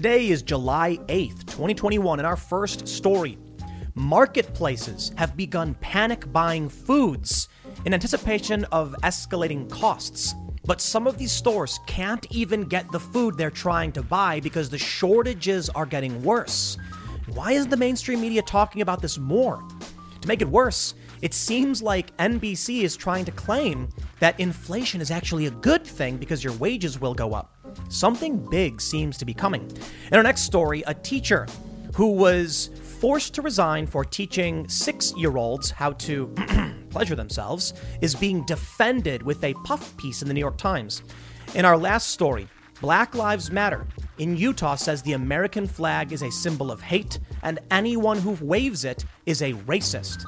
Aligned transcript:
Today 0.00 0.30
is 0.30 0.40
July 0.40 0.96
8th, 1.08 1.40
2021, 1.40 2.20
and 2.20 2.26
our 2.26 2.34
first 2.34 2.88
story. 2.88 3.36
Marketplaces 3.94 5.12
have 5.18 5.36
begun 5.36 5.74
panic 5.82 6.32
buying 6.32 6.70
foods 6.70 7.50
in 7.84 7.92
anticipation 7.92 8.64
of 8.72 8.96
escalating 9.02 9.68
costs. 9.68 10.34
But 10.64 10.80
some 10.80 11.06
of 11.06 11.18
these 11.18 11.32
stores 11.32 11.80
can't 11.86 12.26
even 12.30 12.62
get 12.62 12.90
the 12.90 12.98
food 12.98 13.36
they're 13.36 13.50
trying 13.50 13.92
to 13.92 14.02
buy 14.02 14.40
because 14.40 14.70
the 14.70 14.78
shortages 14.78 15.68
are 15.68 15.84
getting 15.84 16.22
worse. 16.22 16.78
Why 17.34 17.52
isn't 17.52 17.68
the 17.68 17.76
mainstream 17.76 18.22
media 18.22 18.40
talking 18.40 18.80
about 18.80 19.02
this 19.02 19.18
more? 19.18 19.62
To 20.22 20.28
make 20.28 20.40
it 20.40 20.48
worse, 20.48 20.94
it 21.20 21.34
seems 21.34 21.82
like 21.82 22.16
NBC 22.16 22.84
is 22.84 22.96
trying 22.96 23.26
to 23.26 23.32
claim 23.32 23.90
that 24.18 24.40
inflation 24.40 25.02
is 25.02 25.10
actually 25.10 25.44
a 25.44 25.50
good 25.50 25.86
thing 25.86 26.16
because 26.16 26.42
your 26.42 26.54
wages 26.54 26.98
will 26.98 27.12
go 27.12 27.34
up. 27.34 27.59
Something 27.88 28.38
big 28.50 28.80
seems 28.80 29.16
to 29.18 29.24
be 29.24 29.34
coming. 29.34 29.70
In 30.10 30.16
our 30.16 30.22
next 30.22 30.42
story, 30.42 30.82
a 30.86 30.94
teacher 30.94 31.46
who 31.94 32.12
was 32.12 32.70
forced 33.00 33.34
to 33.34 33.42
resign 33.42 33.86
for 33.86 34.04
teaching 34.04 34.68
six 34.68 35.12
year 35.16 35.36
olds 35.36 35.70
how 35.70 35.92
to 35.92 36.34
pleasure 36.90 37.14
themselves 37.14 37.74
is 38.00 38.14
being 38.14 38.44
defended 38.44 39.22
with 39.22 39.42
a 39.42 39.54
puff 39.64 39.96
piece 39.96 40.22
in 40.22 40.28
the 40.28 40.34
New 40.34 40.40
York 40.40 40.58
Times. 40.58 41.02
In 41.54 41.64
our 41.64 41.76
last 41.76 42.08
story, 42.08 42.46
Black 42.80 43.14
Lives 43.14 43.50
Matter 43.50 43.86
in 44.18 44.36
Utah 44.36 44.74
says 44.74 45.02
the 45.02 45.12
American 45.12 45.66
flag 45.66 46.12
is 46.12 46.22
a 46.22 46.30
symbol 46.30 46.70
of 46.70 46.80
hate 46.80 47.18
and 47.42 47.58
anyone 47.70 48.18
who 48.18 48.38
waves 48.44 48.84
it 48.84 49.04
is 49.26 49.42
a 49.42 49.52
racist. 49.52 50.24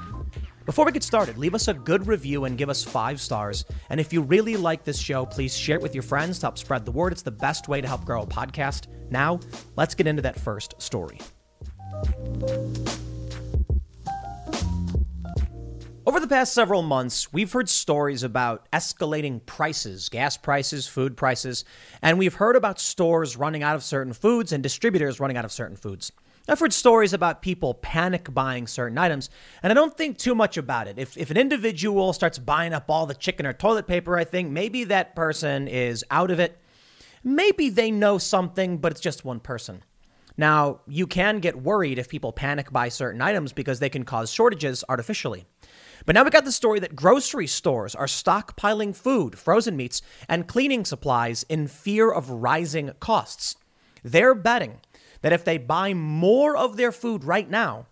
Before 0.65 0.85
we 0.85 0.93
get 0.93 1.03
started, 1.03 1.39
leave 1.39 1.57
us 1.57 1.67
a 1.67 1.75
good 1.75 2.07
review 2.07 2.45
and 2.45 2.57
give 2.57 2.69
us 2.69 2.85
five 2.85 3.21
stars. 3.21 3.65
And 3.91 3.99
if 3.99 4.13
you 4.13 4.23
really 4.23 4.57
like 4.57 4.85
this 4.85 4.99
show, 4.99 5.27
please 5.27 5.57
share 5.57 5.77
it 5.77 5.83
with 5.83 5.93
your 5.93 6.05
friends 6.05 6.39
to 6.39 6.47
help 6.47 6.57
spread 6.57 6.85
the 6.85 6.93
word. 6.93 7.13
It's 7.13 7.23
the 7.23 7.33
best 7.33 7.67
way 7.67 7.81
to 7.81 7.89
help 7.89 8.05
grow 8.05 8.23
a 8.23 8.27
podcast. 8.27 8.87
Now, 9.11 9.41
let's 9.75 9.97
get 9.97 10.07
into 10.07 10.23
that 10.23 10.39
first 10.39 10.81
story. 10.81 11.19
Over 16.05 16.21
the 16.21 16.29
past 16.29 16.53
several 16.53 16.83
months, 16.83 17.33
we've 17.33 17.53
heard 17.53 17.69
stories 17.69 18.23
about 18.23 18.71
escalating 18.73 19.45
prices, 19.47 20.09
gas 20.09 20.37
prices, 20.37 20.87
food 20.87 21.17
prices, 21.17 21.65
and 22.03 22.19
we've 22.19 22.35
heard 22.35 22.55
about 22.55 22.81
stores 22.81 23.37
running 23.37 23.63
out 23.63 23.75
of 23.75 23.83
certain 23.83 24.13
foods 24.13 24.53
and 24.53 24.63
distributors 24.63 25.19
running 25.19 25.37
out 25.37 25.45
of 25.45 25.53
certain 25.53 25.77
foods. 25.77 26.13
I've 26.49 26.59
heard 26.59 26.73
stories 26.73 27.13
about 27.13 27.41
people 27.41 27.75
panic 27.75 28.33
buying 28.35 28.67
certain 28.67 28.99
items, 28.99 29.31
and 29.63 29.71
I 29.71 29.75
don't 29.75 29.97
think 29.97 30.19
too 30.19 30.35
much 30.35 30.57
about 30.57 30.89
it. 30.89 30.99
If, 30.99 31.17
if 31.17 31.31
an 31.31 31.37
individual 31.37 32.13
starts 32.13 32.39
buying 32.39 32.73
up 32.73 32.91
all 32.91 33.07
the 33.07 33.15
chicken 33.15 33.47
or 33.47 33.53
toilet 33.53 33.87
paper, 33.87 34.19
I 34.19 34.25
think 34.25 34.51
maybe 34.51 34.85
that 34.85 35.15
person 35.15 35.69
is 35.69 36.05
out 36.11 36.33
of 36.33 36.41
it. 36.41 36.59
Maybe 37.23 37.69
they 37.69 37.93
know 37.93 38.19
something, 38.19 38.79
but 38.79 38.91
it's 38.91 39.01
just 39.01 39.25
one 39.25 39.39
person. 39.39 39.85
Now, 40.37 40.81
you 40.89 41.07
can 41.07 41.39
get 41.39 41.63
worried 41.63 41.99
if 41.99 42.09
people 42.09 42.33
panic 42.33 42.73
buy 42.73 42.89
certain 42.89 43.23
items 43.23 43.53
because 43.53 43.79
they 43.79 43.91
can 43.91 44.05
cause 44.05 44.33
shortages 44.33 44.83
artificially. 44.89 45.45
But 46.07 46.15
now 46.17 46.25
we 46.25 46.31
got 46.31 46.45
the 46.45 46.51
story 46.51 46.81
that 46.81 46.97
grocery 46.97 47.47
stores 47.47 47.95
are 47.95 48.07
stockpiling 48.07 48.97
food, 48.97 49.39
frozen 49.39 49.77
meats, 49.77 50.03
and 50.29 50.49
cleaning 50.49 50.85
supplies 50.85 51.45
in 51.45 51.69
fear 51.69 52.11
of 52.11 52.29
rising 52.29 52.91
costs. 52.99 53.55
They're 54.03 54.35
betting 54.35 54.81
that 55.23 55.33
if 55.33 55.45
they 55.45 55.59
buy 55.59 55.95
more 55.95 56.57
of 56.57 56.77
their 56.77 56.93
food 56.93 57.25
right 57.25 57.49
now, 57.49 57.87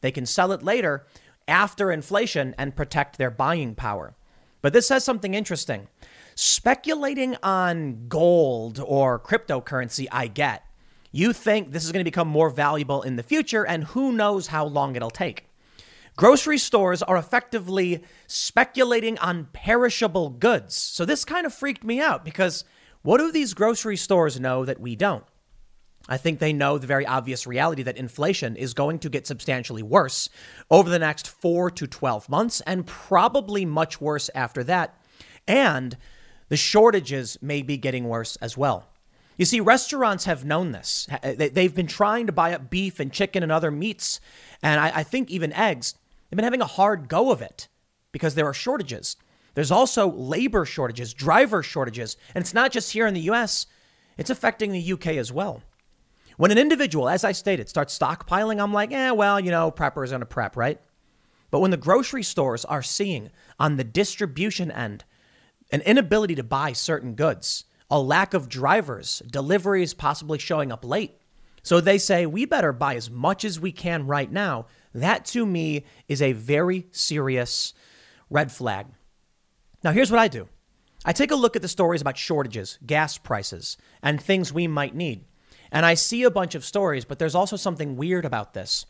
they 0.00 0.10
can 0.10 0.26
sell 0.26 0.52
it 0.52 0.62
later 0.62 1.06
after 1.46 1.92
inflation 1.92 2.54
and 2.58 2.76
protect 2.76 3.18
their 3.18 3.30
buying 3.30 3.74
power. 3.74 4.16
But 4.62 4.72
this 4.72 4.88
says 4.88 5.04
something 5.04 5.34
interesting. 5.34 5.88
Speculating 6.34 7.36
on 7.42 8.08
gold 8.08 8.80
or 8.84 9.18
cryptocurrency, 9.18 10.06
I 10.10 10.26
get. 10.28 10.64
You 11.12 11.32
think 11.32 11.70
this 11.72 11.84
is 11.84 11.92
going 11.92 12.04
to 12.04 12.10
become 12.10 12.28
more 12.28 12.50
valuable 12.50 13.02
in 13.02 13.16
the 13.16 13.22
future, 13.22 13.64
and 13.64 13.84
who 13.84 14.12
knows 14.12 14.48
how 14.48 14.66
long 14.66 14.96
it'll 14.96 15.10
take. 15.10 15.46
Grocery 16.16 16.58
stores 16.58 17.02
are 17.02 17.16
effectively 17.16 18.02
speculating 18.26 19.18
on 19.18 19.48
perishable 19.52 20.30
goods. 20.30 20.74
So 20.74 21.04
this 21.04 21.24
kind 21.24 21.46
of 21.46 21.54
freaked 21.54 21.84
me 21.84 22.00
out 22.00 22.24
because 22.24 22.64
what 23.02 23.18
do 23.18 23.30
these 23.30 23.54
grocery 23.54 23.96
stores 23.96 24.40
know 24.40 24.64
that 24.64 24.80
we 24.80 24.96
don't? 24.96 25.24
I 26.08 26.16
think 26.16 26.38
they 26.38 26.52
know 26.52 26.78
the 26.78 26.86
very 26.86 27.04
obvious 27.04 27.46
reality 27.46 27.82
that 27.82 27.96
inflation 27.96 28.56
is 28.56 28.74
going 28.74 29.00
to 29.00 29.10
get 29.10 29.26
substantially 29.26 29.82
worse 29.82 30.28
over 30.70 30.88
the 30.88 30.98
next 30.98 31.26
four 31.26 31.70
to 31.72 31.86
12 31.86 32.28
months, 32.28 32.60
and 32.62 32.86
probably 32.86 33.64
much 33.64 34.00
worse 34.00 34.30
after 34.34 34.62
that. 34.64 35.00
And 35.48 35.96
the 36.48 36.56
shortages 36.56 37.38
may 37.42 37.62
be 37.62 37.76
getting 37.76 38.08
worse 38.08 38.36
as 38.36 38.56
well. 38.56 38.88
You 39.36 39.44
see, 39.44 39.60
restaurants 39.60 40.24
have 40.24 40.44
known 40.44 40.72
this. 40.72 41.06
Eh, 41.22 41.50
they've 41.52 41.74
been 41.74 41.86
trying 41.86 42.26
to 42.26 42.32
buy 42.32 42.54
up 42.54 42.70
beef 42.70 43.00
and 43.00 43.12
chicken 43.12 43.42
and 43.42 43.52
other 43.52 43.70
meats, 43.70 44.20
and 44.62 44.80
I 44.80 45.02
think 45.02 45.30
even 45.30 45.52
eggs. 45.52 45.94
They've 46.30 46.36
been 46.36 46.44
having 46.44 46.62
a 46.62 46.66
hard 46.66 47.08
go 47.08 47.30
of 47.30 47.42
it 47.42 47.68
because 48.12 48.34
there 48.34 48.46
are 48.46 48.54
shortages. 48.54 49.16
There's 49.54 49.70
also 49.70 50.10
labor 50.10 50.64
shortages, 50.64 51.14
driver 51.14 51.62
shortages, 51.62 52.16
and 52.34 52.42
it's 52.42 52.54
not 52.54 52.72
just 52.72 52.92
here 52.92 53.06
in 53.06 53.14
the 53.14 53.28
US, 53.32 53.66
it's 54.16 54.30
affecting 54.30 54.72
the 54.72 54.92
UK 54.92 55.08
as 55.08 55.32
well. 55.32 55.62
When 56.36 56.50
an 56.50 56.58
individual, 56.58 57.08
as 57.08 57.24
I 57.24 57.32
stated, 57.32 57.68
starts 57.68 57.98
stockpiling, 57.98 58.60
I'm 58.60 58.72
like, 58.72 58.92
eh, 58.92 59.10
well, 59.10 59.40
you 59.40 59.50
know, 59.50 59.70
prepper 59.70 60.04
is 60.04 60.10
going 60.10 60.20
to 60.20 60.26
prep, 60.26 60.56
right? 60.56 60.80
But 61.50 61.60
when 61.60 61.70
the 61.70 61.76
grocery 61.76 62.22
stores 62.22 62.64
are 62.64 62.82
seeing 62.82 63.30
on 63.58 63.76
the 63.76 63.84
distribution 63.84 64.70
end 64.70 65.04
an 65.72 65.80
inability 65.80 66.34
to 66.36 66.42
buy 66.42 66.72
certain 66.72 67.14
goods, 67.14 67.64
a 67.90 68.00
lack 68.00 68.34
of 68.34 68.48
drivers, 68.48 69.22
deliveries 69.30 69.94
possibly 69.94 70.38
showing 70.38 70.70
up 70.70 70.84
late, 70.84 71.18
so 71.62 71.80
they 71.80 71.98
say, 71.98 72.26
we 72.26 72.44
better 72.44 72.72
buy 72.72 72.94
as 72.94 73.10
much 73.10 73.44
as 73.44 73.58
we 73.58 73.72
can 73.72 74.06
right 74.06 74.30
now. 74.30 74.66
That 74.94 75.24
to 75.26 75.44
me 75.44 75.84
is 76.06 76.22
a 76.22 76.30
very 76.30 76.86
serious 76.92 77.74
red 78.30 78.52
flag. 78.52 78.86
Now, 79.82 79.90
here's 79.90 80.12
what 80.12 80.20
I 80.20 80.28
do 80.28 80.48
I 81.04 81.12
take 81.12 81.32
a 81.32 81.36
look 81.36 81.56
at 81.56 81.62
the 81.62 81.68
stories 81.68 82.00
about 82.00 82.16
shortages, 82.16 82.78
gas 82.86 83.18
prices, 83.18 83.78
and 84.00 84.20
things 84.20 84.52
we 84.52 84.68
might 84.68 84.94
need. 84.94 85.24
And 85.76 85.84
I 85.84 85.92
see 85.92 86.22
a 86.22 86.30
bunch 86.30 86.54
of 86.54 86.64
stories, 86.64 87.04
but 87.04 87.18
there's 87.18 87.34
also 87.34 87.54
something 87.54 87.96
weird 87.96 88.24
about 88.24 88.54
this. 88.54 88.86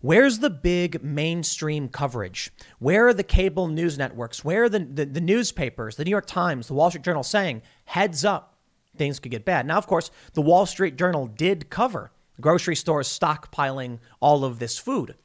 Where's 0.00 0.38
the 0.38 0.48
big 0.48 1.04
mainstream 1.04 1.90
coverage? 1.90 2.50
Where 2.78 3.08
are 3.08 3.12
the 3.12 3.22
cable 3.22 3.68
news 3.68 3.98
networks? 3.98 4.42
Where 4.42 4.64
are 4.64 4.68
the, 4.70 4.78
the, 4.78 5.04
the, 5.04 5.20
newspapers, 5.20 5.96
the 5.96 6.06
New 6.06 6.10
York 6.10 6.24
Times, 6.24 6.68
the 6.68 6.72
Wall 6.72 6.88
Street 6.88 7.04
Journal 7.04 7.22
saying, 7.22 7.60
heads 7.84 8.24
up, 8.24 8.56
things 8.96 9.20
could 9.20 9.30
get 9.30 9.44
bad? 9.44 9.66
Now, 9.66 9.76
of 9.76 9.86
course, 9.86 10.10
the 10.32 10.40
Wall 10.40 10.64
Street 10.64 10.96
Journal 10.96 11.26
did 11.26 11.68
cover 11.68 12.12
grocery 12.40 12.76
stores 12.76 13.08
stockpiling 13.08 13.98
all 14.18 14.42
of 14.42 14.58
this 14.58 14.78
food. 14.78 15.16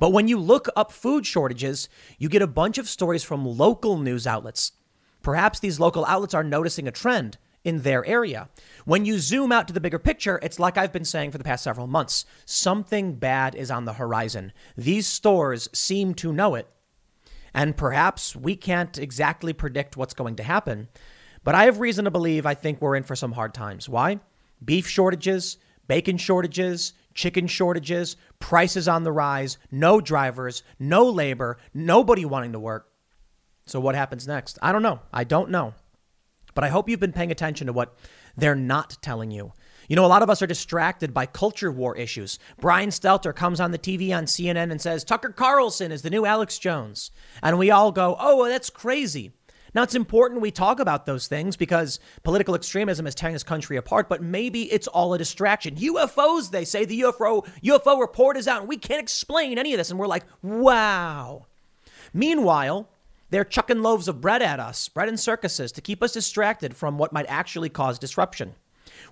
But 0.00 0.10
when 0.10 0.26
you 0.26 0.40
look 0.40 0.66
up 0.74 0.90
food 0.90 1.26
shortages, 1.26 1.88
you 2.18 2.28
get 2.28 2.42
a 2.42 2.48
bunch 2.48 2.76
of 2.76 2.88
stories 2.88 3.22
from 3.22 3.46
local 3.46 3.98
news 3.98 4.26
outlets. 4.26 4.72
Perhaps 5.22 5.60
these 5.60 5.78
local 5.78 6.04
outlets 6.06 6.34
are 6.34 6.42
noticing 6.42 6.88
a 6.88 6.90
trend 6.90 7.38
in 7.64 7.80
their 7.80 8.04
area. 8.06 8.48
When 8.84 9.04
you 9.04 9.18
zoom 9.18 9.50
out 9.50 9.66
to 9.68 9.74
the 9.74 9.80
bigger 9.80 9.98
picture, 9.98 10.38
it's 10.42 10.58
like 10.58 10.76
I've 10.76 10.92
been 10.92 11.04
saying 11.04 11.32
for 11.32 11.38
the 11.38 11.44
past 11.44 11.64
several 11.64 11.86
months 11.86 12.26
something 12.44 13.14
bad 13.14 13.54
is 13.54 13.70
on 13.70 13.86
the 13.86 13.94
horizon. 13.94 14.52
These 14.76 15.06
stores 15.06 15.68
seem 15.72 16.14
to 16.14 16.32
know 16.32 16.54
it. 16.54 16.68
And 17.54 17.76
perhaps 17.76 18.36
we 18.36 18.56
can't 18.56 18.98
exactly 18.98 19.52
predict 19.52 19.96
what's 19.96 20.14
going 20.14 20.36
to 20.36 20.42
happen. 20.42 20.88
But 21.44 21.54
I 21.54 21.64
have 21.64 21.78
reason 21.78 22.04
to 22.04 22.10
believe 22.10 22.46
I 22.46 22.54
think 22.54 22.80
we're 22.80 22.96
in 22.96 23.04
for 23.04 23.16
some 23.16 23.32
hard 23.32 23.54
times. 23.54 23.88
Why? 23.88 24.20
Beef 24.64 24.88
shortages, 24.88 25.58
bacon 25.86 26.16
shortages, 26.16 26.94
chicken 27.14 27.46
shortages, 27.46 28.16
prices 28.40 28.88
on 28.88 29.04
the 29.04 29.12
rise, 29.12 29.58
no 29.70 30.00
drivers, 30.00 30.62
no 30.78 31.04
labor, 31.04 31.58
nobody 31.72 32.24
wanting 32.24 32.52
to 32.52 32.58
work. 32.58 32.88
So, 33.66 33.78
what 33.80 33.94
happens 33.94 34.26
next? 34.26 34.58
I 34.60 34.72
don't 34.72 34.82
know. 34.82 35.00
I 35.12 35.24
don't 35.24 35.50
know. 35.50 35.74
But 36.54 36.64
I 36.64 36.68
hope 36.68 36.88
you've 36.88 37.00
been 37.00 37.12
paying 37.12 37.30
attention 37.30 37.66
to 37.66 37.72
what 37.72 37.96
they're 38.36 38.54
not 38.54 38.96
telling 39.02 39.30
you. 39.30 39.52
You 39.88 39.96
know, 39.96 40.06
a 40.06 40.08
lot 40.08 40.22
of 40.22 40.30
us 40.30 40.40
are 40.40 40.46
distracted 40.46 41.12
by 41.12 41.26
culture 41.26 41.70
war 41.70 41.96
issues. 41.96 42.38
Brian 42.58 42.88
Stelter 42.88 43.34
comes 43.34 43.60
on 43.60 43.70
the 43.70 43.78
TV 43.78 44.16
on 44.16 44.24
CNN 44.24 44.70
and 44.70 44.80
says, 44.80 45.04
Tucker 45.04 45.28
Carlson 45.28 45.92
is 45.92 46.02
the 46.02 46.10
new 46.10 46.24
Alex 46.24 46.58
Jones. 46.58 47.10
And 47.42 47.58
we 47.58 47.70
all 47.70 47.92
go, 47.92 48.16
oh, 48.18 48.48
that's 48.48 48.70
crazy. 48.70 49.32
Now, 49.74 49.82
it's 49.82 49.96
important 49.96 50.40
we 50.40 50.52
talk 50.52 50.78
about 50.78 51.04
those 51.04 51.26
things 51.26 51.56
because 51.56 51.98
political 52.22 52.54
extremism 52.54 53.08
is 53.08 53.14
tearing 53.14 53.32
this 53.32 53.42
country 53.42 53.76
apart, 53.76 54.08
but 54.08 54.22
maybe 54.22 54.72
it's 54.72 54.86
all 54.86 55.12
a 55.14 55.18
distraction. 55.18 55.74
UFOs, 55.74 56.50
they 56.50 56.64
say, 56.64 56.84
the 56.84 57.00
UFO, 57.00 57.44
UFO 57.64 58.00
report 58.00 58.36
is 58.36 58.46
out, 58.46 58.60
and 58.60 58.68
we 58.68 58.76
can't 58.76 59.02
explain 59.02 59.58
any 59.58 59.74
of 59.74 59.78
this. 59.78 59.90
And 59.90 59.98
we're 59.98 60.06
like, 60.06 60.24
wow. 60.42 61.46
Meanwhile, 62.12 62.88
they're 63.34 63.44
chucking 63.44 63.82
loaves 63.82 64.06
of 64.06 64.20
bread 64.20 64.42
at 64.42 64.60
us, 64.60 64.88
bread 64.88 65.08
and 65.08 65.18
circuses, 65.18 65.72
to 65.72 65.80
keep 65.80 66.04
us 66.04 66.12
distracted 66.12 66.76
from 66.76 66.98
what 66.98 67.12
might 67.12 67.26
actually 67.28 67.68
cause 67.68 67.98
disruption. 67.98 68.54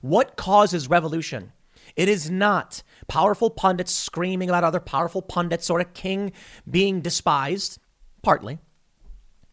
What 0.01 0.37
causes 0.37 0.89
revolution? 0.89 1.53
It 1.97 2.09
is 2.09 2.31
not 2.31 2.85
powerful 3.09 3.51
pundits 3.51 3.93
screaming 3.93 4.49
about 4.49 4.63
other 4.63 4.79
powerful 4.79 5.23
pundits 5.23 5.69
or 5.69 5.81
a 5.81 5.85
king 5.85 6.31
being 6.71 7.01
despised, 7.01 7.81
partly. 8.23 8.61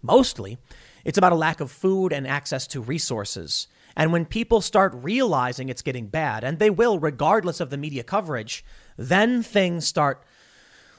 Mostly, 0.04 0.60
it's 1.04 1.18
about 1.18 1.31
a 1.31 1.36
lack 1.36 1.60
of 1.62 1.71
food 1.71 2.13
and 2.13 2.27
access 2.27 2.68
to 2.68 2.80
resources. 2.80 3.68
And 3.95 4.13
when 4.13 4.24
people 4.24 4.62
start 4.62 4.94
realizing 4.95 5.69
it's 5.69 5.81
getting 5.81 6.07
bad, 6.07 6.44
and 6.44 6.60
they 6.60 6.69
will, 6.69 7.00
regardless 7.00 7.60
of 7.60 7.71
the 7.71 7.77
media 7.77 8.04
coverage, 8.04 8.63
then 8.98 9.42
things 9.42 9.88
start 9.88 10.24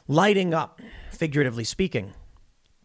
lighting 0.09 0.53
up, 0.53 0.81
figuratively 1.13 1.65
speaking. 1.65 2.15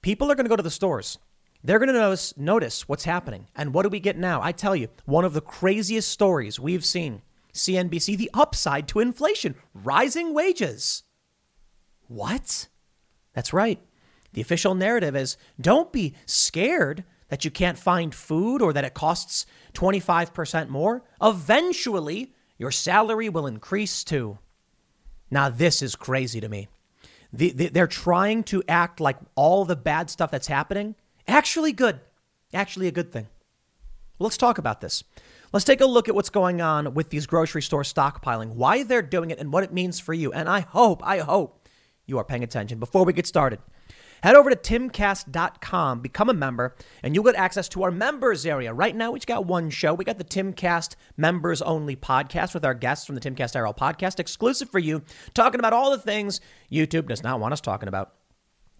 People 0.05 0.31
are 0.31 0.35
going 0.35 0.45
to 0.45 0.49
go 0.49 0.55
to 0.55 0.61
the 0.61 0.69
stores. 0.69 1.17
They're 1.63 1.79
going 1.79 1.91
to 1.91 1.99
notice, 1.99 2.37
notice 2.37 2.87
what's 2.87 3.05
happening. 3.05 3.47
And 3.55 3.73
what 3.73 3.81
do 3.81 3.89
we 3.89 3.99
get 3.99 4.15
now? 4.15 4.39
I 4.39 4.51
tell 4.51 4.75
you, 4.75 4.89
one 5.05 5.25
of 5.25 5.33
the 5.33 5.41
craziest 5.41 6.11
stories 6.11 6.59
we've 6.59 6.85
seen 6.85 7.23
CNBC, 7.53 8.15
the 8.15 8.29
upside 8.31 8.87
to 8.89 8.99
inflation, 8.99 9.55
rising 9.73 10.35
wages. 10.35 11.01
What? 12.07 12.67
That's 13.33 13.51
right. 13.51 13.79
The 14.33 14.41
official 14.41 14.75
narrative 14.75 15.15
is 15.15 15.37
don't 15.59 15.91
be 15.91 16.13
scared 16.27 17.03
that 17.29 17.43
you 17.43 17.49
can't 17.49 17.79
find 17.79 18.13
food 18.13 18.61
or 18.61 18.73
that 18.73 18.85
it 18.85 18.93
costs 18.93 19.47
25% 19.73 20.69
more. 20.69 21.01
Eventually, 21.19 22.31
your 22.59 22.69
salary 22.69 23.27
will 23.27 23.47
increase 23.47 24.03
too. 24.03 24.37
Now, 25.31 25.49
this 25.49 25.81
is 25.81 25.95
crazy 25.95 26.39
to 26.41 26.47
me. 26.47 26.67
The, 27.33 27.51
the, 27.51 27.67
they're 27.69 27.87
trying 27.87 28.43
to 28.45 28.63
act 28.67 28.99
like 28.99 29.17
all 29.35 29.65
the 29.65 29.75
bad 29.75 30.09
stuff 30.09 30.31
that's 30.31 30.47
happening 30.47 30.95
actually 31.27 31.71
good, 31.71 31.99
actually 32.53 32.87
a 32.87 32.91
good 32.91 33.11
thing. 33.11 33.27
Well, 34.17 34.25
let's 34.25 34.37
talk 34.37 34.57
about 34.57 34.81
this. 34.81 35.03
Let's 35.51 35.65
take 35.65 35.81
a 35.81 35.85
look 35.85 36.07
at 36.09 36.15
what's 36.15 36.29
going 36.29 36.61
on 36.61 36.93
with 36.93 37.09
these 37.09 37.25
grocery 37.25 37.61
store 37.61 37.83
stockpiling, 37.83 38.49
why 38.49 38.83
they're 38.83 39.01
doing 39.01 39.31
it, 39.31 39.39
and 39.39 39.51
what 39.51 39.63
it 39.63 39.73
means 39.73 39.99
for 39.99 40.13
you. 40.13 40.31
And 40.31 40.49
I 40.49 40.61
hope, 40.61 41.05
I 41.05 41.19
hope 41.19 41.67
you 42.05 42.17
are 42.17 42.23
paying 42.23 42.43
attention. 42.43 42.79
Before 42.79 43.05
we 43.05 43.13
get 43.13 43.25
started, 43.27 43.59
Head 44.23 44.35
over 44.35 44.49
to 44.49 44.55
timcast.com, 44.55 45.99
become 46.01 46.29
a 46.29 46.33
member, 46.33 46.75
and 47.03 47.13
you'll 47.13 47.23
get 47.23 47.35
access 47.35 47.69
to 47.69 47.83
our 47.83 47.91
members 47.91 48.45
area. 48.45 48.73
Right 48.73 48.95
now, 48.95 49.11
we've 49.11 49.25
got 49.25 49.45
one 49.45 49.69
show. 49.69 49.93
We 49.93 50.05
got 50.05 50.17
the 50.17 50.23
Timcast 50.23 50.95
members 51.17 51.61
only 51.61 51.95
podcast 51.95 52.53
with 52.53 52.65
our 52.65 52.73
guests 52.73 53.05
from 53.05 53.15
the 53.15 53.21
Timcast 53.21 53.55
IRL 53.55 53.77
podcast, 53.77 54.19
exclusive 54.19 54.69
for 54.69 54.79
you, 54.79 55.03
talking 55.33 55.59
about 55.59 55.73
all 55.73 55.91
the 55.91 55.97
things 55.97 56.41
YouTube 56.71 57.07
does 57.07 57.23
not 57.23 57.39
want 57.39 57.53
us 57.53 57.61
talking 57.61 57.87
about. 57.87 58.13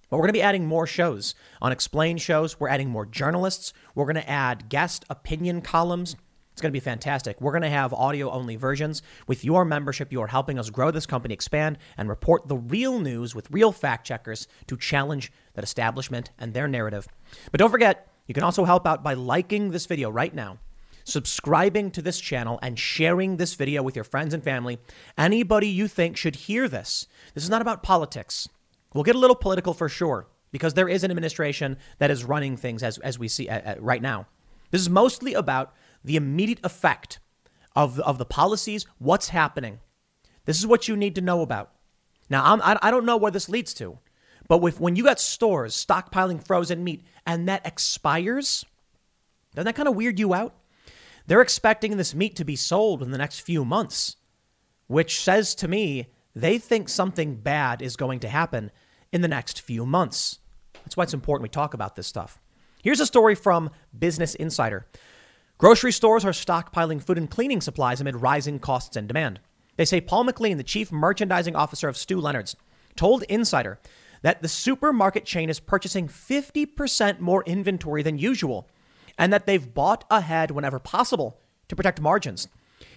But 0.10 0.18
we're 0.18 0.24
going 0.24 0.34
to 0.34 0.40
be 0.40 0.44
adding 0.44 0.66
more 0.66 0.88
shows 0.88 1.36
on 1.62 1.72
Explain 1.72 2.18
shows. 2.18 2.60
We're 2.60 2.70
adding 2.70 2.90
more 2.90 3.06
journalists. 3.06 3.74
We're 3.96 4.06
going 4.06 4.16
to 4.16 4.30
add 4.30 4.70
guest 4.70 5.04
opinion 5.10 5.62
columns. 5.62 6.16
It's 6.56 6.62
going 6.62 6.72
to 6.72 6.74
be 6.74 6.80
fantastic. 6.80 7.42
We're 7.42 7.52
going 7.52 7.64
to 7.64 7.70
have 7.70 7.94
audio 7.94 8.32
only 8.32 8.56
versions. 8.56 9.02
With 9.28 9.44
your 9.44 9.66
membership, 9.66 10.14
you 10.14 10.22
are 10.22 10.28
helping 10.28 10.58
us 10.58 10.70
grow 10.70 10.90
this 10.90 11.06
company, 11.06 11.34
expand, 11.34 11.78
and 11.98 12.08
report 12.08 12.48
the 12.48 12.56
real 12.56 13.02
news 13.02 13.36
with 13.36 13.52
real 13.52 13.74
fact 13.74 14.08
checkers 14.08 14.48
to 14.68 14.78
challenge 14.78 15.34
that 15.56 15.66
establishment 15.66 16.32
and 16.40 16.54
their 16.54 16.70
narrative. 16.70 17.10
But 17.52 17.60
don't 17.60 17.72
forget, 17.72 18.08
you 18.26 18.34
can 18.34 18.44
also 18.44 18.64
help 18.64 18.88
out 18.88 19.04
by 19.04 19.16
liking 19.16 19.72
this 19.72 19.86
video 19.86 20.10
right 20.10 20.34
now, 20.34 20.60
subscribing 21.04 21.92
to 21.92 22.02
this 22.02 22.22
channel, 22.22 22.58
and 22.62 22.80
sharing 22.80 23.36
this 23.36 23.56
video 23.56 23.84
with 23.84 23.98
your 23.98 24.06
friends 24.06 24.34
and 24.34 24.42
family. 24.42 24.80
Anybody 25.18 25.68
you 25.68 25.90
think 25.90 26.16
should 26.16 26.38
hear 26.38 26.70
this. 26.70 27.06
This 27.34 27.44
is 27.44 27.50
not 27.50 27.64
about 27.64 27.84
politics. 27.84 28.48
We'll 28.94 29.04
get 29.04 29.18
a 29.18 29.20
little 29.20 29.36
political 29.36 29.74
for 29.74 29.90
sure 29.90 30.30
because 30.54 30.74
there 30.74 30.88
is 30.88 31.04
an 31.04 31.12
administration 31.12 31.76
that 31.98 32.12
is 32.12 32.24
running 32.24 32.56
things 32.56 32.82
as, 32.82 32.98
as 33.00 33.20
we 33.20 33.28
see 33.28 33.50
uh, 33.50 33.74
uh 33.74 33.76
right 33.80 34.02
now. 34.02 34.28
This 34.72 34.82
is 34.82 34.90
mostly 34.90 35.34
about 35.34 35.74
the 36.06 36.16
immediate 36.16 36.60
effect 36.64 37.20
of, 37.76 38.00
of 38.00 38.18
the 38.18 38.26
policies, 38.26 38.86
what's 39.00 39.30
happening. 39.30 39.80
This 40.46 40.60
is 40.60 40.68
what 40.68 40.88
you 40.88 40.96
need 40.96 41.16
to 41.16 41.22
know 41.22 41.42
about. 41.42 41.72
Now, 42.30 42.54
I'm, 42.54 42.62
I, 42.64 42.92
don't 42.92 43.06
know 43.06 43.18
where 43.18 43.32
this 43.32 43.50
leads 43.50 43.74
to, 43.76 44.00
but 44.48 44.60
with, 44.60 44.80
when 44.80 44.96
you 44.96 45.04
got 45.04 45.20
stores 45.20 45.76
stockpiling 45.76 46.46
frozen 46.46 46.84
meat 46.84 47.04
and 47.26 47.48
that 47.50 47.66
expires, 47.66 48.66
doesn't 49.54 49.66
that 49.66 49.76
kind 49.76 49.88
of 49.88 49.96
weird 49.96 50.20
you 50.20 50.34
out? 50.34 50.56
They're 51.28 51.42
expecting 51.42 51.98
this 51.98 52.16
meat 52.16 52.36
to 52.36 52.46
be 52.46 52.56
sold 52.56 53.02
in 53.02 53.12
the 53.12 53.18
next 53.18 53.40
few 53.40 53.66
months, 53.66 54.16
which 54.88 55.22
says 55.22 55.56
to 55.56 55.68
me 55.68 56.08
they 56.36 56.58
think 56.58 56.90
something 56.90 57.36
bad 57.36 57.82
is 57.82 57.96
going 57.96 58.20
to 58.22 58.30
happen 58.30 58.72
in 59.12 59.22
the 59.22 59.28
next 59.28 59.62
few 59.62 59.86
months. 59.86 60.40
That's 60.74 60.96
why 60.96 61.04
it's 61.04 61.14
important 61.14 61.44
we 61.44 61.50
talk 61.50 61.74
about 61.74 61.96
this 61.96 62.08
stuff. 62.08 62.40
Here's 62.84 63.00
a 63.00 63.06
story 63.06 63.34
from 63.34 63.72
Business 63.98 64.36
Insider. 64.36 64.86
Grocery 65.58 65.94
stores 65.94 66.26
are 66.26 66.32
stockpiling 66.32 67.02
food 67.02 67.18
and 67.18 67.30
cleaning 67.30 67.62
supplies 67.62 68.02
amid 68.02 68.18
rising 68.18 68.60
costs 68.60 68.98
and 68.98 69.08
demand. 69.08 69.40
They 69.78 69.86
say 69.86 70.02
Paul 70.02 70.26
McLean, 70.26 70.58
the 70.58 70.64
chief 70.64 70.92
merchandising 70.92 71.56
officer 71.56 71.88
of 71.88 71.96
Stew 71.96 72.20
Leonard's, 72.20 72.58
told 72.98 73.24
Insider 73.24 73.80
that 74.22 74.42
the 74.42 74.50
supermarket 74.50 75.24
chain 75.24 75.50
is 75.50 75.62
purchasing 75.62 76.10
50% 76.10 77.22
more 77.22 77.42
inventory 77.46 78.04
than 78.04 78.18
usual 78.18 78.68
and 79.18 79.32
that 79.32 79.46
they've 79.46 79.74
bought 79.74 80.04
ahead 80.12 80.52
whenever 80.52 80.78
possible 80.78 81.40
to 81.70 81.76
protect 81.76 82.02
margins. 82.02 82.50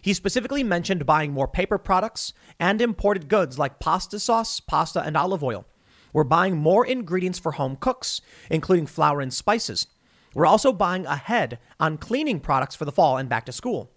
He 0.02 0.12
specifically 0.12 0.64
mentioned 0.64 1.06
buying 1.06 1.32
more 1.32 1.46
paper 1.46 1.78
products 1.78 2.32
and 2.58 2.82
imported 2.82 3.28
goods 3.28 3.56
like 3.56 3.78
pasta 3.78 4.18
sauce, 4.18 4.58
pasta, 4.58 5.00
and 5.00 5.16
olive 5.16 5.44
oil. 5.44 5.64
We're 6.12 6.24
buying 6.24 6.56
more 6.56 6.84
ingredients 6.84 7.38
for 7.38 7.52
home 7.52 7.76
cooks, 7.76 8.20
including 8.50 8.86
flour 8.86 9.20
and 9.20 9.32
spices. 9.32 9.86
We're 10.34 10.46
also 10.46 10.72
buying 10.72 11.06
ahead 11.06 11.58
on 11.80 11.98
cleaning 11.98 12.40
products 12.40 12.74
for 12.74 12.84
the 12.84 12.92
fall 12.92 13.16
and 13.16 13.28
back 13.28 13.46
to 13.46 13.52
school. 13.52 13.90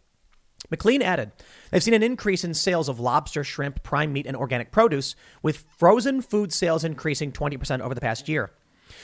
McLean 0.69 1.01
added, 1.01 1.31
they've 1.69 1.83
seen 1.83 1.93
an 1.93 2.03
increase 2.03 2.43
in 2.43 2.53
sales 2.53 2.87
of 2.87 2.99
lobster, 2.99 3.43
shrimp, 3.43 3.83
prime 3.83 4.13
meat, 4.13 4.27
and 4.27 4.37
organic 4.37 4.71
produce, 4.71 5.15
with 5.41 5.65
frozen 5.77 6.21
food 6.21 6.53
sales 6.53 6.83
increasing 6.83 7.31
20% 7.31 7.81
over 7.81 7.95
the 7.95 8.01
past 8.01 8.29
year. 8.29 8.51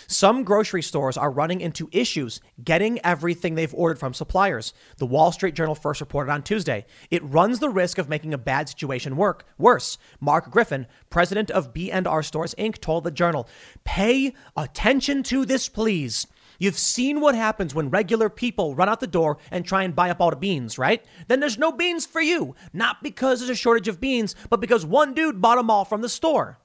Some 0.05 0.43
grocery 0.43 0.81
stores 0.81 1.17
are 1.17 1.31
running 1.31 1.59
into 1.59 1.89
issues 1.91 2.39
getting 2.63 2.99
everything 3.03 3.55
they've 3.55 3.73
ordered 3.73 3.99
from 3.99 4.13
suppliers. 4.13 4.73
The 4.97 5.05
Wall 5.05 5.31
Street 5.31 5.55
Journal 5.55 5.75
first 5.75 5.99
reported 5.99 6.31
on 6.31 6.43
Tuesday. 6.43 6.85
It 7.09 7.23
runs 7.23 7.59
the 7.59 7.69
risk 7.69 7.97
of 7.97 8.07
making 8.07 8.33
a 8.33 8.37
bad 8.37 8.69
situation 8.69 9.17
work 9.17 9.45
worse. 9.57 9.97
Mark 10.19 10.51
Griffin, 10.51 10.87
president 11.09 11.49
of 11.51 11.73
B&R 11.73 12.23
Stores 12.23 12.55
Inc., 12.57 12.79
told 12.79 13.03
the 13.03 13.11
Journal, 13.11 13.47
"Pay 13.83 14.33
attention 14.55 15.23
to 15.23 15.45
this, 15.45 15.67
please." 15.67 16.27
You've 16.59 16.77
seen 16.77 17.21
what 17.21 17.35
happens 17.35 17.75
when 17.75 17.89
regular 17.89 18.29
people 18.29 18.75
run 18.75 18.89
out 18.89 18.99
the 18.99 19.07
door 19.07 19.37
and 19.51 19.65
try 19.65 19.83
and 19.83 19.95
buy 19.95 20.09
up 20.09 20.19
all 20.19 20.29
the 20.29 20.35
beans, 20.35 20.77
right? 20.77 21.03
Then 21.27 21.39
there's 21.39 21.57
no 21.57 21.71
beans 21.71 22.05
for 22.05 22.21
you. 22.21 22.55
Not 22.73 23.03
because 23.03 23.39
there's 23.39 23.49
a 23.49 23.55
shortage 23.55 23.87
of 23.87 24.01
beans, 24.01 24.35
but 24.49 24.61
because 24.61 24.85
one 24.85 25.13
dude 25.13 25.41
bought 25.41 25.57
them 25.57 25.69
all 25.69 25.85
from 25.85 26.01
the 26.01 26.09
store. 26.09 26.59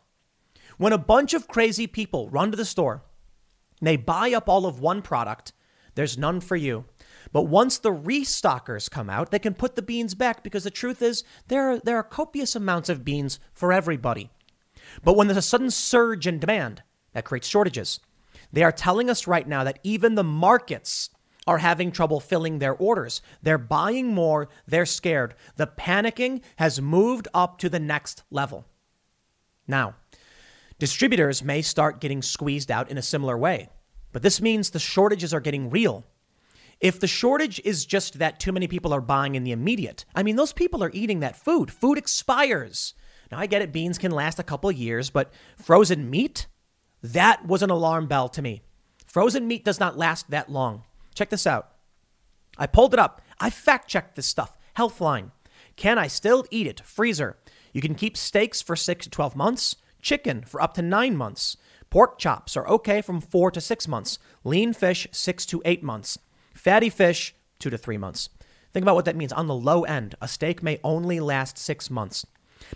When 0.78 0.92
a 0.92 0.98
bunch 0.98 1.34
of 1.34 1.48
crazy 1.48 1.86
people 1.86 2.30
run 2.30 2.50
to 2.50 2.56
the 2.56 2.64
store, 2.64 3.02
they 3.80 3.96
buy 3.96 4.32
up 4.32 4.48
all 4.48 4.66
of 4.66 4.80
one 4.80 5.02
product, 5.02 5.52
there's 5.94 6.16
none 6.16 6.40
for 6.40 6.56
you. 6.56 6.86
But 7.32 7.42
once 7.42 7.78
the 7.78 7.92
restockers 7.92 8.90
come 8.90 9.10
out, 9.10 9.30
they 9.30 9.38
can 9.38 9.54
put 9.54 9.76
the 9.76 9.82
beans 9.82 10.14
back 10.14 10.42
because 10.42 10.64
the 10.64 10.70
truth 10.70 11.02
is 11.02 11.24
there 11.48 11.70
are, 11.70 11.78
there 11.78 11.96
are 11.96 12.02
copious 12.02 12.56
amounts 12.56 12.88
of 12.88 13.04
beans 13.04 13.38
for 13.52 13.72
everybody. 13.72 14.30
But 15.04 15.16
when 15.16 15.26
there's 15.26 15.36
a 15.38 15.42
sudden 15.42 15.70
surge 15.70 16.26
in 16.26 16.38
demand, 16.38 16.82
that 17.12 17.24
creates 17.24 17.48
shortages. 17.48 18.00
They 18.52 18.62
are 18.62 18.72
telling 18.72 19.08
us 19.08 19.26
right 19.26 19.46
now 19.46 19.64
that 19.64 19.78
even 19.82 20.14
the 20.14 20.24
markets 20.24 21.10
are 21.46 21.58
having 21.58 21.90
trouble 21.90 22.20
filling 22.20 22.58
their 22.58 22.74
orders. 22.74 23.22
They're 23.42 23.58
buying 23.58 24.14
more, 24.14 24.48
they're 24.66 24.86
scared. 24.86 25.34
The 25.56 25.66
panicking 25.66 26.42
has 26.56 26.80
moved 26.80 27.28
up 27.34 27.58
to 27.58 27.68
the 27.68 27.80
next 27.80 28.22
level. 28.30 28.66
Now, 29.66 29.94
distributors 30.78 31.42
may 31.42 31.62
start 31.62 32.00
getting 32.00 32.22
squeezed 32.22 32.70
out 32.70 32.90
in 32.90 32.98
a 32.98 33.02
similar 33.02 33.36
way, 33.36 33.70
but 34.12 34.22
this 34.22 34.40
means 34.40 34.70
the 34.70 34.78
shortages 34.78 35.34
are 35.34 35.40
getting 35.40 35.70
real. 35.70 36.04
If 36.80 36.98
the 36.98 37.06
shortage 37.06 37.60
is 37.64 37.86
just 37.86 38.18
that 38.18 38.40
too 38.40 38.52
many 38.52 38.66
people 38.66 38.92
are 38.92 39.00
buying 39.00 39.36
in 39.36 39.44
the 39.44 39.52
immediate, 39.52 40.04
I 40.14 40.22
mean, 40.24 40.36
those 40.36 40.52
people 40.52 40.82
are 40.82 40.90
eating 40.92 41.20
that 41.20 41.36
food. 41.36 41.70
Food 41.70 41.96
expires. 41.96 42.94
Now, 43.30 43.38
I 43.38 43.46
get 43.46 43.62
it, 43.62 43.72
beans 43.72 43.98
can 43.98 44.10
last 44.10 44.38
a 44.38 44.44
couple 44.44 44.70
years, 44.70 45.08
but 45.08 45.32
frozen 45.56 46.10
meat? 46.10 46.48
That 47.02 47.46
was 47.46 47.62
an 47.62 47.70
alarm 47.70 48.06
bell 48.06 48.28
to 48.30 48.42
me. 48.42 48.62
Frozen 49.06 49.46
meat 49.46 49.64
does 49.64 49.80
not 49.80 49.98
last 49.98 50.30
that 50.30 50.50
long. 50.50 50.84
Check 51.14 51.30
this 51.30 51.46
out. 51.46 51.68
I 52.56 52.66
pulled 52.66 52.94
it 52.94 53.00
up. 53.00 53.20
I 53.40 53.50
fact 53.50 53.88
checked 53.88 54.14
this 54.14 54.26
stuff. 54.26 54.56
Healthline. 54.76 55.32
Can 55.76 55.98
I 55.98 56.06
still 56.06 56.44
eat 56.50 56.66
it? 56.66 56.80
Freezer. 56.80 57.36
You 57.72 57.80
can 57.80 57.94
keep 57.94 58.16
steaks 58.16 58.62
for 58.62 58.76
6 58.76 59.04
to 59.04 59.10
12 59.10 59.34
months, 59.34 59.76
chicken 60.00 60.42
for 60.42 60.62
up 60.62 60.74
to 60.74 60.82
9 60.82 61.16
months. 61.16 61.56
Pork 61.90 62.18
chops 62.18 62.56
are 62.56 62.68
okay 62.68 63.02
from 63.02 63.20
4 63.20 63.50
to 63.50 63.60
6 63.60 63.88
months. 63.88 64.18
Lean 64.44 64.72
fish 64.72 65.08
6 65.10 65.46
to 65.46 65.62
8 65.64 65.82
months. 65.82 66.18
Fatty 66.54 66.88
fish 66.88 67.34
2 67.58 67.70
to 67.70 67.78
3 67.78 67.96
months. 67.98 68.28
Think 68.72 68.84
about 68.84 68.94
what 68.94 69.04
that 69.06 69.16
means. 69.16 69.32
On 69.32 69.46
the 69.46 69.54
low 69.54 69.84
end, 69.84 70.14
a 70.20 70.28
steak 70.28 70.62
may 70.62 70.78
only 70.84 71.20
last 71.20 71.58
6 71.58 71.90
months. 71.90 72.26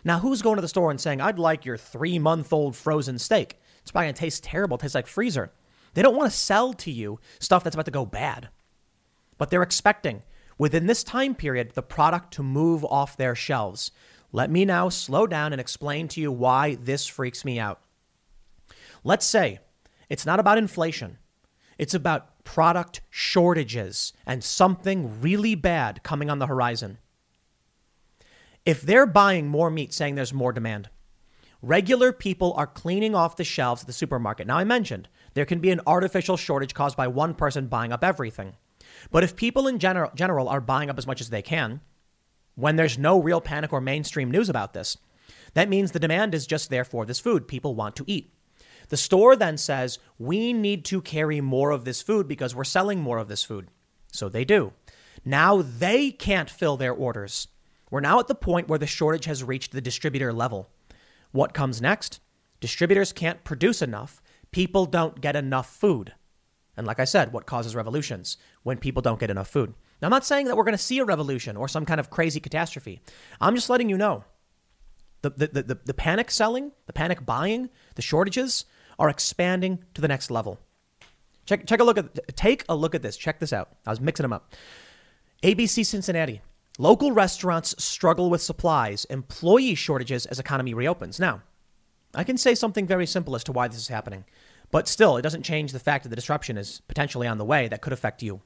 Now, 0.05 0.19
who's 0.19 0.43
going 0.43 0.57
to 0.57 0.63
the 0.63 0.69
store 0.69 0.91
and 0.91 1.01
saying, 1.01 1.21
I'd 1.21 1.39
like 1.39 1.65
your 1.65 1.79
3-month-old 1.79 2.77
frozen 2.77 3.19
steak? 3.19 3.59
It's 3.87 3.93
probably 3.93 4.07
going 4.07 4.15
to 4.15 4.21
taste 4.21 4.43
terrible, 4.43 4.77
it 4.79 4.81
tastes 4.81 4.97
like 4.97 5.07
freezer. 5.07 5.53
They 5.95 6.03
don't 6.03 6.17
want 6.17 6.29
to 6.29 6.37
sell 6.37 6.73
to 6.73 6.91
you 6.91 7.21
stuff 7.39 7.63
that's 7.63 7.77
about 7.77 7.85
to 7.85 7.93
go 7.93 8.05
bad. 8.05 8.49
But 9.39 9.51
they're 9.51 9.63
expecting 9.63 10.25
within 10.59 10.89
this 10.89 11.05
time 11.05 11.37
period 11.37 11.71
the 11.71 11.85
product 11.85 12.33
to 12.35 12.43
move 12.43 12.85
off 12.85 13.17
their 13.17 13.37
shelves. 13.37 13.93
Let 14.33 14.51
me 14.51 14.65
now 14.65 14.89
slow 14.89 15.29
down 15.29 15.53
and 15.53 15.61
explain 15.61 16.09
to 16.09 16.21
you 16.21 16.33
why 16.33 16.75
this 16.75 17.07
freaks 17.07 17.45
me 17.45 17.61
out. 17.61 17.81
Let's 19.05 19.25
say 19.25 19.61
it's 20.09 20.27
not 20.27 20.41
about 20.41 20.59
inflation. 20.59 21.19
It's 21.79 21.95
about 21.95 22.43
product 22.43 23.03
shortages 23.09 24.15
and 24.27 24.43
something 24.43 25.21
really 25.21 25.55
bad 25.55 26.03
coming 26.03 26.29
on 26.29 26.41
the 26.41 26.49
horizon. 26.49 26.99
If 28.65 28.83
they're 28.83 29.07
buying 29.07 29.47
more 29.47 29.71
meat 29.71 29.95
saying 29.95 30.17
there's 30.17 30.35
more 30.35 30.53
demand, 30.53 30.91
regular 31.67 32.13
people 32.13 32.55
are 32.57 32.67
cleaning 32.67 33.15
off 33.15 33.37
the 33.37 33.45
shelves 33.45 33.83
at 33.83 33.87
the 33.87 33.93
supermarket. 33.93 34.47
Now, 34.47 34.59
I 34.59 34.65
mentioned 34.65 35.09
there 35.35 35.45
can 35.45 35.59
be 35.59 35.71
an 35.71 35.81
artificial 35.87 36.37
shortage 36.37 36.75
caused 36.75 36.97
by 36.97 37.09
one 37.09 37.35
person 37.35 37.67
buying 37.67 37.93
up 37.93 38.05
everything. 38.05 38.55
But 39.11 39.25
if 39.25 39.37
people 39.37 39.67
in 39.67 39.79
general, 39.79 40.11
general 40.15 40.49
are 40.49 40.61
buying 40.61 40.89
up 40.89 40.99
as 40.99 41.07
much 41.07 41.21
as 41.21 41.31
they 41.31 41.43
can, 41.43 41.81
when 42.55 42.77
there's 42.77 42.99
no 42.99 43.21
real 43.21 43.41
panic 43.41 43.73
or 43.73 43.81
mainstream 43.81 44.31
news 44.31 44.49
about 44.49 44.73
this, 44.73 44.97
that 45.55 45.69
means 45.69 45.91
the 45.91 45.99
demand 45.99 46.35
is 46.35 46.47
just 46.47 46.71
there 46.71 46.85
for 46.85 47.05
this 47.05 47.21
food 47.21 47.49
people 47.49 47.75
want 47.75 47.97
to 47.97 48.05
eat. 48.07 48.33
The 48.89 48.97
store 48.97 49.35
then 49.35 49.59
says, 49.59 49.99
we 50.19 50.53
need 50.53 50.85
to 50.87 51.03
carry 51.03 51.41
more 51.41 51.71
of 51.73 51.85
this 51.85 52.01
food 52.01 52.29
because 52.29 52.55
we're 52.55 52.65
selling 52.65 53.01
more 53.01 53.19
of 53.19 53.29
this 53.29 53.43
food. 53.43 53.69
So 54.13 54.29
they 54.29 54.45
do. 54.45 54.73
Now 55.25 55.61
they 55.63 56.13
can't 56.13 56.49
fill 56.49 56.77
their 56.77 56.93
orders. 56.93 57.49
We're 57.91 58.01
now 58.01 58.21
at 58.21 58.29
the 58.29 58.35
point 58.35 58.69
where 58.69 58.79
the 58.79 58.87
shortage 58.87 59.25
has 59.25 59.43
reached 59.43 59.73
the 59.73 59.81
distributor 59.81 60.33
level. 60.33 60.71
What 61.37 61.53
comes 61.53 61.83
next? 61.83 62.21
Distributors 62.61 63.13
can't 63.13 63.45
produce 63.45 63.83
enough. 63.83 64.23
People 64.53 64.87
don't 64.87 65.21
get 65.21 65.37
enough 65.37 65.69
food. 65.69 66.15
And 66.79 66.87
like 66.87 66.99
I 66.99 67.05
said, 67.05 67.31
what 67.31 67.45
causes 67.45 67.77
revolutions? 67.77 68.39
When 68.63 68.79
people 68.79 69.03
don't 69.03 69.21
get 69.21 69.31
enough 69.31 69.49
food. 69.49 69.75
Now, 70.01 70.07
I'm 70.07 70.13
not 70.13 70.25
saying 70.25 70.47
that 70.47 70.57
we're 70.57 70.65
going 70.65 70.73
to 70.73 70.83
see 70.83 70.99
a 70.99 71.05
revolution 71.05 71.59
or 71.59 71.69
some 71.69 71.85
kind 71.85 72.01
of 72.01 72.09
crazy 72.09 72.41
catastrophe. 72.41 73.03
I'm 73.39 73.55
just 73.55 73.69
letting 73.69 73.91
you 73.91 73.99
know 73.99 74.25
the, 75.21 75.29
the, 75.29 75.63
the, 75.63 75.79
the, 75.85 75.95
panic 75.95 76.31
selling, 76.31 76.73
the 76.87 76.95
panic 76.95 77.27
buying, 77.27 77.69
the 77.97 78.03
shortages 78.03 78.65
are 78.99 79.11
expanding 79.11 79.85
to 79.93 80.01
the 80.01 80.09
next 80.09 80.31
level. 80.31 80.59
Check, 81.45 81.67
check 81.67 81.81
a 81.81 81.85
look 81.85 81.99
at, 81.99 82.35
take 82.35 82.65
a 82.67 82.75
look 82.75 82.95
at 82.95 83.03
this. 83.03 83.15
Check 83.15 83.41
this 83.41 83.53
out. 83.53 83.77
I 83.87 83.91
was 83.91 84.01
mixing 84.01 84.25
them 84.25 84.33
up. 84.33 84.55
ABC 85.43 85.85
Cincinnati. 85.85 86.41
Local 86.79 87.11
restaurants 87.11 87.75
struggle 87.83 88.29
with 88.29 88.43
supplies, 88.43 89.07
employee 89.07 89.75
shortages 89.75 90.27
as 90.27 90.39
economy 90.39 90.75
reopens. 90.75 91.19
Now, 91.19 91.43
I 92.15 92.23
can 92.23 92.37
say 92.37 92.55
something 92.55 92.87
very 92.87 93.07
simple 93.07 93.35
as 93.35 93.45
to 93.45 93.53
why 93.53 93.69
this 93.69 93.79
is 93.79 93.89
happening, 93.89 94.27
but 94.71 94.87
still, 94.87 95.17
it 95.17 95.23
doesn't 95.23 95.43
change 95.43 95.73
the 95.73 95.79
fact 95.79 96.03
that 96.03 96.11
the 96.11 96.17
disruption 96.17 96.59
is 96.59 96.83
potentially 96.87 97.27
on 97.27 97.39
the 97.39 97.47
way 97.47 97.67
that 97.69 97.81
could 97.81 97.95
affect 97.95 98.23
you. 98.23 98.43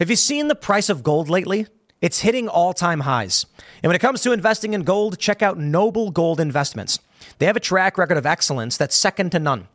Have 0.00 0.10
you 0.10 0.16
seen 0.16 0.48
the 0.48 0.54
price 0.54 0.90
of 0.90 1.02
gold 1.02 1.30
lately? 1.30 1.66
It's 2.02 2.20
hitting 2.20 2.48
all 2.48 2.74
time 2.74 3.00
highs. 3.00 3.46
And 3.82 3.88
when 3.88 3.96
it 3.96 4.00
comes 4.00 4.20
to 4.22 4.32
investing 4.32 4.74
in 4.74 4.82
gold, 4.82 5.18
check 5.18 5.40
out 5.40 5.56
Noble 5.56 6.10
Gold 6.10 6.40
Investments. 6.40 6.98
They 7.38 7.46
have 7.46 7.56
a 7.56 7.60
track 7.60 7.96
record 7.96 8.18
of 8.18 8.26
excellence 8.26 8.76
that's 8.76 8.94
second 8.94 9.30
to 9.30 9.38
none. 9.38 9.68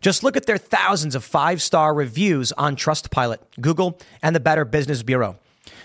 Just 0.00 0.24
look 0.24 0.36
at 0.36 0.46
their 0.46 0.58
thousands 0.58 1.14
of 1.14 1.22
five 1.22 1.62
star 1.62 1.94
reviews 1.94 2.50
on 2.52 2.74
Trustpilot, 2.74 3.38
Google, 3.60 4.00
and 4.22 4.34
the 4.34 4.40
Better 4.40 4.64
Business 4.64 5.04
Bureau. 5.04 5.38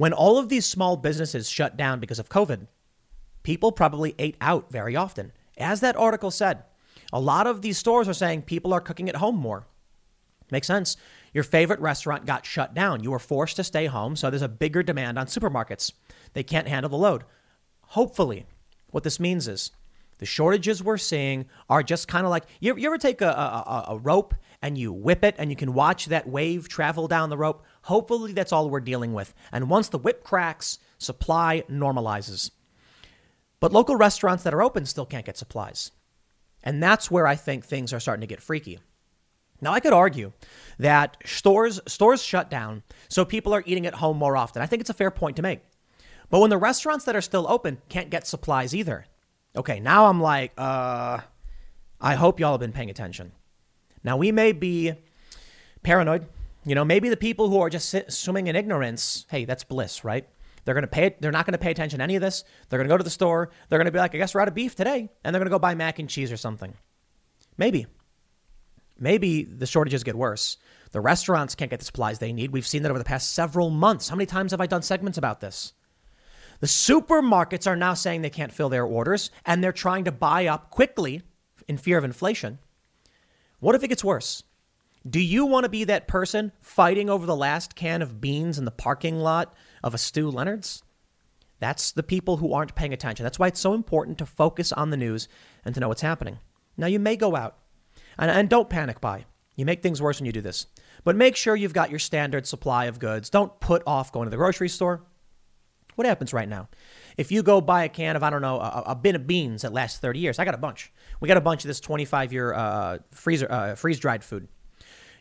When 0.00 0.14
all 0.14 0.38
of 0.38 0.48
these 0.48 0.64
small 0.64 0.96
businesses 0.96 1.50
shut 1.50 1.76
down 1.76 2.00
because 2.00 2.18
of 2.18 2.30
COVID, 2.30 2.68
people 3.42 3.70
probably 3.70 4.14
ate 4.18 4.38
out 4.40 4.72
very 4.72 4.96
often. 4.96 5.30
As 5.58 5.80
that 5.80 5.94
article 5.94 6.30
said, 6.30 6.62
a 7.12 7.20
lot 7.20 7.46
of 7.46 7.60
these 7.60 7.76
stores 7.76 8.08
are 8.08 8.14
saying 8.14 8.42
people 8.42 8.72
are 8.72 8.80
cooking 8.80 9.10
at 9.10 9.16
home 9.16 9.36
more. 9.36 9.66
Makes 10.50 10.68
sense. 10.68 10.96
Your 11.34 11.44
favorite 11.44 11.80
restaurant 11.80 12.24
got 12.24 12.46
shut 12.46 12.72
down. 12.72 13.02
You 13.02 13.10
were 13.10 13.18
forced 13.18 13.56
to 13.56 13.62
stay 13.62 13.84
home, 13.88 14.16
so 14.16 14.30
there's 14.30 14.40
a 14.40 14.48
bigger 14.48 14.82
demand 14.82 15.18
on 15.18 15.26
supermarkets. 15.26 15.92
They 16.32 16.44
can't 16.44 16.66
handle 16.66 16.88
the 16.88 16.96
load. 16.96 17.24
Hopefully, 17.88 18.46
what 18.92 19.04
this 19.04 19.20
means 19.20 19.48
is 19.48 19.70
the 20.16 20.24
shortages 20.24 20.82
we're 20.82 20.96
seeing 20.96 21.44
are 21.68 21.82
just 21.82 22.08
kind 22.08 22.24
of 22.24 22.30
like 22.30 22.44
you, 22.58 22.74
ever 22.86 22.96
take 22.96 23.20
a, 23.20 23.28
a, 23.28 23.84
a 23.88 23.98
rope 23.98 24.34
and 24.62 24.78
you 24.78 24.94
whip 24.94 25.22
it 25.24 25.34
and 25.36 25.50
you 25.50 25.56
can 25.56 25.74
watch 25.74 26.06
that 26.06 26.26
wave 26.26 26.70
travel 26.70 27.06
down 27.06 27.28
the 27.28 27.36
rope? 27.36 27.66
Hopefully, 27.82 28.32
that's 28.32 28.52
all 28.52 28.68
we're 28.68 28.80
dealing 28.80 29.14
with. 29.14 29.34
And 29.52 29.70
once 29.70 29.88
the 29.88 29.98
whip 29.98 30.22
cracks, 30.22 30.78
supply 30.98 31.64
normalizes. 31.70 32.50
But 33.58 33.72
local 33.72 33.96
restaurants 33.96 34.42
that 34.44 34.54
are 34.54 34.62
open 34.62 34.86
still 34.86 35.06
can't 35.06 35.26
get 35.26 35.38
supplies. 35.38 35.92
And 36.62 36.82
that's 36.82 37.10
where 37.10 37.26
I 37.26 37.36
think 37.36 37.64
things 37.64 37.92
are 37.92 38.00
starting 38.00 38.22
to 38.22 38.26
get 38.26 38.42
freaky. 38.42 38.80
Now, 39.62 39.72
I 39.72 39.80
could 39.80 39.92
argue 39.92 40.32
that 40.78 41.18
stores 41.24 41.80
stores 41.86 42.22
shut 42.22 42.48
down, 42.50 42.82
so 43.08 43.24
people 43.24 43.54
are 43.54 43.62
eating 43.66 43.86
at 43.86 43.94
home 43.94 44.16
more 44.16 44.36
often. 44.36 44.62
I 44.62 44.66
think 44.66 44.80
it's 44.80 44.90
a 44.90 44.94
fair 44.94 45.10
point 45.10 45.36
to 45.36 45.42
make. 45.42 45.60
But 46.30 46.40
when 46.40 46.50
the 46.50 46.56
restaurants 46.56 47.04
that 47.04 47.16
are 47.16 47.20
still 47.20 47.46
open 47.48 47.78
can't 47.88 48.08
get 48.08 48.26
supplies 48.26 48.74
either, 48.74 49.06
okay, 49.54 49.80
now 49.80 50.06
I'm 50.06 50.20
like, 50.20 50.52
uh, 50.56 51.20
I 52.00 52.14
hope 52.14 52.40
y'all 52.40 52.52
have 52.52 52.60
been 52.60 52.72
paying 52.72 52.88
attention. 52.88 53.32
Now 54.02 54.16
we 54.16 54.32
may 54.32 54.52
be 54.52 54.94
paranoid. 55.82 56.26
You 56.64 56.74
know, 56.74 56.84
maybe 56.84 57.08
the 57.08 57.16
people 57.16 57.48
who 57.48 57.60
are 57.60 57.70
just 57.70 57.94
swimming 58.12 58.46
in 58.46 58.56
ignorance, 58.56 59.26
hey, 59.30 59.44
that's 59.44 59.64
bliss, 59.64 60.04
right? 60.04 60.28
They're 60.64 60.74
going 60.74 60.82
to 60.82 60.88
pay 60.88 61.16
They're 61.18 61.32
not 61.32 61.46
going 61.46 61.52
to 61.52 61.58
pay 61.58 61.70
attention 61.70 61.98
to 61.98 62.02
any 62.04 62.16
of 62.16 62.22
this. 62.22 62.44
They're 62.68 62.78
going 62.78 62.88
to 62.88 62.92
go 62.92 62.98
to 62.98 63.04
the 63.04 63.10
store. 63.10 63.50
They're 63.68 63.78
going 63.78 63.86
to 63.86 63.92
be 63.92 63.98
like, 63.98 64.14
I 64.14 64.18
guess 64.18 64.34
we're 64.34 64.42
out 64.42 64.48
of 64.48 64.54
beef 64.54 64.74
today. 64.74 65.08
And 65.24 65.34
they're 65.34 65.40
going 65.40 65.46
to 65.46 65.54
go 65.54 65.58
buy 65.58 65.74
mac 65.74 65.98
and 65.98 66.08
cheese 66.08 66.30
or 66.30 66.36
something. 66.36 66.74
Maybe. 67.56 67.86
Maybe 68.98 69.44
the 69.44 69.66
shortages 69.66 70.04
get 70.04 70.14
worse. 70.14 70.58
The 70.92 71.00
restaurants 71.00 71.54
can't 71.54 71.70
get 71.70 71.78
the 71.78 71.86
supplies 71.86 72.18
they 72.18 72.32
need. 72.32 72.52
We've 72.52 72.66
seen 72.66 72.82
that 72.82 72.90
over 72.90 72.98
the 72.98 73.04
past 73.04 73.32
several 73.32 73.70
months. 73.70 74.08
How 74.08 74.16
many 74.16 74.26
times 74.26 74.50
have 74.50 74.60
I 74.60 74.66
done 74.66 74.82
segments 74.82 75.16
about 75.16 75.40
this? 75.40 75.72
The 76.60 76.66
supermarkets 76.66 77.66
are 77.66 77.76
now 77.76 77.94
saying 77.94 78.20
they 78.20 78.28
can't 78.28 78.52
fill 78.52 78.68
their 78.68 78.84
orders 78.84 79.30
and 79.46 79.64
they're 79.64 79.72
trying 79.72 80.04
to 80.04 80.12
buy 80.12 80.46
up 80.46 80.70
quickly 80.70 81.22
in 81.68 81.78
fear 81.78 81.96
of 81.96 82.04
inflation. 82.04 82.58
What 83.60 83.74
if 83.74 83.82
it 83.82 83.88
gets 83.88 84.04
worse? 84.04 84.42
Do 85.08 85.20
you 85.20 85.46
want 85.46 85.64
to 85.64 85.70
be 85.70 85.84
that 85.84 86.08
person 86.08 86.52
fighting 86.60 87.08
over 87.08 87.24
the 87.24 87.36
last 87.36 87.74
can 87.74 88.02
of 88.02 88.20
beans 88.20 88.58
in 88.58 88.66
the 88.66 88.70
parking 88.70 89.18
lot 89.18 89.54
of 89.82 89.94
a 89.94 89.98
Stew 89.98 90.30
Leonard's? 90.30 90.82
That's 91.58 91.92
the 91.92 92.02
people 92.02 92.38
who 92.38 92.52
aren't 92.52 92.74
paying 92.74 92.92
attention. 92.92 93.24
That's 93.24 93.38
why 93.38 93.48
it's 93.48 93.60
so 93.60 93.72
important 93.72 94.18
to 94.18 94.26
focus 94.26 94.72
on 94.72 94.90
the 94.90 94.96
news 94.96 95.28
and 95.64 95.74
to 95.74 95.80
know 95.80 95.88
what's 95.88 96.02
happening. 96.02 96.38
Now, 96.76 96.86
you 96.86 96.98
may 96.98 97.16
go 97.16 97.34
out 97.34 97.56
and, 98.18 98.30
and 98.30 98.48
don't 98.48 98.68
panic 98.68 99.00
buy. 99.00 99.24
You 99.56 99.64
make 99.64 99.82
things 99.82 100.02
worse 100.02 100.20
when 100.20 100.26
you 100.26 100.32
do 100.32 100.40
this. 100.40 100.66
But 101.04 101.16
make 101.16 101.36
sure 101.36 101.56
you've 101.56 101.74
got 101.74 101.90
your 101.90 101.98
standard 101.98 102.46
supply 102.46 102.86
of 102.86 102.98
goods. 102.98 103.30
Don't 103.30 103.58
put 103.60 103.82
off 103.86 104.12
going 104.12 104.26
to 104.26 104.30
the 104.30 104.36
grocery 104.36 104.68
store. 104.68 105.02
What 105.96 106.06
happens 106.06 106.32
right 106.32 106.48
now? 106.48 106.68
If 107.16 107.32
you 107.32 107.42
go 107.42 107.60
buy 107.60 107.84
a 107.84 107.88
can 107.88 108.16
of, 108.16 108.22
I 108.22 108.30
don't 108.30 108.42
know, 108.42 108.58
a, 108.58 108.84
a 108.88 108.94
bin 108.94 109.16
of 109.16 109.26
beans 109.26 109.62
that 109.62 109.72
lasts 109.72 109.98
30 109.98 110.18
years, 110.18 110.38
I 110.38 110.44
got 110.44 110.54
a 110.54 110.58
bunch. 110.58 110.92
We 111.20 111.28
got 111.28 111.36
a 111.36 111.42
bunch 111.42 111.64
of 111.64 111.68
this 111.68 111.80
25 111.80 112.32
year 112.32 112.54
uh, 112.54 112.98
freezer, 113.12 113.50
uh, 113.50 113.74
freeze 113.74 113.98
dried 113.98 114.24
food. 114.24 114.48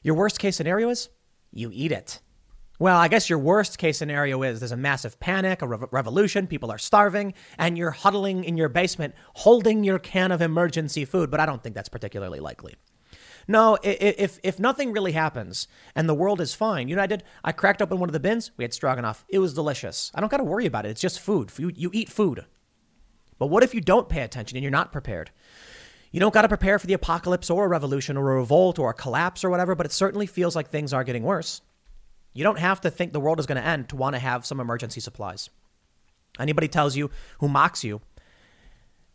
Your 0.03 0.15
worst 0.15 0.39
case 0.39 0.55
scenario 0.55 0.89
is 0.89 1.09
you 1.51 1.69
eat 1.73 1.91
it. 1.91 2.21
Well, 2.79 2.97
I 2.97 3.09
guess 3.09 3.29
your 3.29 3.39
worst 3.39 3.77
case 3.77 3.97
scenario 3.97 4.41
is 4.41 4.61
there's 4.61 4.71
a 4.71 4.77
massive 4.77 5.19
panic, 5.19 5.61
a 5.61 5.67
re- 5.67 5.87
revolution, 5.91 6.47
people 6.47 6.71
are 6.71 6.77
starving, 6.77 7.33
and 7.57 7.77
you're 7.77 7.91
huddling 7.91 8.45
in 8.45 8.55
your 8.55 8.69
basement 8.69 9.15
holding 9.35 9.83
your 9.83 9.99
can 9.99 10.31
of 10.31 10.41
emergency 10.41 11.03
food, 11.03 11.29
but 11.29 11.41
I 11.41 11.45
don't 11.45 11.61
think 11.61 11.75
that's 11.75 11.89
particularly 11.89 12.39
likely. 12.39 12.75
No, 13.49 13.77
if, 13.83 14.39
if 14.43 14.59
nothing 14.59 14.93
really 14.93 15.11
happens 15.11 15.67
and 15.95 16.07
the 16.07 16.13
world 16.13 16.39
is 16.39 16.53
fine, 16.53 16.87
you 16.87 16.95
know, 16.95 17.01
I 17.01 17.07
did, 17.07 17.23
I 17.43 17.51
cracked 17.51 17.81
open 17.81 17.99
one 17.99 18.07
of 18.07 18.13
the 18.13 18.19
bins, 18.19 18.51
we 18.55 18.63
had 18.63 18.73
stroganoff. 18.73 19.25
It 19.27 19.39
was 19.39 19.55
delicious. 19.55 20.11
I 20.13 20.21
don't 20.21 20.29
got 20.29 20.37
to 20.37 20.43
worry 20.43 20.67
about 20.67 20.85
it. 20.85 20.89
It's 20.89 21.01
just 21.01 21.19
food. 21.19 21.51
You, 21.57 21.71
you 21.75 21.89
eat 21.91 22.09
food. 22.09 22.45
But 23.39 23.47
what 23.47 23.63
if 23.63 23.73
you 23.73 23.81
don't 23.81 24.07
pay 24.07 24.21
attention 24.21 24.55
and 24.55 24.63
you're 24.63 24.71
not 24.71 24.91
prepared? 24.91 25.31
You 26.11 26.19
don't 26.19 26.33
got 26.33 26.41
to 26.41 26.47
prepare 26.47 26.79
for 26.79 26.87
the 26.87 26.93
apocalypse 26.93 27.49
or 27.49 27.65
a 27.65 27.67
revolution 27.67 28.17
or 28.17 28.31
a 28.31 28.35
revolt 28.39 28.79
or 28.79 28.89
a 28.89 28.95
collapse 28.95 29.43
or 29.43 29.49
whatever, 29.49 29.75
but 29.75 29.85
it 29.85 29.91
certainly 29.91 30.25
feels 30.25 30.55
like 30.55 30.69
things 30.69 30.93
are 30.93 31.03
getting 31.03 31.23
worse. 31.23 31.61
You 32.33 32.43
don't 32.43 32.59
have 32.59 32.81
to 32.81 32.89
think 32.89 33.13
the 33.13 33.19
world 33.19 33.39
is 33.39 33.45
going 33.45 33.61
to 33.61 33.67
end 33.67 33.89
to 33.89 33.95
want 33.95 34.15
to 34.15 34.19
have 34.19 34.45
some 34.45 34.59
emergency 34.59 35.01
supplies. 35.01 35.49
Anybody 36.39 36.67
tells 36.67 36.95
you 36.95 37.11
who 37.39 37.47
mocks 37.47 37.83
you, 37.83 38.01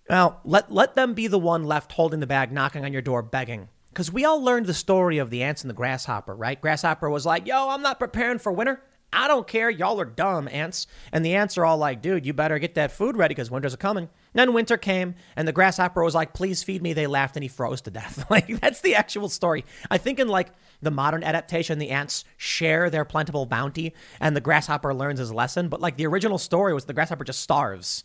well, 0.08 0.40
let, 0.44 0.70
let 0.70 0.94
them 0.94 1.14
be 1.14 1.26
the 1.26 1.38
one 1.38 1.64
left 1.64 1.92
holding 1.92 2.20
the 2.20 2.26
bag, 2.26 2.52
knocking 2.52 2.84
on 2.84 2.92
your 2.92 3.02
door, 3.02 3.22
begging. 3.22 3.68
Because 3.88 4.12
we 4.12 4.24
all 4.24 4.42
learned 4.42 4.66
the 4.66 4.74
story 4.74 5.18
of 5.18 5.30
the 5.30 5.42
ants 5.42 5.62
and 5.62 5.70
the 5.70 5.74
grasshopper, 5.74 6.34
right? 6.34 6.60
Grasshopper 6.60 7.08
was 7.08 7.24
like, 7.24 7.46
yo, 7.46 7.70
I'm 7.70 7.80
not 7.80 7.98
preparing 7.98 8.38
for 8.38 8.52
winter. 8.52 8.82
I 9.12 9.28
don't 9.28 9.46
care. 9.46 9.70
Y'all 9.70 10.00
are 10.00 10.04
dumb, 10.04 10.48
ants. 10.50 10.86
And 11.12 11.24
the 11.24 11.34
ants 11.34 11.56
are 11.56 11.64
all 11.64 11.78
like, 11.78 12.02
dude, 12.02 12.26
you 12.26 12.32
better 12.32 12.58
get 12.58 12.74
that 12.74 12.90
food 12.90 13.16
ready 13.16 13.34
because 13.34 13.50
winter's 13.50 13.74
a 13.74 13.76
coming. 13.76 14.08
Then 14.32 14.52
winter 14.52 14.76
came 14.76 15.14
and 15.36 15.46
the 15.46 15.52
grasshopper 15.52 16.02
was 16.02 16.16
like, 16.16 16.34
please 16.34 16.64
feed 16.64 16.82
me. 16.82 16.92
They 16.92 17.06
laughed 17.06 17.36
and 17.36 17.44
he 17.44 17.48
froze 17.48 17.80
to 17.82 17.90
death. 17.90 18.26
like, 18.30 18.60
that's 18.60 18.80
the 18.80 18.96
actual 18.96 19.28
story. 19.28 19.64
I 19.88 19.98
think 19.98 20.18
in 20.18 20.26
like 20.26 20.50
the 20.82 20.90
modern 20.90 21.22
adaptation, 21.22 21.78
the 21.78 21.90
ants 21.90 22.24
share 22.36 22.90
their 22.90 23.04
plentiful 23.04 23.46
bounty 23.46 23.94
and 24.20 24.34
the 24.34 24.40
grasshopper 24.40 24.92
learns 24.92 25.20
his 25.20 25.32
lesson. 25.32 25.68
But 25.68 25.80
like 25.80 25.96
the 25.96 26.06
original 26.06 26.38
story 26.38 26.74
was 26.74 26.86
the 26.86 26.92
grasshopper 26.92 27.24
just 27.24 27.40
starves. 27.40 28.02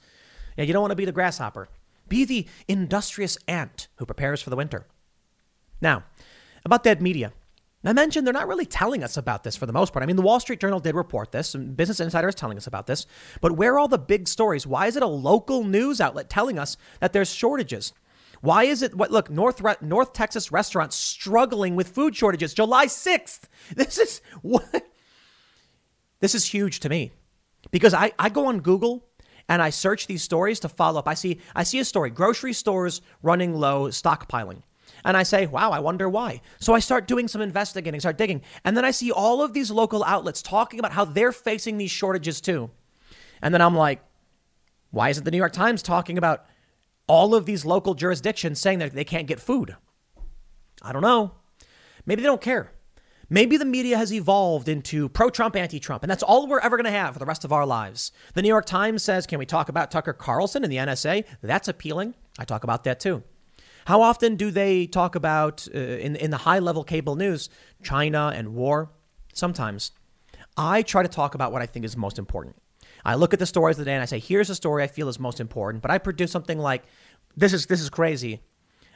Yeah, 0.58 0.66
you 0.66 0.74
don't 0.74 0.82
want 0.82 0.92
to 0.92 0.96
be 0.96 1.06
the 1.06 1.12
grasshopper. 1.12 1.70
Be 2.08 2.26
the 2.26 2.48
industrious 2.68 3.38
ant 3.48 3.88
who 3.96 4.06
prepares 4.06 4.42
for 4.42 4.52
the 4.52 4.56
winter. 4.56 4.86
Now, 5.82 6.04
about 6.66 6.84
that 6.84 7.02
media. 7.02 7.34
I 7.86 7.94
mentioned 7.94 8.28
they're 8.28 8.34
not 8.34 8.48
really 8.48 8.66
telling 8.66 9.04
us 9.04 9.16
about 9.16 9.44
this 9.44 9.56
for 9.56 9.66
the 9.66 9.72
most 9.72 9.94
part. 9.94 10.04
I 10.04 10.06
mean, 10.06 10.18
the 10.18 10.22
Wall 10.22 10.40
Street 10.40 10.60
Journal 10.60 10.82
did 10.82 10.96
report 10.96 11.32
this, 11.32 11.56
and 11.56 11.78
Business 11.78 12.02
Insider 12.02 12.28
is 12.28 12.36
telling 12.36 12.58
us 12.58 12.68
about 12.68 12.88
this. 12.88 13.06
But 13.40 13.54
where 13.54 13.74
are 13.74 13.80
all 13.80 13.88
the 13.88 13.98
big 13.98 14.28
stories? 14.28 14.68
Why 14.68 14.88
is 14.88 14.98
it 14.98 15.04
a 15.04 15.08
local 15.08 15.64
news 15.64 16.02
outlet 16.02 16.30
telling 16.30 16.60
us 16.60 16.76
that 17.00 17.14
there's 17.14 17.34
shortages? 17.34 17.94
Why 18.42 18.64
is 18.64 18.82
it 18.82 18.96
what 18.96 19.12
look, 19.12 19.30
North 19.30 19.62
North 19.82 20.14
Texas 20.14 20.52
restaurants 20.52 20.96
struggling 20.96 21.76
with 21.76 21.90
food 21.90 22.16
shortages 22.16 22.54
July 22.54 22.88
6th? 22.88 23.44
This 23.76 23.98
is 23.98 24.22
what 24.42 24.88
This 26.20 26.36
is 26.36 26.46
huge 26.46 26.80
to 26.82 26.90
me. 26.90 27.12
Because 27.72 27.94
I, 27.94 28.14
I 28.18 28.30
go 28.30 28.48
on 28.48 28.62
Google 28.62 29.06
and 29.48 29.62
I 29.62 29.70
search 29.70 30.08
these 30.08 30.24
stories 30.24 30.60
to 30.62 30.70
follow 30.70 31.00
up. 31.00 31.08
I 31.08 31.14
see 31.14 31.40
I 31.56 31.64
see 31.64 31.80
a 31.80 31.86
story, 31.86 32.10
grocery 32.10 32.54
stores 32.54 33.02
running 33.22 33.54
low, 33.54 33.88
stockpiling. 33.88 34.64
And 35.04 35.16
I 35.16 35.24
say, 35.24 35.46
wow, 35.46 35.72
I 35.72 35.80
wonder 35.80 36.10
why. 36.10 36.42
So 36.60 36.74
I 36.74 36.80
start 36.80 37.08
doing 37.08 37.28
some 37.28 37.42
investigating, 37.42 38.00
start 38.00 38.18
digging. 38.18 38.42
And 38.66 38.76
then 38.76 38.86
I 38.86 38.92
see 38.92 39.12
all 39.12 39.42
of 39.42 39.54
these 39.54 39.72
local 39.72 40.04
outlets 40.04 40.42
talking 40.42 40.80
about 40.80 40.92
how 40.92 41.06
they're 41.06 41.32
facing 41.32 41.78
these 41.78 41.92
shortages 41.92 42.42
too. 42.42 42.70
And 43.42 43.54
then 43.54 43.62
I'm 43.62 43.76
like, 43.76 44.02
why 44.92 45.10
isn't 45.10 45.24
the 45.24 45.32
New 45.32 45.38
York 45.38 45.54
Times 45.54 45.82
talking 45.82 46.18
about 46.18 46.46
all 47.08 47.36
of 47.36 47.46
these 47.46 47.66
local 47.66 47.94
jurisdictions 47.94 48.60
saying 48.60 48.80
that 48.80 48.94
they 48.94 49.04
can't 49.04 49.28
get 49.28 49.40
food? 49.40 49.76
I 50.82 50.94
don't 50.94 51.02
know. 51.02 51.34
Maybe 52.06 52.22
they 52.22 52.28
don't 52.28 52.42
care. 52.42 52.72
Maybe 53.32 53.58
the 53.58 53.66
media 53.66 53.96
has 53.98 54.12
evolved 54.12 54.68
into 54.68 55.08
pro 55.08 55.30
Trump, 55.30 55.56
anti 55.56 55.80
Trump, 55.80 56.02
and 56.04 56.10
that's 56.10 56.24
all 56.24 56.48
we're 56.48 56.60
ever 56.60 56.78
going 56.78 56.86
to 56.86 56.92
have 56.92 57.14
for 57.14 57.20
the 57.20 57.28
rest 57.28 57.46
of 57.46 57.54
our 57.54 57.66
lives. 57.66 58.12
The 58.34 58.42
New 58.42 58.48
York 58.48 58.66
Times 58.66 59.04
says, 59.04 59.28
Can 59.28 59.38
we 59.38 59.46
talk 59.46 59.70
about 59.70 59.92
Tucker 59.92 60.14
Carlson 60.14 60.64
and 60.64 60.74
the 60.74 60.78
NSA? 60.78 61.26
That's 61.42 61.68
appealing. 61.68 62.16
I 62.40 62.46
talk 62.46 62.64
about 62.64 62.86
that 62.86 63.00
too. 63.00 63.22
How 63.90 64.04
often 64.04 64.36
do 64.36 64.52
they 64.52 64.86
talk 64.86 65.16
about 65.16 65.68
uh, 65.74 65.80
in 65.80 66.16
in 66.16 66.30
the 66.30 66.38
high 66.38 66.60
level 66.60 66.84
cable 66.84 67.16
news 67.16 67.50
China 67.82 68.32
and 68.36 68.54
war? 68.54 68.92
Sometimes. 69.34 69.94
I 70.56 70.84
try 70.84 71.02
to 71.02 71.10
talk 71.10 71.34
about 71.34 71.52
what 71.52 71.64
I 71.64 71.66
think 71.66 71.86
is 71.86 71.98
most 71.98 72.20
important. 72.20 72.56
I 73.04 73.16
look 73.16 73.34
at 73.34 73.40
the 73.40 73.48
stories 73.48 73.80
of 73.80 73.86
the 73.86 73.90
day 73.90 73.96
and 73.96 74.04
I 74.04 74.06
say, 74.06 74.20
here's 74.20 74.52
a 74.52 74.54
story 74.54 74.84
I 74.84 74.88
feel 74.88 75.10
is 75.10 75.20
most 75.20 75.40
important. 75.40 75.82
But 75.82 75.90
I 75.90 75.98
produce 75.98 76.32
something 76.32 76.60
like 76.60 76.84
this 77.36 77.52
is 77.52 77.66
this 77.66 77.82
is 77.82 77.90
crazy. 77.90 78.44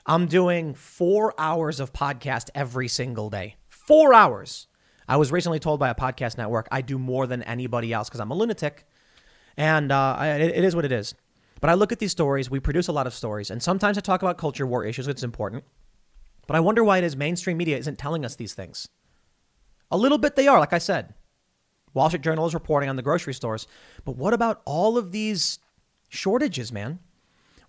I'm 0.06 0.28
doing 0.28 0.76
four 0.76 1.34
hours 1.40 1.80
of 1.80 1.92
podcast 1.92 2.52
every 2.54 2.88
single 2.88 3.32
day. 3.32 3.56
Four 3.70 4.14
hours. 4.14 4.68
I 5.08 5.18
was 5.18 5.32
recently 5.32 5.58
told 5.58 5.80
by 5.80 5.90
a 5.90 5.96
podcast 5.96 6.38
network 6.38 6.68
I 6.72 6.82
do 6.82 7.00
more 7.00 7.26
than 7.26 7.42
anybody 7.42 7.92
else 7.94 8.10
because 8.10 8.20
I'm 8.20 8.30
a 8.30 8.36
lunatic, 8.36 8.86
and 9.58 9.92
uh, 9.92 10.18
it, 10.22 10.52
it 10.60 10.64
is 10.64 10.76
what 10.76 10.86
it 10.86 10.92
is. 10.92 11.16
But 11.63 11.70
I 11.70 11.75
look 11.75 11.93
at 11.93 12.00
these 12.00 12.12
stories, 12.12 12.51
we 12.51 12.60
produce 12.60 12.89
a 12.89 12.91
lot 12.91 13.08
of 13.08 13.13
stories, 13.13 13.50
and 13.50 13.63
sometimes 13.63 13.98
I 13.98 14.01
talk 14.01 14.22
about 14.22 14.38
culture 14.38 14.67
war 14.67 14.84
issues, 14.84 15.08
it's 15.08 15.24
important. 15.24 15.63
But 16.46 16.58
I 16.58 16.60
wonder 16.60 16.83
why 16.83 16.98
it 16.98 17.05
is 17.05 17.16
mainstream 17.16 17.55
media 17.55 17.77
isn't 17.77 17.98
telling 17.98 18.25
us 18.25 18.35
these 18.35 18.53
things. 18.53 18.90
A 19.90 19.96
little 19.96 20.18
bit 20.18 20.35
they 20.35 20.50
are, 20.50 20.59
like 20.59 20.74
I 20.74 20.77
said. 20.77 21.14
Wall 21.94 22.09
Street 22.09 22.22
Journal 22.22 22.46
is 22.46 22.53
reporting 22.53 22.90
on 22.90 22.98
the 22.98 23.01
grocery 23.01 23.33
stores. 23.33 23.66
But 24.03 24.18
what 24.18 24.33
about 24.33 24.61
all 24.66 24.98
of 24.98 25.14
these 25.14 25.59
shortages, 26.09 26.74
man? 26.74 27.00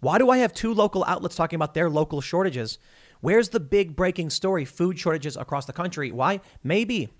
Why 0.00 0.18
do 0.18 0.28
I 0.28 0.38
have 0.38 0.52
two 0.52 0.74
local 0.74 1.04
outlets 1.06 1.36
talking 1.36 1.54
about 1.56 1.74
their 1.74 1.88
local 1.88 2.20
shortages? 2.20 2.80
Where's 3.20 3.50
the 3.50 3.60
big 3.60 3.94
breaking 3.94 4.30
story? 4.30 4.64
Food 4.64 4.98
shortages 4.98 5.36
across 5.36 5.66
the 5.66 5.72
country. 5.72 6.10
Why? 6.10 6.40
Maybe. 6.64 7.10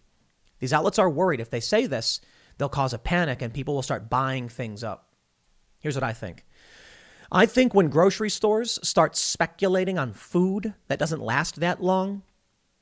These 0.58 0.72
outlets 0.72 0.98
are 0.98 1.08
worried. 1.08 1.38
If 1.38 1.50
they 1.50 1.60
say 1.60 1.86
this, 1.86 2.20
they'll 2.58 2.68
cause 2.68 2.92
a 2.92 2.98
panic 2.98 3.42
and 3.42 3.54
people 3.54 3.76
will 3.76 3.82
start 3.82 4.10
buying 4.10 4.48
things 4.48 4.82
up. 4.82 5.12
Here's 5.78 5.94
what 5.94 6.02
I 6.02 6.14
think 6.14 6.44
I 7.32 7.46
think 7.46 7.74
when 7.74 7.88
grocery 7.88 8.30
stores 8.30 8.78
start 8.82 9.16
speculating 9.16 9.98
on 9.98 10.12
food 10.12 10.74
that 10.88 10.98
doesn't 10.98 11.22
last 11.22 11.60
that 11.60 11.82
long, 11.82 12.22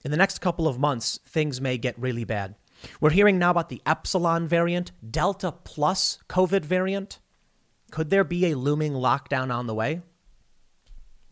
in 0.05 0.11
the 0.11 0.17
next 0.17 0.41
couple 0.41 0.67
of 0.67 0.79
months, 0.79 1.21
things 1.27 1.61
may 1.61 1.79
get 1.79 1.99
really 1.99 2.25
bad. 2.25 2.55
We're 3.01 3.11
hearing 3.11 3.39
now 3.39 3.51
about 3.51 3.69
the 3.69 3.83
Epsilon 3.87 4.49
variant, 4.49 4.91
Delta 5.09 5.53
plus 5.53 6.19
COVID 6.29 6.65
variant. 6.65 7.21
Could 7.91 8.11
there 8.11 8.25
be 8.25 8.47
a 8.47 8.57
looming 8.57 8.93
lockdown 8.93 9.55
on 9.55 9.67
the 9.67 9.75
way? 9.75 10.03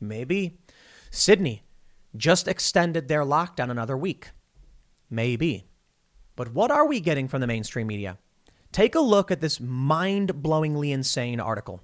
Maybe. 0.00 0.58
Sydney 1.10 1.62
just 2.16 2.46
extended 2.46 3.08
their 3.08 3.24
lockdown 3.24 3.70
another 3.70 3.96
week. 3.96 4.30
Maybe. 5.08 5.66
But 6.36 6.52
what 6.54 6.70
are 6.70 6.86
we 6.86 7.00
getting 7.00 7.28
from 7.28 7.40
the 7.40 7.46
mainstream 7.46 7.88
media? 7.88 8.18
Take 8.72 8.94
a 8.94 9.00
look 9.00 9.30
at 9.30 9.40
this 9.40 9.58
mind 9.58 10.34
blowingly 10.34 10.92
insane 10.92 11.40
article. 11.40 11.82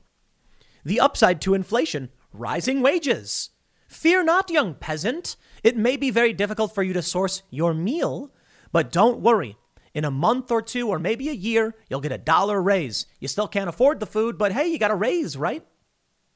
The 0.86 1.00
upside 1.00 1.40
to 1.40 1.54
inflation 1.54 2.10
rising 2.32 2.80
wages. 2.80 3.50
Fear 3.88 4.22
not, 4.22 4.50
young 4.50 4.74
peasant. 4.74 5.34
It 5.64 5.76
may 5.76 5.96
be 5.96 6.12
very 6.12 6.32
difficult 6.32 6.72
for 6.72 6.84
you 6.84 6.92
to 6.92 7.02
source 7.02 7.42
your 7.50 7.74
meal, 7.74 8.32
but 8.70 8.92
don't 8.92 9.18
worry. 9.18 9.56
In 9.94 10.04
a 10.04 10.12
month 10.12 10.52
or 10.52 10.62
two, 10.62 10.88
or 10.88 11.00
maybe 11.00 11.28
a 11.28 11.32
year, 11.32 11.74
you'll 11.90 12.00
get 12.00 12.12
a 12.12 12.18
dollar 12.18 12.62
raise. 12.62 13.06
You 13.18 13.26
still 13.26 13.48
can't 13.48 13.68
afford 13.68 13.98
the 13.98 14.06
food, 14.06 14.38
but 14.38 14.52
hey, 14.52 14.68
you 14.68 14.78
got 14.78 14.92
a 14.92 14.94
raise, 14.94 15.36
right? 15.36 15.66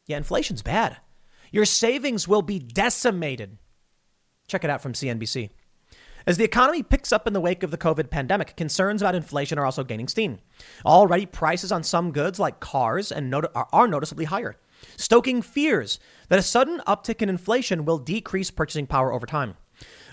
Yeah, 0.08 0.16
inflation's 0.16 0.62
bad. 0.62 0.96
Your 1.52 1.64
savings 1.64 2.26
will 2.26 2.42
be 2.42 2.58
decimated. 2.58 3.56
Check 4.48 4.64
it 4.64 4.70
out 4.70 4.82
from 4.82 4.94
CNBC. 4.94 5.50
As 6.26 6.36
the 6.36 6.44
economy 6.44 6.82
picks 6.82 7.12
up 7.12 7.26
in 7.26 7.32
the 7.32 7.40
wake 7.40 7.62
of 7.62 7.70
the 7.70 7.78
COVID 7.78 8.10
pandemic, 8.10 8.56
concerns 8.56 9.02
about 9.02 9.14
inflation 9.14 9.58
are 9.58 9.64
also 9.64 9.84
gaining 9.84 10.08
steam. 10.08 10.38
Already, 10.84 11.26
prices 11.26 11.72
on 11.72 11.82
some 11.82 12.12
goods 12.12 12.38
like 12.38 12.60
cars 12.60 13.10
and 13.10 13.30
not- 13.30 13.50
are 13.54 13.88
noticeably 13.88 14.26
higher, 14.26 14.56
stoking 14.96 15.42
fears 15.42 15.98
that 16.28 16.38
a 16.38 16.42
sudden 16.42 16.80
uptick 16.86 17.22
in 17.22 17.28
inflation 17.28 17.84
will 17.84 17.98
decrease 17.98 18.50
purchasing 18.50 18.86
power 18.86 19.12
over 19.12 19.26
time. 19.26 19.56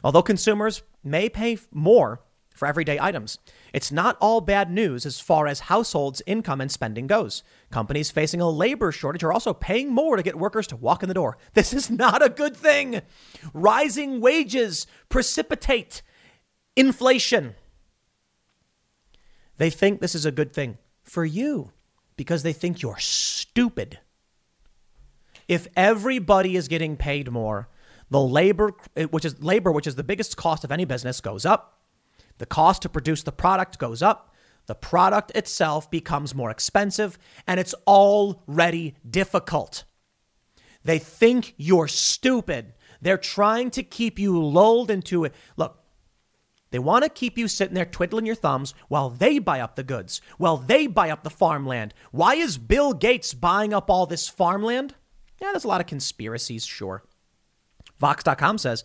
Although 0.04 0.24
consumers 0.24 0.82
may 1.04 1.30
pay 1.30 1.58
more 1.72 2.22
for 2.58 2.68
everyday 2.68 3.00
items. 3.00 3.40
It's 3.74 3.92
not 3.92 4.18
all 4.20 4.42
bad 4.42 4.72
news 4.72 5.06
as 5.06 5.20
far 5.20 5.48
as 5.48 5.62
households' 5.62 6.22
income 6.26 6.60
and 6.60 6.72
spending 6.72 7.08
goes. 7.08 7.44
Companies 7.72 8.12
facing 8.12 8.42
a 8.42 8.50
labor 8.50 8.92
shortage 8.92 9.24
are 9.24 9.32
also 9.32 9.54
paying 9.54 9.94
more 9.94 10.18
to 10.18 10.24
get 10.24 10.38
workers 10.38 10.68
to 10.68 10.76
walk 10.76 11.04
in 11.04 11.10
the 11.10 11.14
door. 11.14 11.38
This 11.54 11.74
is 11.74 11.90
not 11.90 12.24
a 12.24 12.30
good 12.30 12.56
thing. 12.56 13.02
Rising 13.54 14.22
wages 14.22 14.88
precipitate 15.10 16.02
inflation. 16.76 17.56
They 19.58 19.70
think 19.70 20.00
this 20.00 20.16
is 20.16 20.26
a 20.26 20.32
good 20.32 20.54
thing 20.54 20.78
for 21.04 21.26
you 21.26 21.72
because 22.16 22.44
they 22.44 22.54
think 22.54 22.82
you're 22.82 23.00
stupid. 23.00 24.00
If 25.48 25.68
everybody 25.76 26.56
is 26.56 26.68
getting 26.68 26.96
paid 26.96 27.32
more, 27.32 27.70
the 28.10 28.22
labor 28.22 28.72
eh, 28.96 29.06
which 29.06 29.26
is 29.26 29.42
labor 29.42 29.72
which 29.72 29.88
is 29.88 29.96
the 29.96 30.04
biggest 30.04 30.38
cost 30.38 30.64
of 30.64 30.72
any 30.72 30.86
business 30.86 31.22
goes 31.22 31.46
up 31.46 31.77
the 32.38 32.46
cost 32.46 32.82
to 32.84 32.90
produce 32.90 33.24
the 33.24 33.32
product 33.32 33.80
goes 33.80 34.02
up. 34.02 34.34
The 34.68 34.76
product 34.76 35.32
itself 35.36 35.90
becomes 35.90 36.36
more 36.36 36.52
expensive, 36.52 37.18
and 37.48 37.60
it's 37.60 37.74
already 37.86 38.96
difficult. 39.10 39.86
They 40.84 41.00
think 41.00 41.54
you're 41.58 41.88
stupid. 41.88 42.74
They're 43.02 43.18
trying 43.18 43.72
to 43.72 43.84
keep 43.84 44.20
you 44.20 44.42
lulled 44.44 44.92
into 44.92 45.24
it. 45.24 45.34
Look, 45.56 45.80
they 46.72 46.80
want 46.80 47.04
to 47.04 47.10
keep 47.10 47.38
you 47.38 47.48
sitting 47.48 47.76
there 47.76 47.86
twiddling 47.86 48.26
your 48.26 48.36
thumbs 48.36 48.74
while 48.90 49.10
they 49.10 49.40
buy 49.40 49.62
up 49.62 49.76
the 49.76 49.84
goods, 49.84 50.22
while 50.38 50.58
they 50.58 50.88
buy 50.88 51.10
up 51.10 51.24
the 51.24 51.30
farmland. 51.30 51.94
Why 52.12 52.36
is 52.36 52.58
Bill 52.58 52.94
Gates 52.94 53.34
buying 53.34 53.74
up 53.74 53.90
all 53.90 54.06
this 54.06 54.28
farmland? 54.28 54.96
Yeah, 55.42 55.52
there's 55.52 55.64
a 55.64 55.70
lot 55.70 55.82
of 55.82 55.88
conspiracies, 55.88 56.66
sure. 56.66 57.04
Vox.com 58.00 58.58
says 58.58 58.84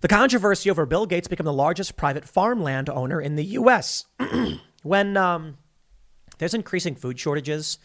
the 0.00 0.08
controversy 0.08 0.70
over 0.70 0.86
Bill 0.86 1.06
Gates 1.06 1.28
becoming 1.28 1.46
the 1.46 1.52
largest 1.52 1.96
private 1.96 2.24
farmland 2.24 2.88
owner 2.88 3.20
in 3.20 3.36
the 3.36 3.44
U.S. 3.44 4.06
when 4.82 5.16
um, 5.16 5.58
there's 6.38 6.54
increasing 6.54 6.94
food 6.94 7.18
shortages, 7.18 7.78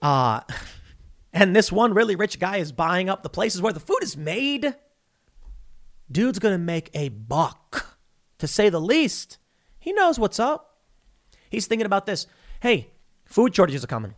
uh, 0.00 0.40
and 1.32 1.54
this 1.54 1.70
one 1.70 1.94
really 1.94 2.16
rich 2.16 2.38
guy 2.38 2.56
is 2.56 2.72
buying 2.72 3.08
up 3.08 3.22
the 3.22 3.28
places 3.28 3.60
where 3.60 3.72
the 3.72 3.80
food 3.80 4.02
is 4.02 4.16
made, 4.16 4.74
dude's 6.10 6.38
gonna 6.38 6.58
make 6.58 6.90
a 6.94 7.10
buck, 7.10 7.98
to 8.38 8.46
say 8.46 8.68
the 8.68 8.80
least. 8.80 9.38
He 9.78 9.92
knows 9.92 10.18
what's 10.18 10.40
up. 10.40 10.78
He's 11.50 11.66
thinking 11.66 11.86
about 11.86 12.06
this. 12.06 12.26
Hey, 12.60 12.90
food 13.24 13.54
shortages 13.54 13.84
are 13.84 13.88
coming. 13.88 14.14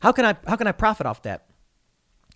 How 0.00 0.12
can 0.12 0.24
I 0.24 0.36
how 0.46 0.56
can 0.56 0.66
I 0.66 0.72
profit 0.72 1.06
off 1.06 1.22
that? 1.22 1.46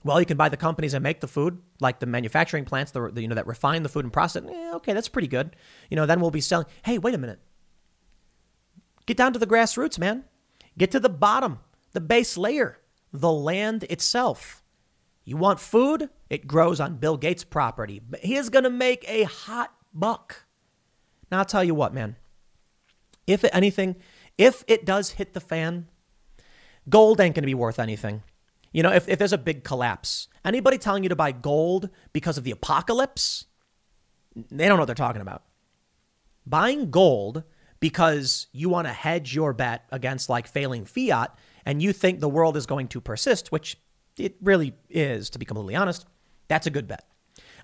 Well, 0.08 0.20
you 0.20 0.24
can 0.24 0.38
buy 0.38 0.48
the 0.48 0.56
companies 0.56 0.92
that 0.92 1.02
make 1.02 1.20
the 1.20 1.28
food, 1.28 1.60
like 1.80 2.00
the 2.00 2.06
manufacturing 2.06 2.64
plants, 2.64 2.92
the, 2.92 3.10
the 3.12 3.20
you 3.20 3.28
know 3.28 3.34
that 3.34 3.46
refine 3.46 3.82
the 3.82 3.90
food 3.90 4.06
and 4.06 4.12
process 4.12 4.42
it. 4.42 4.48
Eh, 4.48 4.72
okay, 4.76 4.94
that's 4.94 5.06
pretty 5.06 5.28
good. 5.28 5.54
You 5.90 5.96
know, 5.96 6.06
then 6.06 6.18
we'll 6.18 6.30
be 6.30 6.40
selling. 6.40 6.64
Hey, 6.82 6.96
wait 6.96 7.12
a 7.12 7.18
minute. 7.18 7.40
Get 9.04 9.18
down 9.18 9.34
to 9.34 9.38
the 9.38 9.46
grassroots, 9.46 9.98
man. 9.98 10.24
Get 10.78 10.90
to 10.92 10.98
the 10.98 11.10
bottom, 11.10 11.58
the 11.92 12.00
base 12.00 12.38
layer, 12.38 12.78
the 13.12 13.30
land 13.30 13.84
itself. 13.90 14.62
You 15.26 15.36
want 15.36 15.60
food? 15.60 16.08
It 16.30 16.46
grows 16.46 16.80
on 16.80 16.96
Bill 16.96 17.18
Gates' 17.18 17.44
property. 17.44 18.00
He 18.22 18.36
is 18.36 18.48
going 18.48 18.64
to 18.64 18.70
make 18.70 19.04
a 19.06 19.24
hot 19.24 19.74
buck. 19.92 20.46
Now, 21.30 21.40
I'll 21.40 21.44
tell 21.44 21.64
you 21.64 21.74
what, 21.74 21.92
man. 21.92 22.16
If 23.26 23.44
anything, 23.52 23.96
if 24.38 24.64
it 24.68 24.86
does 24.86 25.10
hit 25.10 25.34
the 25.34 25.40
fan, 25.40 25.86
gold 26.88 27.20
ain't 27.20 27.34
going 27.34 27.42
to 27.42 27.46
be 27.46 27.52
worth 27.52 27.78
anything. 27.78 28.22
You 28.72 28.82
know, 28.82 28.92
if, 28.92 29.08
if 29.08 29.18
there's 29.18 29.32
a 29.32 29.38
big 29.38 29.64
collapse, 29.64 30.28
anybody 30.44 30.78
telling 30.78 31.02
you 31.02 31.08
to 31.08 31.16
buy 31.16 31.32
gold 31.32 31.88
because 32.12 32.38
of 32.38 32.44
the 32.44 32.50
apocalypse, 32.50 33.46
they 34.34 34.68
don't 34.68 34.76
know 34.76 34.82
what 34.82 34.86
they're 34.86 34.94
talking 34.94 35.22
about. 35.22 35.44
Buying 36.46 36.90
gold 36.90 37.44
because 37.80 38.46
you 38.52 38.68
want 38.68 38.86
to 38.86 38.92
hedge 38.92 39.34
your 39.34 39.52
bet 39.52 39.84
against 39.90 40.28
like 40.28 40.46
failing 40.46 40.84
fiat 40.84 41.36
and 41.64 41.82
you 41.82 41.92
think 41.92 42.20
the 42.20 42.28
world 42.28 42.56
is 42.56 42.66
going 42.66 42.88
to 42.88 43.00
persist, 43.00 43.52
which 43.52 43.76
it 44.16 44.36
really 44.42 44.74
is, 44.88 45.30
to 45.30 45.38
be 45.38 45.44
completely 45.44 45.76
honest, 45.76 46.06
that's 46.48 46.66
a 46.66 46.70
good 46.70 46.88
bet. 46.88 47.04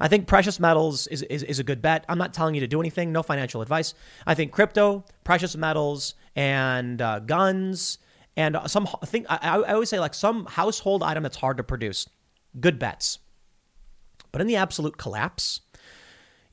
I 0.00 0.08
think 0.08 0.26
precious 0.26 0.58
metals 0.58 1.06
is, 1.06 1.22
is, 1.22 1.42
is, 1.42 1.58
a 1.58 1.64
good 1.64 1.80
bet. 1.80 2.04
I'm 2.08 2.18
not 2.18 2.34
telling 2.34 2.54
you 2.54 2.60
to 2.60 2.66
do 2.66 2.80
anything, 2.80 3.12
no 3.12 3.22
financial 3.22 3.62
advice. 3.62 3.94
I 4.26 4.34
think 4.34 4.52
crypto, 4.52 5.04
precious 5.22 5.56
metals, 5.56 6.14
and 6.34 7.00
uh, 7.00 7.20
guns, 7.20 7.98
and 8.36 8.58
some 8.66 8.88
I 9.02 9.06
think 9.06 9.26
I, 9.28 9.38
I 9.42 9.72
always 9.72 9.88
say 9.88 10.00
like 10.00 10.14
some 10.14 10.46
household 10.46 11.02
item 11.02 11.22
that's 11.22 11.36
hard 11.36 11.56
to 11.58 11.62
produce, 11.64 12.08
good 12.60 12.78
bets. 12.78 13.18
But 14.32 14.40
in 14.40 14.46
the 14.46 14.56
absolute 14.56 14.96
collapse, 14.96 15.60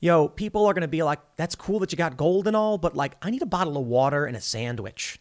yo, 0.00 0.28
people 0.28 0.66
are 0.66 0.74
going 0.74 0.82
to 0.82 0.88
be 0.88 1.02
like, 1.02 1.20
that's 1.36 1.54
cool 1.54 1.80
that 1.80 1.90
you 1.90 1.98
got 1.98 2.16
gold 2.16 2.46
and 2.46 2.56
all, 2.56 2.78
but 2.78 2.94
like, 2.94 3.16
I 3.22 3.30
need 3.30 3.42
a 3.42 3.46
bottle 3.46 3.76
of 3.76 3.86
water 3.86 4.24
and 4.24 4.36
a 4.36 4.40
sandwich. 4.40 5.18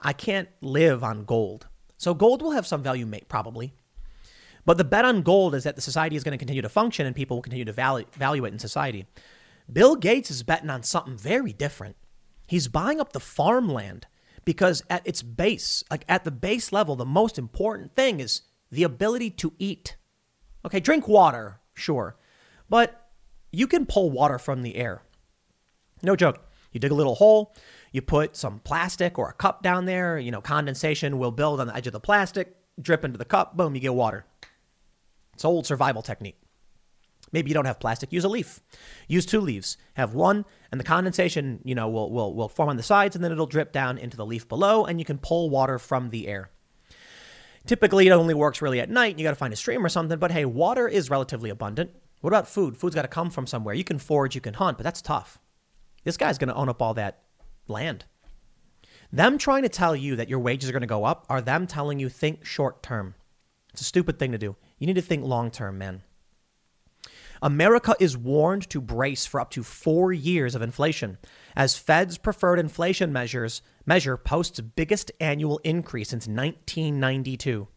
I 0.00 0.12
can't 0.12 0.48
live 0.60 1.02
on 1.02 1.24
gold. 1.24 1.66
So 1.96 2.12
gold 2.12 2.42
will 2.42 2.50
have 2.50 2.66
some 2.66 2.82
value, 2.82 3.10
probably. 3.28 3.72
But 4.66 4.78
the 4.78 4.84
bet 4.84 5.04
on 5.04 5.22
gold 5.22 5.54
is 5.54 5.64
that 5.64 5.76
the 5.76 5.82
society 5.82 6.16
is 6.16 6.24
going 6.24 6.32
to 6.32 6.38
continue 6.38 6.62
to 6.62 6.68
function 6.68 7.06
and 7.06 7.14
people 7.14 7.36
will 7.36 7.42
continue 7.42 7.64
to 7.66 7.72
value, 7.72 8.06
value 8.12 8.44
it 8.44 8.52
in 8.52 8.58
society. 8.58 9.06
Bill 9.72 9.96
Gates 9.96 10.30
is 10.30 10.42
betting 10.42 10.70
on 10.70 10.82
something 10.82 11.16
very 11.16 11.52
different. 11.52 11.96
He's 12.46 12.68
buying 12.68 13.00
up 13.00 13.12
the 13.12 13.20
farmland 13.20 14.06
because 14.44 14.82
at 14.90 15.06
its 15.06 15.22
base, 15.22 15.82
like 15.90 16.04
at 16.08 16.24
the 16.24 16.30
base 16.30 16.72
level, 16.72 16.96
the 16.96 17.04
most 17.04 17.38
important 17.38 17.94
thing 17.94 18.20
is 18.20 18.42
the 18.70 18.82
ability 18.82 19.30
to 19.30 19.52
eat. 19.58 19.96
Okay, 20.64 20.80
drink 20.80 21.06
water, 21.08 21.60
sure, 21.74 22.16
but 22.68 23.10
you 23.52 23.66
can 23.66 23.86
pull 23.86 24.10
water 24.10 24.38
from 24.38 24.62
the 24.62 24.76
air. 24.76 25.02
No 26.02 26.16
joke. 26.16 26.40
You 26.72 26.80
dig 26.80 26.90
a 26.90 26.94
little 26.94 27.14
hole, 27.14 27.54
you 27.92 28.02
put 28.02 28.34
some 28.34 28.58
plastic 28.58 29.16
or 29.16 29.28
a 29.28 29.32
cup 29.32 29.62
down 29.62 29.84
there, 29.84 30.18
you 30.18 30.32
know, 30.32 30.40
condensation 30.40 31.18
will 31.18 31.30
build 31.30 31.60
on 31.60 31.68
the 31.68 31.76
edge 31.76 31.86
of 31.86 31.92
the 31.92 32.00
plastic, 32.00 32.56
drip 32.80 33.04
into 33.04 33.16
the 33.16 33.24
cup, 33.24 33.56
boom, 33.56 33.76
you 33.76 33.80
get 33.80 33.94
water. 33.94 34.26
It's 35.34 35.44
old 35.44 35.66
survival 35.66 36.02
technique. 36.02 36.38
Maybe 37.34 37.50
you 37.50 37.54
don't 37.54 37.64
have 37.64 37.80
plastic, 37.80 38.12
use 38.12 38.22
a 38.22 38.28
leaf. 38.28 38.60
Use 39.08 39.26
two 39.26 39.40
leaves. 39.40 39.76
Have 39.94 40.14
one, 40.14 40.44
and 40.70 40.80
the 40.80 40.84
condensation, 40.84 41.58
you 41.64 41.74
know, 41.74 41.88
will, 41.88 42.12
will, 42.12 42.32
will 42.32 42.48
form 42.48 42.68
on 42.68 42.76
the 42.76 42.82
sides, 42.84 43.16
and 43.16 43.24
then 43.24 43.32
it'll 43.32 43.44
drip 43.44 43.72
down 43.72 43.98
into 43.98 44.16
the 44.16 44.24
leaf 44.24 44.48
below, 44.48 44.84
and 44.84 45.00
you 45.00 45.04
can 45.04 45.18
pull 45.18 45.50
water 45.50 45.80
from 45.80 46.10
the 46.10 46.28
air. 46.28 46.50
Typically, 47.66 48.06
it 48.06 48.12
only 48.12 48.34
works 48.34 48.62
really 48.62 48.78
at 48.78 48.88
night. 48.88 49.18
You 49.18 49.24
got 49.24 49.30
to 49.30 49.36
find 49.36 49.52
a 49.52 49.56
stream 49.56 49.84
or 49.84 49.88
something, 49.88 50.16
but 50.16 50.30
hey, 50.30 50.44
water 50.44 50.86
is 50.86 51.10
relatively 51.10 51.50
abundant. 51.50 51.90
What 52.20 52.30
about 52.30 52.46
food? 52.46 52.76
Food's 52.76 52.94
got 52.94 53.02
to 53.02 53.08
come 53.08 53.30
from 53.30 53.48
somewhere. 53.48 53.74
You 53.74 53.82
can 53.82 53.98
forage, 53.98 54.36
you 54.36 54.40
can 54.40 54.54
hunt, 54.54 54.78
but 54.78 54.84
that's 54.84 55.02
tough. 55.02 55.40
This 56.04 56.16
guy's 56.16 56.38
going 56.38 56.50
to 56.50 56.54
own 56.54 56.68
up 56.68 56.80
all 56.80 56.94
that 56.94 57.24
land. 57.66 58.04
Them 59.12 59.38
trying 59.38 59.62
to 59.64 59.68
tell 59.68 59.96
you 59.96 60.14
that 60.14 60.28
your 60.28 60.38
wages 60.38 60.70
are 60.70 60.72
going 60.72 60.82
to 60.82 60.86
go 60.86 61.04
up 61.04 61.26
are 61.28 61.40
them 61.40 61.66
telling 61.66 61.98
you 61.98 62.08
think 62.08 62.44
short 62.44 62.80
term. 62.80 63.16
It's 63.72 63.80
a 63.80 63.84
stupid 63.84 64.20
thing 64.20 64.30
to 64.30 64.38
do. 64.38 64.54
You 64.78 64.86
need 64.86 64.94
to 64.94 65.02
think 65.02 65.24
long 65.24 65.50
term, 65.50 65.78
man. 65.78 66.02
America 67.44 67.94
is 68.00 68.16
warned 68.16 68.70
to 68.70 68.80
brace 68.80 69.26
for 69.26 69.38
up 69.38 69.50
to 69.50 69.62
four 69.62 70.14
years 70.14 70.54
of 70.54 70.62
inflation 70.62 71.18
as 71.54 71.76
Fed's 71.76 72.16
preferred 72.16 72.58
inflation 72.58 73.12
measures 73.12 73.60
measure 73.84 74.16
posts 74.16 74.60
biggest 74.60 75.12
annual 75.20 75.60
increase 75.62 76.08
since 76.08 76.26
1992. 76.26 77.68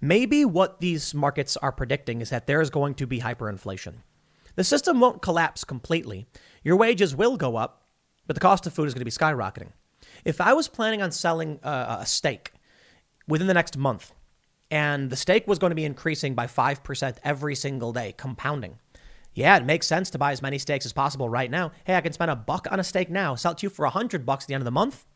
Maybe 0.00 0.44
what 0.44 0.78
these 0.78 1.12
markets 1.12 1.56
are 1.56 1.72
predicting 1.72 2.20
is 2.20 2.30
that 2.30 2.46
there 2.46 2.60
is 2.60 2.70
going 2.70 2.94
to 2.94 3.06
be 3.08 3.18
hyperinflation. 3.18 3.94
The 4.54 4.62
system 4.62 5.00
won't 5.00 5.22
collapse 5.22 5.64
completely. 5.64 6.28
Your 6.62 6.76
wages 6.76 7.16
will 7.16 7.36
go 7.36 7.56
up, 7.56 7.88
but 8.28 8.34
the 8.34 8.40
cost 8.40 8.64
of 8.64 8.72
food 8.72 8.86
is 8.86 8.94
going 8.94 9.00
to 9.00 9.04
be 9.04 9.10
skyrocketing. 9.10 9.72
If 10.24 10.40
I 10.40 10.52
was 10.52 10.68
planning 10.68 11.02
on 11.02 11.10
selling 11.10 11.58
uh, 11.64 11.96
a 11.98 12.06
steak 12.06 12.52
within 13.26 13.48
the 13.48 13.54
next 13.54 13.76
month, 13.76 14.12
and 14.70 15.10
the 15.10 15.16
steak 15.16 15.46
was 15.46 15.58
going 15.58 15.70
to 15.70 15.76
be 15.76 15.84
increasing 15.84 16.34
by 16.34 16.46
5% 16.46 17.16
every 17.24 17.54
single 17.54 17.92
day, 17.92 18.14
compounding. 18.16 18.78
Yeah, 19.34 19.56
it 19.56 19.64
makes 19.64 19.86
sense 19.86 20.10
to 20.10 20.18
buy 20.18 20.32
as 20.32 20.42
many 20.42 20.58
steaks 20.58 20.84
as 20.84 20.92
possible 20.92 21.28
right 21.28 21.50
now. 21.50 21.72
Hey, 21.84 21.94
I 21.94 22.00
can 22.00 22.12
spend 22.12 22.30
a 22.30 22.36
buck 22.36 22.66
on 22.70 22.80
a 22.80 22.84
steak 22.84 23.08
now, 23.08 23.34
sell 23.34 23.52
it 23.52 23.58
to 23.58 23.66
you 23.66 23.70
for 23.70 23.84
a 23.84 23.90
hundred 23.90 24.26
bucks 24.26 24.44
at 24.44 24.48
the 24.48 24.54
end 24.54 24.62
of 24.62 24.66
the 24.66 24.70
month. 24.70 25.06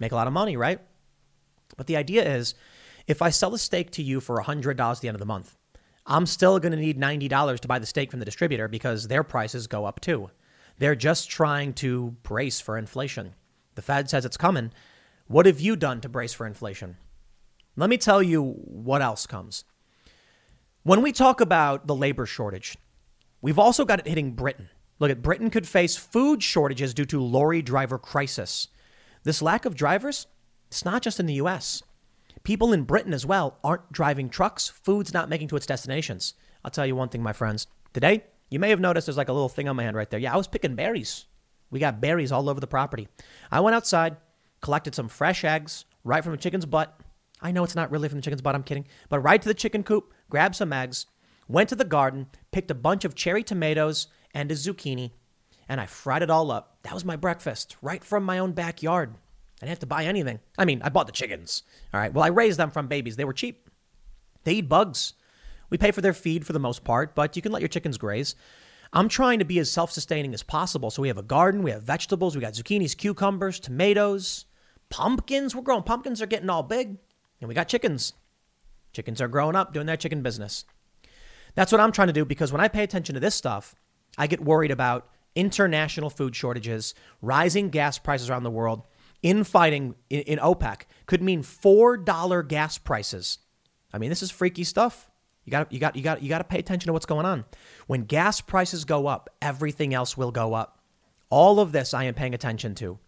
Make 0.00 0.12
a 0.12 0.16
lot 0.16 0.26
of 0.26 0.32
money, 0.32 0.56
right? 0.56 0.80
But 1.76 1.86
the 1.86 1.96
idea 1.96 2.28
is 2.36 2.54
if 3.06 3.22
I 3.22 3.30
sell 3.30 3.54
a 3.54 3.58
steak 3.58 3.90
to 3.92 4.02
you 4.02 4.20
for 4.20 4.38
a 4.38 4.44
$100 4.44 4.78
at 4.78 5.00
the 5.00 5.08
end 5.08 5.14
of 5.14 5.20
the 5.20 5.26
month, 5.26 5.56
I'm 6.06 6.26
still 6.26 6.58
going 6.58 6.72
to 6.72 6.78
need 6.78 6.98
$90 6.98 7.60
to 7.60 7.68
buy 7.68 7.78
the 7.78 7.86
steak 7.86 8.10
from 8.10 8.18
the 8.18 8.26
distributor 8.26 8.68
because 8.68 9.08
their 9.08 9.22
prices 9.22 9.66
go 9.66 9.84
up 9.84 10.00
too. 10.00 10.30
They're 10.78 10.96
just 10.96 11.30
trying 11.30 11.74
to 11.74 12.16
brace 12.22 12.60
for 12.60 12.76
inflation. 12.76 13.34
The 13.74 13.82
Fed 13.82 14.10
says 14.10 14.24
it's 14.24 14.36
coming. 14.36 14.72
What 15.26 15.46
have 15.46 15.60
you 15.60 15.76
done 15.76 16.00
to 16.02 16.08
brace 16.08 16.34
for 16.34 16.46
inflation? 16.46 16.96
Let 17.76 17.90
me 17.90 17.98
tell 17.98 18.22
you 18.22 18.42
what 18.42 19.02
else 19.02 19.26
comes. 19.26 19.64
When 20.84 21.02
we 21.02 21.12
talk 21.12 21.40
about 21.40 21.86
the 21.86 21.94
labor 21.94 22.24
shortage, 22.24 22.76
we've 23.40 23.58
also 23.58 23.84
got 23.84 23.98
it 23.98 24.06
hitting 24.06 24.32
Britain. 24.32 24.68
Look 25.00 25.10
at 25.10 25.22
Britain 25.22 25.50
could 25.50 25.66
face 25.66 25.96
food 25.96 26.42
shortages 26.42 26.94
due 26.94 27.04
to 27.06 27.20
lorry 27.20 27.62
driver 27.62 27.98
crisis. 27.98 28.68
This 29.24 29.42
lack 29.42 29.64
of 29.64 29.74
drivers, 29.74 30.28
it's 30.68 30.84
not 30.84 31.02
just 31.02 31.18
in 31.18 31.26
the 31.26 31.34
US. 31.34 31.82
People 32.44 32.72
in 32.72 32.84
Britain 32.84 33.12
as 33.12 33.26
well 33.26 33.58
aren't 33.64 33.90
driving 33.90 34.28
trucks, 34.28 34.68
food's 34.68 35.12
not 35.12 35.28
making 35.28 35.48
to 35.48 35.56
its 35.56 35.66
destinations. 35.66 36.34
I'll 36.64 36.70
tell 36.70 36.86
you 36.86 36.94
one 36.94 37.08
thing, 37.08 37.22
my 37.22 37.32
friends. 37.32 37.66
Today, 37.92 38.24
you 38.50 38.60
may 38.60 38.70
have 38.70 38.80
noticed 38.80 39.06
there's 39.06 39.16
like 39.16 39.28
a 39.28 39.32
little 39.32 39.48
thing 39.48 39.68
on 39.68 39.74
my 39.74 39.82
hand 39.82 39.96
right 39.96 40.08
there. 40.08 40.20
Yeah, 40.20 40.34
I 40.34 40.36
was 40.36 40.46
picking 40.46 40.76
berries. 40.76 41.26
We 41.70 41.80
got 41.80 42.00
berries 42.00 42.30
all 42.30 42.48
over 42.48 42.60
the 42.60 42.68
property. 42.68 43.08
I 43.50 43.60
went 43.60 43.74
outside, 43.74 44.16
collected 44.60 44.94
some 44.94 45.08
fresh 45.08 45.42
eggs 45.42 45.86
right 46.04 46.22
from 46.22 46.34
a 46.34 46.36
chicken's 46.36 46.66
butt, 46.66 47.00
I 47.40 47.52
know 47.52 47.64
it's 47.64 47.74
not 47.74 47.90
really 47.90 48.08
from 48.08 48.18
the 48.18 48.22
chicken's 48.22 48.42
butt, 48.42 48.54
I'm 48.54 48.62
kidding. 48.62 48.86
But 49.08 49.20
right 49.20 49.40
to 49.40 49.48
the 49.48 49.54
chicken 49.54 49.82
coop, 49.82 50.12
grabbed 50.30 50.56
some 50.56 50.72
eggs, 50.72 51.06
went 51.48 51.68
to 51.68 51.76
the 51.76 51.84
garden, 51.84 52.26
picked 52.52 52.70
a 52.70 52.74
bunch 52.74 53.04
of 53.04 53.14
cherry 53.14 53.42
tomatoes 53.42 54.08
and 54.32 54.50
a 54.50 54.54
zucchini, 54.54 55.12
and 55.68 55.80
I 55.80 55.86
fried 55.86 56.22
it 56.22 56.30
all 56.30 56.50
up. 56.50 56.78
That 56.82 56.94
was 56.94 57.04
my 57.04 57.16
breakfast, 57.16 57.76
right 57.82 58.02
from 58.02 58.24
my 58.24 58.38
own 58.38 58.52
backyard. 58.52 59.14
I 59.62 59.66
didn't 59.66 59.70
have 59.70 59.78
to 59.80 59.86
buy 59.86 60.04
anything. 60.04 60.40
I 60.58 60.64
mean, 60.64 60.82
I 60.82 60.88
bought 60.88 61.06
the 61.06 61.12
chickens. 61.12 61.62
All 61.92 62.00
right. 62.00 62.12
Well, 62.12 62.24
I 62.24 62.28
raised 62.28 62.58
them 62.58 62.70
from 62.70 62.88
babies. 62.88 63.16
They 63.16 63.24
were 63.24 63.32
cheap. 63.32 63.70
They 64.44 64.54
eat 64.54 64.68
bugs. 64.68 65.14
We 65.70 65.78
pay 65.78 65.90
for 65.90 66.00
their 66.00 66.12
feed 66.12 66.46
for 66.46 66.52
the 66.52 66.58
most 66.58 66.84
part, 66.84 67.14
but 67.14 67.36
you 67.36 67.42
can 67.42 67.52
let 67.52 67.62
your 67.62 67.68
chickens 67.68 67.96
graze. 67.96 68.34
I'm 68.92 69.08
trying 69.08 69.38
to 69.38 69.44
be 69.44 69.58
as 69.58 69.70
self 69.70 69.90
sustaining 69.90 70.34
as 70.34 70.42
possible. 70.42 70.90
So 70.90 71.02
we 71.02 71.08
have 71.08 71.18
a 71.18 71.22
garden, 71.22 71.62
we 71.62 71.70
have 71.70 71.82
vegetables, 71.82 72.34
we 72.34 72.42
got 72.42 72.52
zucchinis, 72.52 72.96
cucumbers, 72.96 73.58
tomatoes, 73.58 74.44
pumpkins. 74.88 75.54
We're 75.54 75.62
growing 75.62 75.82
pumpkins, 75.82 76.18
they're 76.18 76.28
getting 76.28 76.50
all 76.50 76.62
big. 76.62 76.98
And 77.44 77.48
we 77.50 77.54
got 77.54 77.68
chickens. 77.68 78.14
Chickens 78.94 79.20
are 79.20 79.28
growing 79.28 79.54
up 79.54 79.74
doing 79.74 79.84
their 79.84 79.98
chicken 79.98 80.22
business. 80.22 80.64
That's 81.54 81.70
what 81.70 81.80
I'm 81.80 81.92
trying 81.92 82.06
to 82.06 82.14
do 82.14 82.24
because 82.24 82.52
when 82.52 82.60
I 82.62 82.68
pay 82.68 82.82
attention 82.82 83.12
to 83.16 83.20
this 83.20 83.34
stuff, 83.34 83.74
I 84.16 84.26
get 84.26 84.42
worried 84.42 84.70
about 84.70 85.10
international 85.34 86.08
food 86.08 86.34
shortages, 86.34 86.94
rising 87.20 87.68
gas 87.68 87.98
prices 87.98 88.30
around 88.30 88.44
the 88.44 88.50
world, 88.50 88.86
infighting 89.22 89.94
in, 90.08 90.20
in 90.20 90.38
OPEC 90.38 90.84
could 91.04 91.22
mean 91.22 91.42
$4 91.42 92.48
gas 92.48 92.78
prices. 92.78 93.40
I 93.92 93.98
mean, 93.98 94.08
this 94.08 94.22
is 94.22 94.30
freaky 94.30 94.64
stuff. 94.64 95.10
You 95.44 95.50
got 95.50 95.70
you 95.70 95.78
got 95.78 95.96
you 95.96 96.02
got 96.02 96.22
you 96.22 96.30
got 96.30 96.38
to 96.38 96.44
pay 96.44 96.58
attention 96.58 96.86
to 96.86 96.94
what's 96.94 97.04
going 97.04 97.26
on. 97.26 97.44
When 97.86 98.04
gas 98.04 98.40
prices 98.40 98.86
go 98.86 99.06
up, 99.06 99.28
everything 99.42 99.92
else 99.92 100.16
will 100.16 100.32
go 100.32 100.54
up. 100.54 100.80
All 101.28 101.60
of 101.60 101.72
this 101.72 101.92
I 101.92 102.04
am 102.04 102.14
paying 102.14 102.32
attention 102.32 102.74
to. 102.76 102.98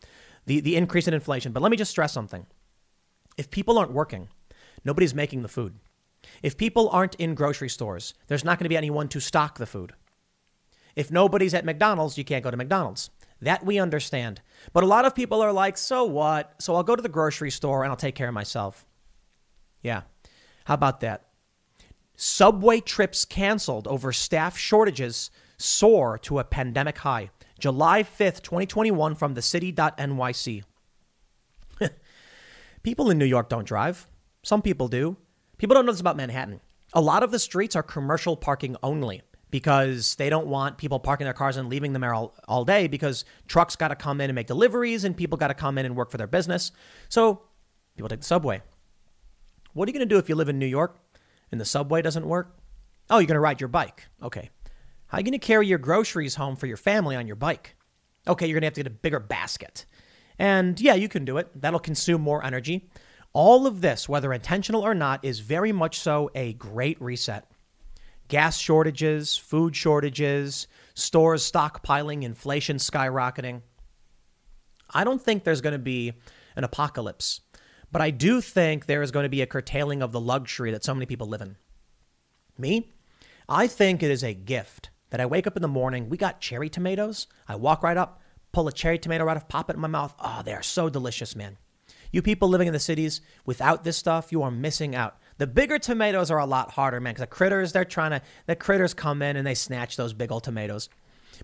The 0.44 0.60
the 0.60 0.76
increase 0.76 1.08
in 1.08 1.14
inflation. 1.14 1.52
But 1.52 1.62
let 1.62 1.70
me 1.70 1.78
just 1.78 1.90
stress 1.90 2.12
something. 2.12 2.44
If 3.36 3.50
people 3.50 3.78
aren't 3.78 3.92
working, 3.92 4.28
nobody's 4.84 5.14
making 5.14 5.42
the 5.42 5.48
food. 5.48 5.74
If 6.42 6.56
people 6.56 6.88
aren't 6.90 7.14
in 7.16 7.34
grocery 7.34 7.68
stores, 7.68 8.14
there's 8.26 8.44
not 8.44 8.58
going 8.58 8.64
to 8.64 8.70
be 8.70 8.76
anyone 8.76 9.08
to 9.08 9.20
stock 9.20 9.58
the 9.58 9.66
food. 9.66 9.92
If 10.94 11.10
nobody's 11.10 11.54
at 11.54 11.64
McDonald's, 11.64 12.16
you 12.16 12.24
can't 12.24 12.42
go 12.42 12.50
to 12.50 12.56
McDonald's. 12.56 13.10
That 13.40 13.66
we 13.66 13.78
understand. 13.78 14.40
But 14.72 14.82
a 14.82 14.86
lot 14.86 15.04
of 15.04 15.14
people 15.14 15.42
are 15.42 15.52
like, 15.52 15.76
so 15.76 16.04
what? 16.04 16.54
So 16.58 16.74
I'll 16.74 16.82
go 16.82 16.96
to 16.96 17.02
the 17.02 17.08
grocery 17.08 17.50
store 17.50 17.84
and 17.84 17.90
I'll 17.90 17.96
take 17.96 18.14
care 18.14 18.28
of 18.28 18.34
myself. 18.34 18.86
Yeah. 19.82 20.02
How 20.64 20.74
about 20.74 21.00
that? 21.00 21.26
Subway 22.16 22.80
trips 22.80 23.26
canceled 23.26 23.86
over 23.86 24.10
staff 24.10 24.56
shortages 24.56 25.30
soar 25.58 26.16
to 26.18 26.38
a 26.38 26.44
pandemic 26.44 26.98
high. 26.98 27.30
July 27.58 28.02
5th, 28.02 28.42
2021, 28.42 29.14
from 29.14 29.34
the 29.34 29.42
city.nyc. 29.42 30.62
people 32.86 33.10
in 33.10 33.18
New 33.18 33.24
York 33.24 33.48
don't 33.48 33.66
drive. 33.66 34.08
Some 34.44 34.62
people 34.62 34.86
do. 34.86 35.16
People 35.58 35.74
don't 35.74 35.86
know 35.86 35.92
this 35.92 36.00
about 36.00 36.16
Manhattan. 36.16 36.60
A 36.92 37.00
lot 37.00 37.24
of 37.24 37.32
the 37.32 37.38
streets 37.40 37.74
are 37.74 37.82
commercial 37.82 38.36
parking 38.36 38.76
only 38.80 39.22
because 39.50 40.14
they 40.14 40.30
don't 40.30 40.46
want 40.46 40.78
people 40.78 41.00
parking 41.00 41.24
their 41.24 41.34
cars 41.34 41.56
and 41.56 41.68
leaving 41.68 41.92
them 41.92 42.02
there 42.02 42.14
all, 42.14 42.36
all 42.46 42.64
day 42.64 42.86
because 42.86 43.24
trucks 43.48 43.74
got 43.74 43.88
to 43.88 43.96
come 43.96 44.20
in 44.20 44.30
and 44.30 44.36
make 44.36 44.46
deliveries 44.46 45.02
and 45.02 45.16
people 45.16 45.36
got 45.36 45.48
to 45.48 45.54
come 45.54 45.78
in 45.78 45.84
and 45.84 45.96
work 45.96 46.12
for 46.12 46.16
their 46.16 46.28
business. 46.28 46.70
So 47.08 47.42
people 47.96 48.08
take 48.08 48.20
the 48.20 48.24
subway. 48.24 48.62
What 49.72 49.88
are 49.88 49.90
you 49.90 49.98
going 49.98 50.08
to 50.08 50.14
do 50.14 50.20
if 50.20 50.28
you 50.28 50.36
live 50.36 50.48
in 50.48 50.60
New 50.60 50.66
York 50.66 50.96
and 51.50 51.60
the 51.60 51.64
subway 51.64 52.02
doesn't 52.02 52.24
work? 52.24 52.56
Oh, 53.10 53.18
you're 53.18 53.26
going 53.26 53.34
to 53.34 53.40
ride 53.40 53.60
your 53.60 53.66
bike. 53.66 54.06
Okay. 54.22 54.50
How 55.08 55.16
are 55.16 55.20
you 55.20 55.24
going 55.24 55.32
to 55.32 55.44
carry 55.44 55.66
your 55.66 55.78
groceries 55.78 56.36
home 56.36 56.54
for 56.54 56.68
your 56.68 56.76
family 56.76 57.16
on 57.16 57.26
your 57.26 57.34
bike? 57.34 57.74
Okay, 58.28 58.46
you're 58.46 58.54
going 58.54 58.62
to 58.62 58.66
have 58.66 58.74
to 58.74 58.84
get 58.84 58.92
a 58.92 58.94
bigger 58.94 59.18
basket. 59.18 59.86
And 60.38 60.80
yeah, 60.80 60.94
you 60.94 61.08
can 61.08 61.24
do 61.24 61.38
it. 61.38 61.48
That'll 61.60 61.80
consume 61.80 62.20
more 62.20 62.44
energy. 62.44 62.88
All 63.32 63.66
of 63.66 63.80
this, 63.80 64.08
whether 64.08 64.32
intentional 64.32 64.82
or 64.82 64.94
not, 64.94 65.24
is 65.24 65.40
very 65.40 65.72
much 65.72 65.98
so 65.98 66.30
a 66.34 66.54
great 66.54 67.00
reset. 67.00 67.50
Gas 68.28 68.58
shortages, 68.58 69.36
food 69.36 69.76
shortages, 69.76 70.66
stores 70.94 71.50
stockpiling, 71.50 72.22
inflation 72.22 72.78
skyrocketing. 72.78 73.62
I 74.90 75.04
don't 75.04 75.20
think 75.20 75.44
there's 75.44 75.60
going 75.60 75.74
to 75.74 75.78
be 75.78 76.14
an 76.56 76.64
apocalypse, 76.64 77.40
but 77.92 78.02
I 78.02 78.10
do 78.10 78.40
think 78.40 78.86
there 78.86 79.02
is 79.02 79.10
going 79.10 79.24
to 79.24 79.30
be 79.30 79.42
a 79.42 79.46
curtailing 79.46 80.02
of 80.02 80.12
the 80.12 80.20
luxury 80.20 80.70
that 80.70 80.84
so 80.84 80.94
many 80.94 81.06
people 81.06 81.28
live 81.28 81.42
in. 81.42 81.56
Me, 82.58 82.92
I 83.48 83.66
think 83.66 84.02
it 84.02 84.10
is 84.10 84.24
a 84.24 84.34
gift 84.34 84.90
that 85.10 85.20
I 85.20 85.26
wake 85.26 85.46
up 85.46 85.56
in 85.56 85.62
the 85.62 85.68
morning, 85.68 86.08
we 86.08 86.16
got 86.16 86.40
cherry 86.40 86.68
tomatoes. 86.68 87.26
I 87.46 87.56
walk 87.56 87.82
right 87.82 87.96
up, 87.96 88.22
pull 88.56 88.68
a 88.68 88.72
cherry 88.72 88.98
tomato 88.98 89.22
right 89.22 89.36
off, 89.36 89.48
pop 89.48 89.68
it 89.68 89.76
in 89.76 89.82
my 89.82 89.86
mouth. 89.86 90.14
Oh, 90.18 90.40
they 90.42 90.54
are 90.54 90.62
so 90.62 90.88
delicious, 90.88 91.36
man. 91.36 91.58
You 92.10 92.22
people 92.22 92.48
living 92.48 92.66
in 92.66 92.72
the 92.72 92.80
cities 92.80 93.20
without 93.44 93.84
this 93.84 93.98
stuff, 93.98 94.32
you 94.32 94.42
are 94.42 94.50
missing 94.50 94.96
out. 94.96 95.18
The 95.36 95.46
bigger 95.46 95.78
tomatoes 95.78 96.30
are 96.30 96.38
a 96.38 96.46
lot 96.46 96.70
harder, 96.70 96.98
man, 96.98 97.12
because 97.12 97.20
the 97.20 97.26
critters, 97.26 97.72
they're 97.72 97.84
trying 97.84 98.12
to, 98.12 98.22
the 98.46 98.56
critters 98.56 98.94
come 98.94 99.20
in 99.20 99.36
and 99.36 99.46
they 99.46 99.52
snatch 99.52 99.98
those 99.98 100.14
big 100.14 100.32
old 100.32 100.42
tomatoes. 100.42 100.88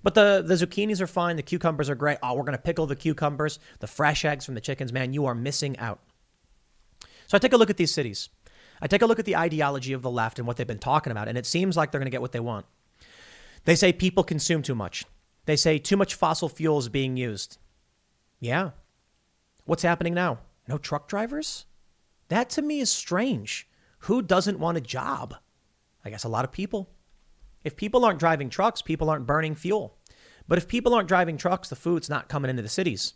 But 0.03 0.15
the, 0.15 0.43
the 0.43 0.55
zucchinis 0.55 1.03
are 1.03 1.07
fine. 1.07 1.37
The 1.37 1.43
cucumbers 1.43 1.91
are 1.91 1.95
great. 1.95 2.17
Oh, 2.23 2.33
we're 2.33 2.45
going 2.45 2.57
to 2.57 2.63
pickle 2.63 2.87
the 2.87 2.97
cucumbers, 2.97 3.59
the 3.81 3.87
fresh 3.87 4.25
eggs 4.25 4.47
from 4.47 4.55
the 4.55 4.63
chickens. 4.63 4.91
Man, 4.91 5.13
you 5.13 5.27
are 5.27 5.35
missing 5.35 5.79
out. 5.79 6.01
So 7.27 7.37
I 7.37 7.41
take 7.41 7.53
a 7.53 7.59
look 7.59 7.69
at 7.69 7.77
these 7.77 7.93
cities. 7.93 8.31
I 8.81 8.87
take 8.87 9.03
a 9.03 9.07
look 9.07 9.19
at 9.19 9.27
the 9.27 9.37
ideology 9.37 9.93
of 9.93 10.01
the 10.01 10.11
left 10.11 10.39
and 10.39 10.49
what 10.49 10.57
they've 10.57 10.67
been 10.67 10.79
talking 10.79 11.11
about, 11.11 11.29
and 11.29 11.37
it 11.37 11.45
seems 11.45 11.77
like 11.77 11.91
they're 11.91 12.01
going 12.01 12.07
to 12.07 12.11
get 12.11 12.23
what 12.23 12.33
they 12.33 12.41
want. 12.41 12.65
They 13.67 13.77
say 13.77 13.93
people 13.93 14.25
consume 14.25 14.63
too 14.63 14.75
much. 14.75 15.05
They 15.45 15.57
say 15.57 15.79
too 15.79 15.97
much 15.97 16.15
fossil 16.15 16.49
fuel 16.49 16.79
is 16.79 16.89
being 16.89 17.17
used. 17.17 17.59
Yeah. 18.41 18.71
What's 19.65 19.83
happening 19.83 20.15
now? 20.15 20.39
No 20.69 20.79
truck 20.79 21.09
drivers? 21.09 21.67
That 22.29 22.51
to 22.51 22.63
me 22.63 22.81
is 22.81 22.91
strange. 22.91 23.69
Who 24.01 24.23
doesn't 24.23 24.59
want 24.59 24.79
a 24.79 24.81
job? 24.81 25.35
I 26.05 26.11
guess 26.11 26.25
a 26.25 26.29
lot 26.29 26.45
of 26.45 26.53
people. 26.53 26.91
If 27.65 27.77
people 27.77 28.05
aren't 28.05 28.19
driving 28.19 28.51
trucks, 28.51 28.83
people 28.83 29.11
aren't 29.11 29.27
burning 29.27 29.55
fuel. 29.55 29.97
But 30.49 30.59
if 30.59 30.67
people 30.67 30.95
aren't 30.95 31.09
driving 31.09 31.37
trucks, 31.37 31.69
the 31.69 31.77
food's 31.77 32.11
not 32.11 32.29
coming 32.29 32.51
into 32.51 32.63
the 32.63 32.69
cities. 32.69 33.15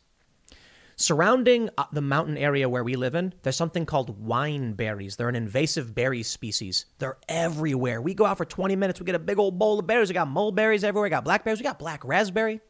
Surrounding 0.99 1.69
uh, 1.77 1.85
the 1.93 2.01
mountain 2.01 2.39
area 2.39 2.71
where 2.71 2.83
we 2.83 2.97
live 2.97 3.15
in, 3.15 3.35
there's 3.43 3.57
something 3.57 3.85
called 3.85 4.19
wine 4.19 4.73
berries. 4.73 5.17
They're 5.17 5.29
an 5.29 5.37
invasive 5.37 5.95
berry 5.95 6.23
species. 6.23 6.87
They're 6.99 7.19
everywhere. 7.29 8.01
We 8.01 8.15
go 8.15 8.25
out 8.25 8.39
for 8.39 8.47
20 8.47 8.77
minutes, 8.77 8.99
we 8.99 9.05
get 9.05 9.15
a 9.15 9.19
big 9.19 9.39
old 9.39 9.59
bowl 9.59 9.79
of 9.79 9.87
berries. 9.87 10.09
We 10.09 10.15
got 10.15 10.29
mulberries 10.29 10.85
everywhere. 10.85 11.05
We 11.05 11.11
got 11.11 11.25
blackberries. 11.25 11.59
We 11.59 11.65
got 11.65 11.79
black 11.79 12.03
raspberry. 12.03 12.61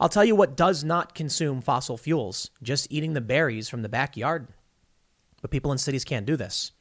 I'll 0.00 0.08
tell 0.08 0.24
you 0.24 0.34
what 0.34 0.56
does 0.56 0.82
not 0.82 1.14
consume 1.14 1.60
fossil 1.60 1.98
fuels 1.98 2.50
just 2.62 2.86
eating 2.90 3.12
the 3.12 3.20
berries 3.20 3.68
from 3.68 3.82
the 3.82 3.90
backyard. 3.90 4.48
But 5.42 5.50
people 5.50 5.72
in 5.72 5.78
cities 5.78 6.04
can't 6.04 6.24
do 6.24 6.36
this. 6.36 6.72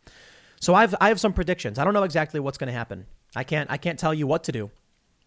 So 0.61 0.73
I've, 0.73 0.95
I 1.01 1.09
have 1.09 1.19
some 1.19 1.33
predictions. 1.33 1.77
I 1.77 1.83
don't 1.83 1.93
know 1.93 2.03
exactly 2.03 2.39
what's 2.39 2.57
going 2.57 2.67
to 2.67 2.73
happen. 2.73 3.07
I 3.35 3.43
can't, 3.43 3.69
I 3.69 3.75
can't 3.75 3.99
tell 3.99 4.13
you 4.13 4.25
what 4.25 4.45
to 4.45 4.53
do. 4.53 4.71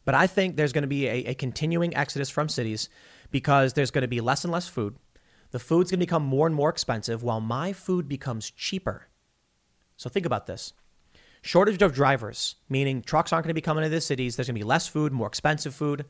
But 0.07 0.15
I 0.15 0.27
think 0.27 0.57
there's 0.57 0.73
going 0.73 0.83
to 0.83 0.89
be 0.89 1.07
a, 1.07 1.25
a 1.27 1.35
continuing 1.35 1.95
exodus 1.95 2.31
from 2.31 2.49
cities 2.49 2.89
because 3.33 3.73
there's 3.73 3.91
going 3.91 4.03
to 4.03 4.09
be 4.09 4.21
less 4.21 4.45
and 4.45 4.53
less 4.53 4.69
food. 4.69 4.97
The 5.51 5.59
food's 5.59 5.91
going 5.91 5.99
to 6.01 6.07
become 6.07 6.23
more 6.23 6.47
and 6.47 6.55
more 6.55 6.71
expensive 6.71 7.23
while 7.23 7.41
my 7.41 7.73
food 7.73 8.09
becomes 8.09 8.51
cheaper. 8.51 9.09
So 9.97 10.09
think 10.09 10.27
about 10.27 10.47
this. 10.47 10.73
Shortage 11.43 11.83
of 11.83 11.93
drivers, 11.93 12.57
meaning 12.69 13.03
trucks 13.03 13.33
aren't 13.33 13.45
going 13.45 13.51
to 13.51 13.55
be 13.55 13.61
coming 13.61 13.85
into 13.85 13.95
the 13.95 14.01
cities. 14.01 14.37
There's 14.37 14.47
going 14.47 14.55
to 14.55 14.61
be 14.61 14.67
less 14.67 14.87
food, 14.87 15.13
more 15.13 15.27
expensive 15.27 15.75
food. 15.75 16.05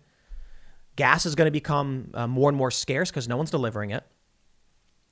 Gas 0.96 1.24
is 1.24 1.34
going 1.34 1.46
to 1.46 1.52
become 1.52 2.10
uh, 2.12 2.26
more 2.26 2.50
and 2.50 2.58
more 2.58 2.70
scarce 2.70 3.10
because 3.10 3.28
no 3.28 3.36
one's 3.36 3.50
delivering 3.50 3.90
it. 3.90 4.04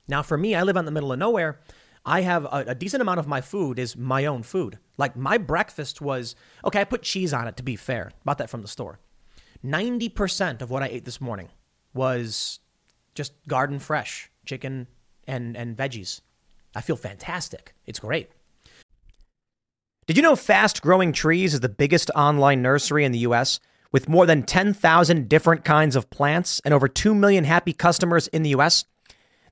Now, 0.07 0.21
for 0.21 0.37
me, 0.37 0.55
I 0.55 0.61
live 0.61 0.77
out 0.77 0.81
in 0.81 0.85
the 0.85 0.91
middle 0.91 1.11
of 1.11 1.19
nowhere. 1.19 1.59
I 2.05 2.21
have 2.21 2.45
a, 2.45 2.65
a, 2.67 2.75
decent 2.75 3.01
amount 3.01 3.19
of 3.19 3.27
my 3.27 3.41
food 3.41 3.77
is 3.77 3.95
my 3.95 4.25
own 4.25 4.43
food. 4.43 4.79
Like 4.97 5.15
my 5.15 5.37
breakfast 5.37 6.01
was 6.01 6.35
okay. 6.65 6.81
I 6.81 6.83
put 6.83 7.03
cheese 7.03 7.33
on 7.33 7.47
it 7.47 7.57
to 7.57 7.63
be 7.63 7.75
fair. 7.75 8.11
Bought 8.25 8.39
that 8.39 8.49
from 8.49 8.61
the 8.61 8.67
store. 8.67 8.99
Ninety 9.61 10.09
percent 10.09 10.61
of 10.63 10.71
what 10.71 10.81
I 10.81 10.87
ate 10.87 11.05
this 11.05 11.21
morning 11.21 11.49
was 11.93 12.59
just 13.15 13.33
garden 13.47 13.79
fresh 13.79 14.29
chicken 14.45 14.87
and 15.27 15.55
and 15.55 15.75
veggies. 15.75 16.21
I 16.75 16.81
feel 16.81 16.95
fantastic. 16.95 17.73
It's 17.85 17.99
great. 17.99 18.29
Did 20.07 20.17
you 20.17 20.23
know 20.23 20.35
Fast 20.35 20.81
Growing 20.81 21.13
Trees 21.13 21.53
is 21.53 21.59
the 21.59 21.69
biggest 21.69 22.09
online 22.15 22.61
nursery 22.61 23.05
in 23.05 23.11
the 23.11 23.19
US 23.19 23.59
with 23.91 24.09
more 24.09 24.25
than 24.25 24.43
10,000 24.43 25.29
different 25.29 25.63
kinds 25.63 25.95
of 25.95 26.09
plants 26.09 26.61
and 26.65 26.73
over 26.73 26.87
2 26.87 27.13
million 27.13 27.43
happy 27.43 27.73
customers 27.73 28.27
in 28.27 28.43
the 28.43 28.49
US? 28.51 28.85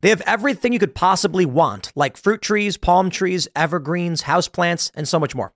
They 0.02 0.10
have 0.10 0.21
everything 0.21 0.71
you 0.71 0.80
could 0.80 0.95
possibly 0.95 1.45
want, 1.45 1.91
like 1.95 2.17
fruit 2.17 2.41
trees, 2.41 2.78
palm 2.78 3.10
trees, 3.10 3.47
evergreens, 3.56 4.23
houseplants, 4.23 4.91
and 4.95 5.08
so 5.08 5.19
much 5.19 5.36
more. 5.36 5.54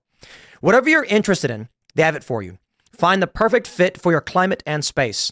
Whatever 0.60 0.90
you're 0.90 1.06
interested 1.06 1.50
in, 1.50 1.70
they 1.96 2.04
have 2.04 2.16
it 2.16 2.24
for 2.24 2.42
you. 2.42 2.58
Find 2.92 3.22
the 3.22 3.28
perfect 3.28 3.68
fit 3.68 4.00
for 4.00 4.12
your 4.12 4.22
climate 4.22 4.62
and 4.66 4.84
space. 4.84 5.32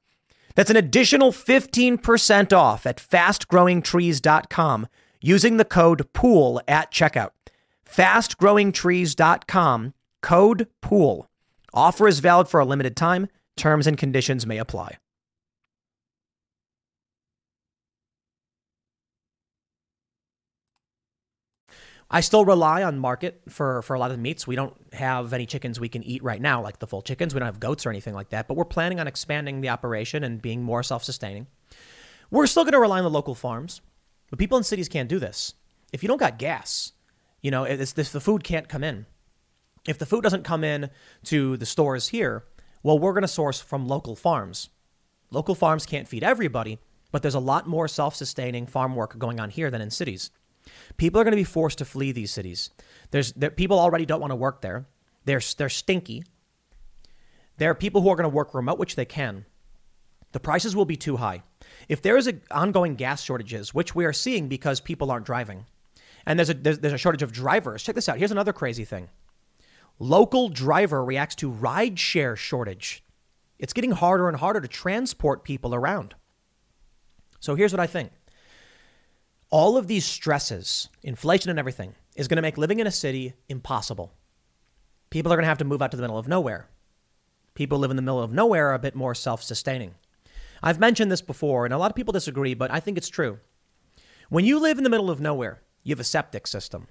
That's 0.55 0.69
an 0.69 0.77
additional 0.77 1.31
15% 1.31 2.53
off 2.53 2.85
at 2.85 2.97
fastgrowingtrees.com 2.97 4.87
using 5.21 5.57
the 5.57 5.65
code 5.65 6.13
POOL 6.13 6.61
at 6.67 6.91
checkout. 6.91 7.31
Fastgrowingtrees.com, 7.89 9.93
code 10.21 10.67
POOL. 10.81 11.27
Offer 11.73 12.07
is 12.07 12.19
valid 12.19 12.47
for 12.47 12.59
a 12.59 12.65
limited 12.65 12.95
time. 12.95 13.27
Terms 13.57 13.87
and 13.87 13.97
conditions 13.97 14.45
may 14.45 14.57
apply. 14.57 14.97
I 22.13 22.19
still 22.19 22.43
rely 22.43 22.83
on 22.83 22.99
market 22.99 23.41
for, 23.47 23.81
for 23.83 23.93
a 23.93 23.99
lot 23.99 24.11
of 24.11 24.17
the 24.17 24.21
meats. 24.21 24.45
We 24.45 24.57
don't 24.57 24.75
have 24.91 25.31
any 25.31 25.45
chickens 25.45 25.79
we 25.79 25.87
can 25.87 26.03
eat 26.03 26.21
right 26.21 26.41
now, 26.41 26.61
like 26.61 26.79
the 26.79 26.87
full 26.87 27.01
chickens. 27.01 27.33
We 27.33 27.39
don't 27.39 27.47
have 27.47 27.61
goats 27.61 27.85
or 27.85 27.89
anything 27.89 28.13
like 28.13 28.29
that, 28.29 28.49
but 28.49 28.57
we're 28.57 28.65
planning 28.65 28.99
on 28.99 29.07
expanding 29.07 29.61
the 29.61 29.69
operation 29.69 30.25
and 30.25 30.41
being 30.41 30.61
more 30.61 30.83
self 30.83 31.05
sustaining. 31.05 31.47
We're 32.29 32.47
still 32.47 32.65
going 32.65 32.73
to 32.73 32.79
rely 32.79 32.97
on 32.97 33.05
the 33.05 33.09
local 33.09 33.33
farms, 33.33 33.79
but 34.29 34.39
people 34.39 34.57
in 34.57 34.65
cities 34.65 34.89
can't 34.89 35.07
do 35.07 35.19
this. 35.19 35.53
If 35.93 36.03
you 36.03 36.07
don't 36.07 36.17
got 36.17 36.37
gas, 36.37 36.91
you 37.41 37.49
know, 37.49 37.63
it's, 37.63 37.93
this, 37.93 38.11
the 38.11 38.19
food 38.19 38.43
can't 38.43 38.67
come 38.67 38.83
in. 38.83 39.05
If 39.87 39.97
the 39.97 40.05
food 40.05 40.21
doesn't 40.21 40.43
come 40.43 40.65
in 40.65 40.89
to 41.25 41.55
the 41.57 41.65
stores 41.65 42.09
here, 42.09 42.43
well, 42.83 42.99
we're 42.99 43.13
going 43.13 43.21
to 43.21 43.27
source 43.27 43.61
from 43.61 43.87
local 43.87 44.17
farms. 44.17 44.69
Local 45.29 45.55
farms 45.55 45.85
can't 45.85 46.09
feed 46.09 46.23
everybody, 46.23 46.77
but 47.11 47.21
there's 47.21 47.35
a 47.35 47.39
lot 47.39 47.67
more 47.67 47.87
self 47.87 48.15
sustaining 48.15 48.67
farm 48.67 48.95
work 48.95 49.17
going 49.17 49.39
on 49.39 49.49
here 49.49 49.71
than 49.71 49.81
in 49.81 49.91
cities. 49.91 50.29
People 50.97 51.19
are 51.19 51.23
going 51.23 51.31
to 51.31 51.37
be 51.37 51.43
forced 51.43 51.77
to 51.79 51.85
flee 51.85 52.11
these 52.11 52.31
cities. 52.31 52.69
There's 53.11 53.33
there, 53.33 53.51
people 53.51 53.79
already 53.79 54.05
don't 54.05 54.21
want 54.21 54.31
to 54.31 54.35
work 54.35 54.61
there. 54.61 54.85
They're 55.25 55.41
they're 55.57 55.69
stinky. 55.69 56.23
There 57.57 57.69
are 57.69 57.75
people 57.75 58.01
who 58.01 58.09
are 58.09 58.15
going 58.15 58.29
to 58.29 58.35
work 58.35 58.53
remote, 58.53 58.79
which 58.79 58.95
they 58.95 59.05
can. 59.05 59.45
The 60.31 60.39
prices 60.39 60.75
will 60.75 60.85
be 60.85 60.95
too 60.95 61.17
high. 61.17 61.43
If 61.89 62.01
there 62.01 62.17
is 62.17 62.27
an 62.27 62.41
ongoing 62.49 62.95
gas 62.95 63.21
shortages, 63.21 63.73
which 63.73 63.93
we 63.93 64.05
are 64.05 64.13
seeing 64.13 64.47
because 64.47 64.79
people 64.79 65.11
aren't 65.11 65.25
driving, 65.25 65.65
and 66.25 66.39
there's 66.39 66.49
a, 66.49 66.53
there's, 66.53 66.79
there's 66.79 66.93
a 66.93 66.97
shortage 66.97 67.21
of 67.21 67.31
drivers. 67.31 67.83
Check 67.83 67.95
this 67.95 68.09
out. 68.09 68.17
Here's 68.17 68.31
another 68.31 68.53
crazy 68.53 68.85
thing. 68.85 69.09
Local 69.99 70.49
driver 70.49 71.03
reacts 71.03 71.35
to 71.35 71.51
rideshare 71.51 72.35
shortage. 72.35 73.03
It's 73.59 73.73
getting 73.73 73.91
harder 73.91 74.27
and 74.27 74.37
harder 74.37 74.61
to 74.61 74.67
transport 74.67 75.43
people 75.43 75.75
around. 75.75 76.15
So 77.39 77.55
here's 77.55 77.73
what 77.73 77.79
I 77.79 77.87
think. 77.87 78.11
All 79.51 79.75
of 79.75 79.87
these 79.87 80.05
stresses, 80.05 80.87
inflation 81.03 81.49
and 81.49 81.59
everything, 81.59 81.93
is 82.15 82.29
going 82.29 82.37
to 82.37 82.41
make 82.41 82.57
living 82.57 82.79
in 82.79 82.87
a 82.87 82.91
city 82.91 83.33
impossible. 83.49 84.13
People 85.09 85.31
are 85.31 85.35
going 85.35 85.43
to 85.43 85.49
have 85.49 85.57
to 85.57 85.65
move 85.65 85.81
out 85.81 85.91
to 85.91 85.97
the 85.97 86.01
middle 86.01 86.17
of 86.17 86.29
nowhere. 86.29 86.69
People 87.53 87.77
who 87.77 87.81
live 87.81 87.91
in 87.91 87.97
the 87.97 88.01
middle 88.01 88.23
of 88.23 88.31
nowhere 88.31 88.69
are 88.69 88.73
a 88.73 88.79
bit 88.79 88.95
more 88.95 89.13
self 89.13 89.43
sustaining. 89.43 89.93
I've 90.63 90.79
mentioned 90.79 91.11
this 91.11 91.21
before, 91.21 91.65
and 91.65 91.73
a 91.73 91.77
lot 91.77 91.91
of 91.91 91.95
people 91.95 92.13
disagree, 92.13 92.53
but 92.53 92.71
I 92.71 92.79
think 92.79 92.97
it's 92.97 93.09
true. 93.09 93.39
When 94.29 94.45
you 94.45 94.57
live 94.57 94.77
in 94.77 94.85
the 94.85 94.89
middle 94.89 95.09
of 95.09 95.19
nowhere, 95.19 95.61
you 95.83 95.91
have 95.91 95.99
a 95.99 96.05
septic 96.05 96.47
system. 96.47 96.87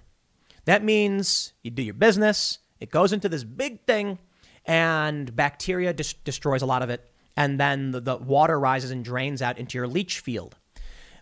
That 0.67 0.85
means 0.85 1.55
you 1.63 1.71
do 1.71 1.83
your 1.83 1.95
business, 1.95 2.59
it 2.79 2.91
goes 2.91 3.15
into 3.15 3.31
this 3.31 3.45
big 3.45 3.87
thing, 3.87 4.19
and 4.67 5.35
bacteria 5.35 5.95
dis- 5.95 6.13
destroys 6.13 6.61
a 6.61 6.67
lot 6.67 6.83
of 6.83 6.91
it, 6.91 7.11
and 7.39 7.59
then 7.59 7.93
the, 7.93 8.01
the 8.01 8.17
water 8.19 8.61
rises 8.61 8.91
and 8.91 9.03
drains 9.03 9.41
out 9.41 9.57
into 9.57 9.79
your 9.79 9.89
leach 9.89 10.21
field. 10.21 10.57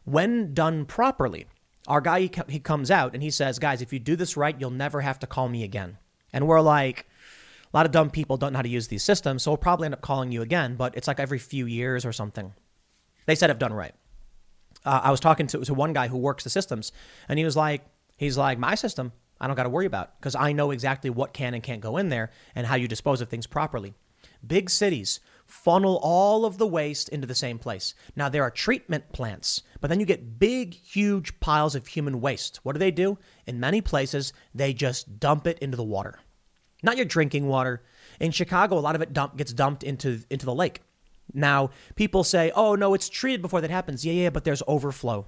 When 0.08 0.54
done 0.54 0.84
properly, 0.84 1.46
our 1.86 2.00
guy 2.00 2.20
he, 2.20 2.32
he 2.48 2.60
comes 2.60 2.90
out 2.90 3.14
and 3.14 3.22
he 3.22 3.30
says, 3.30 3.58
"Guys, 3.58 3.82
if 3.82 3.92
you 3.92 3.98
do 3.98 4.16
this 4.16 4.36
right, 4.36 4.56
you'll 4.58 4.70
never 4.70 5.00
have 5.00 5.18
to 5.20 5.26
call 5.26 5.48
me 5.48 5.64
again." 5.64 5.98
And 6.32 6.46
we're 6.46 6.60
like, 6.60 7.06
a 7.72 7.76
lot 7.76 7.86
of 7.86 7.92
dumb 7.92 8.10
people 8.10 8.36
don't 8.36 8.52
know 8.52 8.58
how 8.58 8.62
to 8.62 8.68
use 8.68 8.88
these 8.88 9.02
systems, 9.02 9.42
so 9.42 9.50
we'll 9.50 9.58
probably 9.58 9.86
end 9.86 9.94
up 9.94 10.00
calling 10.00 10.32
you 10.32 10.40
again, 10.40 10.76
but 10.76 10.96
it's 10.96 11.08
like 11.08 11.20
every 11.20 11.38
few 11.38 11.66
years 11.66 12.06
or 12.06 12.12
something. 12.12 12.54
They 13.26 13.34
said 13.34 13.50
I've 13.50 13.58
done 13.58 13.74
right. 13.74 13.94
Uh, 14.84 15.00
I 15.04 15.10
was 15.10 15.20
talking 15.20 15.46
to, 15.48 15.58
to 15.58 15.74
one 15.74 15.92
guy 15.92 16.08
who 16.08 16.16
works 16.16 16.44
the 16.44 16.50
systems, 16.50 16.92
and 17.28 17.38
he 17.38 17.44
was 17.44 17.56
like, 17.56 17.84
he's 18.16 18.38
like, 18.38 18.58
my 18.58 18.74
system, 18.74 19.12
I 19.38 19.46
don't 19.46 19.56
got 19.56 19.64
to 19.64 19.68
worry 19.68 19.86
about 19.86 20.18
because 20.18 20.34
I 20.34 20.52
know 20.52 20.70
exactly 20.70 21.10
what 21.10 21.34
can 21.34 21.52
and 21.52 21.62
can't 21.62 21.82
go 21.82 21.98
in 21.98 22.08
there 22.08 22.30
and 22.54 22.66
how 22.66 22.76
you 22.76 22.88
dispose 22.88 23.20
of 23.20 23.28
things 23.28 23.46
properly. 23.46 23.94
Big 24.46 24.70
cities 24.70 25.20
funnel 25.48 25.98
all 26.02 26.44
of 26.44 26.58
the 26.58 26.66
waste 26.66 27.08
into 27.08 27.26
the 27.26 27.34
same 27.34 27.58
place. 27.58 27.94
Now, 28.14 28.28
there 28.28 28.44
are 28.44 28.50
treatment 28.50 29.12
plants, 29.12 29.62
but 29.80 29.88
then 29.88 29.98
you 29.98 30.06
get 30.06 30.38
big, 30.38 30.74
huge 30.74 31.40
piles 31.40 31.74
of 31.74 31.88
human 31.88 32.20
waste. 32.20 32.60
What 32.62 32.74
do 32.74 32.78
they 32.78 32.92
do? 32.92 33.18
In 33.46 33.58
many 33.58 33.80
places, 33.80 34.32
they 34.54 34.72
just 34.72 35.18
dump 35.18 35.46
it 35.46 35.58
into 35.58 35.76
the 35.76 35.82
water 35.82 36.20
not 36.82 36.96
your 36.96 37.06
drinking 37.06 37.48
water. 37.48 37.82
In 38.20 38.30
Chicago, 38.30 38.78
a 38.78 38.80
lot 38.80 38.94
of 38.94 39.02
it 39.02 39.12
dump, 39.12 39.36
gets 39.36 39.52
dumped 39.52 39.82
into, 39.82 40.20
into 40.30 40.46
the 40.46 40.54
lake. 40.54 40.80
Now, 41.32 41.70
people 41.94 42.24
say, 42.24 42.50
oh, 42.54 42.74
no, 42.74 42.94
it's 42.94 43.08
treated 43.08 43.42
before 43.42 43.60
that 43.60 43.70
happens. 43.70 44.04
Yeah, 44.04 44.14
yeah, 44.14 44.30
but 44.30 44.44
there's 44.44 44.62
overflow. 44.66 45.26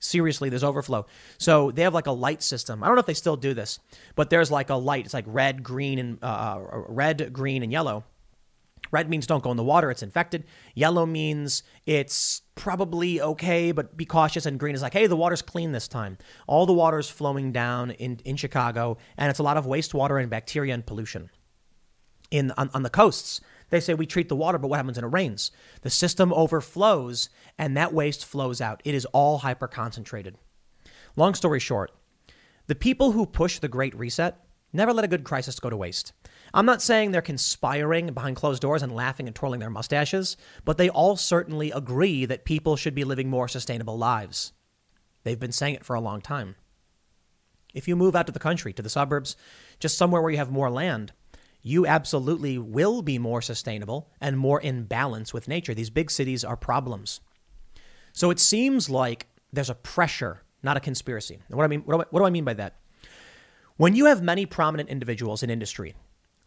Seriously, 0.00 0.48
there's 0.48 0.64
overflow. 0.64 1.06
So 1.38 1.70
they 1.70 1.82
have 1.82 1.94
like 1.94 2.06
a 2.06 2.12
light 2.12 2.42
system. 2.42 2.82
I 2.82 2.86
don't 2.86 2.96
know 2.96 3.00
if 3.00 3.06
they 3.06 3.14
still 3.14 3.36
do 3.36 3.54
this, 3.54 3.78
but 4.14 4.30
there's 4.30 4.50
like 4.50 4.70
a 4.70 4.74
light. 4.74 5.04
It's 5.04 5.14
like 5.14 5.24
red, 5.26 5.62
green, 5.62 5.98
and 5.98 6.18
uh, 6.22 6.26
uh 6.26 6.82
red, 6.88 7.32
green, 7.32 7.62
and 7.62 7.70
yellow. 7.70 8.04
Red 8.92 9.08
means 9.08 9.26
don't 9.26 9.42
go 9.42 9.50
in 9.50 9.56
the 9.56 9.64
water, 9.64 9.90
it's 9.90 10.02
infected. 10.02 10.44
Yellow 10.74 11.06
means 11.06 11.62
it's 11.86 12.42
probably 12.54 13.20
okay, 13.20 13.72
but 13.72 13.96
be 13.96 14.04
cautious. 14.04 14.46
And 14.46 14.60
green 14.60 14.74
is 14.74 14.82
like, 14.82 14.92
hey, 14.92 15.06
the 15.06 15.16
water's 15.16 15.42
clean 15.42 15.72
this 15.72 15.88
time. 15.88 16.18
All 16.46 16.66
the 16.66 16.74
water 16.74 16.98
is 16.98 17.08
flowing 17.08 17.52
down 17.52 17.90
in, 17.92 18.20
in 18.24 18.36
Chicago, 18.36 18.98
and 19.16 19.30
it's 19.30 19.38
a 19.38 19.42
lot 19.42 19.56
of 19.56 19.64
wastewater 19.64 20.20
and 20.20 20.30
bacteria 20.30 20.74
and 20.74 20.86
pollution. 20.86 21.30
In, 22.30 22.52
on, 22.52 22.70
on 22.74 22.82
the 22.82 22.90
coasts, 22.90 23.40
they 23.70 23.80
say 23.80 23.94
we 23.94 24.06
treat 24.06 24.28
the 24.28 24.36
water, 24.36 24.58
but 24.58 24.68
what 24.68 24.76
happens 24.76 24.98
when 24.98 25.04
it 25.06 25.08
rains? 25.08 25.50
The 25.80 25.90
system 25.90 26.32
overflows, 26.34 27.30
and 27.58 27.76
that 27.76 27.94
waste 27.94 28.24
flows 28.26 28.60
out. 28.60 28.82
It 28.84 28.94
is 28.94 29.06
all 29.06 29.38
hyper 29.38 29.68
concentrated. 29.68 30.36
Long 31.16 31.34
story 31.34 31.60
short, 31.60 31.90
the 32.66 32.74
people 32.74 33.12
who 33.12 33.24
push 33.26 33.58
the 33.58 33.68
Great 33.68 33.94
Reset 33.94 34.36
never 34.72 34.92
let 34.92 35.04
a 35.04 35.08
good 35.08 35.24
crisis 35.24 35.58
go 35.58 35.70
to 35.70 35.76
waste. 35.76 36.12
I'm 36.54 36.66
not 36.66 36.82
saying 36.82 37.10
they're 37.10 37.22
conspiring 37.22 38.12
behind 38.12 38.36
closed 38.36 38.60
doors 38.60 38.82
and 38.82 38.94
laughing 38.94 39.26
and 39.26 39.34
twirling 39.34 39.60
their 39.60 39.70
mustaches, 39.70 40.36
but 40.64 40.76
they 40.76 40.90
all 40.90 41.16
certainly 41.16 41.70
agree 41.70 42.26
that 42.26 42.44
people 42.44 42.76
should 42.76 42.94
be 42.94 43.04
living 43.04 43.30
more 43.30 43.48
sustainable 43.48 43.96
lives. 43.96 44.52
They've 45.24 45.40
been 45.40 45.52
saying 45.52 45.76
it 45.76 45.84
for 45.84 45.94
a 45.94 46.00
long 46.00 46.20
time. 46.20 46.56
If 47.72 47.88
you 47.88 47.96
move 47.96 48.14
out 48.14 48.26
to 48.26 48.32
the 48.32 48.38
country, 48.38 48.72
to 48.74 48.82
the 48.82 48.90
suburbs, 48.90 49.34
just 49.80 49.96
somewhere 49.96 50.20
where 50.20 50.30
you 50.30 50.36
have 50.36 50.50
more 50.50 50.70
land, 50.70 51.12
you 51.62 51.86
absolutely 51.86 52.58
will 52.58 53.00
be 53.00 53.18
more 53.18 53.40
sustainable 53.40 54.10
and 54.20 54.36
more 54.36 54.60
in 54.60 54.84
balance 54.84 55.32
with 55.32 55.48
nature. 55.48 55.72
These 55.72 55.90
big 55.90 56.10
cities 56.10 56.44
are 56.44 56.56
problems. 56.56 57.20
So 58.12 58.30
it 58.30 58.40
seems 58.40 58.90
like 58.90 59.28
there's 59.52 59.70
a 59.70 59.74
pressure, 59.74 60.42
not 60.62 60.76
a 60.76 60.80
conspiracy. 60.80 61.40
And 61.48 61.56
what 61.56 61.64
I 61.64 61.68
mean, 61.68 61.82
what 61.82 61.94
do 61.94 62.02
I, 62.02 62.04
what 62.10 62.20
do 62.20 62.26
I 62.26 62.30
mean 62.30 62.44
by 62.44 62.54
that? 62.54 62.76
When 63.76 63.94
you 63.94 64.06
have 64.06 64.22
many 64.22 64.44
prominent 64.44 64.90
individuals 64.90 65.42
in 65.42 65.48
industry 65.48 65.94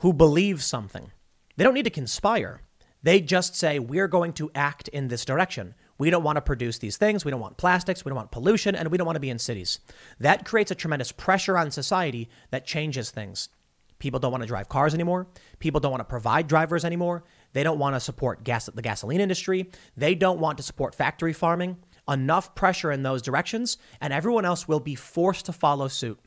who 0.05 0.13
believe 0.13 0.61
something. 0.61 1.11
They 1.57 1.63
don't 1.63 1.73
need 1.73 1.85
to 1.85 1.89
conspire. 1.89 2.61
They 3.01 3.19
just 3.21 3.55
say, 3.55 3.79
we're 3.79 4.07
going 4.07 4.33
to 4.33 4.51
act 4.53 4.87
in 4.89 5.07
this 5.07 5.25
direction. 5.25 5.73
We 5.97 6.11
don't 6.11 6.21
want 6.21 6.35
to 6.35 6.43
produce 6.43 6.77
these 6.77 6.95
things. 6.95 7.25
We 7.25 7.31
don't 7.31 7.39
want 7.39 7.57
plastics. 7.57 8.05
We 8.05 8.11
don't 8.11 8.17
want 8.17 8.29
pollution. 8.29 8.75
And 8.75 8.89
we 8.89 8.99
don't 8.99 9.07
want 9.07 9.15
to 9.15 9.19
be 9.19 9.31
in 9.31 9.39
cities. 9.39 9.79
That 10.19 10.45
creates 10.45 10.69
a 10.69 10.75
tremendous 10.75 11.11
pressure 11.11 11.57
on 11.57 11.71
society 11.71 12.29
that 12.51 12.67
changes 12.67 13.09
things. 13.09 13.49
People 13.97 14.19
don't 14.19 14.29
want 14.29 14.43
to 14.43 14.47
drive 14.47 14.69
cars 14.69 14.93
anymore. 14.93 15.25
People 15.57 15.79
don't 15.79 15.91
want 15.91 16.01
to 16.01 16.05
provide 16.05 16.45
drivers 16.45 16.85
anymore. 16.85 17.23
They 17.53 17.63
don't 17.63 17.79
want 17.79 17.95
to 17.95 17.99
support 17.99 18.43
gas, 18.43 18.69
the 18.71 18.83
gasoline 18.83 19.21
industry. 19.21 19.71
They 19.97 20.13
don't 20.13 20.39
want 20.39 20.59
to 20.59 20.63
support 20.63 20.93
factory 20.93 21.33
farming. 21.33 21.77
Enough 22.07 22.53
pressure 22.53 22.91
in 22.91 23.01
those 23.01 23.23
directions, 23.23 23.79
and 23.99 24.13
everyone 24.13 24.45
else 24.45 24.67
will 24.67 24.79
be 24.79 24.93
forced 24.93 25.47
to 25.47 25.51
follow 25.51 25.87
suit. 25.87 26.19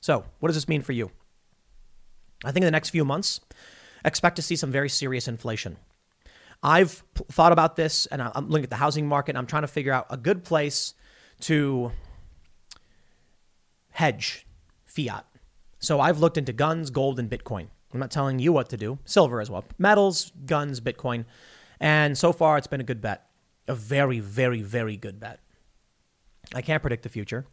So, 0.00 0.24
what 0.38 0.48
does 0.48 0.56
this 0.56 0.66
mean 0.66 0.80
for 0.80 0.92
you? 0.92 1.10
I 2.44 2.52
think 2.52 2.62
in 2.62 2.66
the 2.66 2.70
next 2.70 2.90
few 2.90 3.04
months, 3.04 3.40
expect 4.04 4.36
to 4.36 4.42
see 4.42 4.56
some 4.56 4.70
very 4.70 4.88
serious 4.88 5.28
inflation. 5.28 5.76
I've 6.62 7.04
p- 7.14 7.24
thought 7.30 7.52
about 7.52 7.76
this 7.76 8.06
and 8.06 8.22
I'm 8.22 8.48
looking 8.48 8.64
at 8.64 8.70
the 8.70 8.76
housing 8.76 9.06
market 9.06 9.32
and 9.32 9.38
I'm 9.38 9.46
trying 9.46 9.62
to 9.62 9.68
figure 9.68 9.92
out 9.92 10.06
a 10.10 10.16
good 10.16 10.44
place 10.44 10.94
to 11.40 11.92
hedge 13.90 14.46
fiat. 14.86 15.26
So 15.78 16.00
I've 16.00 16.18
looked 16.18 16.38
into 16.38 16.52
guns, 16.52 16.90
gold, 16.90 17.18
and 17.18 17.30
Bitcoin. 17.30 17.66
I'm 17.92 18.00
not 18.00 18.10
telling 18.10 18.38
you 18.38 18.52
what 18.52 18.70
to 18.70 18.76
do, 18.76 18.98
silver 19.04 19.40
as 19.40 19.50
well. 19.50 19.64
Metals, 19.78 20.32
guns, 20.46 20.80
Bitcoin. 20.80 21.26
And 21.78 22.16
so 22.16 22.32
far, 22.32 22.56
it's 22.56 22.66
been 22.66 22.80
a 22.80 22.84
good 22.84 23.00
bet. 23.00 23.26
A 23.68 23.74
very, 23.74 24.20
very, 24.20 24.62
very 24.62 24.96
good 24.96 25.20
bet. 25.20 25.40
I 26.54 26.62
can't 26.62 26.82
predict 26.82 27.02
the 27.02 27.08
future. 27.08 27.46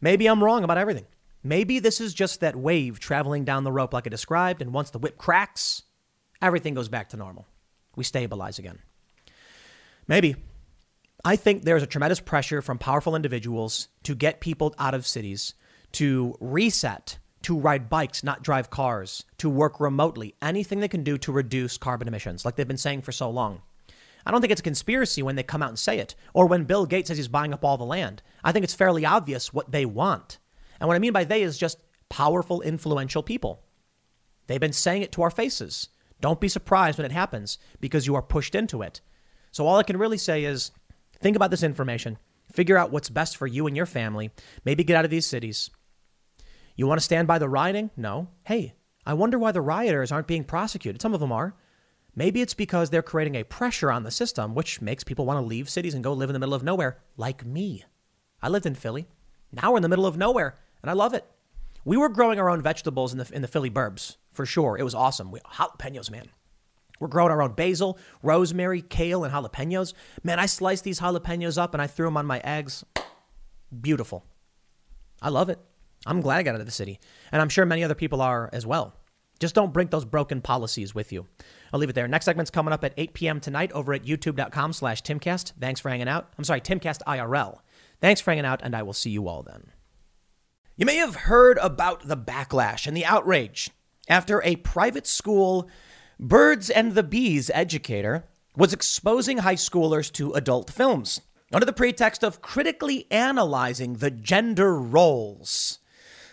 Maybe 0.00 0.26
I'm 0.26 0.42
wrong 0.42 0.62
about 0.62 0.78
everything. 0.78 1.06
Maybe 1.48 1.78
this 1.78 1.98
is 1.98 2.12
just 2.12 2.40
that 2.40 2.56
wave 2.56 3.00
traveling 3.00 3.46
down 3.46 3.64
the 3.64 3.72
rope 3.72 3.94
like 3.94 4.06
I 4.06 4.10
described, 4.10 4.60
and 4.60 4.70
once 4.70 4.90
the 4.90 4.98
whip 4.98 5.16
cracks, 5.16 5.82
everything 6.42 6.74
goes 6.74 6.90
back 6.90 7.08
to 7.08 7.16
normal. 7.16 7.46
We 7.96 8.04
stabilize 8.04 8.58
again. 8.58 8.80
Maybe. 10.06 10.36
I 11.24 11.36
think 11.36 11.62
there's 11.62 11.82
a 11.82 11.86
tremendous 11.86 12.20
pressure 12.20 12.60
from 12.60 12.76
powerful 12.76 13.16
individuals 13.16 13.88
to 14.02 14.14
get 14.14 14.42
people 14.42 14.74
out 14.78 14.92
of 14.92 15.06
cities, 15.06 15.54
to 15.92 16.36
reset, 16.38 17.16
to 17.44 17.58
ride 17.58 17.88
bikes, 17.88 18.22
not 18.22 18.42
drive 18.42 18.68
cars, 18.68 19.24
to 19.38 19.48
work 19.48 19.80
remotely, 19.80 20.34
anything 20.42 20.80
they 20.80 20.86
can 20.86 21.02
do 21.02 21.16
to 21.16 21.32
reduce 21.32 21.78
carbon 21.78 22.08
emissions, 22.08 22.44
like 22.44 22.56
they've 22.56 22.68
been 22.68 22.76
saying 22.76 23.00
for 23.00 23.12
so 23.12 23.30
long. 23.30 23.62
I 24.26 24.32
don't 24.32 24.42
think 24.42 24.50
it's 24.50 24.60
a 24.60 24.64
conspiracy 24.64 25.22
when 25.22 25.36
they 25.36 25.42
come 25.42 25.62
out 25.62 25.70
and 25.70 25.78
say 25.78 25.98
it, 25.98 26.14
or 26.34 26.44
when 26.44 26.64
Bill 26.64 26.84
Gates 26.84 27.08
says 27.08 27.16
he's 27.16 27.26
buying 27.26 27.54
up 27.54 27.64
all 27.64 27.78
the 27.78 27.84
land. 27.84 28.20
I 28.44 28.52
think 28.52 28.64
it's 28.64 28.74
fairly 28.74 29.06
obvious 29.06 29.50
what 29.50 29.72
they 29.72 29.86
want. 29.86 30.36
And 30.80 30.88
what 30.88 30.94
I 30.94 31.00
mean 31.00 31.12
by 31.12 31.24
they 31.24 31.42
is 31.42 31.58
just 31.58 31.78
powerful, 32.08 32.60
influential 32.60 33.22
people. 33.22 33.62
They've 34.46 34.60
been 34.60 34.72
saying 34.72 35.02
it 35.02 35.12
to 35.12 35.22
our 35.22 35.30
faces. 35.30 35.88
Don't 36.20 36.40
be 36.40 36.48
surprised 36.48 36.98
when 36.98 37.04
it 37.04 37.12
happens 37.12 37.58
because 37.80 38.06
you 38.06 38.14
are 38.14 38.22
pushed 38.22 38.54
into 38.54 38.82
it. 38.82 39.00
So, 39.50 39.66
all 39.66 39.78
I 39.78 39.82
can 39.82 39.96
really 39.96 40.18
say 40.18 40.44
is 40.44 40.72
think 41.20 41.36
about 41.36 41.50
this 41.50 41.62
information, 41.62 42.18
figure 42.52 42.76
out 42.76 42.90
what's 42.90 43.10
best 43.10 43.36
for 43.36 43.46
you 43.46 43.66
and 43.66 43.76
your 43.76 43.86
family, 43.86 44.30
maybe 44.64 44.84
get 44.84 44.96
out 44.96 45.04
of 45.04 45.10
these 45.10 45.26
cities. 45.26 45.70
You 46.76 46.86
want 46.86 47.00
to 47.00 47.04
stand 47.04 47.28
by 47.28 47.38
the 47.38 47.48
rioting? 47.48 47.90
No. 47.96 48.28
Hey, 48.44 48.74
I 49.04 49.14
wonder 49.14 49.38
why 49.38 49.52
the 49.52 49.60
rioters 49.60 50.12
aren't 50.12 50.26
being 50.26 50.44
prosecuted. 50.44 51.02
Some 51.02 51.14
of 51.14 51.20
them 51.20 51.32
are. 51.32 51.54
Maybe 52.14 52.40
it's 52.40 52.54
because 52.54 52.90
they're 52.90 53.02
creating 53.02 53.36
a 53.36 53.44
pressure 53.44 53.92
on 53.92 54.02
the 54.02 54.10
system, 54.10 54.54
which 54.54 54.80
makes 54.80 55.04
people 55.04 55.24
want 55.24 55.38
to 55.38 55.46
leave 55.46 55.68
cities 55.68 55.94
and 55.94 56.04
go 56.04 56.12
live 56.12 56.28
in 56.30 56.34
the 56.34 56.38
middle 56.38 56.54
of 56.54 56.62
nowhere, 56.62 56.98
like 57.16 57.44
me. 57.44 57.84
I 58.42 58.48
lived 58.48 58.66
in 58.66 58.74
Philly. 58.74 59.06
Now 59.52 59.70
we're 59.70 59.78
in 59.78 59.82
the 59.82 59.88
middle 59.88 60.06
of 60.06 60.16
nowhere 60.16 60.56
and 60.82 60.90
I 60.90 60.94
love 60.94 61.14
it. 61.14 61.24
We 61.84 61.96
were 61.96 62.08
growing 62.08 62.38
our 62.38 62.50
own 62.50 62.62
vegetables 62.62 63.12
in 63.12 63.18
the 63.18 63.30
in 63.32 63.42
the 63.42 63.48
Philly 63.48 63.70
burbs 63.70 64.16
for 64.32 64.46
sure. 64.46 64.76
It 64.78 64.82
was 64.82 64.94
awesome. 64.94 65.30
We, 65.30 65.40
jalapenos, 65.40 66.10
man. 66.10 66.28
We're 67.00 67.08
growing 67.08 67.30
our 67.30 67.42
own 67.42 67.52
basil, 67.52 67.98
rosemary, 68.22 68.82
kale, 68.82 69.24
and 69.24 69.32
jalapenos. 69.32 69.94
Man, 70.22 70.38
I 70.38 70.46
sliced 70.46 70.84
these 70.84 71.00
jalapenos 71.00 71.56
up 71.56 71.74
and 71.74 71.82
I 71.82 71.86
threw 71.86 72.06
them 72.06 72.16
on 72.16 72.26
my 72.26 72.40
eggs. 72.40 72.84
Beautiful. 73.80 74.24
I 75.22 75.28
love 75.28 75.48
it. 75.48 75.58
I'm 76.06 76.20
glad 76.20 76.38
I 76.38 76.42
got 76.42 76.54
out 76.54 76.60
of 76.60 76.66
the 76.66 76.72
city, 76.72 77.00
and 77.32 77.42
I'm 77.42 77.48
sure 77.48 77.66
many 77.66 77.82
other 77.82 77.94
people 77.94 78.22
are 78.22 78.48
as 78.52 78.64
well. 78.64 78.94
Just 79.40 79.54
don't 79.54 79.72
bring 79.72 79.88
those 79.88 80.04
broken 80.04 80.40
policies 80.40 80.94
with 80.94 81.12
you. 81.12 81.26
I'll 81.72 81.80
leave 81.80 81.90
it 81.90 81.94
there. 81.94 82.08
Next 82.08 82.24
segment's 82.24 82.50
coming 82.50 82.72
up 82.72 82.84
at 82.84 82.94
8 82.96 83.14
p.m. 83.14 83.40
tonight 83.40 83.72
over 83.72 83.92
at 83.92 84.04
youtube.com 84.04 84.72
slash 84.72 85.02
timcast. 85.02 85.52
Thanks 85.60 85.80
for 85.80 85.90
hanging 85.90 86.08
out. 86.08 86.32
I'm 86.38 86.44
sorry, 86.44 86.60
Timcast 86.60 87.02
IRL. 87.06 87.58
Thanks 88.00 88.20
for 88.20 88.30
hanging 88.30 88.44
out, 88.44 88.60
and 88.62 88.74
I 88.74 88.82
will 88.82 88.92
see 88.92 89.10
you 89.10 89.28
all 89.28 89.42
then. 89.42 89.72
You 90.78 90.86
may 90.86 90.98
have 90.98 91.16
heard 91.16 91.58
about 91.58 92.06
the 92.06 92.16
backlash 92.16 92.86
and 92.86 92.96
the 92.96 93.04
outrage 93.04 93.70
after 94.08 94.40
a 94.44 94.54
private 94.54 95.08
school 95.08 95.68
birds 96.20 96.70
and 96.70 96.94
the 96.94 97.02
bees 97.02 97.50
educator 97.52 98.26
was 98.56 98.72
exposing 98.72 99.38
high 99.38 99.56
schoolers 99.56 100.12
to 100.12 100.32
adult 100.34 100.70
films 100.70 101.20
under 101.52 101.66
the 101.66 101.72
pretext 101.72 102.22
of 102.22 102.40
critically 102.40 103.08
analyzing 103.10 103.94
the 103.94 104.12
gender 104.12 104.78
roles. 104.78 105.80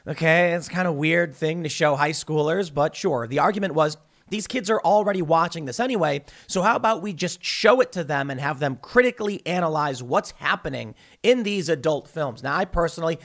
Okay, 0.07 0.53
it's 0.53 0.69
kind 0.69 0.87
of 0.87 0.93
weird 0.93 1.33
thing 1.33 1.63
to 1.63 1.69
show 1.69 1.95
high 1.95 2.11
schoolers, 2.11 2.71
but 2.71 2.95
sure. 2.95 3.25
The 3.25 3.39
argument 3.39 3.73
was 3.73 3.97
these 4.29 4.45
kids 4.45 4.69
are 4.69 4.81
already 4.81 5.23
watching 5.23 5.65
this 5.65 5.79
anyway, 5.79 6.23
so 6.45 6.61
how 6.61 6.75
about 6.75 7.01
we 7.01 7.13
just 7.13 7.43
show 7.43 7.81
it 7.81 7.91
to 7.93 8.03
them 8.03 8.29
and 8.29 8.39
have 8.39 8.59
them 8.59 8.77
critically 8.79 9.41
analyze 9.47 10.03
what's 10.03 10.31
happening 10.37 10.93
in 11.23 11.41
these 11.41 11.67
adult 11.67 12.07
films? 12.07 12.43
Now, 12.43 12.55
I 12.55 12.65
personally 12.65 13.17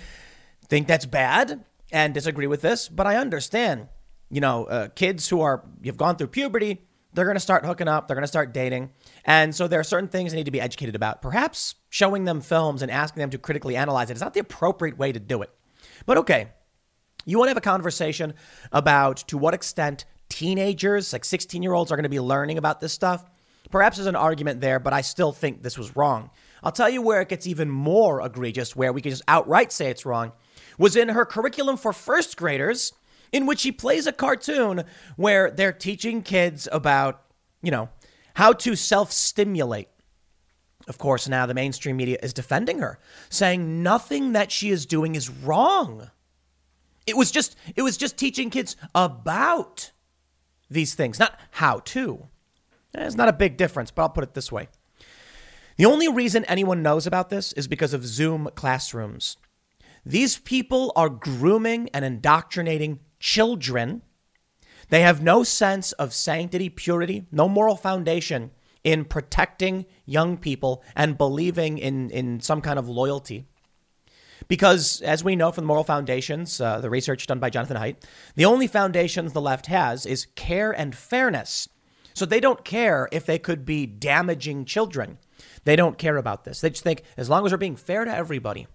think 0.70 0.86
that's 0.86 1.04
bad 1.04 1.64
and 1.92 2.14
disagree 2.14 2.46
with 2.46 2.62
this, 2.62 2.88
but 2.88 3.06
I 3.06 3.16
understand. 3.16 3.88
You 4.30 4.40
know, 4.40 4.64
uh, 4.66 4.88
kids 4.88 5.28
who 5.28 5.40
are 5.40 5.64
you've 5.82 5.96
gone 5.96 6.14
through 6.14 6.28
puberty, 6.28 6.80
they're 7.12 7.24
going 7.24 7.36
to 7.36 7.40
start 7.40 7.66
hooking 7.66 7.88
up, 7.88 8.06
they're 8.06 8.14
going 8.14 8.22
to 8.22 8.28
start 8.28 8.54
dating, 8.54 8.90
and 9.24 9.52
so 9.52 9.66
there 9.66 9.80
are 9.80 9.84
certain 9.84 10.08
things 10.08 10.30
they 10.30 10.38
need 10.38 10.44
to 10.44 10.52
be 10.52 10.60
educated 10.60 10.94
about. 10.94 11.20
Perhaps 11.20 11.74
showing 11.88 12.24
them 12.24 12.40
films 12.40 12.80
and 12.80 12.90
asking 12.92 13.20
them 13.20 13.30
to 13.30 13.38
critically 13.38 13.76
analyze 13.76 14.08
it 14.08 14.14
is 14.14 14.20
not 14.20 14.32
the 14.32 14.40
appropriate 14.40 14.96
way 14.96 15.10
to 15.10 15.18
do 15.18 15.42
it. 15.42 15.50
But 16.06 16.16
okay, 16.18 16.50
you 17.26 17.38
want 17.38 17.48
to 17.48 17.50
have 17.50 17.56
a 17.56 17.60
conversation 17.60 18.34
about 18.70 19.16
to 19.28 19.36
what 19.36 19.52
extent 19.52 20.04
teenagers, 20.28 21.12
like 21.12 21.24
16 21.24 21.60
year 21.60 21.72
olds, 21.72 21.90
are 21.90 21.96
going 21.96 22.04
to 22.04 22.08
be 22.08 22.20
learning 22.20 22.56
about 22.56 22.78
this 22.78 22.92
stuff. 22.92 23.28
Perhaps 23.72 23.96
there's 23.96 24.06
an 24.06 24.14
argument 24.14 24.60
there, 24.60 24.78
but 24.78 24.92
I 24.92 25.00
still 25.00 25.32
think 25.32 25.62
this 25.62 25.76
was 25.76 25.96
wrong. 25.96 26.30
I'll 26.62 26.72
tell 26.72 26.88
you 26.88 27.02
where 27.02 27.20
it 27.20 27.28
gets 27.28 27.48
even 27.48 27.68
more 27.68 28.24
egregious, 28.24 28.76
where 28.76 28.92
we 28.92 29.00
can 29.00 29.10
just 29.10 29.22
outright 29.26 29.72
say 29.72 29.90
it's 29.90 30.06
wrong 30.06 30.32
was 30.78 30.96
in 30.96 31.10
her 31.10 31.24
curriculum 31.24 31.76
for 31.76 31.92
first 31.92 32.36
graders, 32.36 32.92
in 33.32 33.46
which 33.46 33.60
she 33.60 33.72
plays 33.72 34.06
a 34.06 34.12
cartoon 34.12 34.84
where 35.16 35.50
they're 35.50 35.72
teaching 35.72 36.22
kids 36.22 36.68
about, 36.72 37.22
you 37.62 37.70
know, 37.70 37.88
how 38.34 38.52
to 38.52 38.76
self 38.76 39.12
stimulate. 39.12 39.88
Of 40.88 40.98
course, 40.98 41.28
now 41.28 41.46
the 41.46 41.54
mainstream 41.54 41.96
media 41.96 42.18
is 42.22 42.32
defending 42.32 42.78
her, 42.78 42.98
saying 43.28 43.82
nothing 43.82 44.32
that 44.32 44.50
she 44.50 44.70
is 44.70 44.86
doing 44.86 45.14
is 45.14 45.28
wrong. 45.28 46.10
It 47.06 47.16
was 47.16 47.30
just 47.30 47.56
it 47.76 47.82
was 47.82 47.96
just 47.96 48.16
teaching 48.16 48.50
kids 48.50 48.76
about 48.94 49.92
these 50.70 50.94
things, 50.94 51.18
not 51.18 51.38
how 51.52 51.80
to. 51.80 52.28
Eh, 52.94 53.04
it's 53.04 53.16
not 53.16 53.28
a 53.28 53.32
big 53.32 53.56
difference, 53.56 53.90
but 53.90 54.02
I'll 54.02 54.08
put 54.08 54.24
it 54.24 54.34
this 54.34 54.50
way. 54.50 54.68
The 55.76 55.86
only 55.86 56.08
reason 56.08 56.44
anyone 56.44 56.82
knows 56.82 57.06
about 57.06 57.30
this 57.30 57.52
is 57.54 57.66
because 57.68 57.94
of 57.94 58.04
Zoom 58.04 58.48
classrooms. 58.54 59.36
These 60.04 60.38
people 60.38 60.92
are 60.96 61.08
grooming 61.08 61.88
and 61.92 62.04
indoctrinating 62.04 63.00
children. 63.18 64.02
They 64.88 65.02
have 65.02 65.22
no 65.22 65.42
sense 65.42 65.92
of 65.92 66.14
sanctity, 66.14 66.68
purity, 66.68 67.26
no 67.30 67.48
moral 67.48 67.76
foundation 67.76 68.50
in 68.82 69.04
protecting 69.04 69.86
young 70.06 70.36
people 70.36 70.82
and 70.96 71.18
believing 71.18 71.78
in, 71.78 72.10
in 72.10 72.40
some 72.40 72.60
kind 72.60 72.78
of 72.78 72.88
loyalty. 72.88 73.46
Because, 74.48 75.00
as 75.02 75.22
we 75.22 75.36
know 75.36 75.52
from 75.52 75.64
the 75.64 75.68
moral 75.68 75.84
foundations, 75.84 76.60
uh, 76.60 76.80
the 76.80 76.90
research 76.90 77.26
done 77.26 77.38
by 77.38 77.50
Jonathan 77.50 77.76
Haidt, 77.76 77.96
the 78.34 78.46
only 78.46 78.66
foundations 78.66 79.32
the 79.32 79.40
left 79.40 79.66
has 79.66 80.06
is 80.06 80.26
care 80.34 80.72
and 80.72 80.94
fairness. 80.94 81.68
So 82.14 82.26
they 82.26 82.40
don't 82.40 82.64
care 82.64 83.08
if 83.12 83.26
they 83.26 83.38
could 83.38 83.64
be 83.64 83.86
damaging 83.86 84.64
children. 84.64 85.18
They 85.64 85.76
don't 85.76 85.98
care 85.98 86.16
about 86.16 86.44
this. 86.44 86.60
They 86.60 86.70
just 86.70 86.82
think 86.82 87.02
as 87.16 87.28
long 87.30 87.46
as 87.46 87.52
we're 87.52 87.58
being 87.58 87.76
fair 87.76 88.04
to 88.04 88.14
everybody, 88.14 88.66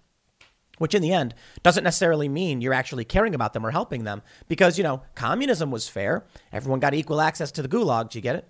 which 0.78 0.94
in 0.94 1.02
the 1.02 1.12
end 1.12 1.34
doesn't 1.62 1.84
necessarily 1.84 2.28
mean 2.28 2.60
you're 2.60 2.72
actually 2.72 3.04
caring 3.04 3.34
about 3.34 3.52
them 3.52 3.66
or 3.66 3.70
helping 3.70 4.04
them 4.04 4.22
because, 4.48 4.78
you 4.78 4.84
know, 4.84 5.02
communism 5.14 5.70
was 5.70 5.88
fair. 5.88 6.24
Everyone 6.52 6.80
got 6.80 6.94
equal 6.94 7.20
access 7.20 7.50
to 7.52 7.62
the 7.62 7.68
gulag. 7.68 8.10
Do 8.10 8.18
you 8.18 8.22
get 8.22 8.36
it? 8.36 8.48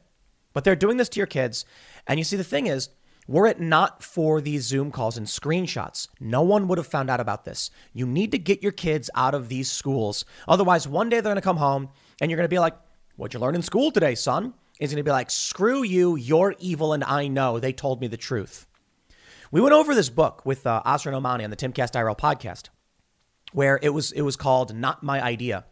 But 0.52 0.64
they're 0.64 0.76
doing 0.76 0.96
this 0.96 1.08
to 1.10 1.20
your 1.20 1.26
kids. 1.26 1.64
And 2.06 2.18
you 2.18 2.24
see, 2.24 2.36
the 2.36 2.44
thing 2.44 2.66
is, 2.66 2.88
were 3.28 3.46
it 3.46 3.60
not 3.60 4.04
for 4.04 4.40
these 4.40 4.62
Zoom 4.62 4.92
calls 4.92 5.16
and 5.16 5.26
screenshots, 5.26 6.08
no 6.20 6.42
one 6.42 6.68
would 6.68 6.78
have 6.78 6.86
found 6.86 7.10
out 7.10 7.18
about 7.18 7.44
this. 7.44 7.70
You 7.92 8.06
need 8.06 8.30
to 8.32 8.38
get 8.38 8.62
your 8.62 8.72
kids 8.72 9.10
out 9.16 9.34
of 9.34 9.48
these 9.48 9.70
schools. 9.70 10.24
Otherwise, 10.46 10.86
one 10.86 11.08
day 11.08 11.16
they're 11.16 11.32
going 11.32 11.36
to 11.36 11.42
come 11.42 11.56
home 11.56 11.88
and 12.20 12.30
you're 12.30 12.36
going 12.36 12.48
to 12.48 12.54
be 12.54 12.58
like, 12.58 12.76
What'd 13.16 13.32
you 13.32 13.40
learn 13.40 13.54
in 13.54 13.62
school 13.62 13.90
today, 13.90 14.14
son? 14.14 14.52
Is 14.78 14.90
going 14.90 14.98
to 14.98 15.08
be 15.08 15.10
like, 15.10 15.30
Screw 15.30 15.82
you, 15.82 16.16
you're 16.16 16.54
evil, 16.58 16.92
and 16.92 17.02
I 17.02 17.28
know. 17.28 17.58
They 17.58 17.72
told 17.72 18.00
me 18.00 18.06
the 18.06 18.16
truth. 18.16 18.66
We 19.52 19.60
went 19.60 19.74
over 19.74 19.94
this 19.94 20.10
book 20.10 20.44
with 20.44 20.66
uh, 20.66 20.82
Asra 20.84 21.12
Nomani 21.12 21.44
on 21.44 21.50
the 21.50 21.56
Timcast 21.56 21.92
IRL 21.92 22.18
podcast, 22.18 22.70
where 23.52 23.78
it 23.80 23.90
was 23.90 24.10
it 24.12 24.22
was 24.22 24.36
called 24.36 24.74
"Not 24.74 25.04
My 25.04 25.22
Idea," 25.22 25.64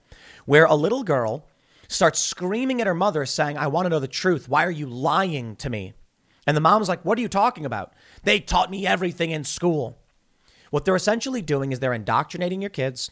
where 0.47 0.65
a 0.65 0.77
little 0.77 1.03
girl 1.03 1.49
starts 1.89 2.21
screaming 2.21 2.81
at 2.81 2.87
her 2.87 2.95
mother, 2.95 3.27
saying, 3.27 3.59
"I 3.59 3.67
want 3.67 3.87
to 3.87 3.91
know 3.91 3.99
the 3.99 4.07
truth. 4.07 4.49
Why 4.49 4.65
are 4.65 4.71
you 4.71 4.87
lying 4.87 5.57
to 5.57 5.69
me?" 5.69 5.95
And 6.47 6.57
the 6.57 6.61
mom's 6.61 6.89
like, 6.89 7.05
"What 7.05 7.19
are 7.19 7.23
you 7.23 7.29
talking 7.29 7.67
about? 7.67 7.95
They 8.23 8.39
taught 8.39 8.71
me 8.71 8.87
everything 8.87 9.33
in 9.33 9.43
school." 9.43 9.99
What 10.71 10.85
they're 10.85 10.97
essentially 10.97 11.43
doing 11.43 11.73
is 11.73 11.81
they're 11.81 11.93
indoctrinating 11.93 12.61
your 12.61 12.71
kids. 12.71 13.11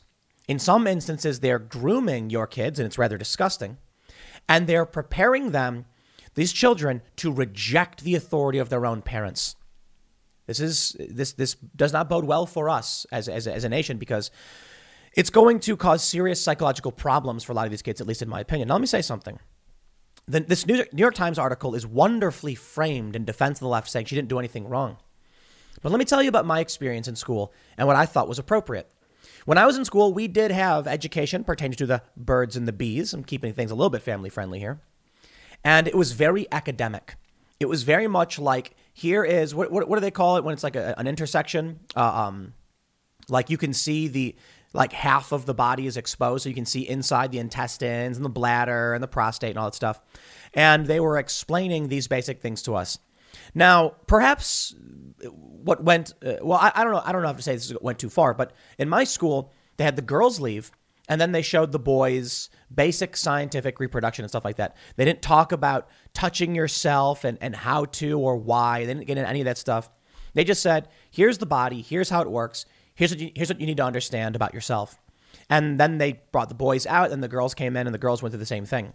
In 0.49 0.59
some 0.59 0.87
instances, 0.87 1.41
they're 1.41 1.59
grooming 1.59 2.31
your 2.31 2.47
kids, 2.47 2.79
and 2.79 2.87
it's 2.87 2.99
rather 2.99 3.19
disgusting. 3.19 3.79
And 4.49 4.67
they're 4.67 4.87
preparing 4.87 5.51
them, 5.51 5.87
these 6.35 6.53
children, 6.53 7.03
to 7.17 7.33
reject 7.33 8.03
the 8.03 8.15
authority 8.15 8.59
of 8.59 8.69
their 8.69 8.85
own 8.87 9.03
parents. 9.03 9.57
This 10.59 10.97
is 10.99 11.09
this 11.11 11.33
this 11.33 11.55
does 11.77 11.93
not 11.93 12.09
bode 12.09 12.25
well 12.25 12.47
for 12.47 12.69
us 12.69 13.07
as 13.13 13.29
as, 13.29 13.47
as 13.47 13.65
a 13.65 13.69
nation 13.69 13.99
because 13.99 14.31
it's 15.15 15.31
going 15.31 15.61
to 15.61 15.77
cause 15.77 16.03
serious 16.03 16.43
psychological 16.43 16.93
problems 16.93 17.45
for 17.45 17.53
a 17.53 17.55
lot 17.55 17.67
of 17.67 17.71
these 17.71 17.83
kids, 17.83 18.01
at 18.01 18.07
least 18.07 18.23
in 18.23 18.29
my 18.29 18.41
opinion. 18.41 18.69
Now, 18.69 18.75
let 18.75 18.81
me 18.81 18.87
say 18.87 19.03
something. 19.03 19.39
The, 20.27 20.41
this 20.41 20.67
New 20.67 20.85
York 20.95 21.15
Times 21.15 21.39
article 21.39 21.75
is 21.75 21.87
wonderfully 21.87 22.55
framed 22.55 23.17
in 23.17 23.25
defense 23.25 23.59
of 23.59 23.63
the 23.63 23.69
left, 23.69 23.91
saying 23.91 24.07
she 24.07 24.15
didn't 24.15 24.29
do 24.29 24.39
anything 24.39 24.69
wrong. 24.69 24.97
But 25.83 25.91
let 25.91 25.99
me 25.99 26.05
tell 26.05 26.23
you 26.23 26.29
about 26.29 26.47
my 26.47 26.61
experience 26.61 27.09
in 27.09 27.17
school 27.17 27.53
and 27.77 27.87
what 27.87 27.97
I 27.97 28.07
thought 28.07 28.29
was 28.29 28.39
appropriate. 28.39 28.91
When 29.45 29.59
I 29.59 29.67
was 29.67 29.77
in 29.77 29.85
school, 29.85 30.15
we 30.15 30.29
did 30.29 30.53
have 30.53 30.87
education 30.87 31.43
pertaining 31.43 31.77
to 31.79 31.87
the 31.87 32.03
birds 32.17 32.57
and 32.57 32.69
the 32.69 32.73
bees. 32.73 33.13
I'm 33.13 33.25
keeping 33.25 33.53
things 33.53 33.71
a 33.71 33.75
little 33.75 33.91
bit 33.91 34.03
family 34.03 34.31
friendly 34.31 34.61
here. 34.61 34.81
And 35.65 35.89
it 35.89 35.97
was 35.97 36.13
very 36.13 36.47
academic. 36.53 37.17
It 37.59 37.69
was 37.69 37.83
very 37.83 38.07
much 38.07 38.39
like 38.39 38.77
here 38.93 39.25
is 39.25 39.55
what 39.55 39.71
what, 39.71 39.89
what 39.89 39.97
do 39.97 40.01
they 40.01 40.11
call 40.11 40.37
it 40.37 40.45
when 40.45 40.53
it's 40.53 40.63
like 40.63 40.77
a, 40.77 40.99
an 40.99 41.07
intersection? 41.07 41.81
Uh, 41.97 42.27
um, 42.27 42.55
like 43.29 43.51
you 43.51 43.57
can 43.57 43.73
see 43.73 44.09
the 44.09 44.35
like 44.75 44.93
half 44.93 45.33
of 45.33 45.47
the 45.47 45.55
body 45.55 45.87
is 45.87 45.97
exposed, 45.97 46.45
so 46.45 46.49
you 46.49 46.55
can 46.55 46.65
see 46.67 46.89
inside 46.89 47.31
the 47.31 47.39
intestines 47.39 48.17
and 48.17 48.25
the 48.25 48.31
bladder 48.31 48.95
and 48.95 49.03
the 49.03 49.09
prostate 49.09 49.51
and 49.51 49.59
all 49.59 49.67
that 49.67 49.75
stuff. 49.75 50.01
And 50.55 50.87
they 50.87 51.01
were 51.01 51.19
explaining 51.19 51.89
these 51.89 52.09
basic 52.09 52.41
things 52.41 52.63
to 52.63 52.75
us. 52.75 52.99
Now, 53.55 53.95
perhaps 54.07 54.75
what 55.31 55.83
went 55.83 56.15
uh, 56.25 56.35
well, 56.43 56.59
I, 56.59 56.73
I 56.75 56.85
don't 56.85 56.93
know. 56.93 57.03
I 57.05 57.13
don't 57.13 57.23
know 57.23 57.29
how 57.29 57.35
to 57.35 57.43
say 57.43 57.55
this 57.55 57.73
went 57.81 57.99
too 57.99 58.11
far, 58.11 58.35
but 58.35 58.53
in 58.79 58.89
my 58.89 59.05
school, 59.05 59.53
they 59.77 59.85
had 59.85 59.97
the 59.97 60.03
girls 60.03 60.41
leave, 60.41 60.71
and 61.13 61.21
then 61.21 61.33
they 61.33 61.43
showed 61.43 61.73
the 61.73 61.79
boys 61.79 62.49
basic 62.75 63.19
scientific 63.19 63.79
reproduction 63.79 64.25
and 64.25 64.31
stuff 64.31 64.47
like 64.47 64.57
that. 64.57 64.75
They 64.97 65.05
didn't 65.05 65.21
talk 65.21 65.53
about 65.53 65.91
touching 66.15 66.55
yourself 66.55 67.23
and, 67.25 67.37
and 67.43 67.55
how 67.55 67.85
to 67.85 68.19
or 68.19 68.39
why. 68.39 68.87
They 68.87 68.95
didn't 68.95 69.07
get 69.07 69.19
into 69.19 69.29
any 69.29 69.43
of 69.43 69.45
that 69.45 69.59
stuff. 69.59 69.91
They 70.33 70.43
just 70.43 70.63
said, 70.63 70.89
here's 71.11 71.37
the 71.37 71.45
body, 71.45 71.83
here's 71.83 72.09
how 72.09 72.23
it 72.23 72.31
works, 72.31 72.65
here's 72.95 73.11
what 73.11 73.21
you, 73.21 73.31
here's 73.35 73.51
what 73.51 73.61
you 73.61 73.67
need 73.67 73.77
to 73.77 73.85
understand 73.85 74.35
about 74.35 74.55
yourself. 74.55 74.99
And 75.51 75.79
then 75.79 75.99
they 75.99 76.23
brought 76.33 76.49
the 76.49 76.55
boys 76.55 76.87
out, 76.87 77.11
and 77.11 77.23
the 77.23 77.29
girls 77.29 77.53
came 77.53 77.77
in, 77.77 77.87
and 77.87 77.93
the 77.93 77.99
girls 77.99 78.23
went 78.23 78.33
through 78.33 78.39
the 78.39 78.47
same 78.47 78.65
thing. 78.65 78.95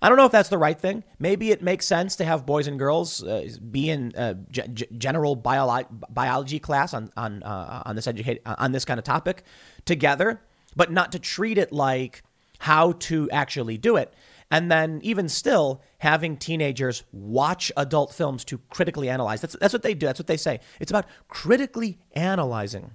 I 0.00 0.08
don't 0.08 0.16
know 0.16 0.24
if 0.24 0.32
that's 0.32 0.48
the 0.48 0.56
right 0.56 0.78
thing. 0.78 1.04
Maybe 1.18 1.50
it 1.50 1.60
makes 1.60 1.84
sense 1.84 2.16
to 2.16 2.24
have 2.24 2.46
boys 2.46 2.66
and 2.66 2.78
girls 2.78 3.22
uh, 3.22 3.46
be 3.70 3.90
in 3.90 4.14
uh, 4.16 4.34
g- 4.50 4.86
general 4.96 5.36
bio- 5.36 5.84
biology 6.08 6.60
class 6.60 6.94
on 6.94 7.10
on 7.14 7.42
uh, 7.42 7.82
on 7.84 7.94
this 7.94 8.06
educate 8.06 8.40
on 8.46 8.72
this 8.72 8.86
kind 8.86 8.96
of 8.96 9.04
topic 9.04 9.42
together, 9.84 10.40
but 10.76 10.92
not 10.92 11.12
to 11.12 11.18
treat 11.18 11.58
it 11.58 11.72
like 11.72 12.22
how 12.60 12.92
to 12.92 13.30
actually 13.30 13.78
do 13.78 13.96
it. 13.96 14.12
And 14.50 14.70
then, 14.70 15.00
even 15.02 15.28
still, 15.28 15.82
having 15.98 16.36
teenagers 16.38 17.04
watch 17.12 17.70
adult 17.76 18.14
films 18.14 18.44
to 18.46 18.58
critically 18.70 19.10
analyze. 19.10 19.42
That's, 19.42 19.56
that's 19.60 19.74
what 19.74 19.82
they 19.82 19.92
do. 19.92 20.06
That's 20.06 20.18
what 20.18 20.26
they 20.26 20.38
say. 20.38 20.60
It's 20.80 20.90
about 20.90 21.06
critically 21.28 21.98
analyzing. 22.12 22.92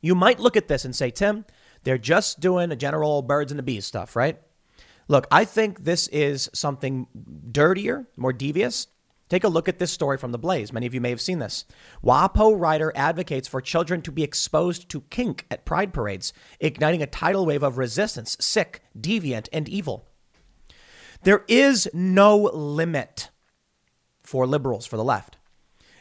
You 0.00 0.14
might 0.14 0.38
look 0.38 0.56
at 0.56 0.68
this 0.68 0.84
and 0.84 0.94
say, 0.94 1.10
Tim, 1.10 1.44
they're 1.82 1.98
just 1.98 2.40
doing 2.40 2.70
a 2.70 2.76
general 2.76 3.22
birds 3.22 3.50
and 3.50 3.58
the 3.58 3.64
bees 3.64 3.84
stuff, 3.84 4.14
right? 4.14 4.40
Look, 5.08 5.26
I 5.32 5.44
think 5.44 5.84
this 5.84 6.06
is 6.08 6.48
something 6.54 7.08
dirtier, 7.50 8.06
more 8.16 8.32
devious. 8.32 8.86
Take 9.30 9.44
a 9.44 9.48
look 9.48 9.68
at 9.68 9.78
this 9.78 9.92
story 9.92 10.18
from 10.18 10.32
The 10.32 10.38
Blaze. 10.38 10.72
Many 10.72 10.86
of 10.86 10.92
you 10.92 11.00
may 11.00 11.10
have 11.10 11.20
seen 11.20 11.38
this. 11.38 11.64
WAPO 12.04 12.58
writer 12.58 12.92
advocates 12.96 13.46
for 13.46 13.60
children 13.60 14.02
to 14.02 14.10
be 14.10 14.24
exposed 14.24 14.88
to 14.88 15.02
kink 15.02 15.46
at 15.52 15.64
pride 15.64 15.94
parades, 15.94 16.32
igniting 16.58 17.00
a 17.00 17.06
tidal 17.06 17.46
wave 17.46 17.62
of 17.62 17.78
resistance, 17.78 18.36
sick, 18.40 18.82
deviant, 18.98 19.48
and 19.52 19.68
evil. 19.68 20.08
There 21.22 21.44
is 21.46 21.88
no 21.94 22.36
limit 22.36 23.30
for 24.20 24.48
liberals, 24.48 24.84
for 24.84 24.96
the 24.96 25.04
left. 25.04 25.36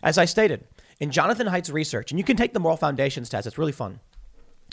As 0.01 0.17
I 0.17 0.25
stated, 0.25 0.67
in 0.99 1.11
Jonathan 1.11 1.47
Haidt's 1.47 1.69
research, 1.69 2.11
and 2.11 2.17
you 2.17 2.23
can 2.23 2.35
take 2.35 2.53
the 2.53 2.59
moral 2.59 2.77
foundations 2.77 3.29
test, 3.29 3.45
it's 3.45 3.59
really 3.59 3.71
fun. 3.71 3.99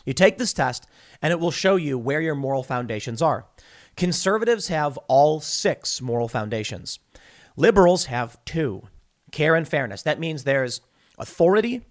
You 0.06 0.14
take 0.14 0.38
this 0.38 0.54
test, 0.54 0.86
and 1.20 1.30
it 1.30 1.40
will 1.40 1.50
show 1.50 1.76
you 1.76 1.98
where 1.98 2.22
your 2.22 2.34
moral 2.34 2.62
foundations 2.62 3.20
are. 3.20 3.46
Conservatives 3.96 4.68
have 4.68 4.98
all 5.08 5.40
six 5.40 6.00
moral 6.00 6.28
foundations. 6.28 7.00
Liberals 7.56 8.06
have 8.06 8.42
two 8.44 8.88
care 9.32 9.54
and 9.54 9.66
fairness. 9.66 10.02
That 10.02 10.20
means 10.20 10.44
there's 10.44 10.80
authority, 11.18 11.82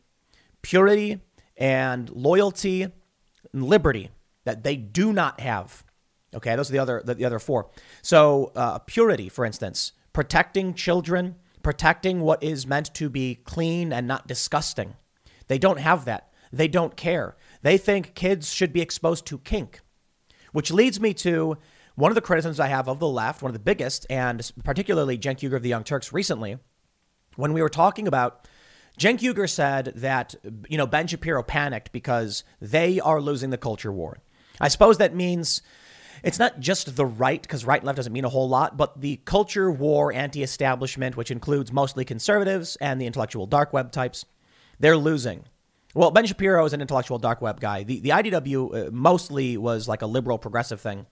purity, 0.61 1.19
and 1.57 2.09
loyalty 2.09 2.83
and 2.83 3.63
liberty 3.63 4.09
that 4.45 4.63
they 4.63 4.75
do 4.75 5.11
not 5.11 5.39
have. 5.39 5.83
Okay, 6.33 6.55
those 6.55 6.69
are 6.69 6.73
the 6.73 6.79
other 6.79 7.01
the, 7.03 7.15
the 7.15 7.25
other 7.25 7.39
four. 7.39 7.69
So 8.01 8.51
uh, 8.55 8.79
purity, 8.79 9.29
for 9.29 9.45
instance, 9.45 9.93
protecting 10.13 10.73
children, 10.73 11.35
protecting 11.63 12.21
what 12.21 12.43
is 12.43 12.67
meant 12.67 12.93
to 12.95 13.09
be 13.09 13.35
clean 13.35 13.91
and 13.91 14.07
not 14.07 14.27
disgusting. 14.27 14.95
They 15.47 15.57
don't 15.57 15.79
have 15.79 16.05
that. 16.05 16.31
They 16.51 16.67
don't 16.67 16.95
care. 16.95 17.35
They 17.61 17.77
think 17.77 18.15
kids 18.15 18.53
should 18.53 18.71
be 18.71 18.81
exposed 18.81 19.25
to 19.27 19.39
kink, 19.39 19.81
which 20.51 20.71
leads 20.71 20.99
me 20.99 21.13
to 21.15 21.57
one 21.95 22.11
of 22.11 22.15
the 22.15 22.21
criticisms 22.21 22.59
I 22.59 22.67
have 22.67 22.87
of 22.87 22.99
the 22.99 23.07
left, 23.07 23.41
one 23.41 23.49
of 23.49 23.53
the 23.53 23.59
biggest, 23.59 24.05
and 24.09 24.51
particularly 24.63 25.17
Cenk 25.17 25.39
Uygur 25.39 25.55
of 25.55 25.63
the 25.63 25.69
Young 25.69 25.83
Turks 25.83 26.13
recently, 26.13 26.57
when 27.35 27.53
we 27.53 27.61
were 27.61 27.69
talking 27.69 28.07
about 28.07 28.47
Cenk 28.99 29.19
Uygur 29.19 29.49
said 29.49 29.93
that, 29.95 30.35
you 30.69 30.77
know, 30.77 30.87
Ben 30.87 31.07
Shapiro 31.07 31.43
panicked 31.43 31.91
because 31.91 32.43
they 32.61 32.99
are 32.99 33.19
losing 33.19 33.49
the 33.49 33.57
culture 33.57 33.91
war. 33.91 34.19
I 34.59 34.69
suppose 34.69 34.97
that 34.97 35.15
means 35.15 35.61
it's 36.23 36.39
not 36.39 36.59
just 36.59 36.95
the 36.95 37.05
right, 37.05 37.41
because 37.41 37.65
right 37.65 37.79
and 37.79 37.85
left 37.85 37.97
doesn't 37.97 38.13
mean 38.13 38.25
a 38.25 38.29
whole 38.29 38.47
lot, 38.47 38.77
but 38.77 39.01
the 39.01 39.17
culture 39.25 39.69
war 39.69 40.13
anti 40.13 40.43
establishment, 40.43 41.17
which 41.17 41.31
includes 41.31 41.71
mostly 41.73 42.05
conservatives 42.05 42.77
and 42.77 42.99
the 42.99 43.05
intellectual 43.05 43.45
dark 43.45 43.73
web 43.73 43.91
types, 43.91 44.25
they're 44.79 44.97
losing. 44.97 45.45
Well, 45.93 46.11
Ben 46.11 46.25
Shapiro 46.25 46.65
is 46.65 46.73
an 46.73 46.81
intellectual 46.81 47.19
dark 47.19 47.41
web 47.41 47.59
guy. 47.59 47.83
The, 47.83 47.99
the 47.99 48.09
IDW 48.09 48.87
uh, 48.87 48.91
mostly 48.91 49.55
was 49.55 49.87
like 49.87 50.01
a 50.01 50.07
liberal 50.07 50.37
progressive 50.37 50.81
thing, 50.81 51.05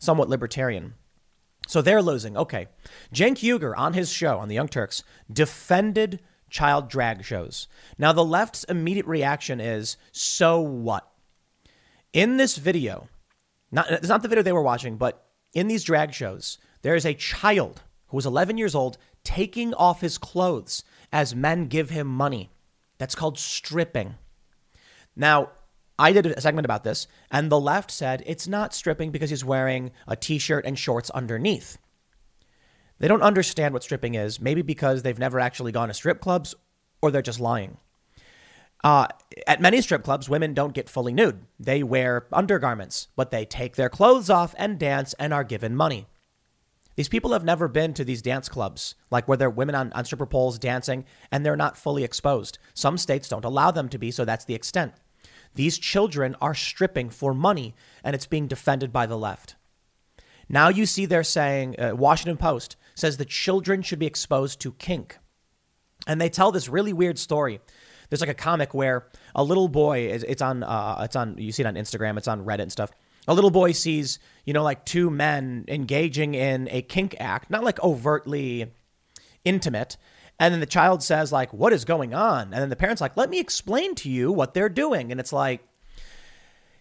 somewhat 0.00 0.28
libertarian. 0.28 0.94
So 1.68 1.80
they're 1.80 2.02
losing. 2.02 2.36
Okay. 2.36 2.66
Cenk 3.14 3.38
Uygur 3.38 3.74
on 3.76 3.92
his 3.92 4.10
show 4.10 4.38
on 4.38 4.48
the 4.48 4.56
Young 4.56 4.66
Turks 4.66 5.04
defended 5.32 6.18
child 6.50 6.88
drag 6.88 7.24
shows. 7.24 7.68
Now, 7.96 8.12
the 8.12 8.24
left's 8.24 8.64
immediate 8.64 9.06
reaction 9.06 9.60
is 9.60 9.96
so 10.10 10.60
what? 10.60 11.08
In 12.12 12.38
this 12.38 12.56
video, 12.56 13.08
not, 13.70 13.88
it's 13.88 14.08
not 14.08 14.22
the 14.22 14.28
video 14.28 14.42
they 14.42 14.52
were 14.52 14.62
watching, 14.62 14.96
but 14.96 15.28
in 15.52 15.68
these 15.68 15.84
drag 15.84 16.12
shows, 16.12 16.58
there 16.82 16.96
is 16.96 17.06
a 17.06 17.14
child 17.14 17.82
who 18.08 18.18
is 18.18 18.26
11 18.26 18.58
years 18.58 18.74
old 18.74 18.98
taking 19.22 19.72
off 19.74 20.00
his 20.00 20.18
clothes 20.18 20.82
as 21.12 21.36
men 21.36 21.68
give 21.68 21.90
him 21.90 22.08
money. 22.08 22.50
That's 22.98 23.14
called 23.14 23.38
stripping. 23.38 24.16
Now, 25.14 25.50
I 26.00 26.12
did 26.12 26.24
a 26.24 26.40
segment 26.40 26.64
about 26.64 26.82
this, 26.82 27.06
and 27.30 27.52
the 27.52 27.60
left 27.60 27.90
said 27.90 28.22
it's 28.24 28.48
not 28.48 28.72
stripping 28.72 29.10
because 29.10 29.28
he's 29.28 29.44
wearing 29.44 29.90
a 30.08 30.16
t 30.16 30.38
shirt 30.38 30.64
and 30.64 30.78
shorts 30.78 31.10
underneath. 31.10 31.76
They 32.98 33.06
don't 33.06 33.22
understand 33.22 33.74
what 33.74 33.82
stripping 33.82 34.14
is, 34.14 34.40
maybe 34.40 34.62
because 34.62 35.02
they've 35.02 35.18
never 35.18 35.38
actually 35.38 35.72
gone 35.72 35.88
to 35.88 35.94
strip 35.94 36.20
clubs 36.20 36.54
or 37.02 37.10
they're 37.10 37.20
just 37.20 37.38
lying. 37.38 37.76
Uh, 38.82 39.08
at 39.46 39.60
many 39.60 39.82
strip 39.82 40.02
clubs, 40.02 40.26
women 40.26 40.54
don't 40.54 40.72
get 40.72 40.88
fully 40.88 41.12
nude. 41.12 41.44
They 41.58 41.82
wear 41.82 42.26
undergarments, 42.32 43.08
but 43.14 43.30
they 43.30 43.44
take 43.44 43.76
their 43.76 43.90
clothes 43.90 44.30
off 44.30 44.54
and 44.56 44.78
dance 44.78 45.14
and 45.18 45.34
are 45.34 45.44
given 45.44 45.76
money. 45.76 46.06
These 46.96 47.10
people 47.10 47.32
have 47.32 47.44
never 47.44 47.68
been 47.68 47.92
to 47.94 48.04
these 48.04 48.22
dance 48.22 48.48
clubs, 48.48 48.94
like 49.10 49.28
where 49.28 49.36
there 49.36 49.48
are 49.48 49.50
women 49.50 49.74
on, 49.74 49.92
on 49.92 50.06
stripper 50.06 50.24
poles 50.24 50.58
dancing 50.58 51.04
and 51.30 51.44
they're 51.44 51.56
not 51.56 51.76
fully 51.76 52.04
exposed. 52.04 52.58
Some 52.72 52.96
states 52.96 53.28
don't 53.28 53.44
allow 53.44 53.70
them 53.70 53.90
to 53.90 53.98
be, 53.98 54.10
so 54.10 54.24
that's 54.24 54.46
the 54.46 54.54
extent. 54.54 54.94
These 55.54 55.78
children 55.78 56.36
are 56.40 56.54
stripping 56.54 57.10
for 57.10 57.34
money, 57.34 57.74
and 58.04 58.14
it's 58.14 58.26
being 58.26 58.46
defended 58.46 58.92
by 58.92 59.06
the 59.06 59.18
left. 59.18 59.56
Now 60.48 60.68
you 60.68 60.86
see 60.86 61.06
they're 61.06 61.22
saying, 61.22 61.80
uh, 61.80 61.94
Washington 61.94 62.36
Post 62.36 62.76
says 62.94 63.16
the 63.16 63.24
children 63.24 63.82
should 63.82 63.98
be 63.98 64.06
exposed 64.06 64.60
to 64.60 64.72
kink. 64.72 65.18
And 66.06 66.20
they 66.20 66.28
tell 66.28 66.50
this 66.50 66.68
really 66.68 66.92
weird 66.92 67.18
story 67.18 67.60
there's 68.10 68.20
like 68.20 68.28
a 68.30 68.34
comic 68.34 68.74
where 68.74 69.06
a 69.34 69.42
little 69.42 69.68
boy 69.68 70.08
is 70.08 70.24
it's 70.24 70.42
on 70.42 70.62
uh, 70.62 71.00
it's 71.02 71.16
on 71.16 71.38
you 71.38 71.52
see 71.52 71.62
it 71.62 71.66
on 71.66 71.76
Instagram, 71.76 72.18
it's 72.18 72.28
on 72.28 72.44
Reddit 72.44 72.62
and 72.62 72.72
stuff. 72.72 72.90
A 73.28 73.34
little 73.34 73.50
boy 73.50 73.72
sees, 73.72 74.18
you 74.44 74.52
know, 74.52 74.62
like 74.62 74.84
two 74.84 75.10
men 75.10 75.64
engaging 75.68 76.34
in 76.34 76.68
a 76.70 76.82
kink 76.82 77.14
act, 77.20 77.50
not 77.50 77.62
like 77.62 77.80
overtly 77.82 78.72
intimate. 79.44 79.96
And 80.40 80.54
then 80.54 80.60
the 80.60 80.66
child 80.66 81.02
says, 81.02 81.30
like, 81.30 81.52
what 81.52 81.74
is 81.74 81.84
going 81.84 82.14
on? 82.14 82.44
And 82.44 82.54
then 82.54 82.70
the 82.70 82.76
parent's 82.76 83.02
like, 83.02 83.14
let 83.14 83.28
me 83.28 83.38
explain 83.38 83.94
to 83.96 84.08
you 84.08 84.32
what 84.32 84.54
they're 84.54 84.70
doing. 84.70 85.12
And 85.12 85.20
it's 85.20 85.34
like, 85.34 85.60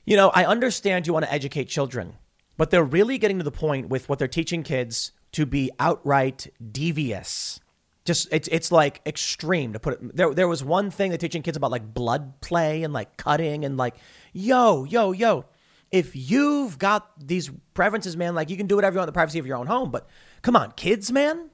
you 0.05 0.15
know, 0.15 0.29
I 0.29 0.45
understand 0.45 1.05
you 1.05 1.11
want 1.11 1.25
to 1.25 1.33
educate 1.33 1.65
children, 1.65 2.13
but 2.55 2.71
they're 2.71 2.85
really 2.85 3.17
getting 3.17 3.37
to 3.37 3.43
the 3.43 3.51
point 3.51 3.89
with 3.89 4.07
what 4.07 4.17
they're 4.17 4.29
teaching 4.29 4.63
kids 4.63 5.11
to 5.33 5.45
be 5.45 5.69
outright 5.77 6.47
devious. 6.71 7.59
Just 8.05 8.29
it's 8.31 8.47
it's 8.47 8.71
like 8.71 9.01
extreme 9.05 9.73
to 9.73 9.79
put 9.79 9.95
it. 9.95 10.15
There 10.15 10.33
there 10.33 10.47
was 10.47 10.63
one 10.63 10.89
thing 10.89 11.11
they're 11.11 11.17
teaching 11.17 11.43
kids 11.43 11.57
about 11.57 11.69
like 11.69 11.93
blood 11.93 12.39
play 12.41 12.81
and 12.83 12.93
like 12.93 13.17
cutting 13.17 13.65
and 13.65 13.77
like 13.77 13.95
yo 14.33 14.85
yo 14.85 15.11
yo. 15.11 15.45
If 15.91 16.15
you've 16.15 16.79
got 16.79 17.11
these 17.19 17.51
preferences, 17.73 18.15
man, 18.15 18.33
like 18.35 18.49
you 18.49 18.57
can 18.57 18.67
do 18.67 18.75
whatever 18.75 18.95
you 18.95 18.99
want 18.99 19.09
in 19.09 19.13
the 19.13 19.17
privacy 19.17 19.37
of 19.37 19.45
your 19.45 19.57
own 19.57 19.67
home. 19.67 19.91
But 19.91 20.07
come 20.41 20.55
on, 20.55 20.71
kids, 20.71 21.11
man. 21.11 21.49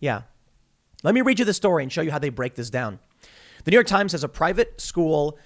Yeah. 0.00 0.22
Let 1.02 1.14
me 1.14 1.20
read 1.20 1.38
you 1.38 1.44
the 1.44 1.54
story 1.54 1.82
and 1.82 1.92
show 1.92 2.02
you 2.02 2.10
how 2.10 2.18
they 2.18 2.30
break 2.30 2.54
this 2.54 2.70
down. 2.70 2.98
The 3.64 3.70
New 3.70 3.76
York 3.76 3.86
Times 3.86 4.12
says 4.12 4.24
a 4.24 4.28
private 4.28 4.80
school 4.80 5.38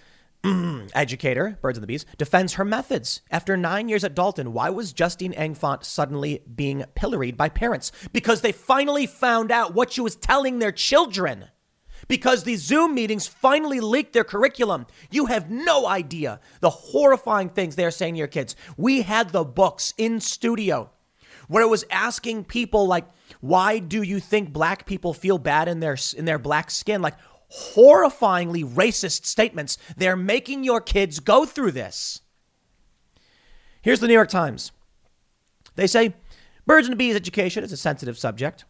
educator, 0.94 1.58
Birds 1.60 1.76
and 1.76 1.82
the 1.82 1.86
Bees, 1.86 2.06
defends 2.16 2.54
her 2.54 2.64
methods. 2.64 3.20
After 3.30 3.56
nine 3.56 3.88
years 3.88 4.04
at 4.04 4.14
Dalton, 4.14 4.52
why 4.52 4.70
was 4.70 4.92
Justine 4.92 5.34
Ang 5.34 5.54
Fonte 5.54 5.84
suddenly 5.84 6.42
being 6.54 6.84
pilloried 6.94 7.36
by 7.36 7.48
parents? 7.48 7.92
Because 8.12 8.40
they 8.40 8.52
finally 8.52 9.06
found 9.06 9.50
out 9.50 9.74
what 9.74 9.92
she 9.92 10.00
was 10.00 10.16
telling 10.16 10.58
their 10.58 10.72
children. 10.72 11.46
Because 12.08 12.44
these 12.44 12.62
Zoom 12.62 12.94
meetings 12.94 13.26
finally 13.26 13.80
leaked 13.80 14.14
their 14.14 14.24
curriculum. 14.24 14.86
You 15.10 15.26
have 15.26 15.50
no 15.50 15.86
idea 15.86 16.40
the 16.60 16.70
horrifying 16.70 17.50
things 17.50 17.76
they're 17.76 17.90
saying 17.90 18.14
to 18.14 18.18
your 18.18 18.26
kids. 18.26 18.56
We 18.76 19.02
had 19.02 19.30
the 19.30 19.44
books 19.44 19.92
in 19.98 20.20
studio 20.20 20.90
where 21.48 21.62
it 21.62 21.68
was 21.68 21.84
asking 21.90 22.44
people 22.44 22.86
like, 22.86 23.06
why 23.40 23.78
do 23.78 24.02
you 24.02 24.20
think 24.20 24.52
black 24.52 24.86
people 24.86 25.14
feel 25.14 25.38
bad 25.38 25.68
in 25.68 25.80
their 25.80 25.96
in 26.16 26.24
their 26.24 26.38
black 26.38 26.70
skin? 26.70 27.02
Like, 27.02 27.16
horrifyingly 27.50 28.64
racist 28.64 29.24
statements. 29.24 29.78
They're 29.96 30.16
making 30.16 30.64
your 30.64 30.80
kids 30.80 31.20
go 31.20 31.44
through 31.44 31.72
this. 31.72 32.20
Here's 33.82 34.00
the 34.00 34.06
New 34.06 34.14
York 34.14 34.28
Times. 34.28 34.72
They 35.74 35.86
say 35.86 36.14
birds 36.66 36.86
and 36.86 36.98
bees 36.98 37.16
education 37.16 37.64
is 37.64 37.72
a 37.72 37.76
sensitive 37.76 38.18
subject. 38.18 38.64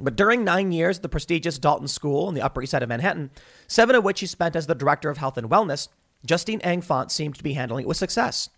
But 0.00 0.16
during 0.16 0.42
nine 0.42 0.72
years 0.72 0.96
at 0.96 1.02
the 1.02 1.08
prestigious 1.08 1.58
Dalton 1.58 1.86
School 1.86 2.28
in 2.28 2.34
the 2.34 2.40
Upper 2.40 2.62
East 2.62 2.70
Side 2.70 2.82
of 2.82 2.88
Manhattan, 2.88 3.30
seven 3.68 3.94
of 3.94 4.02
which 4.02 4.20
he 4.20 4.26
spent 4.26 4.56
as 4.56 4.66
the 4.66 4.74
director 4.74 5.10
of 5.10 5.18
health 5.18 5.36
and 5.36 5.50
wellness, 5.50 5.88
Justine 6.24 6.62
Ang 6.62 6.80
Fonte 6.80 7.12
seemed 7.12 7.34
to 7.34 7.42
be 7.42 7.52
handling 7.52 7.84
it 7.84 7.88
with 7.88 7.98
success. 7.98 8.48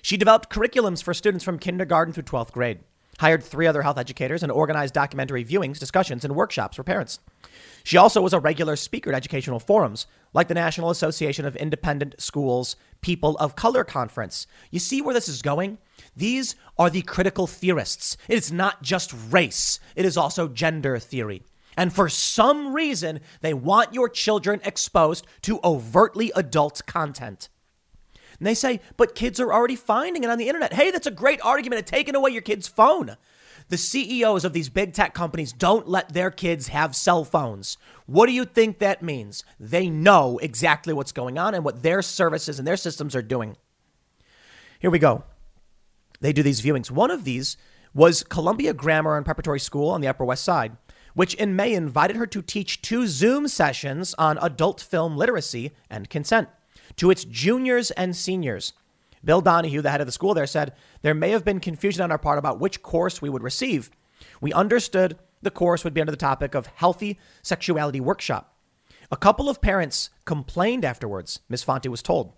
She 0.00 0.16
developed 0.16 0.48
curriculums 0.48 1.02
for 1.02 1.12
students 1.12 1.44
from 1.44 1.58
kindergarten 1.58 2.14
through 2.14 2.22
12th 2.22 2.52
grade, 2.52 2.80
hired 3.18 3.42
three 3.42 3.66
other 3.66 3.82
health 3.82 3.98
educators, 3.98 4.42
and 4.42 4.52
organized 4.52 4.94
documentary 4.94 5.44
viewings, 5.44 5.78
discussions, 5.78 6.24
and 6.24 6.34
workshops 6.34 6.76
for 6.76 6.82
parents. 6.82 7.18
She 7.84 7.96
also 7.96 8.20
was 8.20 8.32
a 8.32 8.40
regular 8.40 8.76
speaker 8.76 9.10
at 9.10 9.16
educational 9.16 9.60
forums, 9.60 10.06
like 10.32 10.48
the 10.48 10.54
National 10.54 10.90
Association 10.90 11.44
of 11.44 11.54
Independent 11.56 12.20
Schools 12.20 12.76
People 13.00 13.36
of 13.38 13.56
Color 13.56 13.84
Conference. 13.84 14.46
You 14.70 14.80
see 14.80 15.00
where 15.00 15.14
this 15.14 15.28
is 15.28 15.40
going? 15.40 15.78
These 16.16 16.56
are 16.78 16.90
the 16.90 17.02
critical 17.02 17.46
theorists. 17.46 18.16
It 18.28 18.36
is 18.36 18.52
not 18.52 18.82
just 18.82 19.14
race, 19.30 19.78
it 19.94 20.04
is 20.04 20.16
also 20.16 20.48
gender 20.48 20.98
theory. 20.98 21.42
And 21.76 21.92
for 21.92 22.08
some 22.08 22.72
reason, 22.72 23.20
they 23.42 23.52
want 23.52 23.94
your 23.94 24.08
children 24.08 24.60
exposed 24.64 25.26
to 25.42 25.60
overtly 25.62 26.32
adult 26.34 26.82
content. 26.86 27.50
And 28.38 28.46
they 28.46 28.54
say, 28.54 28.80
but 28.96 29.14
kids 29.14 29.40
are 29.40 29.52
already 29.52 29.76
finding 29.76 30.24
it 30.24 30.30
on 30.30 30.38
the 30.38 30.48
internet. 30.48 30.74
Hey, 30.74 30.90
that's 30.90 31.06
a 31.06 31.12
great 31.12 31.40
argument 31.42 31.80
of 31.80 31.86
taking 31.86 32.14
away 32.14 32.30
your 32.30 32.42
kid's 32.42 32.68
phone. 32.68 33.16
The 33.68 33.76
CEOs 33.76 34.44
of 34.44 34.52
these 34.52 34.68
big 34.68 34.92
tech 34.92 35.12
companies 35.12 35.52
don't 35.52 35.88
let 35.88 36.12
their 36.12 36.30
kids 36.30 36.68
have 36.68 36.94
cell 36.94 37.24
phones. 37.24 37.76
What 38.06 38.26
do 38.26 38.32
you 38.32 38.44
think 38.44 38.78
that 38.78 39.02
means? 39.02 39.42
They 39.58 39.90
know 39.90 40.38
exactly 40.38 40.92
what's 40.92 41.12
going 41.12 41.36
on 41.36 41.54
and 41.54 41.64
what 41.64 41.82
their 41.82 42.00
services 42.02 42.58
and 42.58 42.68
their 42.68 42.76
systems 42.76 43.16
are 43.16 43.22
doing. 43.22 43.56
Here 44.78 44.90
we 44.90 45.00
go. 45.00 45.24
They 46.20 46.32
do 46.32 46.44
these 46.44 46.62
viewings. 46.62 46.90
One 46.90 47.10
of 47.10 47.24
these 47.24 47.56
was 47.92 48.22
Columbia 48.22 48.72
Grammar 48.72 49.16
and 49.16 49.24
Preparatory 49.24 49.60
School 49.60 49.88
on 49.90 50.00
the 50.00 50.08
Upper 50.08 50.24
West 50.24 50.44
Side, 50.44 50.76
which 51.14 51.34
in 51.34 51.56
May 51.56 51.72
invited 51.72 52.16
her 52.16 52.26
to 52.26 52.42
teach 52.42 52.82
two 52.82 53.06
Zoom 53.06 53.48
sessions 53.48 54.14
on 54.14 54.38
adult 54.38 54.80
film 54.80 55.16
literacy 55.16 55.72
and 55.90 56.08
consent 56.08 56.48
to 56.96 57.10
its 57.10 57.24
juniors 57.24 57.90
and 57.92 58.16
seniors. 58.16 58.72
Bill 59.24 59.40
Donahue, 59.40 59.82
the 59.82 59.90
head 59.90 60.00
of 60.00 60.06
the 60.06 60.12
school 60.12 60.34
there, 60.34 60.46
said 60.46 60.74
there 61.02 61.14
may 61.14 61.30
have 61.30 61.44
been 61.44 61.60
confusion 61.60 62.02
on 62.02 62.12
our 62.12 62.18
part 62.18 62.38
about 62.38 62.60
which 62.60 62.82
course 62.82 63.20
we 63.20 63.28
would 63.28 63.42
receive. 63.42 63.90
We 64.40 64.52
understood 64.52 65.18
the 65.42 65.50
course 65.50 65.84
would 65.84 65.94
be 65.94 66.00
under 66.00 66.10
the 66.12 66.16
topic 66.16 66.54
of 66.54 66.66
healthy 66.66 67.18
sexuality 67.42 68.00
workshop. 68.00 68.56
A 69.10 69.16
couple 69.16 69.48
of 69.48 69.60
parents 69.60 70.10
complained 70.24 70.84
afterwards, 70.84 71.40
Ms. 71.48 71.62
Fonte 71.62 71.88
was 71.88 72.02
told. 72.02 72.32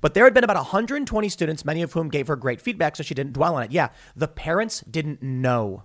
But 0.00 0.14
there 0.14 0.24
had 0.24 0.34
been 0.34 0.44
about 0.44 0.56
120 0.56 1.28
students, 1.28 1.64
many 1.64 1.82
of 1.82 1.92
whom 1.92 2.08
gave 2.08 2.28
her 2.28 2.36
great 2.36 2.60
feedback, 2.60 2.96
so 2.96 3.02
she 3.02 3.14
didn't 3.14 3.32
dwell 3.32 3.56
on 3.56 3.64
it. 3.64 3.72
Yeah, 3.72 3.88
the 4.14 4.28
parents 4.28 4.80
didn't 4.90 5.22
know. 5.22 5.84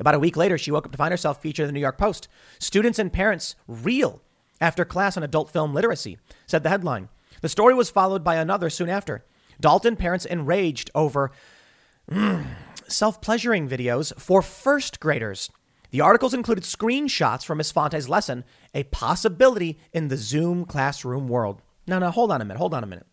About 0.00 0.14
a 0.14 0.18
week 0.18 0.36
later, 0.36 0.56
she 0.56 0.70
woke 0.70 0.86
up 0.86 0.92
to 0.92 0.98
find 0.98 1.12
herself 1.12 1.42
featured 1.42 1.64
in 1.64 1.68
the 1.68 1.72
New 1.72 1.80
York 1.80 1.98
Post. 1.98 2.28
Students 2.58 2.98
and 2.98 3.12
parents 3.12 3.56
reel 3.66 4.22
after 4.60 4.84
class 4.84 5.16
on 5.16 5.22
adult 5.22 5.50
film 5.50 5.74
literacy, 5.74 6.18
said 6.46 6.62
the 6.62 6.68
headline. 6.68 7.08
The 7.40 7.48
story 7.48 7.74
was 7.74 7.90
followed 7.90 8.24
by 8.24 8.36
another 8.36 8.70
soon 8.70 8.88
after. 8.88 9.24
Dalton 9.60 9.96
parents 9.96 10.24
enraged 10.24 10.90
over 10.94 11.30
mm, 12.10 12.46
self 12.86 13.20
pleasuring 13.20 13.68
videos 13.68 14.18
for 14.18 14.42
first 14.42 15.00
graders. 15.00 15.50
The 15.90 16.00
articles 16.00 16.34
included 16.34 16.64
screenshots 16.64 17.44
from 17.44 17.58
Miss 17.58 17.72
Fonte's 17.72 18.08
lesson, 18.08 18.44
a 18.74 18.82
possibility 18.84 19.78
in 19.92 20.08
the 20.08 20.16
Zoom 20.16 20.64
classroom 20.64 21.28
world. 21.28 21.62
Now, 21.86 21.98
now, 21.98 22.10
hold 22.10 22.30
on 22.30 22.42
a 22.42 22.44
minute. 22.44 22.58
Hold 22.58 22.74
on 22.74 22.84
a 22.84 22.86
minute. 22.86 23.06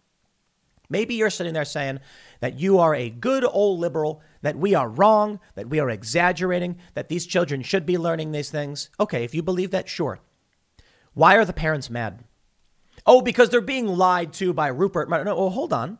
Maybe 0.89 1.15
you're 1.15 1.29
sitting 1.29 1.53
there 1.53 1.65
saying 1.65 1.99
that 2.41 2.59
you 2.59 2.77
are 2.79 2.93
a 2.93 3.09
good 3.09 3.45
old 3.45 3.79
liberal, 3.79 4.21
that 4.41 4.57
we 4.57 4.75
are 4.75 4.89
wrong, 4.89 5.39
that 5.55 5.69
we 5.69 5.79
are 5.79 5.89
exaggerating, 5.89 6.77
that 6.93 7.09
these 7.09 7.25
children 7.25 7.63
should 7.63 7.85
be 7.85 7.97
learning 7.97 8.31
these 8.31 8.51
things. 8.51 8.89
Okay, 8.99 9.23
if 9.23 9.33
you 9.33 9.41
believe 9.41 9.71
that, 9.71 9.89
sure. 9.89 10.19
Why 11.13 11.37
are 11.37 11.45
the 11.45 11.53
parents 11.53 11.89
mad? 11.89 12.24
Oh, 13.05 13.21
because 13.21 13.49
they're 13.49 13.61
being 13.61 13.87
lied 13.87 14.33
to 14.33 14.53
by 14.53 14.67
Rupert 14.67 15.09
Murdoch. 15.09 15.25
No, 15.25 15.37
oh, 15.37 15.49
hold 15.49 15.73
on. 15.73 15.99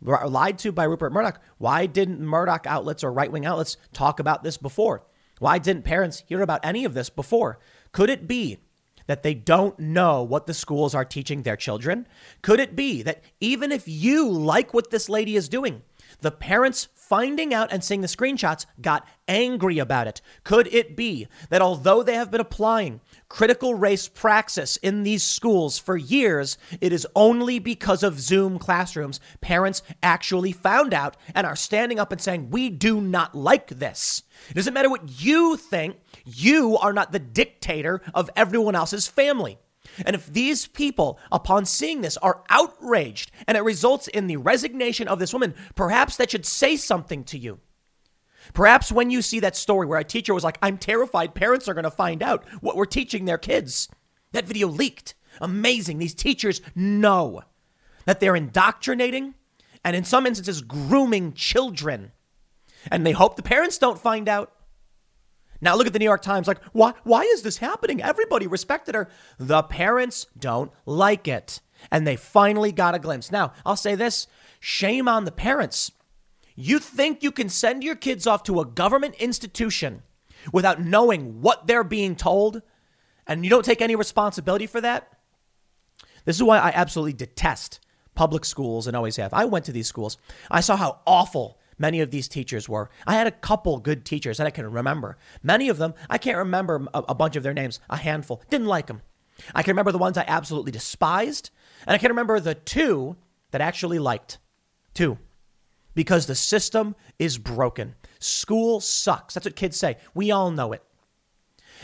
Lied 0.00 0.58
to 0.58 0.72
by 0.72 0.84
Rupert 0.84 1.12
Murdoch. 1.12 1.40
Why 1.58 1.86
didn't 1.86 2.20
Murdoch 2.20 2.66
outlets 2.66 3.04
or 3.04 3.12
right 3.12 3.30
wing 3.30 3.46
outlets 3.46 3.76
talk 3.92 4.20
about 4.20 4.42
this 4.42 4.56
before? 4.56 5.04
Why 5.38 5.58
didn't 5.58 5.84
parents 5.84 6.22
hear 6.26 6.40
about 6.40 6.64
any 6.64 6.84
of 6.84 6.94
this 6.94 7.10
before? 7.10 7.58
Could 7.92 8.10
it 8.10 8.26
be 8.26 8.58
that 9.06 9.22
they 9.22 9.34
don't 9.34 9.78
know 9.78 10.22
what 10.22 10.46
the 10.46 10.54
schools 10.54 10.94
are 10.94 11.04
teaching 11.04 11.42
their 11.42 11.56
children? 11.56 12.06
Could 12.42 12.60
it 12.60 12.74
be 12.74 13.02
that 13.02 13.22
even 13.40 13.70
if 13.70 13.86
you 13.86 14.28
like 14.28 14.74
what 14.74 14.90
this 14.90 15.08
lady 15.08 15.36
is 15.36 15.48
doing, 15.48 15.82
the 16.20 16.30
parents 16.30 16.88
finding 16.94 17.54
out 17.54 17.72
and 17.72 17.84
seeing 17.84 18.00
the 18.00 18.06
screenshots 18.06 18.66
got 18.80 19.06
angry 19.28 19.78
about 19.78 20.06
it? 20.06 20.20
Could 20.44 20.66
it 20.72 20.96
be 20.96 21.28
that 21.50 21.62
although 21.62 22.02
they 22.02 22.14
have 22.14 22.30
been 22.30 22.40
applying 22.40 23.00
critical 23.28 23.74
race 23.74 24.08
praxis 24.08 24.76
in 24.78 25.02
these 25.02 25.22
schools 25.22 25.78
for 25.78 25.96
years, 25.96 26.58
it 26.80 26.92
is 26.92 27.06
only 27.14 27.58
because 27.58 28.02
of 28.02 28.20
Zoom 28.20 28.58
classrooms 28.58 29.20
parents 29.40 29.82
actually 30.02 30.52
found 30.52 30.94
out 30.94 31.16
and 31.34 31.46
are 31.46 31.56
standing 31.56 31.98
up 31.98 32.12
and 32.12 32.20
saying, 32.20 32.50
We 32.50 32.70
do 32.70 33.00
not 33.00 33.34
like 33.34 33.68
this. 33.68 34.22
It 34.50 34.54
doesn't 34.54 34.74
matter 34.74 34.90
what 34.90 35.22
you 35.22 35.56
think, 35.56 35.96
you 36.24 36.76
are 36.78 36.92
not 36.92 37.12
the 37.12 37.18
dictator 37.18 38.00
of 38.14 38.30
everyone 38.36 38.74
else's 38.74 39.06
family. 39.06 39.58
And 40.04 40.14
if 40.14 40.26
these 40.26 40.66
people, 40.66 41.18
upon 41.30 41.64
seeing 41.64 42.00
this, 42.00 42.16
are 42.18 42.42
outraged 42.50 43.30
and 43.46 43.56
it 43.56 43.62
results 43.62 44.08
in 44.08 44.26
the 44.26 44.36
resignation 44.36 45.08
of 45.08 45.18
this 45.18 45.32
woman, 45.32 45.54
perhaps 45.74 46.16
that 46.16 46.30
should 46.30 46.46
say 46.46 46.76
something 46.76 47.24
to 47.24 47.38
you. 47.38 47.60
Perhaps 48.54 48.92
when 48.92 49.10
you 49.10 49.22
see 49.22 49.40
that 49.40 49.56
story 49.56 49.86
where 49.86 49.98
a 49.98 50.04
teacher 50.04 50.34
was 50.34 50.44
like, 50.44 50.58
I'm 50.62 50.78
terrified 50.78 51.34
parents 51.34 51.68
are 51.68 51.74
going 51.74 51.84
to 51.84 51.90
find 51.90 52.22
out 52.22 52.44
what 52.60 52.76
we're 52.76 52.84
teaching 52.84 53.24
their 53.24 53.38
kids. 53.38 53.88
That 54.32 54.46
video 54.46 54.68
leaked. 54.68 55.14
Amazing. 55.40 55.98
These 55.98 56.14
teachers 56.14 56.60
know 56.74 57.42
that 58.04 58.20
they're 58.20 58.36
indoctrinating 58.36 59.34
and 59.84 59.94
in 59.94 60.04
some 60.04 60.26
instances 60.26 60.62
grooming 60.62 61.32
children. 61.34 62.12
And 62.90 63.04
they 63.04 63.12
hope 63.12 63.36
the 63.36 63.42
parents 63.42 63.78
don't 63.78 64.00
find 64.00 64.28
out. 64.28 64.52
Now 65.60 65.74
look 65.74 65.86
at 65.86 65.92
the 65.92 65.98
New 65.98 66.04
York 66.04 66.22
Times 66.22 66.46
like, 66.46 66.62
why, 66.72 66.94
why 67.04 67.22
is 67.22 67.42
this 67.42 67.58
happening? 67.58 68.02
Everybody 68.02 68.46
respected 68.46 68.94
her. 68.94 69.08
The 69.38 69.62
parents 69.62 70.26
don't 70.38 70.70
like 70.84 71.26
it. 71.28 71.60
And 71.90 72.06
they 72.06 72.16
finally 72.16 72.72
got 72.72 72.94
a 72.94 72.98
glimpse. 72.98 73.30
Now, 73.30 73.52
I'll 73.64 73.76
say 73.76 73.94
this 73.94 74.26
shame 74.60 75.08
on 75.08 75.24
the 75.24 75.32
parents. 75.32 75.92
You 76.56 76.78
think 76.78 77.22
you 77.22 77.30
can 77.30 77.50
send 77.50 77.84
your 77.84 77.94
kids 77.94 78.26
off 78.26 78.42
to 78.44 78.60
a 78.60 78.66
government 78.66 79.14
institution 79.16 80.02
without 80.52 80.80
knowing 80.80 81.42
what 81.42 81.66
they're 81.66 81.84
being 81.84 82.16
told, 82.16 82.62
and 83.26 83.44
you 83.44 83.50
don't 83.50 83.64
take 83.64 83.82
any 83.82 83.94
responsibility 83.94 84.66
for 84.66 84.80
that? 84.80 85.12
This 86.24 86.36
is 86.36 86.42
why 86.42 86.58
I 86.58 86.70
absolutely 86.70 87.12
detest 87.12 87.80
public 88.14 88.44
schools 88.44 88.86
and 88.86 88.96
always 88.96 89.16
have. 89.16 89.34
I 89.34 89.44
went 89.44 89.66
to 89.66 89.72
these 89.72 89.86
schools. 89.86 90.16
I 90.50 90.60
saw 90.60 90.76
how 90.76 91.00
awful 91.06 91.58
many 91.78 92.00
of 92.00 92.10
these 92.10 92.26
teachers 92.26 92.68
were. 92.68 92.90
I 93.06 93.14
had 93.14 93.26
a 93.26 93.32
couple 93.32 93.78
good 93.78 94.04
teachers 94.04 94.38
that 94.38 94.46
I 94.46 94.50
can 94.50 94.70
remember. 94.70 95.18
Many 95.42 95.68
of 95.68 95.76
them, 95.76 95.92
I 96.08 96.16
can't 96.18 96.38
remember 96.38 96.86
a, 96.94 97.14
bunch 97.14 97.36
of 97.36 97.42
their 97.42 97.52
names, 97.52 97.80
a 97.90 97.98
handful. 97.98 98.42
Didn't 98.48 98.66
like 98.66 98.86
them. 98.86 99.02
I 99.54 99.62
can 99.62 99.72
remember 99.72 99.92
the 99.92 99.98
ones 99.98 100.16
I 100.16 100.24
absolutely 100.26 100.72
despised, 100.72 101.50
and 101.86 101.94
I 101.94 101.98
can 101.98 102.08
remember 102.08 102.40
the 102.40 102.54
two 102.54 103.16
that 103.50 103.60
actually 103.60 103.98
liked. 103.98 104.38
Two. 104.94 105.18
Because 105.96 106.26
the 106.26 106.36
system 106.36 106.94
is 107.18 107.38
broken. 107.38 107.96
School 108.20 108.78
sucks. 108.78 109.34
That's 109.34 109.46
what 109.46 109.56
kids 109.56 109.76
say. 109.76 109.96
We 110.14 110.30
all 110.30 110.52
know 110.52 110.72
it. 110.72 110.84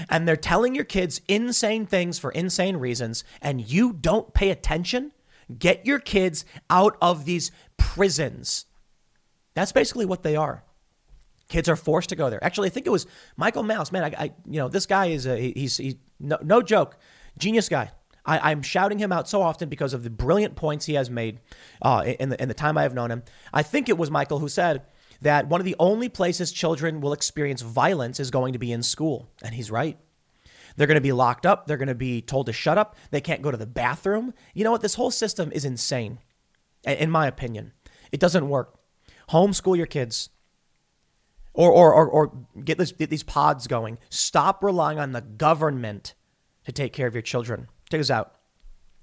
And 0.08 0.28
they're 0.28 0.36
telling 0.36 0.76
your 0.76 0.84
kids 0.84 1.20
insane 1.26 1.84
things 1.84 2.20
for 2.20 2.30
insane 2.30 2.76
reasons, 2.76 3.24
and 3.42 3.68
you 3.68 3.92
don't 3.92 4.32
pay 4.32 4.50
attention. 4.50 5.12
Get 5.58 5.84
your 5.84 5.98
kids 5.98 6.44
out 6.70 6.96
of 7.02 7.24
these 7.24 7.50
prisons 7.76 8.66
that's 9.54 9.72
basically 9.72 10.06
what 10.06 10.22
they 10.22 10.36
are. 10.36 10.64
Kids 11.48 11.68
are 11.68 11.76
forced 11.76 12.08
to 12.10 12.16
go 12.16 12.30
there. 12.30 12.42
Actually, 12.42 12.68
I 12.68 12.70
think 12.70 12.86
it 12.86 12.90
was 12.90 13.06
Michael 13.36 13.62
Malice. 13.62 13.92
Man, 13.92 14.04
I, 14.04 14.14
I 14.18 14.24
you 14.46 14.58
know, 14.58 14.68
this 14.68 14.86
guy 14.86 15.06
is 15.06 15.26
a, 15.26 15.36
he's, 15.36 15.76
he's 15.76 15.96
no, 16.18 16.38
no 16.42 16.62
joke, 16.62 16.96
genius 17.38 17.68
guy. 17.68 17.90
I, 18.24 18.52
am 18.52 18.62
shouting 18.62 18.98
him 18.98 19.12
out 19.12 19.28
so 19.28 19.42
often 19.42 19.68
because 19.68 19.94
of 19.94 20.04
the 20.04 20.10
brilliant 20.10 20.54
points 20.54 20.86
he 20.86 20.94
has 20.94 21.10
made 21.10 21.40
uh, 21.80 22.04
in, 22.20 22.28
the, 22.28 22.40
in 22.40 22.48
the 22.48 22.54
time 22.54 22.78
I 22.78 22.82
have 22.82 22.94
known 22.94 23.10
him. 23.10 23.22
I 23.52 23.62
think 23.62 23.88
it 23.88 23.98
was 23.98 24.10
Michael 24.10 24.38
who 24.38 24.48
said 24.48 24.82
that 25.22 25.48
one 25.48 25.60
of 25.60 25.64
the 25.64 25.76
only 25.78 26.08
places 26.08 26.52
children 26.52 27.00
will 27.00 27.12
experience 27.12 27.62
violence 27.62 28.20
is 28.20 28.30
going 28.30 28.52
to 28.52 28.58
be 28.58 28.72
in 28.72 28.82
school. 28.82 29.28
And 29.42 29.54
he's 29.54 29.70
right. 29.70 29.98
They're 30.76 30.86
going 30.86 30.96
to 30.96 31.00
be 31.00 31.12
locked 31.12 31.46
up. 31.46 31.66
They're 31.66 31.76
going 31.76 31.88
to 31.88 31.94
be 31.94 32.22
told 32.22 32.46
to 32.46 32.52
shut 32.52 32.78
up. 32.78 32.96
They 33.10 33.20
can't 33.20 33.42
go 33.42 33.50
to 33.50 33.56
the 33.56 33.66
bathroom. 33.66 34.34
You 34.54 34.64
know 34.64 34.70
what? 34.70 34.80
This 34.80 34.94
whole 34.94 35.10
system 35.10 35.52
is 35.52 35.64
insane, 35.64 36.18
in 36.84 37.10
my 37.10 37.26
opinion. 37.26 37.72
It 38.10 38.20
doesn't 38.20 38.48
work 38.48 38.78
homeschool 39.30 39.76
your 39.76 39.86
kids 39.86 40.28
or, 41.54 41.70
or, 41.70 41.92
or, 41.94 42.06
or 42.08 42.32
get, 42.64 42.78
this, 42.78 42.92
get 42.92 43.10
these 43.10 43.22
pods 43.22 43.66
going. 43.66 43.98
Stop 44.10 44.62
relying 44.62 44.98
on 44.98 45.12
the 45.12 45.20
government 45.20 46.14
to 46.64 46.72
take 46.72 46.92
care 46.92 47.06
of 47.06 47.14
your 47.14 47.22
children. 47.22 47.68
Take 47.92 48.00
this 48.00 48.10
out. 48.10 48.36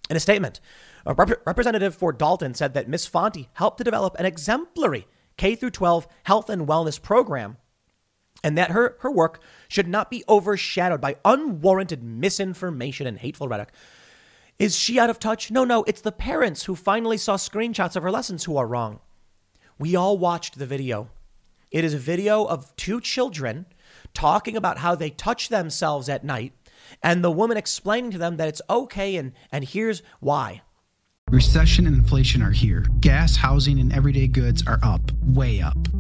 In 0.09 0.17
a 0.17 0.19
statement, 0.19 0.59
a 1.05 1.13
rep- 1.13 1.45
representative 1.45 1.93
for 1.93 2.11
Dalton 2.11 2.55
said 2.55 2.73
that 2.73 2.89
Miss 2.89 3.05
Fonte 3.05 3.47
helped 3.53 3.77
to 3.77 3.83
develop 3.83 4.15
an 4.17 4.25
exemplary 4.25 5.05
K 5.37 5.53
through 5.53 5.69
12 5.69 6.07
health 6.23 6.49
and 6.49 6.67
wellness 6.67 6.99
program 6.99 7.57
and 8.43 8.57
that 8.57 8.71
her, 8.71 8.97
her 9.01 9.11
work 9.11 9.43
should 9.67 9.87
not 9.87 10.09
be 10.09 10.23
overshadowed 10.27 10.99
by 10.99 11.17
unwarranted 11.23 12.01
misinformation 12.01 13.05
and 13.05 13.19
hateful 13.19 13.47
rhetoric. 13.47 13.69
Is 14.57 14.75
she 14.75 14.99
out 14.99 15.11
of 15.11 15.19
touch? 15.19 15.51
No, 15.51 15.63
no, 15.63 15.83
it's 15.83 16.01
the 16.01 16.11
parents 16.11 16.63
who 16.63 16.75
finally 16.75 17.17
saw 17.17 17.37
screenshots 17.37 17.95
of 17.95 18.01
her 18.01 18.09
lessons 18.09 18.45
who 18.45 18.57
are 18.57 18.65
wrong. 18.65 19.01
We 19.77 19.95
all 19.95 20.17
watched 20.17 20.57
the 20.57 20.65
video. 20.65 21.11
It 21.69 21.83
is 21.83 21.93
a 21.93 21.99
video 21.99 22.43
of 22.43 22.75
two 22.75 22.99
children 22.99 23.67
talking 24.15 24.57
about 24.57 24.79
how 24.79 24.95
they 24.95 25.11
touch 25.11 25.49
themselves 25.49 26.09
at 26.09 26.23
night 26.23 26.53
and 27.03 27.23
the 27.23 27.31
woman 27.31 27.57
explaining 27.57 28.11
to 28.11 28.17
them 28.17 28.37
that 28.37 28.47
it's 28.47 28.61
okay 28.69 29.15
and, 29.17 29.33
and 29.51 29.63
here's 29.63 30.01
why. 30.19 30.61
Recession 31.29 31.85
and 31.85 31.95
inflation 31.95 32.41
are 32.41 32.51
here. 32.51 32.87
Gas, 33.01 33.35
housing, 33.35 33.79
and 33.79 33.93
everyday 33.93 34.27
goods 34.27 34.63
are 34.65 34.79
up, 34.81 35.11
way 35.23 35.61
up. 35.61 35.77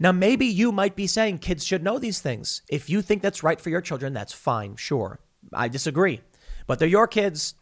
Now, 0.00 0.12
maybe 0.12 0.46
you 0.46 0.70
might 0.70 0.94
be 0.94 1.06
saying 1.06 1.38
kids 1.38 1.64
should 1.64 1.82
know 1.82 1.98
these 1.98 2.20
things. 2.20 2.62
If 2.68 2.88
you 2.88 3.02
think 3.02 3.20
that's 3.20 3.42
right 3.42 3.60
for 3.60 3.70
your 3.70 3.80
children, 3.80 4.12
that's 4.12 4.32
fine, 4.32 4.76
sure. 4.76 5.18
I 5.52 5.68
disagree. 5.68 6.20
But 6.66 6.78
they're 6.78 6.86
your 6.86 7.08
kids. 7.08 7.54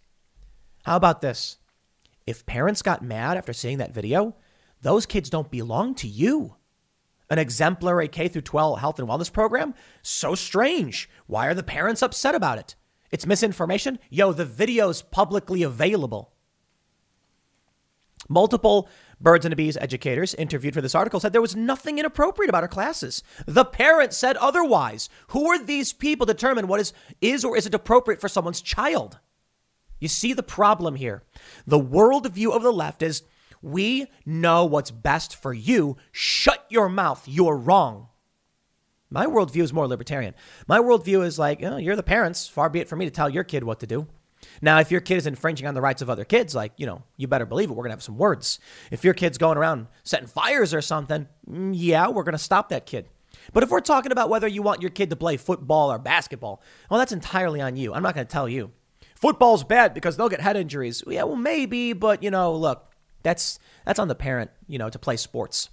How 0.85 0.97
about 0.97 1.23
this? 1.23 1.59
If 2.27 2.45
parents 2.45 2.83
got 2.83 3.03
mad 3.03 3.37
after 3.37 3.53
seeing 3.53 3.79
that 3.79 3.95
video, 3.95 4.37
those 4.83 5.07
kids 5.07 5.31
don't 5.31 5.51
belong 5.51 5.95
to 5.97 6.09
you. 6.09 6.57
An 7.31 7.39
exemplary 7.39 8.09
K 8.09 8.29
through 8.29 8.43
12 8.43 8.79
health 8.79 8.99
and 8.99 9.09
wellness 9.09 9.33
program? 9.33 9.75
So 10.03 10.35
strange. 10.35 11.09
Why 11.27 11.47
are 11.47 11.55
the 11.55 11.63
parents 11.63 12.03
upset 12.03 12.35
about 12.35 12.59
it? 12.59 12.77
It's 13.11 13.27
misinformation? 13.27 13.99
Yo, 14.11 14.33
the 14.33 14.45
video's 14.45 15.03
publicly 15.03 15.63
available. 15.63 16.33
Multiple 18.29 18.89
Birds 19.21 19.47
and 19.47 19.53
the 19.53 19.57
Bees 19.57 19.79
educators 19.79 20.35
interviewed 20.35 20.75
for 20.75 20.83
this 20.83 20.95
article 20.95 21.21
said 21.21 21.33
there 21.33 21.41
was 21.41 21.57
nothing 21.57 21.99
inappropriate 21.99 22.51
about 22.51 22.63
our 22.63 22.69
classes. 22.69 23.23
The 23.47 23.65
parents 23.65 24.17
said 24.17 24.37
otherwise. 24.37 25.09
Who 25.29 25.51
are 25.51 25.63
these 25.63 25.93
people 25.93 26.27
to 26.27 26.35
determine 26.35 26.67
what 26.67 26.81
is, 26.81 26.93
is 27.21 27.45
or 27.45 27.57
isn't 27.57 27.75
appropriate 27.75 28.21
for 28.21 28.29
someone's 28.29 28.61
child? 28.61 29.19
You 29.99 30.09
see 30.09 30.35
the 30.35 30.43
problem 30.43 30.97
here. 30.97 31.23
The 31.67 31.81
worldview 31.81 32.55
of 32.55 32.63
the 32.63 32.73
left 32.73 33.03
is 33.03 33.23
we 33.63 34.07
know 34.27 34.67
what's 34.67 34.91
best 34.91 35.35
for 35.35 35.55
you. 35.55 35.97
Shut 36.13 36.67
your 36.69 36.91
mouth. 36.91 37.27
You're 37.27 37.57
wrong. 37.57 38.09
My 39.09 39.27
worldview 39.27 39.63
is 39.63 39.73
more 39.73 39.87
libertarian. 39.87 40.35
My 40.67 40.79
worldview 40.79 41.25
is 41.25 41.39
like, 41.39 41.63
oh, 41.63 41.77
you're 41.79 41.97
the 41.97 42.03
parents. 42.03 42.49
Far 42.49 42.69
be 42.69 42.81
it 42.81 42.89
for 42.89 42.97
me 42.97 43.07
to 43.07 43.11
tell 43.11 43.31
your 43.31 43.45
kid 43.45 43.65
what 43.65 43.81
to 43.81 43.87
do. 43.87 44.09
Now, 44.61 44.79
if 44.81 44.91
your 44.91 45.01
kid 45.01 45.17
is 45.17 45.27
infringing 45.27 45.67
on 45.67 45.75
the 45.75 45.81
rights 45.81 46.03
of 46.03 46.11
other 46.11 46.25
kids, 46.25 46.55
like, 46.55 46.73
you 46.77 46.87
know, 46.87 47.03
you 47.17 47.27
better 47.29 47.47
believe 47.47 47.71
it, 47.71 47.75
we're 47.75 47.83
going 47.83 47.91
to 47.91 47.97
have 47.97 48.03
some 48.03 48.19
words. 48.19 48.59
If 48.91 49.05
your 49.05 49.15
kid's 49.15 49.39
going 49.39 49.59
around 49.59 49.87
setting 50.05 50.29
fires 50.29 50.73
or 50.73 50.81
something, 50.83 51.27
mm, 51.49 51.73
yeah, 51.75 52.09
we're 52.09 52.25
going 52.25 52.33
to 52.33 52.39
stop 52.39 52.69
that 52.71 52.87
kid. 52.87 53.09
But 53.53 53.63
if 53.63 53.71
we're 53.71 53.81
talking 53.81 54.13
about 54.13 54.31
whether 54.31 54.49
you 54.49 54.63
want 54.63 54.81
your 54.81 54.91
kid 54.91 55.11
to 55.11 55.17
play 55.17 55.37
football 55.37 55.93
or 55.93 55.99
basketball, 55.99 56.63
well, 56.91 56.99
that's 56.99 57.13
entirely 57.13 57.61
on 57.61 57.77
you. 57.77 57.95
I'm 57.95 58.03
not 58.03 58.15
going 58.15 58.27
to 58.27 58.33
tell 58.33 58.49
you. 58.49 58.73
Football's 59.15 59.65
bad 59.65 59.95
because 59.95 60.17
they'll 60.17 60.29
get 60.29 60.41
head 60.41 60.57
injuries. 60.57 61.03
Yeah, 61.07 61.25
well, 61.25 61.37
maybe, 61.37 61.93
but 61.93 62.23
you 62.23 62.31
know, 62.31 62.55
look, 62.55 62.93
that's 63.23 63.59
that's 63.85 63.99
on 63.99 64.09
the 64.09 64.15
parent, 64.15 64.51
you 64.69 64.79
know, 64.79 64.91
to 64.91 64.99
play 64.99 65.17
sports. 65.17 65.71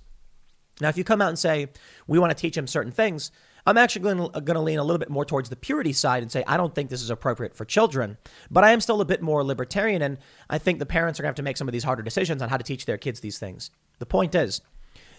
Now, 0.81 0.89
if 0.89 0.97
you 0.97 1.03
come 1.03 1.21
out 1.21 1.29
and 1.29 1.37
say 1.37 1.67
we 2.07 2.19
want 2.19 2.31
to 2.31 2.41
teach 2.41 2.57
him 2.57 2.67
certain 2.67 2.91
things, 2.91 3.31
I'm 3.65 3.77
actually 3.77 4.01
going 4.01 4.31
to 4.45 4.59
lean 4.59 4.79
a 4.79 4.83
little 4.83 4.99
bit 4.99 5.09
more 5.09 5.23
towards 5.23 5.49
the 5.49 5.55
purity 5.55 5.93
side 5.93 6.21
and 6.21 6.31
say, 6.31 6.43
I 6.45 6.57
don't 6.57 6.75
think 6.75 6.89
this 6.89 7.01
is 7.01 7.09
appropriate 7.09 7.55
for 7.55 7.63
children, 7.63 8.17
but 8.51 8.63
I 8.63 8.71
am 8.71 8.81
still 8.81 8.99
a 8.99 9.05
bit 9.05 9.21
more 9.21 9.43
libertarian. 9.43 10.01
And 10.01 10.17
I 10.49 10.57
think 10.57 10.79
the 10.79 10.85
parents 10.85 11.19
are 11.19 11.23
going 11.23 11.27
to 11.27 11.31
have 11.31 11.35
to 11.35 11.43
make 11.43 11.57
some 11.57 11.69
of 11.69 11.71
these 11.71 11.85
harder 11.85 12.03
decisions 12.03 12.41
on 12.41 12.49
how 12.49 12.57
to 12.57 12.63
teach 12.63 12.85
their 12.85 12.97
kids 12.97 13.21
these 13.21 13.39
things. 13.39 13.71
The 13.99 14.05
point 14.05 14.35
is, 14.35 14.61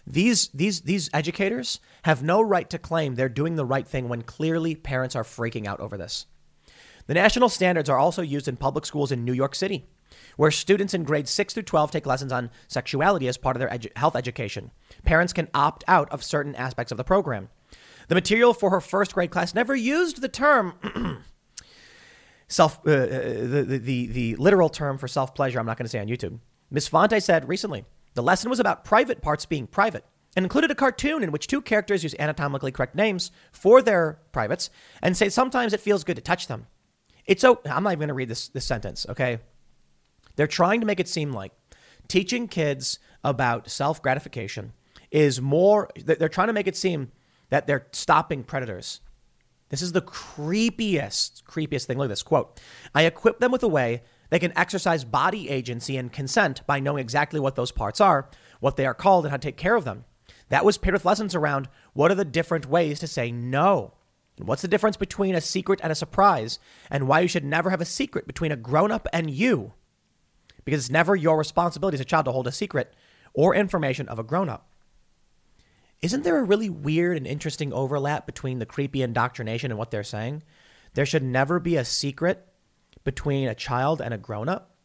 these, 0.07 0.49
these, 0.49 0.83
these 0.83 1.09
educators 1.15 1.81
have 2.03 2.23
no 2.23 2.43
right 2.43 2.69
to 2.69 2.79
claim 2.79 3.15
they're 3.15 3.31
doing 3.31 3.57
the 3.57 3.65
right 3.65 3.87
thing 3.87 4.09
when 4.09 4.23
clearly 4.23 4.75
parents 4.75 5.17
are 5.17 5.25
freaking 5.25 5.67
out 5.67 5.81
over 5.81 5.97
this. 5.97 6.27
The 7.07 7.15
national 7.15 7.49
standards 7.49 7.89
are 7.89 7.99
also 7.99 8.23
used 8.23 8.49
in 8.49 8.57
public 8.57 8.85
schools 8.85 9.13
in 9.13 9.25
New 9.25 9.33
York 9.33 9.55
City, 9.55 9.87
where 10.37 10.51
students 10.51 10.93
in 10.95 11.05
grades 11.05 11.31
6 11.31 11.55
through 11.55 11.63
12 11.63 11.91
take 11.91 12.07
lessons 12.07 12.33
on 12.33 12.51
sexuality 12.69 13.29
as 13.29 13.37
part 13.37 13.57
of 13.57 13.61
their 13.61 13.69
edu- 13.69 13.97
health 13.97 14.17
education. 14.17 14.71
Parents 15.05 15.33
can 15.33 15.49
opt 15.55 15.85
out 15.89 16.11
of 16.11 16.23
certain 16.23 16.55
aspects 16.55 16.93
of 16.93 16.99
the 16.99 17.05
program. 17.05 17.49
The 18.09 18.15
material 18.15 18.55
for 18.55 18.71
her 18.71 18.81
first 18.81 19.15
grade 19.15 19.31
class 19.31 19.55
never 19.55 19.75
used 19.75 20.21
the 20.21 20.29
term 20.29 20.75
self, 22.49 22.81
uh, 22.87 22.91
uh, 22.91 23.07
the, 23.07 23.79
the, 23.83 24.07
the, 24.07 24.37
literal 24.37 24.69
term 24.69 24.99
for 24.99 25.09
self 25.09 25.35
pleasure. 25.35 25.59
I'm 25.59 25.67
not 25.67 25.79
going 25.79 25.87
to 25.87 25.91
say 25.91 26.01
on 26.01 26.09
YouTube. 26.09 26.39
Miss 26.71 26.89
Fonte 26.89 27.23
said 27.23 27.49
recently 27.49 27.85
the 28.15 28.23
lesson 28.23 28.51
was 28.51 28.61
about 28.61 28.85
private 28.85 29.23
parts 29.23 29.47
being 29.47 29.67
private 29.67 30.05
and 30.37 30.45
included 30.45 30.71
a 30.71 30.75
cartoon 30.75 31.23
in 31.23 31.31
which 31.33 31.47
two 31.47 31.61
characters 31.61 32.03
use 32.03 32.15
anatomically 32.19 32.73
correct 32.73 32.95
names 32.95 33.31
for 33.53 33.83
their 33.83 34.19
privates 34.33 34.71
and 35.03 35.17
say 35.17 35.29
sometimes 35.29 35.73
it 35.73 35.81
feels 35.81 36.05
good 36.05 36.17
to 36.17 36.23
touch 36.23 36.47
them. 36.47 36.67
It's 37.27 37.41
so 37.41 37.61
I'm 37.65 37.83
not 37.85 37.91
even 37.91 38.01
going 38.01 38.09
to 38.09 38.15
read 38.15 38.29
this 38.29 38.49
this 38.49 38.67
sentence, 38.67 39.07
okay? 39.09 39.39
They're 40.37 40.47
trying 40.47 40.81
to 40.81 40.87
make 40.87 41.01
it 41.01 41.09
seem 41.09 41.33
like 41.33 41.53
teaching 42.09 42.49
kids 42.49 42.99
about 43.23 43.71
self 43.71 44.03
gratification 44.03 44.73
is 45.11 45.41
more. 45.41 45.89
They're 45.97 46.29
trying 46.29 46.49
to 46.49 46.53
make 46.53 46.67
it 46.67 46.77
seem 46.77 47.13
that 47.51 47.67
they're 47.67 47.87
stopping 47.93 48.45
predators. 48.45 49.01
This 49.69 49.83
is 49.83 49.93
the 49.93 50.03
creepiest, 50.03 51.43
creepiest 51.45 51.87
thing. 51.87 51.99
Look 51.99 52.07
at 52.07 52.11
this 52.11 52.23
quote. 52.23 52.61
I 52.95 53.05
equip 53.05 53.41
them 53.41 53.51
with 53.51 53.63
a 53.63 53.69
way 53.69 54.03
they 54.31 54.39
can 54.39 54.57
exercise 54.57 55.05
body 55.05 55.49
agency 55.49 55.97
and 55.97 56.13
consent 56.13 56.67
by 56.67 56.81
knowing 56.81 57.01
exactly 57.01 57.41
what 57.41 57.57
those 57.57 57.71
parts 57.73 58.01
are, 58.01 58.29
what 58.61 58.77
they 58.77 58.87
are 58.87 58.95
called, 58.95 59.25
and 59.25 59.31
how 59.31 59.37
to 59.37 59.47
take 59.47 59.57
care 59.57 59.77
of 59.77 59.85
them. 59.85 60.05
That 60.49 60.65
was 60.65 60.79
paired 60.79 60.95
with 60.95 61.05
lessons 61.05 61.35
around 61.35 61.69
what 61.93 62.11
are 62.11 62.17
the 62.17 62.25
different 62.25 62.67
ways 62.67 62.99
to 63.01 63.07
say 63.07 63.31
no. 63.31 63.95
What's 64.39 64.63
the 64.63 64.69
difference 64.69 64.97
between 64.97 65.35
a 65.35 65.41
secret 65.41 65.81
and 65.83 65.93
a 65.93 65.95
surprise, 65.95 66.59
and 66.91 67.07
why 67.07 67.21
you 67.21 67.29
should 67.29 67.45
never 67.45 67.71
have 67.71 67.81
a 67.81 67.85
secret 67.85 68.27
between 68.27 68.51
a 68.51 68.57
grown 68.57 68.91
up 68.91 69.07
and 69.13 69.31
you. 69.31 69.75
Because 70.65 70.81
it's 70.81 70.91
never 70.91 71.15
your 71.15 71.39
responsibility 71.39 71.95
as 71.95 72.01
a 72.01 72.05
child 72.05 72.25
to 72.25 72.33
hold 72.33 72.47
a 72.47 72.53
secret 72.53 72.95
or 73.33 73.55
information 73.55 74.09
of 74.09 74.19
a 74.19 74.25
grown 74.25 74.49
up. 74.49 74.69
Isn't 76.05 76.23
there 76.23 76.39
a 76.39 76.45
really 76.45 76.69
weird 76.69 77.17
and 77.17 77.27
interesting 77.27 77.73
overlap 77.73 78.27
between 78.27 78.59
the 78.59 78.67
creepy 78.67 79.01
indoctrination 79.01 79.71
and 79.71 79.79
what 79.79 79.91
they're 79.91 80.05
saying? 80.05 80.43
There 80.93 81.07
should 81.07 81.23
never 81.23 81.59
be 81.59 81.77
a 81.77 81.85
secret 81.85 82.47
between 83.05 83.49
a 83.49 83.55
child 83.55 84.03
and 84.03 84.13
a 84.13 84.19
grown 84.19 84.51
up. 84.51 84.77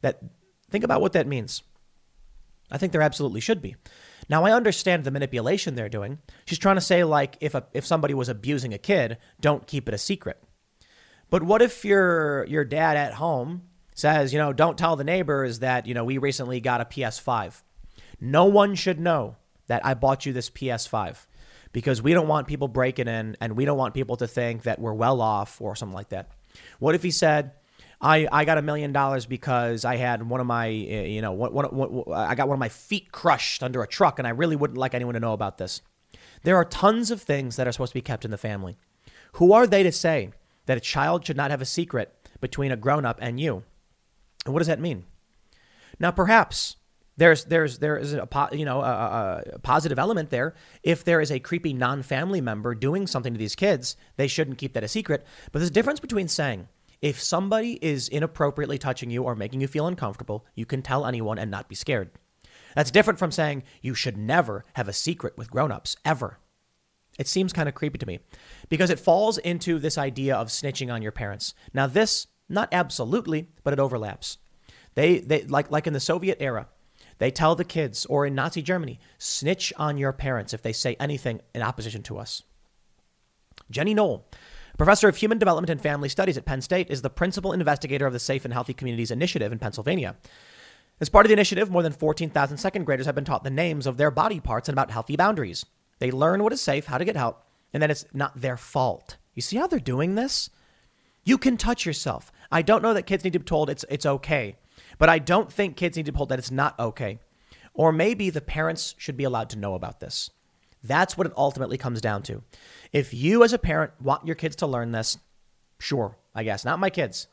That 0.00 0.22
think 0.70 0.84
about 0.84 1.02
what 1.02 1.12
that 1.12 1.26
means. 1.26 1.62
I 2.70 2.78
think 2.78 2.92
there 2.92 3.02
absolutely 3.02 3.40
should 3.42 3.60
be. 3.60 3.76
Now 4.30 4.44
I 4.44 4.52
understand 4.52 5.04
the 5.04 5.10
manipulation 5.10 5.74
they're 5.74 5.90
doing. 5.90 6.16
She's 6.46 6.58
trying 6.58 6.76
to 6.76 6.80
say 6.80 7.04
like 7.04 7.36
if 7.42 7.54
a, 7.54 7.66
if 7.74 7.84
somebody 7.84 8.14
was 8.14 8.30
abusing 8.30 8.72
a 8.72 8.78
kid, 8.78 9.18
don't 9.42 9.66
keep 9.66 9.86
it 9.86 9.92
a 9.92 9.98
secret. 9.98 10.42
But 11.28 11.42
what 11.42 11.60
if 11.60 11.84
your 11.84 12.46
your 12.46 12.64
dad 12.64 12.96
at 12.96 13.12
home 13.12 13.64
says, 13.94 14.32
you 14.32 14.38
know, 14.38 14.54
don't 14.54 14.78
tell 14.78 14.96
the 14.96 15.04
neighbors 15.04 15.58
that, 15.58 15.86
you 15.86 15.92
know, 15.92 16.04
we 16.04 16.16
recently 16.16 16.58
got 16.58 16.80
a 16.80 16.86
PS5. 16.86 17.60
No 18.18 18.46
one 18.46 18.74
should 18.74 18.98
know 18.98 19.36
that 19.68 19.84
I 19.86 19.94
bought 19.94 20.26
you 20.26 20.32
this 20.32 20.50
PS5 20.50 21.26
because 21.72 22.02
we 22.02 22.12
don't 22.12 22.28
want 22.28 22.46
people 22.46 22.68
breaking 22.68 23.08
in 23.08 23.36
and 23.40 23.56
we 23.56 23.64
don't 23.64 23.78
want 23.78 23.94
people 23.94 24.16
to 24.16 24.26
think 24.26 24.64
that 24.64 24.80
we're 24.80 24.94
well 24.94 25.20
off 25.20 25.60
or 25.60 25.76
something 25.76 25.94
like 25.94 26.08
that. 26.08 26.30
What 26.78 26.94
if 26.94 27.02
he 27.02 27.10
said, 27.10 27.52
I, 28.00 28.28
I 28.30 28.44
got 28.44 28.58
a 28.58 28.62
million 28.62 28.92
dollars 28.92 29.26
because 29.26 29.84
I 29.84 29.96
had 29.96 30.28
one 30.28 30.40
of 30.40 30.46
my, 30.46 30.68
eh, 30.68 31.06
you 31.06 31.22
know, 31.22 31.32
one, 31.32 31.52
one, 31.52 31.66
one, 31.66 32.16
I 32.16 32.34
got 32.34 32.48
one 32.48 32.54
of 32.54 32.60
my 32.60 32.68
feet 32.68 33.12
crushed 33.12 33.62
under 33.62 33.82
a 33.82 33.86
truck 33.86 34.18
and 34.18 34.26
I 34.26 34.30
really 34.30 34.56
wouldn't 34.56 34.78
like 34.78 34.94
anyone 34.94 35.14
to 35.14 35.20
know 35.20 35.32
about 35.32 35.58
this. 35.58 35.82
There 36.42 36.56
are 36.56 36.64
tons 36.64 37.10
of 37.10 37.20
things 37.20 37.56
that 37.56 37.66
are 37.66 37.72
supposed 37.72 37.92
to 37.92 37.98
be 37.98 38.02
kept 38.02 38.24
in 38.24 38.30
the 38.30 38.38
family. 38.38 38.76
Who 39.32 39.52
are 39.52 39.66
they 39.66 39.82
to 39.82 39.92
say 39.92 40.30
that 40.66 40.78
a 40.78 40.80
child 40.80 41.26
should 41.26 41.36
not 41.36 41.50
have 41.50 41.60
a 41.60 41.66
secret 41.66 42.14
between 42.40 42.72
a 42.72 42.76
grown 42.76 43.04
up 43.04 43.18
and 43.20 43.40
you? 43.40 43.64
And 44.44 44.54
what 44.54 44.60
does 44.60 44.68
that 44.68 44.80
mean? 44.80 45.04
Now, 45.98 46.12
perhaps 46.12 46.76
there's 47.18 47.44
there's 47.44 47.80
there 47.80 47.98
is 47.98 48.14
a 48.14 48.28
you 48.52 48.64
know 48.64 48.80
a, 48.80 49.42
a, 49.54 49.58
positive 49.58 49.98
element 49.98 50.30
there. 50.30 50.54
If 50.82 51.04
there 51.04 51.20
is 51.20 51.30
a 51.30 51.40
creepy 51.40 51.72
non-family 51.72 52.40
member 52.40 52.74
doing 52.74 53.06
something 53.06 53.34
to 53.34 53.38
these 53.38 53.56
kids, 53.56 53.96
they 54.16 54.28
shouldn't 54.28 54.58
keep 54.58 54.72
that 54.72 54.84
a 54.84 54.88
secret. 54.88 55.26
But 55.50 55.58
there's 55.58 55.70
a 55.70 55.74
difference 55.74 56.00
between 56.00 56.28
saying 56.28 56.68
if 57.02 57.20
somebody 57.20 57.78
is 57.82 58.08
inappropriately 58.08 58.78
touching 58.78 59.10
you 59.10 59.24
or 59.24 59.34
making 59.34 59.60
you 59.60 59.66
feel 59.66 59.86
uncomfortable, 59.86 60.46
you 60.54 60.64
can 60.64 60.80
tell 60.80 61.04
anyone 61.04 61.38
and 61.38 61.50
not 61.50 61.68
be 61.68 61.74
scared. 61.74 62.10
That's 62.74 62.92
different 62.92 63.18
from 63.18 63.32
saying 63.32 63.64
you 63.82 63.94
should 63.94 64.16
never 64.16 64.64
have 64.74 64.88
a 64.88 64.92
secret 64.92 65.36
with 65.36 65.50
grown-ups 65.50 65.96
ever. 66.04 66.38
It 67.18 67.26
seems 67.26 67.52
kind 67.52 67.68
of 67.68 67.74
creepy 67.74 67.98
to 67.98 68.06
me 68.06 68.20
because 68.68 68.90
it 68.90 69.00
falls 69.00 69.38
into 69.38 69.80
this 69.80 69.98
idea 69.98 70.36
of 70.36 70.48
snitching 70.48 70.92
on 70.92 71.02
your 71.02 71.10
parents. 71.10 71.52
Now 71.74 71.88
this 71.88 72.28
not 72.48 72.68
absolutely, 72.70 73.48
but 73.64 73.72
it 73.72 73.80
overlaps. 73.80 74.38
They 74.94 75.18
they 75.18 75.42
like 75.42 75.72
like 75.72 75.88
in 75.88 75.92
the 75.92 76.00
Soviet 76.00 76.38
era 76.40 76.68
they 77.18 77.30
tell 77.30 77.54
the 77.54 77.64
kids, 77.64 78.06
or 78.06 78.26
in 78.26 78.34
Nazi 78.34 78.62
Germany, 78.62 78.98
snitch 79.18 79.72
on 79.76 79.98
your 79.98 80.12
parents 80.12 80.54
if 80.54 80.62
they 80.62 80.72
say 80.72 80.96
anything 80.98 81.40
in 81.54 81.62
opposition 81.62 82.02
to 82.04 82.18
us. 82.18 82.42
Jennie 83.70 83.94
Noll, 83.94 84.26
professor 84.76 85.08
of 85.08 85.16
human 85.16 85.38
development 85.38 85.70
and 85.70 85.80
family 85.80 86.08
studies 86.08 86.38
at 86.38 86.44
Penn 86.44 86.62
State, 86.62 86.90
is 86.90 87.02
the 87.02 87.10
principal 87.10 87.52
investigator 87.52 88.06
of 88.06 88.12
the 88.12 88.18
Safe 88.18 88.44
and 88.44 88.54
Healthy 88.54 88.74
Communities 88.74 89.10
Initiative 89.10 89.52
in 89.52 89.58
Pennsylvania. 89.58 90.16
As 91.00 91.08
part 91.08 91.26
of 91.26 91.28
the 91.28 91.34
initiative, 91.34 91.70
more 91.70 91.82
than 91.82 91.92
14,000 91.92 92.56
second 92.56 92.84
graders 92.84 93.06
have 93.06 93.14
been 93.14 93.24
taught 93.24 93.44
the 93.44 93.50
names 93.50 93.86
of 93.86 93.96
their 93.96 94.10
body 94.10 94.40
parts 94.40 94.68
and 94.68 94.74
about 94.74 94.90
healthy 94.90 95.16
boundaries. 95.16 95.64
They 95.98 96.10
learn 96.10 96.42
what 96.42 96.52
is 96.52 96.60
safe, 96.60 96.86
how 96.86 96.98
to 96.98 97.04
get 97.04 97.16
help, 97.16 97.44
and 97.72 97.82
that 97.82 97.90
it's 97.90 98.04
not 98.12 98.40
their 98.40 98.56
fault. 98.56 99.16
You 99.34 99.42
see 99.42 99.56
how 99.56 99.66
they're 99.66 99.78
doing 99.78 100.14
this? 100.14 100.50
You 101.24 101.38
can 101.38 101.56
touch 101.56 101.84
yourself. 101.84 102.32
I 102.50 102.62
don't 102.62 102.82
know 102.82 102.94
that 102.94 103.06
kids 103.06 103.22
need 103.22 103.34
to 103.34 103.38
be 103.38 103.44
told 103.44 103.68
it's 103.70 103.84
it's 103.90 104.06
okay, 104.06 104.56
but 104.98 105.08
I 105.08 105.18
don't 105.18 105.52
think 105.52 105.76
kids 105.76 105.96
need 105.96 106.06
to 106.06 106.12
be 106.12 106.16
told 106.16 106.28
that 106.30 106.38
it's 106.38 106.50
not 106.50 106.78
okay. 106.78 107.18
Or 107.74 107.92
maybe 107.92 108.30
the 108.30 108.40
parents 108.40 108.94
should 108.98 109.16
be 109.16 109.24
allowed 109.24 109.50
to 109.50 109.58
know 109.58 109.74
about 109.74 110.00
this. 110.00 110.30
That's 110.82 111.16
what 111.16 111.26
it 111.26 111.32
ultimately 111.36 111.78
comes 111.78 112.00
down 112.00 112.22
to. 112.24 112.42
If 112.92 113.12
you 113.12 113.44
as 113.44 113.52
a 113.52 113.58
parent 113.58 113.92
want 114.00 114.26
your 114.26 114.36
kids 114.36 114.56
to 114.56 114.66
learn 114.66 114.92
this, 114.92 115.18
sure, 115.78 116.16
I 116.34 116.44
guess, 116.44 116.64
not 116.64 116.78
my 116.78 116.90
kids. 116.90 117.28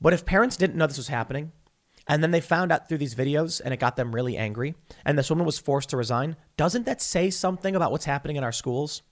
But 0.00 0.12
if 0.12 0.26
parents 0.26 0.56
didn't 0.56 0.76
know 0.76 0.86
this 0.86 0.96
was 0.96 1.08
happening, 1.08 1.52
and 2.08 2.22
then 2.22 2.32
they 2.32 2.40
found 2.40 2.72
out 2.72 2.88
through 2.88 2.98
these 2.98 3.14
videos 3.14 3.60
and 3.64 3.72
it 3.72 3.80
got 3.80 3.96
them 3.96 4.14
really 4.14 4.36
angry, 4.36 4.74
and 5.04 5.18
this 5.18 5.30
woman 5.30 5.46
was 5.46 5.58
forced 5.58 5.90
to 5.90 5.96
resign, 5.96 6.36
doesn't 6.56 6.86
that 6.86 7.00
say 7.00 7.30
something 7.30 7.76
about 7.76 7.92
what's 7.92 8.04
happening 8.04 8.36
in 8.36 8.44
our 8.44 8.52
schools? 8.52 9.02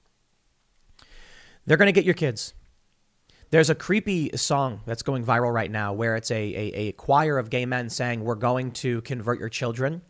They're 1.66 1.76
going 1.76 1.86
to 1.86 1.92
get 1.92 2.04
your 2.04 2.14
kids. 2.14 2.54
There's 3.50 3.70
a 3.70 3.74
creepy 3.74 4.30
song 4.36 4.80
that's 4.86 5.02
going 5.02 5.24
viral 5.24 5.52
right 5.52 5.70
now 5.70 5.92
where 5.92 6.14
it's 6.14 6.30
a, 6.30 6.34
a, 6.36 6.72
a, 6.74 6.92
choir 6.92 7.36
of 7.36 7.50
gay 7.50 7.66
men 7.66 7.90
saying, 7.90 8.22
We're 8.22 8.36
going 8.36 8.70
to 8.72 9.02
convert 9.02 9.40
your 9.40 9.48
children. 9.48 10.02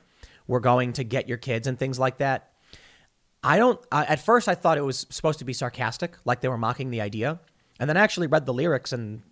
We're 0.47 0.61
going 0.61 0.93
to 0.95 1.05
get 1.05 1.26
your 1.26 1.38
kids 1.38 1.66
and 1.66 1.78
things 1.78 1.99
like 1.99 2.18
that. 2.18 2.53
I 3.43 3.57
don't, 3.57 3.80
uh, 3.91 4.05
at 4.07 4.20
first, 4.20 4.47
I 4.47 4.55
thought 4.55 4.76
it 4.76 4.84
was 4.84 5.07
supposed 5.09 5.38
to 5.38 5.47
be 5.47 5.55
sarcastic, 5.55 6.16
like 6.26 6.43
they 6.43 6.49
were 6.49 6.59
mocking 6.59 6.91
the 6.91 7.01
idea. 7.01 7.41
And 7.78 7.88
then 7.88 7.97
I 7.97 8.01
actually 8.01 8.26
read 8.26 8.45
the 8.45 8.53
lyrics 8.53 8.93
and 8.93 9.22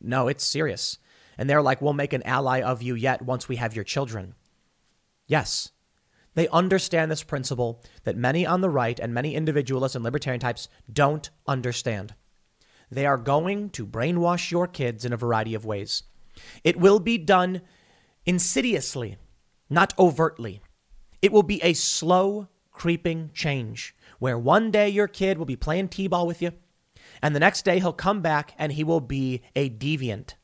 no, 0.00 0.28
it's 0.28 0.46
serious. 0.46 0.98
And 1.36 1.50
they're 1.50 1.62
like, 1.62 1.82
We'll 1.82 1.92
make 1.92 2.12
an 2.12 2.22
ally 2.22 2.62
of 2.62 2.82
you 2.82 2.94
yet 2.94 3.22
once 3.22 3.48
we 3.48 3.56
have 3.56 3.74
your 3.74 3.84
children. 3.84 4.34
Yes. 5.26 5.72
They 6.34 6.46
understand 6.48 7.10
this 7.10 7.24
principle 7.24 7.82
that 8.04 8.14
many 8.14 8.46
on 8.46 8.60
the 8.60 8.70
right 8.70 9.00
and 9.00 9.12
many 9.12 9.34
individualists 9.34 9.96
and 9.96 10.04
libertarian 10.04 10.38
types 10.38 10.68
don't 10.92 11.30
understand. 11.48 12.14
They 12.90 13.06
are 13.06 13.18
going 13.18 13.70
to 13.70 13.86
brainwash 13.86 14.50
your 14.50 14.66
kids 14.66 15.04
in 15.04 15.12
a 15.12 15.16
variety 15.16 15.54
of 15.54 15.64
ways. 15.64 16.04
It 16.62 16.76
will 16.76 17.00
be 17.00 17.18
done 17.18 17.62
insidiously, 18.24 19.16
not 19.68 19.94
overtly. 19.98 20.60
It 21.22 21.32
will 21.32 21.42
be 21.42 21.62
a 21.62 21.72
slow, 21.72 22.48
creeping 22.72 23.30
change 23.32 23.94
where 24.18 24.38
one 24.38 24.70
day 24.70 24.88
your 24.88 25.08
kid 25.08 25.38
will 25.38 25.46
be 25.46 25.56
playing 25.56 25.88
t 25.88 26.06
ball 26.06 26.26
with 26.26 26.42
you, 26.42 26.52
and 27.22 27.34
the 27.34 27.40
next 27.40 27.64
day 27.64 27.78
he'll 27.78 27.92
come 27.92 28.20
back 28.20 28.54
and 28.58 28.72
he 28.72 28.84
will 28.84 29.00
be 29.00 29.42
a 29.54 29.68
deviant. 29.70 30.34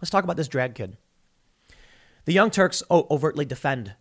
Let's 0.00 0.10
talk 0.10 0.24
about 0.24 0.36
this 0.36 0.48
drag 0.48 0.74
kid. 0.74 0.96
The 2.24 2.32
Young 2.32 2.50
Turks 2.50 2.82
overtly 2.90 3.44
defend 3.44 3.94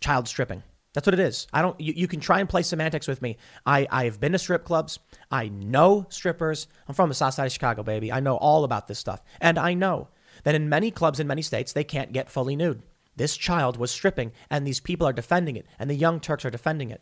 child 0.00 0.28
stripping. 0.28 0.62
That's 0.98 1.06
what 1.06 1.14
it 1.14 1.20
is. 1.20 1.46
I 1.52 1.62
don't. 1.62 1.80
You, 1.80 1.92
you 1.94 2.08
can 2.08 2.18
try 2.18 2.40
and 2.40 2.48
play 2.48 2.62
semantics 2.62 3.06
with 3.06 3.22
me. 3.22 3.36
I 3.64 3.86
I 3.88 4.06
have 4.06 4.18
been 4.18 4.32
to 4.32 4.38
strip 4.38 4.64
clubs. 4.64 4.98
I 5.30 5.46
know 5.46 6.06
strippers. 6.08 6.66
I'm 6.88 6.94
from 6.96 7.08
the 7.08 7.14
South 7.14 7.34
Side 7.34 7.46
of 7.46 7.52
Chicago, 7.52 7.84
baby. 7.84 8.10
I 8.10 8.18
know 8.18 8.34
all 8.34 8.64
about 8.64 8.88
this 8.88 8.98
stuff, 8.98 9.22
and 9.40 9.60
I 9.60 9.74
know 9.74 10.08
that 10.42 10.56
in 10.56 10.68
many 10.68 10.90
clubs 10.90 11.20
in 11.20 11.28
many 11.28 11.42
states 11.42 11.72
they 11.72 11.84
can't 11.84 12.12
get 12.12 12.28
fully 12.28 12.56
nude. 12.56 12.82
This 13.14 13.36
child 13.36 13.76
was 13.76 13.92
stripping, 13.92 14.32
and 14.50 14.66
these 14.66 14.80
people 14.80 15.06
are 15.06 15.12
defending 15.12 15.54
it, 15.54 15.66
and 15.78 15.88
the 15.88 15.94
Young 15.94 16.18
Turks 16.18 16.44
are 16.44 16.50
defending 16.50 16.90
it. 16.90 17.00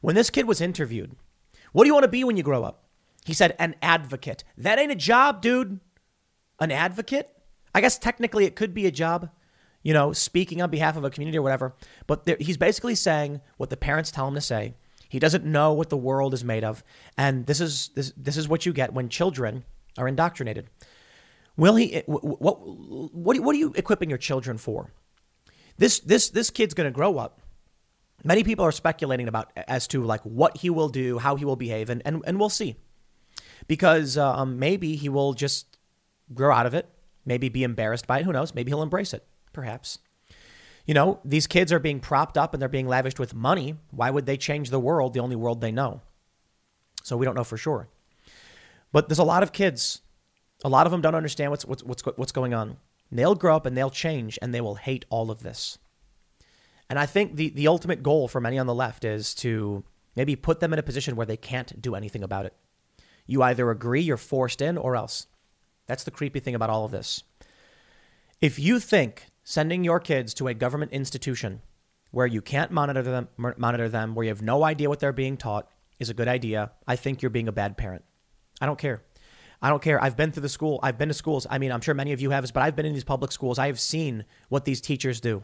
When 0.00 0.16
this 0.16 0.30
kid 0.30 0.48
was 0.48 0.60
interviewed, 0.60 1.14
what 1.70 1.84
do 1.84 1.86
you 1.86 1.94
want 1.94 2.06
to 2.06 2.08
be 2.08 2.24
when 2.24 2.36
you 2.36 2.42
grow 2.42 2.64
up? 2.64 2.88
He 3.24 3.34
said, 3.34 3.54
an 3.60 3.76
advocate. 3.80 4.42
That 4.56 4.80
ain't 4.80 4.90
a 4.90 4.96
job, 4.96 5.42
dude. 5.42 5.78
An 6.58 6.72
advocate? 6.72 7.30
I 7.72 7.82
guess 7.82 8.00
technically 8.00 8.46
it 8.46 8.56
could 8.56 8.74
be 8.74 8.86
a 8.86 8.90
job, 8.90 9.30
you 9.88 9.94
know, 9.94 10.12
speaking 10.12 10.60
on 10.60 10.68
behalf 10.68 10.98
of 10.98 11.04
a 11.04 11.08
community 11.08 11.38
or 11.38 11.40
whatever. 11.40 11.74
But 12.06 12.26
there, 12.26 12.36
he's 12.38 12.58
basically 12.58 12.94
saying 12.94 13.40
what 13.56 13.70
the 13.70 13.76
parents 13.78 14.10
tell 14.10 14.28
him 14.28 14.34
to 14.34 14.40
say. 14.42 14.74
He 15.08 15.18
doesn't 15.18 15.46
know 15.46 15.72
what 15.72 15.88
the 15.88 15.96
world 15.96 16.34
is 16.34 16.44
made 16.44 16.62
of, 16.62 16.84
and 17.16 17.46
this 17.46 17.58
is 17.58 17.88
this 17.94 18.12
this 18.14 18.36
is 18.36 18.46
what 18.46 18.66
you 18.66 18.74
get 18.74 18.92
when 18.92 19.08
children 19.08 19.64
are 19.96 20.06
indoctrinated. 20.06 20.68
Will 21.56 21.76
he? 21.76 21.94
Eh, 21.94 22.02
what 22.04 22.22
what 22.38 23.40
what 23.40 23.56
are 23.56 23.58
you 23.58 23.72
equipping 23.76 24.10
your 24.10 24.18
children 24.18 24.58
for? 24.58 24.92
This 25.78 26.00
this 26.00 26.28
this 26.28 26.50
kid's 26.50 26.74
going 26.74 26.84
to 26.84 26.94
grow 26.94 27.16
up. 27.16 27.40
Many 28.22 28.44
people 28.44 28.66
are 28.66 28.72
speculating 28.72 29.26
about 29.26 29.52
eh, 29.56 29.62
as 29.68 29.86
to 29.88 30.04
like 30.04 30.20
what 30.20 30.58
he 30.58 30.68
will 30.68 30.90
do, 30.90 31.16
how 31.16 31.36
he 31.36 31.46
will 31.46 31.56
behave, 31.56 31.88
and 31.88 32.02
and, 32.04 32.22
and 32.26 32.38
we'll 32.38 32.50
see, 32.50 32.76
because 33.68 34.18
uh, 34.18 34.34
um, 34.34 34.58
maybe 34.58 34.96
he 34.96 35.08
will 35.08 35.32
just 35.32 35.78
grow 36.34 36.54
out 36.54 36.66
of 36.66 36.74
it, 36.74 36.90
maybe 37.24 37.48
be 37.48 37.64
embarrassed 37.64 38.06
by 38.06 38.18
it. 38.18 38.26
Who 38.26 38.34
knows? 38.34 38.54
Maybe 38.54 38.70
he'll 38.70 38.82
embrace 38.82 39.14
it 39.14 39.26
perhaps. 39.58 39.98
You 40.86 40.94
know, 40.94 41.18
these 41.24 41.48
kids 41.48 41.72
are 41.72 41.80
being 41.80 41.98
propped 41.98 42.38
up 42.38 42.54
and 42.54 42.62
they're 42.62 42.68
being 42.68 42.86
lavished 42.86 43.18
with 43.18 43.34
money. 43.34 43.74
Why 43.90 44.08
would 44.08 44.24
they 44.24 44.36
change 44.36 44.70
the 44.70 44.78
world, 44.78 45.14
the 45.14 45.18
only 45.18 45.34
world 45.34 45.60
they 45.60 45.72
know? 45.72 46.00
So 47.02 47.16
we 47.16 47.26
don't 47.26 47.34
know 47.34 47.42
for 47.42 47.56
sure. 47.56 47.88
But 48.92 49.08
there's 49.08 49.18
a 49.18 49.24
lot 49.24 49.42
of 49.42 49.52
kids, 49.52 50.00
a 50.62 50.68
lot 50.68 50.86
of 50.86 50.92
them 50.92 51.00
don't 51.00 51.16
understand 51.16 51.50
what's, 51.50 51.64
what's, 51.64 51.82
what's, 51.82 52.02
what's 52.04 52.30
going 52.30 52.54
on. 52.54 52.76
They'll 53.10 53.34
grow 53.34 53.56
up 53.56 53.66
and 53.66 53.76
they'll 53.76 53.90
change 53.90 54.38
and 54.40 54.54
they 54.54 54.60
will 54.60 54.76
hate 54.76 55.04
all 55.10 55.32
of 55.32 55.42
this. 55.42 55.78
And 56.88 57.00
I 57.00 57.06
think 57.06 57.34
the, 57.34 57.48
the 57.48 57.66
ultimate 57.66 58.04
goal 58.04 58.28
for 58.28 58.40
many 58.40 58.60
on 58.60 58.68
the 58.68 58.74
left 58.74 59.04
is 59.04 59.34
to 59.36 59.82
maybe 60.14 60.36
put 60.36 60.60
them 60.60 60.72
in 60.72 60.78
a 60.78 60.84
position 60.84 61.16
where 61.16 61.26
they 61.26 61.36
can't 61.36 61.82
do 61.82 61.96
anything 61.96 62.22
about 62.22 62.46
it. 62.46 62.54
You 63.26 63.42
either 63.42 63.72
agree, 63.72 64.02
you're 64.02 64.16
forced 64.16 64.62
in, 64.62 64.78
or 64.78 64.94
else. 64.94 65.26
That's 65.88 66.04
the 66.04 66.12
creepy 66.12 66.38
thing 66.38 66.54
about 66.54 66.70
all 66.70 66.84
of 66.84 66.92
this. 66.92 67.24
If 68.40 68.60
you 68.60 68.78
think 68.78 69.26
sending 69.48 69.82
your 69.82 69.98
kids 69.98 70.34
to 70.34 70.46
a 70.46 70.52
government 70.52 70.92
institution 70.92 71.62
where 72.10 72.26
you 72.26 72.42
can't 72.42 72.70
monitor 72.70 73.00
them, 73.00 73.28
monitor 73.56 73.88
them, 73.88 74.14
where 74.14 74.24
you 74.24 74.28
have 74.28 74.42
no 74.42 74.62
idea 74.62 74.90
what 74.90 75.00
they're 75.00 75.10
being 75.10 75.38
taught, 75.38 75.70
is 75.98 76.10
a 76.10 76.14
good 76.14 76.28
idea. 76.28 76.70
I 76.86 76.96
think 76.96 77.22
you're 77.22 77.30
being 77.30 77.48
a 77.48 77.52
bad 77.52 77.78
parent. 77.78 78.04
I 78.60 78.66
don't 78.66 78.78
care. 78.78 79.02
I 79.62 79.70
don't 79.70 79.80
care. 79.80 80.02
I've 80.02 80.18
been 80.18 80.32
through 80.32 80.42
the 80.42 80.50
school. 80.50 80.78
I've 80.82 80.98
been 80.98 81.08
to 81.08 81.14
schools. 81.14 81.46
I 81.48 81.56
mean, 81.56 81.72
I'm 81.72 81.80
sure 81.80 81.94
many 81.94 82.12
of 82.12 82.20
you 82.20 82.28
have, 82.28 82.44
but 82.52 82.62
I've 82.62 82.76
been 82.76 82.84
in 82.84 82.92
these 82.92 83.04
public 83.04 83.32
schools. 83.32 83.58
I 83.58 83.68
have 83.68 83.80
seen 83.80 84.26
what 84.50 84.66
these 84.66 84.82
teachers 84.82 85.18
do. 85.18 85.42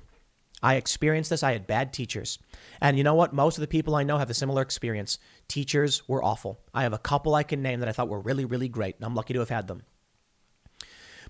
I 0.62 0.74
experienced 0.74 1.30
this. 1.30 1.42
I 1.42 1.52
had 1.52 1.66
bad 1.66 1.94
teachers. 1.94 2.38
And 2.82 2.98
you 2.98 3.04
know 3.04 3.14
what? 3.14 3.32
Most 3.32 3.56
of 3.56 3.62
the 3.62 3.68
people 3.68 3.94
I 3.94 4.02
know 4.02 4.18
have 4.18 4.28
a 4.28 4.34
similar 4.34 4.60
experience. 4.60 5.18
Teachers 5.48 6.06
were 6.06 6.22
awful. 6.22 6.60
I 6.74 6.82
have 6.82 6.92
a 6.92 6.98
couple 6.98 7.34
I 7.34 7.42
can 7.42 7.62
name 7.62 7.80
that 7.80 7.88
I 7.88 7.92
thought 7.92 8.10
were 8.10 8.20
really, 8.20 8.44
really 8.44 8.68
great, 8.68 8.96
and 8.96 9.06
I'm 9.06 9.14
lucky 9.14 9.32
to 9.32 9.40
have 9.40 9.48
had 9.48 9.66
them. 9.66 9.82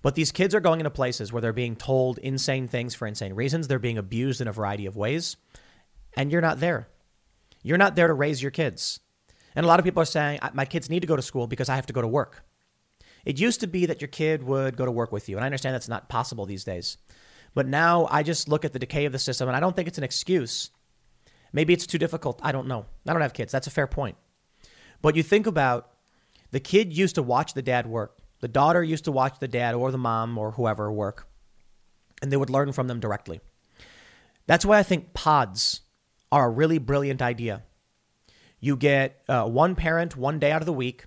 But 0.04 0.16
these 0.16 0.32
kids 0.32 0.54
are 0.54 0.60
going 0.60 0.80
into 0.80 0.90
places 0.90 1.32
where 1.32 1.40
they're 1.40 1.54
being 1.54 1.76
told 1.76 2.18
insane 2.18 2.68
things 2.68 2.94
for 2.94 3.06
insane 3.08 3.32
reasons. 3.32 3.68
They're 3.68 3.78
being 3.78 3.96
abused 3.96 4.42
in 4.42 4.46
a 4.46 4.52
variety 4.52 4.84
of 4.84 4.98
ways. 4.98 5.38
And 6.14 6.30
you're 6.30 6.42
not 6.42 6.60
there. 6.60 6.88
You're 7.62 7.78
not 7.78 7.96
there 7.96 8.08
to 8.08 8.12
raise 8.12 8.42
your 8.42 8.50
kids. 8.50 9.00
And 9.56 9.64
a 9.64 9.66
lot 9.66 9.78
of 9.78 9.84
people 9.86 10.02
are 10.02 10.04
saying, 10.04 10.40
my 10.52 10.66
kids 10.66 10.90
need 10.90 11.00
to 11.00 11.06
go 11.06 11.16
to 11.16 11.22
school 11.22 11.46
because 11.46 11.70
I 11.70 11.76
have 11.76 11.86
to 11.86 11.94
go 11.94 12.02
to 12.02 12.06
work. 12.06 12.44
It 13.24 13.40
used 13.40 13.60
to 13.60 13.66
be 13.66 13.86
that 13.86 14.02
your 14.02 14.08
kid 14.08 14.42
would 14.42 14.76
go 14.76 14.84
to 14.84 14.90
work 14.90 15.10
with 15.10 15.26
you. 15.30 15.36
And 15.36 15.44
I 15.44 15.46
understand 15.46 15.74
that's 15.74 15.88
not 15.88 16.10
possible 16.10 16.44
these 16.44 16.64
days. 16.64 16.98
But 17.54 17.66
now 17.66 18.06
I 18.10 18.22
just 18.22 18.46
look 18.46 18.66
at 18.66 18.74
the 18.74 18.78
decay 18.78 19.06
of 19.06 19.12
the 19.12 19.18
system 19.18 19.48
and 19.48 19.56
I 19.56 19.60
don't 19.60 19.74
think 19.74 19.88
it's 19.88 19.96
an 19.96 20.04
excuse. 20.04 20.70
Maybe 21.54 21.72
it's 21.72 21.86
too 21.86 21.96
difficult. 21.96 22.40
I 22.42 22.52
don't 22.52 22.68
know. 22.68 22.84
I 23.08 23.12
don't 23.14 23.22
have 23.22 23.32
kids. 23.32 23.52
That's 23.52 23.68
a 23.68 23.70
fair 23.70 23.86
point. 23.86 24.18
But 25.00 25.16
you 25.16 25.22
think 25.22 25.46
about 25.46 25.92
the 26.50 26.60
kid 26.60 26.92
used 26.92 27.14
to 27.14 27.22
watch 27.22 27.54
the 27.54 27.62
dad 27.62 27.86
work. 27.86 28.18
The 28.44 28.48
daughter 28.48 28.84
used 28.84 29.04
to 29.04 29.10
watch 29.10 29.38
the 29.38 29.48
dad 29.48 29.74
or 29.74 29.90
the 29.90 29.96
mom 29.96 30.36
or 30.36 30.50
whoever 30.50 30.92
work, 30.92 31.26
and 32.20 32.30
they 32.30 32.36
would 32.36 32.50
learn 32.50 32.72
from 32.72 32.88
them 32.88 33.00
directly. 33.00 33.40
That's 34.46 34.66
why 34.66 34.78
I 34.78 34.82
think 34.82 35.14
pods 35.14 35.80
are 36.30 36.44
a 36.44 36.50
really 36.50 36.76
brilliant 36.76 37.22
idea. 37.22 37.62
You 38.60 38.76
get 38.76 39.22
uh, 39.30 39.46
one 39.46 39.74
parent 39.74 40.18
one 40.18 40.38
day 40.38 40.52
out 40.52 40.60
of 40.60 40.66
the 40.66 40.74
week 40.74 41.06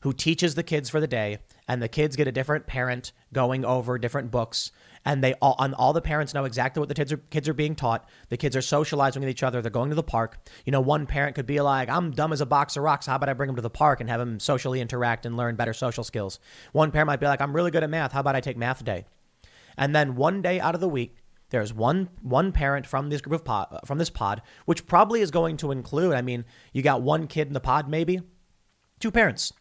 who 0.00 0.12
teaches 0.12 0.56
the 0.56 0.64
kids 0.64 0.90
for 0.90 0.98
the 0.98 1.06
day, 1.06 1.38
and 1.68 1.80
the 1.80 1.86
kids 1.86 2.16
get 2.16 2.26
a 2.26 2.32
different 2.32 2.66
parent 2.66 3.12
going 3.32 3.64
over 3.64 3.96
different 3.96 4.32
books 4.32 4.72
and 5.04 5.22
they 5.22 5.34
all 5.34 5.56
and 5.58 5.74
all 5.74 5.92
the 5.92 6.00
parents 6.00 6.34
know 6.34 6.44
exactly 6.44 6.80
what 6.80 6.88
the 6.88 6.94
kids 6.94 7.12
are 7.12 7.16
kids 7.16 7.48
are 7.48 7.54
being 7.54 7.74
taught. 7.74 8.08
The 8.28 8.36
kids 8.36 8.56
are 8.56 8.62
socializing 8.62 9.20
with 9.20 9.28
each 9.28 9.42
other. 9.42 9.60
They're 9.60 9.70
going 9.70 9.90
to 9.90 9.96
the 9.96 10.02
park. 10.02 10.38
You 10.64 10.72
know, 10.72 10.80
one 10.80 11.06
parent 11.06 11.34
could 11.34 11.46
be 11.46 11.60
like, 11.60 11.88
"I'm 11.88 12.12
dumb 12.12 12.32
as 12.32 12.40
a 12.40 12.46
box 12.46 12.76
of 12.76 12.82
rocks. 12.82 13.06
How 13.06 13.16
about 13.16 13.28
I 13.28 13.32
bring 13.32 13.48
them 13.48 13.56
to 13.56 13.62
the 13.62 13.70
park 13.70 14.00
and 14.00 14.08
have 14.08 14.20
them 14.20 14.38
socially 14.40 14.80
interact 14.80 15.26
and 15.26 15.36
learn 15.36 15.56
better 15.56 15.72
social 15.72 16.04
skills?" 16.04 16.38
One 16.72 16.90
parent 16.90 17.06
might 17.06 17.20
be 17.20 17.26
like, 17.26 17.40
"I'm 17.40 17.54
really 17.54 17.70
good 17.70 17.82
at 17.82 17.90
math. 17.90 18.12
How 18.12 18.20
about 18.20 18.36
I 18.36 18.40
take 18.40 18.56
math 18.56 18.84
day?" 18.84 19.06
And 19.76 19.94
then 19.94 20.16
one 20.16 20.42
day 20.42 20.60
out 20.60 20.74
of 20.74 20.80
the 20.80 20.88
week, 20.88 21.16
there's 21.50 21.72
one 21.72 22.08
one 22.20 22.52
parent 22.52 22.86
from 22.86 23.10
this 23.10 23.20
group 23.20 23.40
of 23.40 23.44
pod, 23.44 23.80
from 23.84 23.98
this 23.98 24.10
pod, 24.10 24.42
which 24.66 24.86
probably 24.86 25.20
is 25.20 25.30
going 25.30 25.56
to 25.58 25.72
include. 25.72 26.14
I 26.14 26.22
mean, 26.22 26.44
you 26.72 26.82
got 26.82 27.02
one 27.02 27.26
kid 27.26 27.48
in 27.48 27.54
the 27.54 27.60
pod, 27.60 27.88
maybe 27.88 28.20
two 29.00 29.10
parents. 29.10 29.52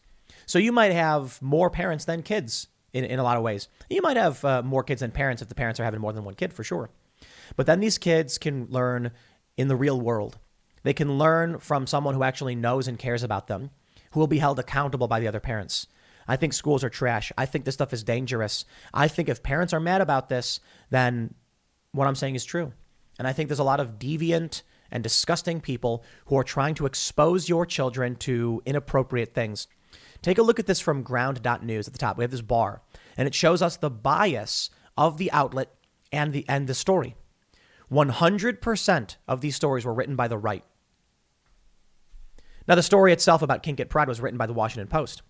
So 0.46 0.60
you 0.60 0.72
might 0.72 0.92
have 0.92 1.42
more 1.42 1.70
parents 1.70 2.06
than 2.06 2.24
kids 2.24 2.68
in, 2.94 3.06
in 3.06 3.20
a 3.20 3.24
lot 3.24 3.38
of 3.38 3.44
ways. 3.44 3.68
You 3.90 4.02
might 4.02 4.18
have 4.18 4.44
uh, 4.44 4.62
more 4.64 4.84
kids 4.84 5.02
than 5.02 5.12
parents 5.12 5.42
if 5.42 5.50
the 5.50 5.56
parents 5.56 5.80
are 5.80 5.84
having 5.84 6.02
more 6.02 6.14
than 6.14 6.24
one 6.24 6.36
kid, 6.36 6.54
for 6.54 6.64
sure. 6.64 6.90
But 7.56 7.66
then 7.66 7.80
these 7.80 7.98
kids 7.98 8.38
can 8.38 8.68
learn 8.70 9.12
in 9.58 9.68
the 9.68 9.76
real 9.76 10.00
world. 10.00 10.38
They 10.84 10.94
can 10.94 11.18
learn 11.18 11.60
from 11.60 11.88
someone 11.88 12.16
who 12.16 12.24
actually 12.24 12.56
knows 12.56 12.88
and 12.88 12.98
cares 12.98 13.24
about 13.24 13.48
them, 13.48 13.72
who 14.12 14.20
will 14.20 14.28
be 14.28 14.40
held 14.40 14.60
accountable 14.60 15.08
by 15.08 15.20
the 15.20 15.28
other 15.28 15.40
parents. 15.40 15.88
I 16.28 16.36
think 16.36 16.54
schools 16.54 16.84
are 16.84 16.90
trash. 16.90 17.32
I 17.38 17.46
think 17.46 17.66
this 17.66 17.76
stuff 17.76 17.94
is 17.94 18.04
dangerous. 18.04 18.66
I 18.94 19.08
think 19.08 19.30
if 19.30 19.44
parents 19.44 19.74
are 19.74 19.80
mad 19.80 20.02
about 20.02 20.30
this, 20.30 20.60
then 20.90 21.34
what 21.92 22.08
I'm 22.08 22.16
saying 22.16 22.36
is 22.36 22.46
true. 22.46 22.74
And 23.20 23.28
I 23.28 23.34
think 23.34 23.50
there's 23.50 23.60
a 23.60 23.64
lot 23.64 23.80
of 23.80 24.00
deviant 24.00 24.62
and 24.92 25.04
disgusting 25.04 25.62
people 25.62 26.04
who 26.26 26.38
are 26.38 26.44
trying 26.44 26.76
to 26.76 26.86
expose 26.86 27.50
your 27.50 27.66
children 27.66 28.16
to 28.18 28.62
inappropriate 28.66 29.34
things. 29.34 29.68
Take 30.22 30.38
a 30.38 30.44
look 30.44 30.60
at 30.60 30.68
this 30.68 30.80
from 30.80 31.04
ground.news 31.04 31.88
at 31.88 31.94
the 31.94 32.00
top. 32.00 32.18
We 32.18 32.24
have 32.24 32.32
this 32.32 32.42
bar, 32.42 32.82
and 33.18 33.28
it 33.28 33.34
shows 33.34 33.62
us 33.62 33.78
the 33.78 33.90
bias 33.90 34.70
of 34.98 35.18
the 35.18 35.32
outlet 35.32 35.74
and 36.12 36.34
the 36.34 36.46
and 36.48 36.68
the 36.68 36.76
story. 36.76 37.16
100% 37.92 39.16
of 39.28 39.42
these 39.42 39.56
stories 39.56 39.84
were 39.84 39.94
written 39.94 40.16
by 40.16 40.28
the 40.28 40.38
right. 40.38 40.64
Now, 42.68 42.76
the 42.76 42.84
story 42.84 43.12
itself 43.12 43.42
about 43.42 43.64
Kinkit 43.64 43.90
Pride 43.90 44.08
was 44.08 44.22
written 44.22 44.38
by 44.38 44.46
the 44.46 44.54
Washington 44.54 44.88
Post. 44.88 45.24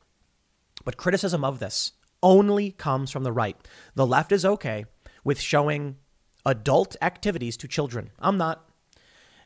But 0.83 0.97
criticism 0.97 1.43
of 1.43 1.59
this 1.59 1.93
only 2.21 2.71
comes 2.71 3.09
from 3.09 3.23
the 3.23 3.31
right. 3.31 3.55
The 3.95 4.05
left 4.05 4.31
is 4.31 4.45
okay 4.45 4.85
with 5.23 5.39
showing 5.39 5.97
adult 6.45 6.95
activities 7.01 7.57
to 7.57 7.67
children. 7.67 8.11
I'm 8.19 8.37
not. 8.37 8.67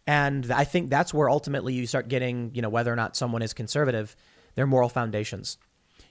And 0.07 0.51
I 0.51 0.65
think 0.65 0.89
that's 0.89 1.13
where 1.13 1.29
ultimately 1.29 1.73
you 1.73 1.87
start 1.87 2.09
getting, 2.09 2.51
you 2.53 2.61
know, 2.61 2.69
whether 2.69 2.91
or 2.91 2.95
not 2.95 3.15
someone 3.15 3.41
is 3.41 3.53
conservative, 3.53 4.15
their 4.55 4.67
moral 4.67 4.89
foundations. 4.89 5.57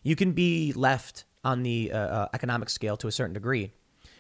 You 0.03 0.17
can 0.17 0.33
be 0.33 0.73
left 0.73 1.25
on 1.43 1.63
the 1.63 1.93
uh, 1.93 1.99
uh, 1.99 2.29
economic 2.33 2.71
scale 2.71 2.97
to 2.99 3.09
a 3.09 3.13
certain 3.13 3.35
degree. 3.35 3.73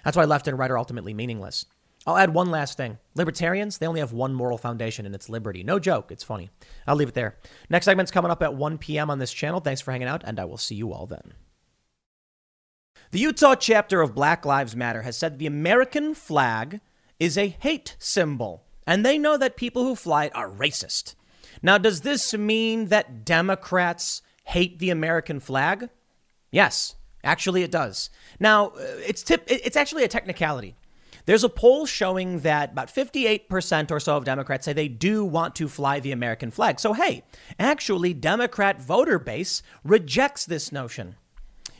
That's 0.04 0.16
why 0.16 0.24
left 0.24 0.48
and 0.48 0.58
right 0.58 0.70
are 0.70 0.78
ultimately 0.78 1.14
meaningless. 1.14 1.66
I'll 2.06 2.18
add 2.18 2.34
one 2.34 2.50
last 2.50 2.76
thing. 2.76 2.98
Libertarians, 3.14 3.78
they 3.78 3.86
only 3.86 4.00
have 4.00 4.12
one 4.12 4.34
moral 4.34 4.58
foundation, 4.58 5.06
and 5.06 5.14
it's 5.14 5.30
liberty. 5.30 5.62
No 5.62 5.78
joke. 5.78 6.12
It's 6.12 6.24
funny. 6.24 6.50
I'll 6.86 6.96
leave 6.96 7.08
it 7.08 7.14
there. 7.14 7.36
Next 7.70 7.86
segment's 7.86 8.12
coming 8.12 8.30
up 8.30 8.42
at 8.42 8.54
1 8.54 8.76
p.m. 8.78 9.10
on 9.10 9.18
this 9.18 9.32
channel. 9.32 9.60
Thanks 9.60 9.80
for 9.80 9.90
hanging 9.90 10.08
out, 10.08 10.22
and 10.24 10.38
I 10.38 10.44
will 10.44 10.58
see 10.58 10.74
you 10.74 10.92
all 10.92 11.06
then. 11.06 11.32
The 13.10 13.20
Utah 13.20 13.54
chapter 13.54 14.02
of 14.02 14.14
Black 14.14 14.44
Lives 14.44 14.76
Matter 14.76 15.02
has 15.02 15.16
said 15.16 15.38
the 15.38 15.46
American 15.46 16.14
flag 16.14 16.80
is 17.18 17.38
a 17.38 17.48
hate 17.48 17.96
symbol, 17.98 18.64
and 18.86 19.04
they 19.04 19.16
know 19.16 19.38
that 19.38 19.56
people 19.56 19.84
who 19.84 19.94
fly 19.94 20.26
it 20.26 20.36
are 20.36 20.50
racist. 20.50 21.14
Now, 21.64 21.78
does 21.78 22.02
this 22.02 22.34
mean 22.34 22.88
that 22.88 23.24
Democrats 23.24 24.20
hate 24.44 24.78
the 24.78 24.90
American 24.90 25.40
flag? 25.40 25.88
Yes, 26.50 26.94
actually, 27.24 27.62
it 27.62 27.70
does. 27.70 28.10
Now, 28.38 28.66
uh, 28.66 28.82
it's 29.06 29.22
tip, 29.22 29.44
it's 29.46 29.74
actually 29.74 30.04
a 30.04 30.08
technicality. 30.08 30.76
There's 31.24 31.42
a 31.42 31.48
poll 31.48 31.86
showing 31.86 32.40
that 32.40 32.72
about 32.72 32.94
58% 32.94 33.90
or 33.90 33.98
so 33.98 34.18
of 34.18 34.26
Democrats 34.26 34.66
say 34.66 34.74
they 34.74 34.88
do 34.88 35.24
want 35.24 35.54
to 35.54 35.66
fly 35.66 36.00
the 36.00 36.12
American 36.12 36.50
flag. 36.50 36.78
So, 36.78 36.92
hey, 36.92 37.24
actually, 37.58 38.12
Democrat 38.12 38.82
voter 38.82 39.18
base 39.18 39.62
rejects 39.84 40.44
this 40.44 40.70
notion. 40.70 41.16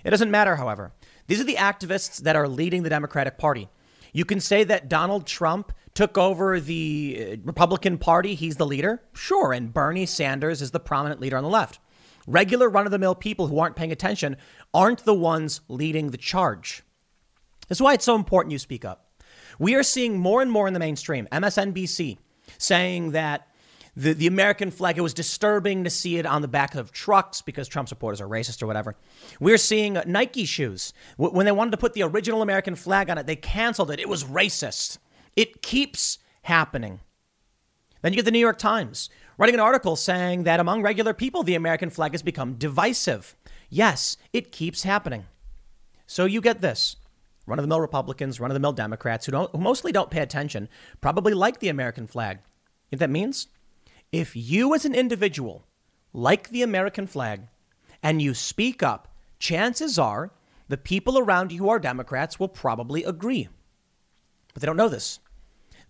It 0.02 0.10
doesn't 0.10 0.30
matter, 0.30 0.56
however. 0.56 0.94
These 1.26 1.42
are 1.42 1.44
the 1.44 1.56
activists 1.56 2.22
that 2.22 2.36
are 2.36 2.48
leading 2.48 2.84
the 2.84 2.88
Democratic 2.88 3.36
Party. 3.36 3.68
You 4.14 4.24
can 4.24 4.40
say 4.40 4.64
that 4.64 4.88
Donald 4.88 5.26
Trump 5.26 5.72
took 5.94 6.18
over 6.18 6.60
the 6.60 7.18
uh, 7.18 7.36
Republican 7.44 7.98
Party. 7.98 8.34
He's 8.34 8.56
the 8.56 8.66
leader. 8.66 9.02
Sure. 9.12 9.52
And 9.52 9.72
Bernie 9.72 10.06
Sanders 10.06 10.60
is 10.60 10.72
the 10.72 10.80
prominent 10.80 11.20
leader 11.20 11.36
on 11.36 11.44
the 11.44 11.48
left. 11.48 11.78
Regular 12.26 12.68
run 12.68 12.86
of 12.86 12.92
the 12.92 12.98
mill 12.98 13.14
people 13.14 13.46
who 13.46 13.58
aren't 13.58 13.76
paying 13.76 13.92
attention 13.92 14.36
aren't 14.72 15.04
the 15.04 15.14
ones 15.14 15.60
leading 15.68 16.10
the 16.10 16.16
charge. 16.16 16.82
That's 17.68 17.80
why 17.80 17.94
it's 17.94 18.04
so 18.04 18.14
important 18.14 18.52
you 18.52 18.58
speak 18.58 18.84
up. 18.84 19.06
We 19.58 19.74
are 19.74 19.82
seeing 19.82 20.18
more 20.18 20.42
and 20.42 20.50
more 20.50 20.66
in 20.66 20.74
the 20.74 20.80
mainstream, 20.80 21.28
MSNBC, 21.30 22.18
saying 22.58 23.12
that 23.12 23.46
the, 23.96 24.12
the 24.12 24.26
American 24.26 24.70
flag, 24.70 24.98
it 24.98 25.02
was 25.02 25.14
disturbing 25.14 25.84
to 25.84 25.90
see 25.90 26.18
it 26.18 26.26
on 26.26 26.42
the 26.42 26.48
back 26.48 26.74
of 26.74 26.90
trucks 26.90 27.42
because 27.42 27.68
Trump 27.68 27.88
supporters 27.88 28.20
are 28.20 28.28
racist 28.28 28.62
or 28.62 28.66
whatever. 28.66 28.96
We're 29.38 29.58
seeing 29.58 29.98
Nike 30.06 30.44
shoes. 30.44 30.92
When 31.16 31.46
they 31.46 31.52
wanted 31.52 31.70
to 31.72 31.76
put 31.76 31.92
the 31.92 32.02
original 32.02 32.42
American 32.42 32.74
flag 32.74 33.08
on 33.10 33.18
it, 33.18 33.26
they 33.26 33.36
canceled 33.36 33.90
it. 33.90 34.00
It 34.00 34.08
was 34.08 34.24
racist. 34.24 34.98
It 35.36 35.62
keeps 35.62 36.18
happening. 36.42 37.00
Then 38.02 38.12
you 38.12 38.16
get 38.16 38.24
the 38.26 38.30
New 38.30 38.38
York 38.38 38.58
Times 38.58 39.08
writing 39.38 39.54
an 39.54 39.60
article 39.60 39.96
saying 39.96 40.44
that 40.44 40.60
among 40.60 40.82
regular 40.82 41.14
people, 41.14 41.42
the 41.42 41.54
American 41.54 41.90
flag 41.90 42.12
has 42.12 42.22
become 42.22 42.54
divisive. 42.54 43.36
Yes, 43.70 44.16
it 44.32 44.52
keeps 44.52 44.82
happening. 44.82 45.24
So 46.06 46.26
you 46.26 46.40
get 46.40 46.60
this 46.60 46.96
run 47.46 47.58
of 47.58 47.62
the 47.62 47.68
mill 47.68 47.80
Republicans, 47.80 48.40
run 48.40 48.50
of 48.50 48.54
the 48.54 48.60
mill 48.60 48.72
Democrats 48.72 49.26
who, 49.26 49.32
don't, 49.32 49.50
who 49.50 49.58
mostly 49.58 49.92
don't 49.92 50.10
pay 50.10 50.20
attention, 50.20 50.68
probably 51.00 51.34
like 51.34 51.60
the 51.60 51.68
American 51.68 52.06
flag. 52.06 52.36
You 52.36 52.42
know 52.42 52.96
what 52.96 52.98
that 53.00 53.10
means? 53.10 53.48
If 54.12 54.36
you 54.36 54.74
as 54.74 54.84
an 54.84 54.94
individual 54.94 55.64
like 56.12 56.50
the 56.50 56.62
American 56.62 57.06
flag 57.06 57.48
and 58.02 58.22
you 58.22 58.34
speak 58.34 58.82
up, 58.82 59.14
chances 59.38 59.98
are 59.98 60.30
the 60.68 60.76
people 60.76 61.18
around 61.18 61.52
you 61.52 61.58
who 61.58 61.68
are 61.68 61.78
Democrats 61.78 62.38
will 62.38 62.48
probably 62.48 63.02
agree. 63.02 63.48
But 64.52 64.60
they 64.60 64.66
don't 64.66 64.76
know 64.76 64.88
this. 64.88 65.18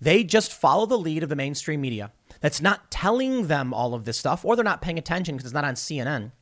They 0.00 0.24
just 0.24 0.52
follow 0.52 0.86
the 0.86 0.98
lead 0.98 1.22
of 1.22 1.28
the 1.28 1.36
mainstream 1.36 1.80
media 1.80 2.12
that's 2.40 2.60
not 2.60 2.90
telling 2.90 3.46
them 3.46 3.72
all 3.72 3.94
of 3.94 4.04
this 4.04 4.18
stuff, 4.18 4.44
or 4.44 4.56
they're 4.56 4.64
not 4.64 4.82
paying 4.82 4.98
attention 4.98 5.36
because 5.36 5.46
it's 5.46 5.54
not 5.54 5.64
on 5.64 5.74
CNN. 5.74 6.32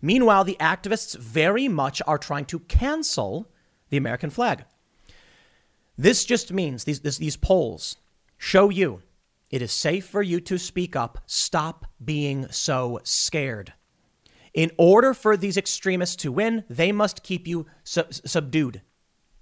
Meanwhile, 0.00 0.44
the 0.44 0.56
activists 0.60 1.16
very 1.16 1.68
much 1.68 2.00
are 2.06 2.18
trying 2.18 2.44
to 2.46 2.60
cancel 2.60 3.50
the 3.90 3.96
American 3.96 4.30
flag. 4.30 4.64
This 5.96 6.24
just 6.24 6.52
means 6.52 6.84
these, 6.84 7.00
this, 7.00 7.18
these 7.18 7.36
polls 7.36 7.96
show 8.36 8.70
you 8.70 9.02
it 9.50 9.62
is 9.62 9.72
safe 9.72 10.06
for 10.06 10.22
you 10.22 10.40
to 10.40 10.58
speak 10.58 10.94
up. 10.94 11.18
Stop 11.26 11.86
being 12.04 12.46
so 12.50 13.00
scared. 13.02 13.72
In 14.52 14.70
order 14.76 15.14
for 15.14 15.36
these 15.36 15.56
extremists 15.56 16.16
to 16.16 16.32
win, 16.32 16.64
they 16.68 16.92
must 16.92 17.22
keep 17.22 17.46
you 17.46 17.66
su- 17.82 18.02
subdued. 18.10 18.82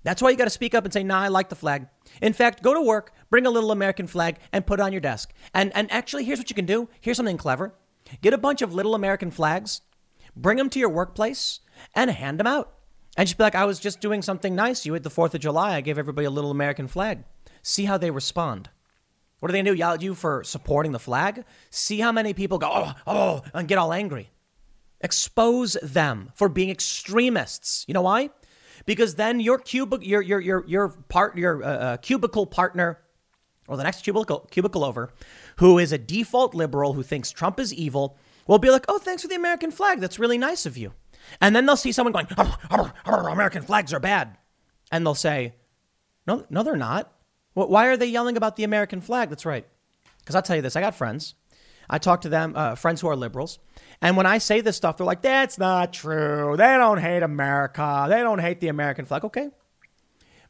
That's 0.06 0.22
why 0.22 0.30
you 0.30 0.36
got 0.36 0.44
to 0.44 0.50
speak 0.50 0.72
up 0.72 0.84
and 0.84 0.92
say, 0.92 1.02
nah, 1.02 1.18
I 1.18 1.26
like 1.26 1.48
the 1.48 1.56
flag. 1.56 1.88
In 2.22 2.32
fact, 2.32 2.62
go 2.62 2.72
to 2.72 2.80
work, 2.80 3.12
bring 3.28 3.44
a 3.44 3.50
little 3.50 3.72
American 3.72 4.06
flag, 4.06 4.36
and 4.52 4.64
put 4.64 4.78
it 4.78 4.84
on 4.84 4.92
your 4.92 5.00
desk. 5.00 5.32
And, 5.52 5.74
and 5.74 5.90
actually, 5.90 6.22
here's 6.22 6.38
what 6.38 6.48
you 6.48 6.54
can 6.54 6.64
do. 6.64 6.88
Here's 7.00 7.16
something 7.16 7.36
clever. 7.36 7.74
Get 8.22 8.32
a 8.32 8.38
bunch 8.38 8.62
of 8.62 8.72
little 8.72 8.94
American 8.94 9.32
flags, 9.32 9.80
bring 10.36 10.58
them 10.58 10.70
to 10.70 10.78
your 10.78 10.90
workplace, 10.90 11.58
and 11.92 12.08
hand 12.08 12.38
them 12.38 12.46
out. 12.46 12.72
And 13.16 13.26
just 13.26 13.36
be 13.36 13.42
like, 13.42 13.56
I 13.56 13.64
was 13.64 13.80
just 13.80 14.00
doing 14.00 14.22
something 14.22 14.54
nice. 14.54 14.86
You 14.86 14.92
had 14.92 15.02
the 15.02 15.10
4th 15.10 15.34
of 15.34 15.40
July. 15.40 15.74
I 15.74 15.80
gave 15.80 15.98
everybody 15.98 16.26
a 16.26 16.30
little 16.30 16.52
American 16.52 16.86
flag. 16.86 17.24
See 17.62 17.86
how 17.86 17.98
they 17.98 18.12
respond. 18.12 18.70
What 19.40 19.48
do 19.48 19.54
they 19.54 19.62
do? 19.62 19.74
Yell 19.74 19.94
at 19.94 20.02
you 20.02 20.14
for 20.14 20.44
supporting 20.44 20.92
the 20.92 21.00
flag? 21.00 21.44
See 21.70 21.98
how 21.98 22.12
many 22.12 22.32
people 22.32 22.58
go, 22.58 22.70
oh, 22.72 22.94
oh, 23.08 23.42
and 23.52 23.66
get 23.66 23.78
all 23.78 23.92
angry. 23.92 24.30
Expose 25.00 25.76
them 25.82 26.30
for 26.36 26.48
being 26.48 26.70
extremists. 26.70 27.84
You 27.88 27.94
know 27.94 28.02
why? 28.02 28.30
Because 28.86 29.16
then 29.16 29.40
your 29.40 29.58
cubicle, 29.58 30.06
your 30.06 30.22
your 30.22 30.40
your 30.40 30.64
your 30.66 30.88
part, 30.88 31.36
your 31.36 31.62
uh, 31.62 31.66
uh, 31.66 31.96
cubicle 31.98 32.46
partner, 32.46 32.98
or 33.68 33.76
the 33.76 33.82
next 33.82 34.02
cubicle 34.02 34.48
cubicle 34.50 34.84
over, 34.84 35.12
who 35.56 35.78
is 35.78 35.92
a 35.92 35.98
default 35.98 36.54
liberal 36.54 36.92
who 36.92 37.02
thinks 37.02 37.30
Trump 37.30 37.58
is 37.58 37.74
evil, 37.74 38.16
will 38.46 38.58
be 38.58 38.70
like, 38.70 38.84
"Oh, 38.88 38.98
thanks 38.98 39.22
for 39.22 39.28
the 39.28 39.34
American 39.34 39.72
flag. 39.72 40.00
That's 40.00 40.18
really 40.18 40.38
nice 40.38 40.66
of 40.66 40.76
you." 40.76 40.92
And 41.40 41.54
then 41.54 41.66
they'll 41.66 41.76
see 41.76 41.90
someone 41.92 42.12
going, 42.12 42.28
"American 43.04 43.62
flags 43.62 43.92
are 43.92 44.00
bad," 44.00 44.36
and 44.92 45.04
they'll 45.04 45.14
say, 45.16 45.54
"No, 46.26 46.46
no, 46.48 46.62
they're 46.62 46.76
not. 46.76 47.12
Why 47.54 47.86
are 47.86 47.96
they 47.96 48.06
yelling 48.06 48.36
about 48.36 48.54
the 48.54 48.64
American 48.64 49.00
flag?" 49.00 49.30
That's 49.30 49.44
right. 49.44 49.66
Because 50.20 50.36
I'll 50.36 50.42
tell 50.42 50.56
you 50.56 50.62
this: 50.62 50.76
I 50.76 50.80
got 50.80 50.94
friends. 50.94 51.34
I 51.90 51.98
talk 51.98 52.20
to 52.22 52.28
them, 52.28 52.52
uh, 52.56 52.74
friends 52.74 53.00
who 53.00 53.08
are 53.08 53.16
liberals, 53.16 53.58
and 54.00 54.16
when 54.16 54.26
I 54.26 54.38
say 54.38 54.60
this 54.60 54.76
stuff, 54.76 54.96
they're 54.96 55.06
like, 55.06 55.22
that's 55.22 55.58
not 55.58 55.92
true. 55.92 56.54
They 56.56 56.76
don't 56.76 56.98
hate 56.98 57.22
America. 57.22 58.06
They 58.08 58.20
don't 58.20 58.40
hate 58.40 58.60
the 58.60 58.68
American 58.68 59.04
flag. 59.04 59.24
Okay. 59.24 59.50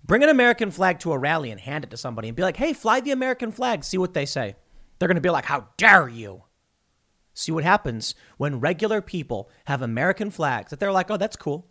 Bring 0.04 0.22
an 0.22 0.28
American 0.28 0.70
flag 0.70 1.00
to 1.00 1.12
a 1.12 1.18
rally 1.18 1.50
and 1.50 1.60
hand 1.60 1.84
it 1.84 1.90
to 1.90 1.96
somebody 1.96 2.28
and 2.28 2.36
be 2.36 2.42
like, 2.42 2.56
hey, 2.56 2.72
fly 2.72 3.00
the 3.00 3.10
American 3.10 3.50
flag. 3.50 3.84
See 3.84 3.98
what 3.98 4.14
they 4.14 4.26
say. 4.26 4.56
They're 4.98 5.08
going 5.08 5.16
to 5.16 5.20
be 5.20 5.30
like, 5.30 5.46
how 5.46 5.68
dare 5.76 6.08
you? 6.08 6.44
See 7.34 7.52
what 7.52 7.64
happens 7.64 8.14
when 8.38 8.60
regular 8.60 9.00
people 9.00 9.50
have 9.66 9.82
American 9.82 10.30
flags 10.30 10.70
that 10.70 10.80
they're 10.80 10.92
like, 10.92 11.10
oh, 11.10 11.16
that's 11.16 11.36
cool. 11.36 11.66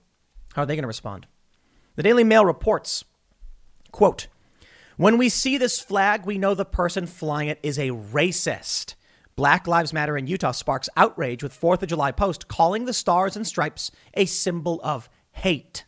How 0.53 0.63
are 0.63 0.65
they 0.65 0.75
going 0.75 0.83
to 0.83 0.87
respond? 0.87 1.27
The 1.95 2.03
Daily 2.03 2.23
Mail 2.23 2.45
reports, 2.45 3.03
quote, 3.91 4.27
when 4.97 5.17
we 5.17 5.27
see 5.27 5.57
this 5.57 5.79
flag, 5.79 6.25
we 6.25 6.37
know 6.37 6.53
the 6.53 6.65
person 6.65 7.07
flying 7.07 7.47
it 7.47 7.59
is 7.63 7.79
a 7.79 7.89
racist. 7.89 8.95
Black 9.37 9.67
Lives 9.67 9.91
Matter 9.91 10.17
in 10.17 10.27
Utah 10.27 10.53
sparks 10.53 10.87
outrage 10.95 11.43
with 11.43 11.59
4th 11.59 11.81
of 11.81 11.89
July 11.89 12.13
post 12.13 12.47
calling 12.47 12.85
the 12.85 12.93
stars 12.93 13.35
and 13.35 13.45
stripes 13.45 13.91
a 14.13 14.23
symbol 14.25 14.79
of 14.81 15.09
hate. 15.33 15.83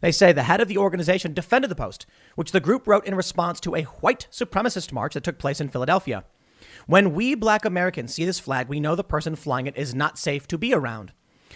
They 0.00 0.10
say 0.12 0.32
the 0.32 0.44
head 0.44 0.62
of 0.62 0.68
the 0.68 0.78
organization 0.78 1.34
defended 1.34 1.70
the 1.70 1.74
post, 1.74 2.06
which 2.36 2.52
the 2.52 2.60
group 2.60 2.86
wrote 2.86 3.04
in 3.04 3.14
response 3.14 3.60
to 3.60 3.76
a 3.76 3.82
white 3.82 4.28
supremacist 4.30 4.92
march 4.92 5.12
that 5.12 5.24
took 5.24 5.38
place 5.38 5.60
in 5.60 5.68
Philadelphia. 5.68 6.24
When 6.86 7.12
we 7.12 7.34
black 7.34 7.66
Americans 7.66 8.14
see 8.14 8.24
this 8.24 8.40
flag, 8.40 8.66
we 8.68 8.80
know 8.80 8.96
the 8.96 9.04
person 9.04 9.36
flying 9.36 9.66
it 9.66 9.76
is 9.76 9.94
not 9.94 10.18
safe 10.18 10.48
to 10.48 10.56
be 10.56 10.72
around. 10.72 11.12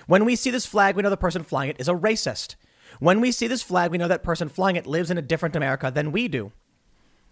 When 0.06 0.26
we 0.26 0.36
see 0.36 0.50
this 0.50 0.66
flag, 0.66 0.94
we 0.94 1.02
know 1.02 1.08
the 1.08 1.16
person 1.16 1.42
flying 1.42 1.70
it 1.70 1.80
is 1.80 1.88
a 1.88 1.94
racist. 1.94 2.56
When 3.00 3.22
we 3.22 3.32
see 3.32 3.46
this 3.46 3.62
flag, 3.62 3.90
we 3.90 3.96
know 3.96 4.08
that 4.08 4.22
person 4.22 4.50
flying 4.50 4.76
it 4.76 4.86
lives 4.86 5.10
in 5.10 5.16
a 5.16 5.22
different 5.22 5.56
America 5.56 5.90
than 5.90 6.12
we 6.12 6.28
do. 6.28 6.52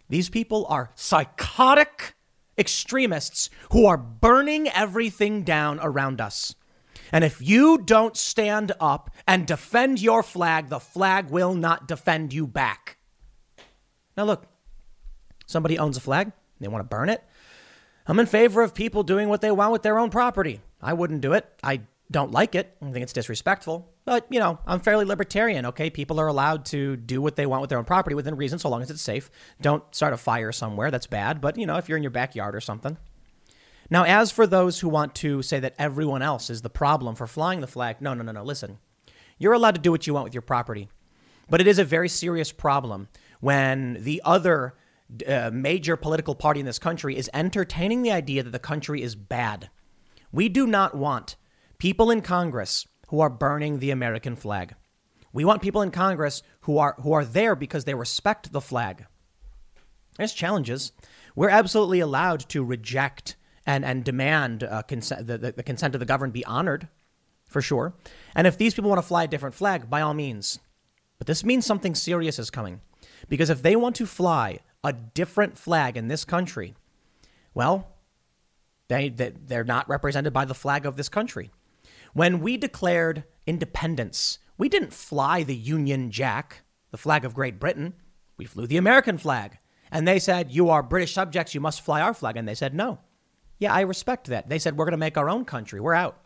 These 0.08 0.30
people 0.30 0.64
are 0.70 0.92
psychotic 0.94 2.14
extremists 2.60 3.50
who 3.72 3.86
are 3.86 3.96
burning 3.96 4.68
everything 4.68 5.42
down 5.42 5.80
around 5.82 6.20
us. 6.20 6.54
And 7.10 7.24
if 7.24 7.42
you 7.42 7.78
don't 7.78 8.16
stand 8.16 8.72
up 8.78 9.10
and 9.26 9.46
defend 9.46 10.00
your 10.00 10.22
flag, 10.22 10.68
the 10.68 10.78
flag 10.78 11.30
will 11.30 11.54
not 11.54 11.88
defend 11.88 12.32
you 12.32 12.46
back. 12.46 12.98
Now, 14.16 14.24
look, 14.24 14.46
somebody 15.46 15.78
owns 15.78 15.96
a 15.96 16.00
flag, 16.00 16.30
they 16.60 16.68
want 16.68 16.84
to 16.84 16.88
burn 16.88 17.08
it. 17.08 17.24
I'm 18.06 18.20
in 18.20 18.26
favor 18.26 18.62
of 18.62 18.74
people 18.74 19.02
doing 19.02 19.28
what 19.28 19.40
they 19.40 19.50
want 19.50 19.72
with 19.72 19.82
their 19.82 19.98
own 19.98 20.10
property. 20.10 20.60
I 20.80 20.92
wouldn't 20.92 21.20
do 21.20 21.32
it. 21.32 21.46
I 21.62 21.82
don't 22.10 22.32
like 22.32 22.54
it. 22.54 22.76
I 22.82 22.90
think 22.90 23.02
it's 23.02 23.12
disrespectful. 23.12 23.88
But, 24.04 24.26
you 24.30 24.40
know, 24.40 24.58
I'm 24.66 24.80
fairly 24.80 25.04
libertarian, 25.04 25.66
okay? 25.66 25.90
People 25.90 26.18
are 26.18 26.26
allowed 26.26 26.64
to 26.66 26.96
do 26.96 27.22
what 27.22 27.36
they 27.36 27.46
want 27.46 27.60
with 27.60 27.70
their 27.70 27.78
own 27.78 27.84
property 27.84 28.16
within 28.16 28.36
reason, 28.36 28.58
so 28.58 28.68
long 28.68 28.82
as 28.82 28.90
it's 28.90 29.02
safe. 29.02 29.30
Don't 29.60 29.82
start 29.94 30.12
a 30.12 30.16
fire 30.16 30.50
somewhere. 30.50 30.90
That's 30.90 31.06
bad. 31.06 31.40
But, 31.40 31.56
you 31.56 31.66
know, 31.66 31.76
if 31.76 31.88
you're 31.88 31.96
in 31.96 32.02
your 32.02 32.10
backyard 32.10 32.56
or 32.56 32.60
something. 32.60 32.96
Now, 33.88 34.04
as 34.04 34.30
for 34.30 34.46
those 34.46 34.80
who 34.80 34.88
want 34.88 35.14
to 35.16 35.42
say 35.42 35.60
that 35.60 35.74
everyone 35.78 36.22
else 36.22 36.50
is 36.50 36.62
the 36.62 36.70
problem 36.70 37.14
for 37.14 37.26
flying 37.26 37.60
the 37.60 37.66
flag, 37.66 38.00
no, 38.00 38.14
no, 38.14 38.22
no, 38.22 38.32
no. 38.32 38.42
Listen, 38.42 38.78
you're 39.38 39.52
allowed 39.52 39.74
to 39.76 39.80
do 39.80 39.90
what 39.90 40.06
you 40.06 40.14
want 40.14 40.24
with 40.24 40.34
your 40.34 40.42
property. 40.42 40.88
But 41.48 41.60
it 41.60 41.66
is 41.66 41.78
a 41.78 41.84
very 41.84 42.08
serious 42.08 42.52
problem 42.52 43.08
when 43.40 43.98
the 44.00 44.22
other 44.24 44.74
uh, 45.26 45.50
major 45.52 45.96
political 45.96 46.36
party 46.36 46.60
in 46.60 46.66
this 46.66 46.78
country 46.78 47.16
is 47.16 47.28
entertaining 47.34 48.02
the 48.02 48.12
idea 48.12 48.42
that 48.42 48.50
the 48.50 48.60
country 48.60 49.02
is 49.02 49.16
bad. 49.16 49.70
We 50.30 50.48
do 50.48 50.66
not 50.66 50.94
want 50.96 51.34
people 51.80 52.10
in 52.10 52.20
Congress 52.20 52.86
who 53.08 53.20
are 53.20 53.30
burning 53.30 53.78
the 53.78 53.90
American 53.90 54.36
flag. 54.36 54.76
We 55.32 55.44
want 55.44 55.62
people 55.62 55.82
in 55.82 55.90
Congress 55.90 56.42
who 56.60 56.78
are 56.78 56.94
who 57.00 57.12
are 57.12 57.24
there 57.24 57.56
because 57.56 57.84
they 57.84 57.94
respect 57.94 58.52
the 58.52 58.60
flag. 58.60 59.06
There's 60.16 60.34
challenges. 60.34 60.92
We're 61.34 61.48
absolutely 61.48 62.00
allowed 62.00 62.40
to 62.50 62.62
reject 62.62 63.36
and 63.66 63.84
and 63.84 64.04
demand 64.04 64.62
uh, 64.62 64.82
consent, 64.82 65.26
the, 65.26 65.38
the, 65.38 65.52
the 65.52 65.62
consent 65.62 65.94
of 65.94 66.00
the 66.00 66.06
governed 66.06 66.32
be 66.32 66.44
honored, 66.44 66.88
for 67.46 67.62
sure. 67.62 67.94
And 68.36 68.46
if 68.46 68.58
these 68.58 68.74
people 68.74 68.90
want 68.90 69.02
to 69.02 69.08
fly 69.08 69.24
a 69.24 69.28
different 69.28 69.54
flag, 69.54 69.88
by 69.88 70.00
all 70.00 70.14
means. 70.14 70.60
But 71.18 71.26
this 71.26 71.44
means 71.44 71.66
something 71.66 71.94
serious 71.94 72.38
is 72.38 72.50
coming, 72.50 72.80
because 73.28 73.50
if 73.50 73.62
they 73.62 73.76
want 73.76 73.96
to 73.96 74.06
fly 74.06 74.60
a 74.82 74.92
different 74.92 75.58
flag 75.58 75.96
in 75.96 76.08
this 76.08 76.24
country, 76.24 76.74
well, 77.54 77.88
they, 78.88 79.08
they 79.08 79.32
they're 79.46 79.64
not 79.64 79.88
represented 79.88 80.32
by 80.32 80.44
the 80.44 80.54
flag 80.54 80.84
of 80.84 80.96
this 80.96 81.08
country. 81.08 81.50
When 82.12 82.40
we 82.40 82.56
declared 82.56 83.24
independence, 83.46 84.38
we 84.58 84.68
didn't 84.68 84.92
fly 84.92 85.42
the 85.42 85.54
Union 85.54 86.10
Jack, 86.10 86.62
the 86.90 86.98
flag 86.98 87.24
of 87.24 87.34
Great 87.34 87.58
Britain. 87.58 87.94
We 88.36 88.44
flew 88.44 88.66
the 88.66 88.76
American 88.76 89.18
flag. 89.18 89.58
And 89.90 90.06
they 90.06 90.18
said, 90.18 90.50
You 90.50 90.70
are 90.70 90.82
British 90.82 91.12
subjects, 91.12 91.54
you 91.54 91.60
must 91.60 91.82
fly 91.82 92.00
our 92.00 92.14
flag. 92.14 92.36
And 92.36 92.46
they 92.46 92.54
said, 92.54 92.74
No. 92.74 93.00
Yeah, 93.58 93.74
I 93.74 93.80
respect 93.80 94.28
that. 94.28 94.48
They 94.48 94.58
said, 94.58 94.76
We're 94.76 94.86
going 94.86 94.92
to 94.92 94.98
make 94.98 95.18
our 95.18 95.30
own 95.30 95.44
country. 95.44 95.80
We're 95.80 95.94
out. 95.94 96.18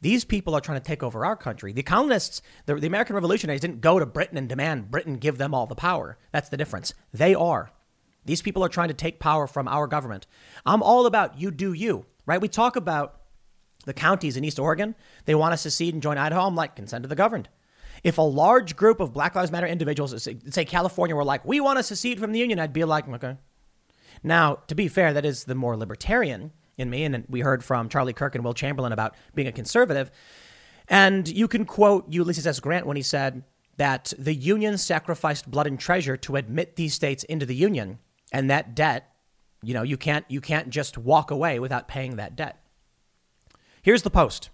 These 0.00 0.24
people 0.24 0.54
are 0.56 0.60
trying 0.60 0.80
to 0.80 0.84
take 0.84 1.02
over 1.02 1.24
our 1.24 1.36
country. 1.36 1.72
The 1.72 1.84
colonists, 1.84 2.42
the, 2.66 2.74
the 2.74 2.88
American 2.88 3.14
revolutionaries 3.14 3.60
didn't 3.60 3.80
go 3.80 4.00
to 4.00 4.06
Britain 4.06 4.36
and 4.36 4.48
demand 4.48 4.90
Britain 4.90 5.14
give 5.14 5.38
them 5.38 5.54
all 5.54 5.66
the 5.66 5.76
power. 5.76 6.18
That's 6.32 6.48
the 6.48 6.56
difference. 6.56 6.92
They 7.12 7.34
are. 7.34 7.70
These 8.24 8.42
people 8.42 8.64
are 8.64 8.68
trying 8.68 8.88
to 8.88 8.94
take 8.94 9.20
power 9.20 9.46
from 9.46 9.68
our 9.68 9.86
government. 9.86 10.26
I'm 10.66 10.82
all 10.82 11.06
about 11.06 11.40
you 11.40 11.50
do 11.52 11.72
you, 11.72 12.06
right? 12.26 12.40
We 12.40 12.48
talk 12.48 12.74
about 12.74 13.21
the 13.82 13.94
counties 13.94 14.36
in 14.36 14.44
East 14.44 14.58
Oregon, 14.58 14.94
they 15.24 15.34
want 15.34 15.52
to 15.52 15.56
secede 15.56 15.94
and 15.94 16.02
join 16.02 16.18
Idaho. 16.18 16.42
I'm 16.42 16.54
like, 16.54 16.76
consent 16.76 17.02
to 17.02 17.08
the 17.08 17.16
governed. 17.16 17.48
If 18.04 18.18
a 18.18 18.22
large 18.22 18.74
group 18.74 19.00
of 19.00 19.12
Black 19.12 19.34
Lives 19.34 19.52
Matter 19.52 19.66
individuals, 19.66 20.28
say 20.50 20.64
California, 20.64 21.14
were 21.14 21.24
like, 21.24 21.44
we 21.44 21.60
want 21.60 21.78
to 21.78 21.82
secede 21.82 22.18
from 22.18 22.32
the 22.32 22.38
union, 22.38 22.58
I'd 22.58 22.72
be 22.72 22.84
like, 22.84 23.08
okay. 23.08 23.36
Now, 24.22 24.56
to 24.66 24.74
be 24.74 24.88
fair, 24.88 25.12
that 25.12 25.24
is 25.24 25.44
the 25.44 25.54
more 25.54 25.76
libertarian 25.76 26.52
in 26.76 26.90
me. 26.90 27.04
And 27.04 27.24
we 27.28 27.40
heard 27.40 27.64
from 27.64 27.88
Charlie 27.88 28.12
Kirk 28.12 28.34
and 28.34 28.44
Will 28.44 28.54
Chamberlain 28.54 28.92
about 28.92 29.14
being 29.34 29.48
a 29.48 29.52
conservative. 29.52 30.10
And 30.88 31.28
you 31.28 31.48
can 31.48 31.64
quote 31.64 32.12
Ulysses 32.12 32.46
S. 32.46 32.60
Grant 32.60 32.86
when 32.86 32.96
he 32.96 33.02
said 33.02 33.44
that 33.76 34.12
the 34.18 34.34
Union 34.34 34.78
sacrificed 34.78 35.50
blood 35.50 35.66
and 35.66 35.78
treasure 35.78 36.16
to 36.18 36.36
admit 36.36 36.76
these 36.76 36.94
states 36.94 37.24
into 37.24 37.46
the 37.46 37.54
Union. 37.54 37.98
And 38.32 38.50
that 38.50 38.74
debt, 38.74 39.14
you 39.62 39.74
know, 39.74 39.82
you 39.82 39.96
can't, 39.96 40.24
you 40.28 40.40
can't 40.40 40.70
just 40.70 40.98
walk 40.98 41.30
away 41.30 41.58
without 41.58 41.88
paying 41.88 42.16
that 42.16 42.36
debt. 42.36 42.61
Here's 43.82 44.02
the 44.02 44.10
post. 44.10 44.50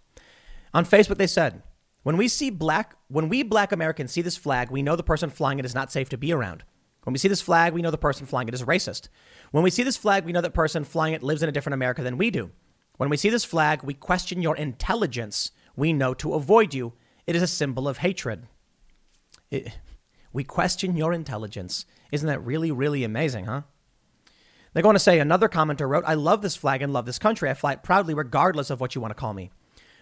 On 0.72 0.84
Facebook, 0.84 1.18
they 1.18 1.26
said, 1.26 1.62
when 2.02 2.16
we 2.16 2.28
see 2.28 2.48
black, 2.48 2.96
when 3.08 3.28
we 3.28 3.42
black 3.42 3.72
Americans 3.72 4.12
see 4.12 4.22
this 4.22 4.36
flag, 4.36 4.70
we 4.70 4.82
know 4.82 4.96
the 4.96 5.02
person 5.02 5.28
flying 5.28 5.58
it 5.58 5.64
is 5.64 5.74
not 5.74 5.92
safe 5.92 6.08
to 6.10 6.16
be 6.16 6.32
around. 6.32 6.64
When 7.04 7.12
we 7.12 7.18
see 7.18 7.28
this 7.28 7.42
flag, 7.42 7.72
we 7.72 7.82
know 7.82 7.90
the 7.90 7.98
person 7.98 8.26
flying 8.26 8.48
it 8.48 8.54
is 8.54 8.62
racist. 8.62 9.08
When 9.50 9.62
we 9.64 9.70
see 9.70 9.82
this 9.82 9.96
flag, 9.96 10.24
we 10.24 10.32
know 10.32 10.40
that 10.40 10.54
person 10.54 10.84
flying 10.84 11.14
it 11.14 11.22
lives 11.22 11.42
in 11.42 11.48
a 11.48 11.52
different 11.52 11.74
America 11.74 12.02
than 12.02 12.18
we 12.18 12.30
do. 12.30 12.50
When 12.96 13.10
we 13.10 13.16
see 13.16 13.30
this 13.30 13.44
flag, 13.44 13.82
we 13.82 13.94
question 13.94 14.42
your 14.42 14.56
intelligence. 14.56 15.52
We 15.76 15.92
know 15.92 16.14
to 16.14 16.34
avoid 16.34 16.74
you. 16.74 16.94
It 17.26 17.36
is 17.36 17.42
a 17.42 17.46
symbol 17.46 17.86
of 17.86 17.98
hatred. 17.98 18.46
It, 19.50 19.78
we 20.32 20.44
question 20.44 20.96
your 20.96 21.12
intelligence. 21.12 21.86
Isn't 22.10 22.28
that 22.28 22.44
really, 22.44 22.70
really 22.70 23.04
amazing, 23.04 23.44
huh? 23.44 23.62
They're 24.78 24.82
going 24.84 24.94
to 24.94 25.00
say 25.00 25.18
another 25.18 25.48
commenter 25.48 25.88
wrote, 25.88 26.04
I 26.06 26.14
love 26.14 26.40
this 26.40 26.54
flag 26.54 26.82
and 26.82 26.92
love 26.92 27.04
this 27.04 27.18
country. 27.18 27.50
I 27.50 27.54
fly 27.54 27.72
it 27.72 27.82
proudly, 27.82 28.14
regardless 28.14 28.70
of 28.70 28.80
what 28.80 28.94
you 28.94 29.00
want 29.00 29.10
to 29.10 29.20
call 29.20 29.34
me. 29.34 29.50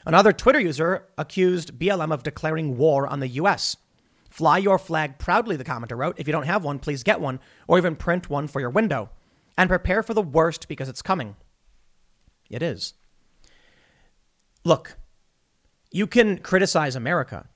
Another 0.05 0.35
Twitter 0.35 0.61
user 0.61 1.07
accused 1.16 1.79
BLM 1.79 2.12
of 2.12 2.22
declaring 2.22 2.77
war 2.77 3.07
on 3.07 3.20
the 3.20 3.29
U.S. 3.29 3.79
Fly 4.29 4.59
your 4.59 4.79
flag 4.79 5.16
proudly, 5.16 5.57
the 5.57 5.64
commenter 5.64 5.97
wrote. 5.97 6.16
If 6.18 6.27
you 6.27 6.33
don't 6.33 6.45
have 6.45 6.62
one, 6.62 6.79
please 6.79 7.03
get 7.03 7.22
one, 7.22 7.41
or 7.66 7.79
even 7.79 7.97
print 7.97 8.29
one 8.29 8.49
for 8.49 8.61
your 8.61 8.68
window. 8.68 9.09
And 9.57 9.70
prepare 9.70 10.03
for 10.03 10.12
the 10.12 10.20
worst 10.20 10.68
because 10.68 10.91
it's 10.91 11.01
coming. 11.01 11.37
It 12.51 12.62
is. 12.62 12.93
Look, 14.62 14.99
you 15.91 16.07
can 16.07 16.37
criticize 16.37 16.95
America. 16.95 17.49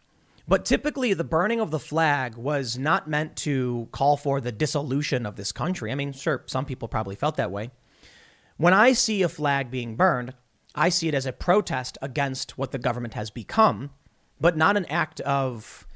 But 0.51 0.65
typically, 0.65 1.15
the 1.15 1.23
burning 1.23 1.61
of 1.61 1.71
the 1.71 1.79
flag 1.79 2.35
was 2.35 2.77
not 2.77 3.09
meant 3.09 3.37
to 3.37 3.87
call 3.93 4.17
for 4.17 4.41
the 4.41 4.51
dissolution 4.51 5.25
of 5.25 5.37
this 5.37 5.53
country. 5.53 5.93
I 5.93 5.95
mean, 5.95 6.11
sure, 6.11 6.43
some 6.47 6.65
people 6.65 6.89
probably 6.89 7.15
felt 7.15 7.37
that 7.37 7.53
way. 7.53 7.71
When 8.57 8.75
I 8.75 8.95
see 8.95 9.23
a 9.23 9.29
flag 9.29 9.71
being 9.71 9.95
burned, 9.95 10.35
I 10.75 10.89
see 10.89 11.07
it 11.07 11.15
as 11.15 11.25
a 11.25 11.33
protest 11.33 11.99
against 12.03 12.59
what 12.59 12.73
the 12.73 12.81
government 12.81 13.15
has 13.15 13.31
become, 13.31 13.91
but 14.41 14.57
not 14.57 14.77
an 14.77 14.87
act 14.87 15.21
of 15.21 15.87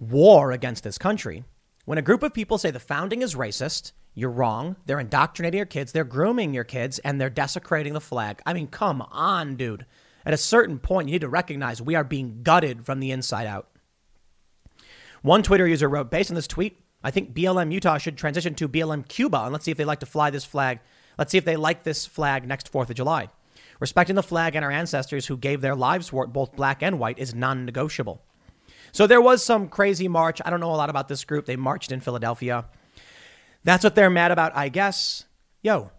war 0.00 0.52
against 0.52 0.84
this 0.84 0.96
country. 0.96 1.44
When 1.84 1.98
a 1.98 2.02
group 2.02 2.22
of 2.22 2.32
people 2.32 2.56
say 2.56 2.70
the 2.70 2.80
founding 2.80 3.20
is 3.20 3.34
racist, 3.34 3.92
you're 4.14 4.30
wrong. 4.30 4.76
They're 4.86 5.00
indoctrinating 5.00 5.58
your 5.58 5.66
kids, 5.66 5.92
they're 5.92 6.04
grooming 6.04 6.54
your 6.54 6.64
kids, 6.64 6.98
and 7.00 7.20
they're 7.20 7.28
desecrating 7.28 7.92
the 7.92 8.00
flag. 8.00 8.40
I 8.46 8.54
mean, 8.54 8.68
come 8.68 9.02
on, 9.02 9.56
dude. 9.56 9.84
At 10.24 10.32
a 10.32 10.38
certain 10.38 10.78
point, 10.78 11.08
you 11.08 11.12
need 11.12 11.20
to 11.20 11.28
recognize 11.28 11.82
we 11.82 11.94
are 11.94 12.04
being 12.04 12.40
gutted 12.42 12.86
from 12.86 13.00
the 13.00 13.10
inside 13.10 13.46
out. 13.46 13.68
One 15.22 15.42
Twitter 15.42 15.66
user 15.66 15.88
wrote, 15.88 16.10
based 16.10 16.30
on 16.30 16.34
this 16.34 16.46
tweet, 16.46 16.78
I 17.02 17.10
think 17.10 17.34
BLM 17.34 17.72
Utah 17.72 17.98
should 17.98 18.16
transition 18.16 18.54
to 18.56 18.68
BLM 18.68 19.06
Cuba 19.08 19.44
and 19.44 19.52
let's 19.52 19.64
see 19.64 19.70
if 19.70 19.76
they 19.76 19.84
like 19.84 20.00
to 20.00 20.06
fly 20.06 20.30
this 20.30 20.44
flag. 20.44 20.80
Let's 21.18 21.32
see 21.32 21.38
if 21.38 21.44
they 21.44 21.56
like 21.56 21.82
this 21.82 22.06
flag 22.06 22.46
next 22.46 22.72
4th 22.72 22.90
of 22.90 22.96
July. 22.96 23.28
Respecting 23.80 24.16
the 24.16 24.22
flag 24.22 24.56
and 24.56 24.64
our 24.64 24.70
ancestors 24.70 25.26
who 25.26 25.36
gave 25.36 25.60
their 25.60 25.76
lives 25.76 26.08
for 26.08 26.24
it, 26.24 26.32
both 26.32 26.56
black 26.56 26.82
and 26.82 26.98
white, 26.98 27.18
is 27.18 27.34
non 27.34 27.64
negotiable. 27.64 28.22
So 28.92 29.06
there 29.06 29.20
was 29.20 29.44
some 29.44 29.68
crazy 29.68 30.08
march. 30.08 30.40
I 30.44 30.50
don't 30.50 30.60
know 30.60 30.72
a 30.72 30.76
lot 30.76 30.90
about 30.90 31.08
this 31.08 31.24
group. 31.24 31.46
They 31.46 31.56
marched 31.56 31.92
in 31.92 32.00
Philadelphia. 32.00 32.66
That's 33.64 33.84
what 33.84 33.94
they're 33.94 34.10
mad 34.10 34.32
about, 34.32 34.56
I 34.56 34.68
guess. 34.68 35.26
Yo, 35.62 35.90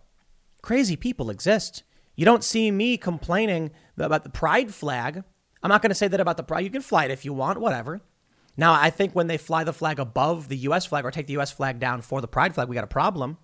crazy 0.62 0.96
people 0.96 1.30
exist. 1.30 1.84
You 2.16 2.26
don't 2.26 2.44
see 2.44 2.72
me 2.72 2.98
complaining 2.98 3.72
about 3.98 4.24
the 4.24 4.30
pride 4.30 4.74
flag. 4.74 5.24
I'm 5.62 5.70
not 5.70 5.82
going 5.82 5.92
to 5.92 5.96
say 5.96 6.08
that 6.08 6.20
about 6.20 6.38
the 6.38 6.44
pride. 6.44 6.64
You 6.64 6.70
can 6.70 6.82
fly 6.82 7.06
it 7.06 7.12
if 7.12 7.24
you 7.24 7.34
want, 7.34 7.62
whatever. 7.62 8.02
Now, 8.60 8.74
I 8.74 8.89
think 8.89 9.16
when 9.16 9.28
they 9.28 9.38
fly 9.38 9.64
the 9.64 9.72
flag 9.72 9.99
above 9.99 10.49
the 10.49 10.57
U.S. 10.57 10.86
flag 10.86 11.05
or 11.05 11.12
take 11.12 11.28
the 11.28 11.34
U.S. 11.34 11.49
flag 11.49 11.80
down 11.80 12.01
for 12.01 12.20
the 12.20 12.28
pride 12.28 12.53
flag, 12.53 12.68
we 12.68 12.76
got 12.76 12.84
a 12.84 12.88
problem. 12.88 13.38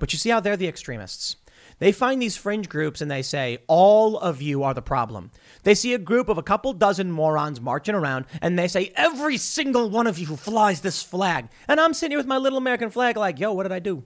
But 0.00 0.12
you 0.12 0.18
see 0.18 0.30
how 0.30 0.40
they're 0.40 0.56
the 0.56 0.66
extremists. 0.66 1.36
They 1.78 1.92
find 1.92 2.20
these 2.20 2.36
fringe 2.36 2.68
groups 2.68 3.00
and 3.00 3.08
they 3.08 3.22
say, 3.22 3.58
all 3.68 4.18
of 4.18 4.42
you 4.42 4.64
are 4.64 4.74
the 4.74 4.82
problem. 4.82 5.30
They 5.62 5.76
see 5.76 5.94
a 5.94 5.98
group 5.98 6.28
of 6.28 6.38
a 6.38 6.42
couple 6.42 6.72
dozen 6.72 7.12
morons 7.12 7.60
marching 7.60 7.94
around 7.94 8.24
and 8.42 8.58
they 8.58 8.66
say, 8.66 8.92
every 8.96 9.36
single 9.36 9.90
one 9.90 10.08
of 10.08 10.18
you 10.18 10.26
who 10.26 10.34
flies 10.34 10.80
this 10.80 11.04
flag. 11.04 11.48
And 11.68 11.78
I'm 11.78 11.94
sitting 11.94 12.10
here 12.10 12.18
with 12.18 12.26
my 12.26 12.38
little 12.38 12.58
American 12.58 12.90
flag, 12.90 13.16
like, 13.16 13.38
yo, 13.38 13.52
what 13.52 13.62
did 13.62 13.70
I 13.70 13.78
do? 13.78 14.02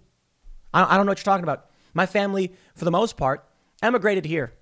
I 0.74 0.98
don't 0.98 1.06
know 1.06 1.12
what 1.12 1.18
you're 1.18 1.24
talking 1.24 1.44
about. 1.44 1.70
My 1.94 2.04
family, 2.04 2.52
for 2.74 2.84
the 2.84 2.90
most 2.90 3.16
part, 3.16 3.48
emigrated 3.82 4.26
here, 4.26 4.52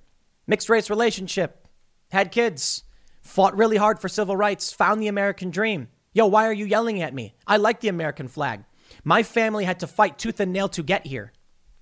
mixed 0.47 0.69
race 0.69 0.89
relationship, 0.89 1.67
had 2.13 2.31
kids 2.31 2.85
fought 3.31 3.57
really 3.57 3.77
hard 3.77 4.01
for 4.01 4.09
civil 4.09 4.37
rights, 4.37 4.73
found 4.73 5.01
the 5.01 5.09
American 5.09 5.51
dream. 5.51 5.89
Yo, 6.13 6.27
why 6.27 6.47
are 6.47 6.53
you 6.53 6.67
yelling 6.67 7.01
at 7.01 7.15
me? 7.15 7.35
I 7.47 7.57
like 7.57 7.81
the 7.81 7.89
American 7.89 8.29
flag. 8.29 8.65
My 9.05 9.23
family 9.23 9.65
had 9.65 9.81
to 9.81 9.87
fight 9.87 10.19
tooth 10.19 10.41
and 10.41 10.53
nail 10.53 10.69
to 10.71 10.83
get 10.83 11.07
here. 11.07 11.33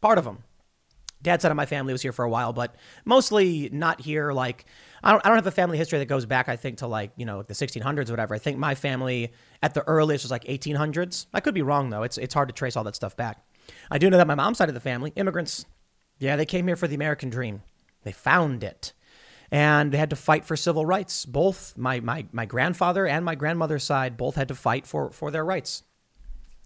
Part 0.01 0.19
of 0.19 0.25
them. 0.25 0.45
Dad's 1.20 1.43
side 1.43 1.51
of 1.51 1.57
my 1.57 1.66
family 1.66 1.93
was 1.93 2.03
here 2.03 2.12
for 2.12 2.25
a 2.25 2.31
while, 2.31 2.53
but 2.53 2.77
mostly 3.05 3.69
not 3.73 4.01
here. 4.01 4.33
Like, 4.33 4.66
I 5.03 5.11
don't, 5.11 5.25
I 5.25 5.29
don't 5.29 5.39
have 5.39 5.47
a 5.47 5.51
family 5.51 5.77
history 5.79 5.99
that 5.99 6.07
goes 6.07 6.27
back, 6.27 6.49
I 6.49 6.57
think, 6.57 6.79
to 6.79 6.87
like, 6.87 7.11
you 7.16 7.25
know, 7.25 7.43
the 7.43 7.55
1600s 7.55 8.09
or 8.09 8.12
whatever. 8.12 8.35
I 8.35 8.39
think 8.39 8.59
my 8.59 8.75
family 8.75 9.33
at 9.62 9.75
the 9.75 9.83
earliest 9.89 10.25
was 10.25 10.31
like 10.31 10.45
1800s. 10.45 11.27
I 11.35 11.41
could 11.41 11.55
be 11.55 11.62
wrong, 11.62 11.91
though. 11.91 12.05
It's, 12.05 12.19
it's 12.19 12.35
hard 12.35 12.49
to 12.51 12.55
trace 12.55 12.77
all 12.77 12.85
that 12.85 12.95
stuff 12.95 13.16
back. 13.16 13.43
I 13.91 13.99
do 13.99 14.11
know 14.11 14.19
that 14.19 14.27
my 14.27 14.37
mom's 14.37 14.59
side 14.59 14.69
of 14.69 14.75
the 14.75 14.81
family, 14.81 15.12
immigrants, 15.16 15.66
yeah, 16.19 16.37
they 16.37 16.47
came 16.47 16.66
here 16.66 16.77
for 16.77 16.87
the 16.87 16.95
American 16.95 17.31
dream. 17.31 17.62
They 18.05 18.12
found 18.12 18.62
it 18.62 18.93
and 19.51 19.93
they 19.93 19.99
had 19.99 20.11
to 20.11 20.16
fight 20.16 20.45
for 20.45 20.57
civil 20.57 20.85
rights. 20.85 21.25
Both 21.25 21.77
my, 21.77 22.01
my, 22.01 22.27
my 22.33 22.45
grandfather 22.45 23.07
and 23.07 23.25
my 23.25 23.35
grandmother's 23.35 23.85
side 23.85 24.16
both 24.16 24.37
had 24.37 24.49
to 24.49 24.55
fight 24.55 24.87
for, 24.87 25.11
for 25.11 25.31
their 25.31 25.45
rights. 25.45 25.83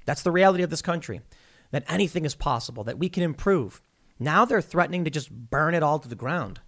That's 0.05 0.23
the 0.23 0.33
reality 0.33 0.63
of 0.63 0.71
this 0.71 0.83
country 0.83 1.21
that 1.71 1.85
anything 1.89 2.25
is 2.25 2.35
possible, 2.35 2.85
that 2.85 2.99
we 2.99 3.09
can 3.09 3.23
improve. 3.23 3.83
Now 4.19 4.45
they're 4.45 4.61
threatening 4.61 5.05
to 5.05 5.11
just 5.11 5.31
burn 5.31 5.75
it 5.75 5.83
all 5.83 5.99
to 5.99 6.09
the 6.09 6.15
ground. 6.15 6.61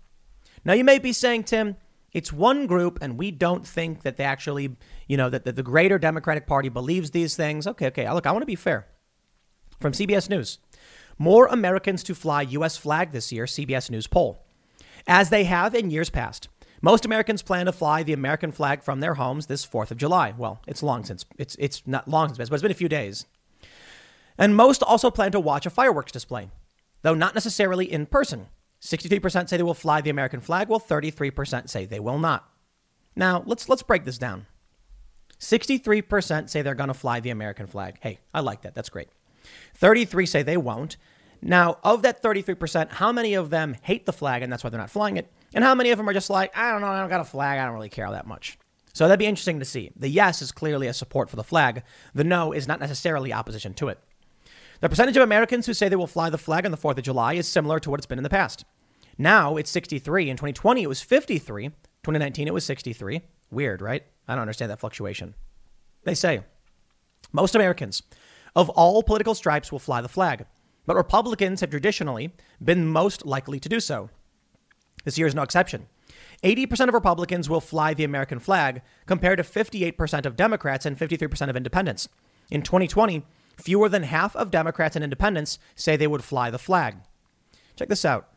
Now 0.65 0.73
you 0.73 0.85
may 0.85 0.99
be 0.99 1.13
saying, 1.13 1.45
Tim, 1.45 1.77
it's 2.13 2.33
one 2.33 2.67
group 2.67 2.99
and 3.03 3.19
we 3.19 3.31
don't 3.31 3.67
think 3.67 4.03
that 4.03 4.17
they 4.17 4.25
actually, 4.25 4.77
you 5.09 5.17
know, 5.17 5.29
that, 5.29 5.45
the 5.45 5.63
greater 5.63 5.99
Democratic 5.99 6.47
Party 6.47 6.69
believes 6.69 7.11
these 7.11 7.37
things. 7.37 7.67
Okay, 7.67 7.89
okay. 7.89 8.11
Look, 8.11 8.27
I 8.27 8.33
want 8.33 8.43
to 8.43 8.47
be 8.47 8.55
fair. 8.55 8.87
From 9.81 9.93
CBS 9.93 10.31
News 10.31 10.59
More 11.19 11.47
Americans 11.47 12.03
to 12.05 12.15
fly 12.15 12.43
U.S. 12.43 12.77
flag 12.77 13.13
this 13.13 13.33
year, 13.33 13.45
CBS 13.45 13.91
News 13.91 14.07
poll. 14.07 14.44
As 15.07 15.31
they 15.31 15.45
have 15.45 15.75
in 15.75 15.91
years 15.91 16.11
past, 16.11 16.49
most 16.81 17.05
Americans 17.05 17.43
plan 17.43 17.67
to 17.67 17.73
fly 17.73 18.03
the 18.03 18.13
American 18.13 18.53
flag 18.53 18.83
from 18.83 19.01
their 19.01 19.15
homes 19.15 19.47
this 19.47 19.67
4th 19.67 19.91
of 19.91 19.97
July. 19.97 20.35
Well, 20.37 20.61
it's 20.67 20.83
long 20.83 21.05
since, 21.05 21.25
it's, 21.39 21.57
it's 21.59 21.83
not 21.87 22.09
long 22.09 22.35
since, 22.35 22.49
but 22.49 22.55
it's 22.55 22.63
been 22.63 22.71
a 22.71 22.75
few 22.75 22.89
days. 22.89 23.27
And 24.37 24.57
most 24.57 24.83
also 24.83 25.11
plan 25.11 25.33
to 25.33 25.41
watch 25.41 25.67
a 25.67 25.71
fireworks 25.71 26.13
display, 26.13 26.51
though 27.03 27.15
not 27.15 27.35
necessarily 27.35 27.91
in 27.91 28.07
person. 28.07 28.49
63% 28.81 29.49
say 29.49 29.57
they 29.57 29.63
will 29.63 29.73
fly 29.73 30.01
the 30.01 30.11
American 30.11 30.41
flag, 30.41 30.69
while 30.69 30.81
33% 30.81 31.71
say 31.71 31.87
they 31.87 32.01
will 32.01 32.19
not. 32.19 32.49
Now, 33.17 33.43
let's, 33.47 33.69
let's 33.69 33.83
break 33.83 34.05
this 34.05 34.19
down. 34.19 34.47
63% 35.39 36.51
say 36.51 36.63
they're 36.63 36.75
going 36.75 36.89
to 36.89 36.95
fly 36.95 37.21
the 37.21 37.31
American 37.31 37.67
flag. 37.67 37.97
Hey, 38.01 38.19
I 38.33 38.41
like 38.41 38.63
that. 38.63 38.75
That's 38.75 38.89
great. 38.89 39.09
33 39.75 40.27
say 40.27 40.43
they 40.43 40.57
won't. 40.57 40.97
Now, 41.47 41.77
of 41.85 42.01
that 42.03 42.23
33%, 42.23 42.91
how 42.91 43.13
many 43.13 43.35
of 43.35 43.51
them 43.51 43.77
hate 43.83 44.07
the 44.07 44.15
flag 44.15 44.43
and 44.43 44.51
that's 44.51 44.65
why 44.65 44.71
they're 44.71 44.81
not 44.81 44.91
flying 44.91 45.19
it? 45.19 45.31
And 45.53 45.63
how 45.63 45.75
many 45.75 45.91
of 45.91 45.99
them 45.99 46.09
are 46.09 46.15
just 46.15 46.31
like, 46.31 46.57
I 46.57 46.73
don't 46.73 46.81
know, 46.81 46.87
I 46.87 46.99
don't 46.99 47.11
got 47.11 47.21
a 47.21 47.25
flag, 47.25 47.59
I 47.59 47.67
don't 47.67 47.75
really 47.75 47.91
care 47.91 48.11
that 48.11 48.27
much. 48.27 48.59
So 48.95 49.05
that'd 49.05 49.19
be 49.19 49.27
interesting 49.27 49.59
to 49.59 49.65
see. 49.67 49.91
The 49.95 50.09
yes 50.09 50.41
is 50.41 50.53
clearly 50.53 50.87
a 50.87 50.95
support 50.95 51.29
for 51.29 51.37
the 51.37 51.45
flag, 51.45 51.83
the 52.15 52.25
no 52.25 52.53
is 52.53 52.67
not 52.67 52.81
necessarily 52.81 53.31
opposition 53.31 53.75
to 53.75 53.89
it. 53.89 53.99
The 54.81 54.89
percentage 54.89 55.19
of 55.19 55.23
Americans 55.23 55.67
who 55.67 55.75
say 55.75 55.89
they 55.89 55.97
will 55.97 56.07
fly 56.07 56.31
the 56.31 56.39
flag 56.39 56.65
on 56.65 56.71
the 56.71 56.79
4th 56.79 56.97
of 56.97 57.05
July 57.05 57.35
is 57.35 57.47
similar 57.47 57.79
to 57.79 57.91
what 57.91 58.01
it's 58.01 58.07
been 58.07 58.19
in 58.19 58.25
the 58.25 58.31
past. 58.31 58.65
Now 59.19 59.59
it's 59.59 59.71
63. 59.71 60.31
In 60.31 60.37
2020, 60.37 60.83
it 60.83 60.89
was 60.89 61.03
53. 61.03 61.69
2019, 61.69 62.49
it 62.49 62.55
was 62.55 62.65
63. 62.65 63.21
Weird, 63.51 63.83
right? 63.83 64.03
I 64.27 64.35
don't 64.35 64.43
understand 64.43 64.71
that 64.71 64.81
fluctuation. 64.81 65.35
They 66.05 66.15
say 66.15 66.41
most 67.33 67.55
Americans 67.55 68.03
of 68.57 68.71
all 68.71 69.03
political 69.03 69.35
stripes 69.35 69.71
will 69.71 69.79
fly 69.79 70.01
the 70.01 70.09
flag, 70.09 70.47
but 70.87 70.97
Republicans 70.97 71.61
have 71.61 71.71
traditionally 71.71 72.33
been 72.63 72.87
most 72.87 73.25
likely 73.25 73.61
to 73.61 73.69
do 73.69 73.81
so. 73.81 74.11
This 75.05 75.19
year 75.19 75.27
is 75.27 75.35
no 75.35 75.43
exception. 75.43 75.87
80% 76.43 76.89
of 76.89 76.95
Republicans 76.95 77.49
will 77.49 77.61
fly 77.61 77.95
the 77.95 78.05
American 78.05 78.39
flag, 78.39 78.83
compared 79.07 79.39
to 79.39 79.45
58% 79.45 80.27
of 80.27 80.37
Democrats 80.37 80.85
and 80.85 80.99
53% 80.99 81.49
of 81.49 81.57
independents. 81.57 82.09
In 82.51 82.63
2020, 82.63 83.25
fewer 83.57 83.89
than 83.89 84.03
half 84.03 84.37
of 84.37 84.51
Democrats 84.51 84.97
and 84.97 85.05
independents 85.05 85.59
say 85.75 85.97
they 85.97 86.07
would 86.07 86.25
fly 86.25 86.51
the 86.51 86.59
flag. 86.59 86.97
Check 87.77 87.89
this 87.89 88.05
out. 88.05 88.29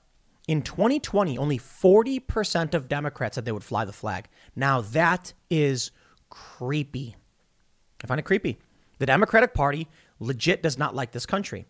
In 0.47 0.61
2020, 0.61 1.37
only 1.37 1.59
40% 1.59 2.73
of 2.73 2.87
Democrats 2.87 3.35
said 3.35 3.43
they 3.43 3.51
would 3.51 3.63
fly 3.63 3.83
the 3.83 3.91
flag. 3.91 4.29
Now 4.55 4.79
that 4.79 5.33
is 5.49 5.91
creepy. 6.29 7.17
I 8.01 8.07
find 8.07 8.19
it 8.19 8.23
creepy. 8.23 8.57
The 8.99 9.05
Democratic 9.05 9.53
Party 9.53 9.87
legit 10.19 10.63
does 10.63 10.77
not 10.77 10.95
like 10.95 11.11
this 11.11 11.25
country. 11.25 11.65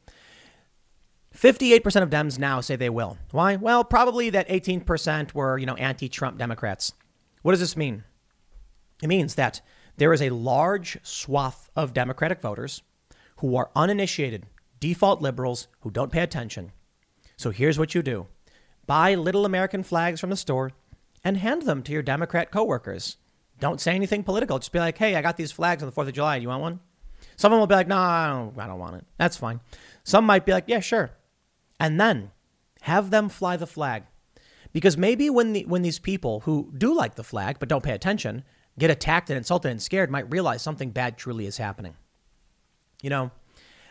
58% 1.40 2.02
of 2.02 2.10
Dems 2.10 2.40
now 2.40 2.62
say 2.62 2.76
they 2.76 2.90
will. 2.90 3.18
Why? 3.32 3.58
Well, 3.58 3.84
probably 3.84 4.32
that 4.32 4.50
18% 4.50 5.36
were, 5.36 5.58
you 5.58 5.68
know, 5.68 5.76
anti-Trump 5.76 6.40
Democrats. 6.40 6.94
What 7.44 7.52
does 7.52 7.60
this 7.60 7.78
mean? 7.78 8.04
It 9.04 9.08
means 9.08 9.36
that 9.36 9.62
there 9.98 10.14
is 10.14 10.22
a 10.22 10.32
large 10.32 10.98
swath 11.04 11.70
of 11.76 11.94
Democratic 11.94 12.42
voters 12.42 12.82
who 13.38 13.56
are 13.56 13.70
uninitiated, 13.76 14.48
default 14.80 15.22
liberals 15.22 15.68
who 15.82 15.92
don't 15.92 16.12
pay 16.12 16.22
attention. 16.22 16.72
So 17.36 17.52
here's 17.52 17.78
what 17.78 17.94
you 17.94 18.02
do. 18.02 18.26
Buy 18.88 19.14
little 19.14 19.46
American 19.46 19.84
flags 19.84 20.20
from 20.20 20.32
the 20.32 20.38
store 20.38 20.72
and 21.24 21.38
hand 21.38 21.64
them 21.64 21.84
to 21.84 21.92
your 21.92 22.02
Democrat 22.02 22.50
coworkers. 22.50 23.18
Don't 23.60 23.82
say 23.82 23.94
anything 23.94 24.24
political. 24.24 24.58
Just 24.58 24.72
be 24.72 24.80
like, 24.80 24.98
hey, 24.98 25.16
I 25.16 25.22
got 25.22 25.38
these 25.38 25.52
flags 25.52 25.84
on 25.84 25.90
the 25.90 25.96
4th 25.96 26.08
of 26.08 26.14
July. 26.14 26.40
Do 26.40 26.44
you 26.44 26.50
want 26.50 26.62
one? 26.62 26.80
Someone 27.36 27.60
will 27.60 27.68
be 27.68 27.76
like, 27.76 27.88
no, 27.88 27.98
I 27.98 28.28
don't, 28.28 28.58
I 28.60 28.66
don't 28.66 28.80
want 28.80 28.96
it. 28.96 29.06
That's 29.18 29.38
fine. 29.38 29.60
Some 30.04 30.26
might 30.26 30.46
be 30.46 30.52
like, 30.52 30.66
yeah, 30.68 30.80
sure. 30.80 31.12
And 31.80 32.00
then 32.00 32.32
have 32.82 33.10
them 33.10 33.30
fly 33.30 33.58
the 33.58 33.68
flag. 33.68 34.04
Because 34.74 34.98
maybe 34.98 35.30
when, 35.30 35.54
the, 35.54 35.66
when 35.66 35.82
these 35.82 36.00
people 36.00 36.42
who 36.42 36.72
do 36.78 36.94
like 36.94 37.16
the 37.16 37.24
flag 37.24 37.58
but 37.60 37.70
don't 37.70 37.84
pay 37.84 37.94
attention 37.94 38.44
get 38.78 38.92
attacked 38.92 39.30
and 39.30 39.38
insulted 39.38 39.70
and 39.70 39.82
scared, 39.82 40.12
might 40.12 40.32
realize 40.32 40.62
something 40.62 40.92
bad 40.92 41.18
truly 41.18 41.48
is 41.48 41.58
happening. 41.58 41.96
You 43.02 43.10
know, 43.10 43.32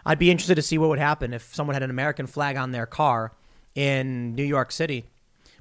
I'd 0.05 0.19
be 0.19 0.31
interested 0.31 0.55
to 0.55 0.63
see 0.63 0.79
what 0.79 0.89
would 0.89 0.99
happen 0.99 1.35
if 1.35 1.55
someone 1.55 1.75
had 1.75 1.83
an 1.83 1.91
American 1.91 2.27
flag 2.27 2.57
on 2.57 2.71
their 2.71 2.87
car 2.87 3.33
in 3.75 4.35
New 4.35 4.45
York 4.45 4.73
City? 4.73 5.05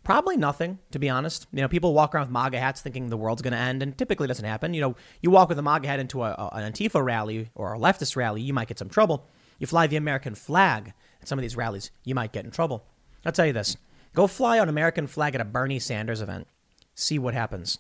Probably 0.04 0.38
nothing, 0.38 0.78
to 0.92 1.00
be 1.00 1.10
honest. 1.10 1.48
You 1.52 1.62
know, 1.62 1.68
people 1.68 1.94
walk 1.94 2.14
around 2.14 2.28
with 2.28 2.32
MAGA 2.32 2.60
hats 2.60 2.82
thinking 2.82 3.10
the 3.10 3.18
world's 3.18 3.42
going 3.42 3.54
to 3.54 3.60
end, 3.60 3.82
and 3.82 3.98
typically 3.98 4.28
doesn't 4.28 4.46
happen. 4.46 4.76
You 4.76 4.82
know, 4.82 4.96
you 5.22 5.32
walk 5.32 5.50
with 5.50 5.58
a 5.58 5.64
MAGA 5.64 5.88
hat 5.88 6.00
into 6.00 6.22
a, 6.22 6.30
a, 6.32 6.50
an 6.54 6.72
Antifa 6.72 7.04
rally 7.04 7.50
or 7.56 7.74
a 7.74 7.80
leftist 7.80 8.16
rally, 8.16 8.42
you 8.42 8.54
might 8.54 8.68
get 8.68 8.78
some 8.78 8.90
trouble. 8.90 9.28
You 9.58 9.66
fly 9.66 9.88
the 9.88 9.96
American 9.96 10.36
flag 10.36 10.94
some 11.28 11.40
of 11.40 11.44
these 11.44 11.58
rallies, 11.58 11.92
you 12.04 12.16
might 12.16 12.34
get 12.34 12.46
in 12.46 12.52
trouble. 12.52 12.86
I'll 13.26 13.32
tell 13.32 13.46
you 13.46 13.54
this 13.54 13.78
go 14.14 14.28
fly 14.28 14.58
an 14.58 14.70
American 14.70 15.08
flag 15.08 15.36
at 15.36 15.42
a 15.42 15.46
Bernie 15.46 15.80
Sanders 15.80 16.22
event, 16.22 16.48
see 16.94 17.20
what 17.20 17.34
happens. 17.34 17.80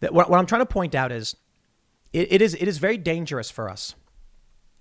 That, 0.00 0.12
what, 0.12 0.28
what 0.28 0.38
I'm 0.38 0.46
trying 0.46 0.62
to 0.62 0.66
point 0.66 0.94
out 0.94 1.12
is 1.12 1.36
it, 2.12 2.32
it, 2.32 2.42
is, 2.42 2.54
it 2.54 2.66
is 2.66 2.78
very 2.78 2.96
dangerous 2.96 3.50
for 3.50 3.68
us. 3.68 3.94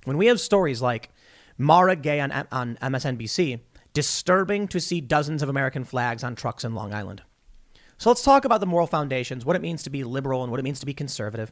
When 0.03 0.17
we 0.17 0.25
have 0.25 0.39
stories 0.39 0.81
like 0.81 1.09
Mara 1.57 1.95
Gay 1.95 2.19
on, 2.19 2.31
on 2.51 2.77
MSNBC, 2.81 3.59
disturbing 3.93 4.67
to 4.69 4.79
see 4.79 5.01
dozens 5.01 5.43
of 5.43 5.49
American 5.49 5.83
flags 5.83 6.23
on 6.23 6.35
trucks 6.35 6.63
in 6.63 6.73
Long 6.73 6.93
Island. 6.93 7.21
So 7.97 8.09
let's 8.09 8.23
talk 8.23 8.45
about 8.45 8.61
the 8.61 8.65
moral 8.65 8.87
foundations, 8.87 9.45
what 9.45 9.55
it 9.55 9.61
means 9.61 9.83
to 9.83 9.91
be 9.91 10.03
liberal 10.03 10.41
and 10.41 10.49
what 10.49 10.59
it 10.59 10.63
means 10.63 10.79
to 10.79 10.85
be 10.87 10.93
conservative. 10.93 11.51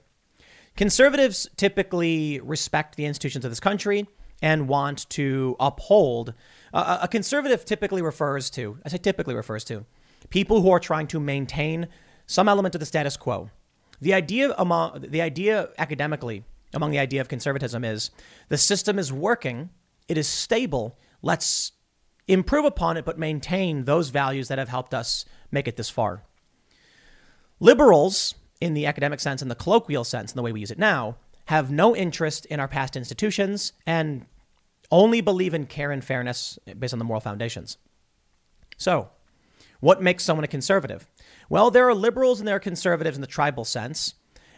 Conservatives 0.75 1.47
typically 1.57 2.39
respect 2.39 2.95
the 2.95 3.05
institutions 3.05 3.45
of 3.45 3.51
this 3.51 3.59
country 3.59 4.07
and 4.41 4.67
want 4.67 5.09
to 5.11 5.55
uphold. 5.59 6.33
Uh, 6.73 6.99
a 7.01 7.07
conservative 7.07 7.65
typically 7.65 8.01
refers 8.01 8.49
to, 8.51 8.79
I 8.85 8.89
say 8.89 8.97
typically 8.97 9.35
refers 9.35 9.63
to, 9.65 9.85
people 10.29 10.61
who 10.61 10.71
are 10.71 10.79
trying 10.79 11.07
to 11.07 11.19
maintain 11.19 11.87
some 12.25 12.47
element 12.47 12.75
of 12.75 12.79
the 12.79 12.85
status 12.85 13.17
quo. 13.17 13.49
The 14.01 14.13
idea 14.13 14.53
among 14.57 15.05
the 15.09 15.21
idea 15.21 15.69
academically 15.77 16.43
among 16.73 16.91
the 16.91 16.99
idea 16.99 17.21
of 17.21 17.27
conservatism 17.27 17.83
is 17.83 18.11
the 18.47 18.57
system 18.57 18.99
is 18.99 19.11
working, 19.11 19.69
it 20.07 20.17
is 20.17 20.27
stable. 20.27 20.97
Let's 21.21 21.71
improve 22.27 22.65
upon 22.65 22.97
it, 22.97 23.05
but 23.05 23.17
maintain 23.17 23.85
those 23.85 24.09
values 24.09 24.47
that 24.47 24.59
have 24.59 24.69
helped 24.69 24.93
us 24.93 25.25
make 25.51 25.67
it 25.67 25.77
this 25.77 25.89
far. 25.89 26.23
Liberals, 27.59 28.35
in 28.61 28.73
the 28.73 28.85
academic 28.85 29.19
sense 29.19 29.41
and 29.41 29.49
the 29.49 29.55
colloquial 29.55 30.03
sense, 30.03 30.31
in 30.31 30.35
the 30.35 30.43
way 30.43 30.51
we 30.51 30.59
use 30.59 30.71
it 30.71 30.79
now, 30.79 31.17
have 31.49 31.71
no 31.71 31.95
interest 31.95 32.45
in 32.45 32.59
our 32.59 32.67
past 32.67 32.95
institutions 32.95 33.73
and 33.87 34.23
only 34.91 35.19
believe 35.19 35.55
in 35.55 35.65
care 35.65 35.91
and 35.91 36.05
fairness 36.05 36.59
based 36.77 36.93
on 36.93 36.99
the 36.99 37.05
moral 37.05 37.19
foundations. 37.19 37.79
So, 38.77 39.09
what 39.79 39.99
makes 39.99 40.23
someone 40.23 40.43
a 40.43 40.47
conservative? 40.47 41.07
Well, 41.49 41.71
there 41.71 41.89
are 41.89 41.95
liberals 41.95 42.37
and 42.37 42.47
there 42.47 42.57
are 42.57 42.59
conservatives 42.59 43.17
in 43.17 43.21
the 43.21 43.27
tribal 43.27 43.65
sense. 43.65 44.13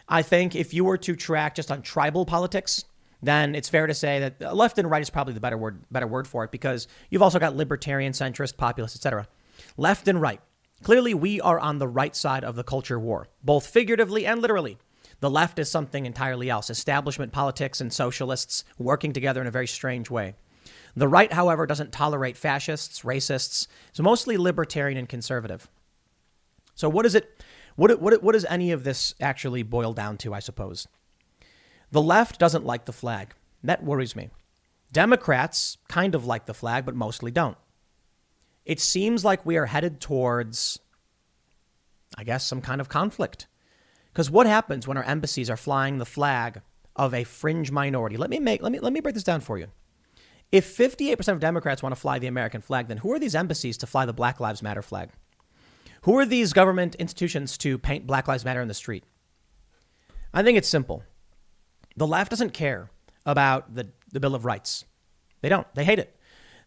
I 0.06 0.20
think 0.20 0.54
if 0.54 0.74
you 0.74 0.84
were 0.84 0.98
to 0.98 1.16
track 1.16 1.54
just 1.54 1.70
on 1.70 1.80
tribal 1.80 2.26
politics, 2.26 2.84
then 3.22 3.54
it's 3.54 3.70
fair 3.70 3.86
to 3.86 3.94
say 3.94 4.18
that 4.20 4.54
left 4.54 4.76
and 4.76 4.90
right 4.90 5.00
is 5.00 5.08
probably 5.08 5.32
the 5.32 5.40
better 5.40 5.56
word 5.56 5.82
better 5.90 6.06
word 6.06 6.28
for 6.28 6.44
it 6.44 6.50
because 6.50 6.88
you've 7.08 7.22
also 7.22 7.38
got 7.38 7.56
libertarian, 7.56 8.12
centrist, 8.12 8.58
populist, 8.58 8.96
etc. 8.96 9.26
Left 9.78 10.08
and 10.08 10.20
right. 10.20 10.42
Clearly, 10.82 11.14
we 11.14 11.40
are 11.40 11.58
on 11.58 11.78
the 11.78 11.88
right 11.88 12.14
side 12.14 12.44
of 12.44 12.54
the 12.54 12.64
culture 12.64 13.00
war, 13.00 13.28
both 13.42 13.66
figuratively 13.66 14.26
and 14.26 14.42
literally. 14.42 14.76
The 15.22 15.30
left 15.30 15.60
is 15.60 15.70
something 15.70 16.04
entirely 16.04 16.50
else 16.50 16.68
establishment 16.68 17.30
politics 17.30 17.80
and 17.80 17.92
socialists 17.92 18.64
working 18.76 19.12
together 19.12 19.40
in 19.40 19.46
a 19.46 19.52
very 19.52 19.68
strange 19.68 20.10
way. 20.10 20.34
The 20.96 21.06
right, 21.06 21.32
however, 21.32 21.64
doesn't 21.64 21.92
tolerate 21.92 22.36
fascists, 22.36 23.02
racists, 23.02 23.68
it's 23.90 24.00
mostly 24.00 24.36
libertarian 24.36 24.98
and 24.98 25.08
conservative. 25.08 25.70
So, 26.74 26.88
what 26.88 27.06
is 27.06 27.14
it? 27.14 27.40
What, 27.76 28.00
what, 28.00 28.20
what 28.20 28.32
does 28.32 28.44
any 28.46 28.72
of 28.72 28.82
this 28.82 29.14
actually 29.20 29.62
boil 29.62 29.92
down 29.92 30.18
to, 30.18 30.34
I 30.34 30.40
suppose? 30.40 30.88
The 31.92 32.02
left 32.02 32.40
doesn't 32.40 32.66
like 32.66 32.86
the 32.86 32.92
flag. 32.92 33.36
That 33.62 33.84
worries 33.84 34.16
me. 34.16 34.30
Democrats 34.90 35.78
kind 35.88 36.16
of 36.16 36.26
like 36.26 36.46
the 36.46 36.52
flag, 36.52 36.84
but 36.84 36.96
mostly 36.96 37.30
don't. 37.30 37.56
It 38.64 38.80
seems 38.80 39.24
like 39.24 39.46
we 39.46 39.56
are 39.56 39.66
headed 39.66 40.00
towards, 40.00 40.80
I 42.18 42.24
guess, 42.24 42.44
some 42.44 42.60
kind 42.60 42.80
of 42.80 42.88
conflict. 42.88 43.46
Because 44.12 44.30
what 44.30 44.46
happens 44.46 44.86
when 44.86 44.96
our 44.96 45.04
embassies 45.04 45.48
are 45.48 45.56
flying 45.56 45.98
the 45.98 46.04
flag 46.04 46.60
of 46.96 47.14
a 47.14 47.24
fringe 47.24 47.70
minority? 47.70 48.16
Let 48.16 48.30
me 48.30 48.38
make 48.38 48.62
let 48.62 48.72
me 48.72 48.78
let 48.78 48.92
me 48.92 49.00
break 49.00 49.14
this 49.14 49.24
down 49.24 49.40
for 49.40 49.58
you. 49.58 49.68
If 50.50 50.76
58% 50.76 51.28
of 51.28 51.40
Democrats 51.40 51.82
want 51.82 51.94
to 51.94 52.00
fly 52.00 52.18
the 52.18 52.26
American 52.26 52.60
flag, 52.60 52.88
then 52.88 52.98
who 52.98 53.10
are 53.10 53.18
these 53.18 53.34
embassies 53.34 53.78
to 53.78 53.86
fly 53.86 54.04
the 54.04 54.12
Black 54.12 54.38
Lives 54.38 54.62
Matter 54.62 54.82
flag? 54.82 55.08
Who 56.02 56.18
are 56.18 56.26
these 56.26 56.52
government 56.52 56.94
institutions 56.96 57.56
to 57.58 57.78
paint 57.78 58.06
Black 58.06 58.28
Lives 58.28 58.44
Matter 58.44 58.60
in 58.60 58.68
the 58.68 58.74
street? 58.74 59.04
I 60.34 60.42
think 60.42 60.58
it's 60.58 60.68
simple. 60.68 61.04
The 61.96 62.06
left 62.06 62.30
doesn't 62.30 62.52
care 62.52 62.90
about 63.24 63.74
the, 63.74 63.88
the 64.12 64.20
Bill 64.20 64.34
of 64.34 64.44
Rights. 64.44 64.84
They 65.40 65.48
don't. 65.48 65.66
They 65.74 65.84
hate 65.84 65.98
it. 65.98 66.16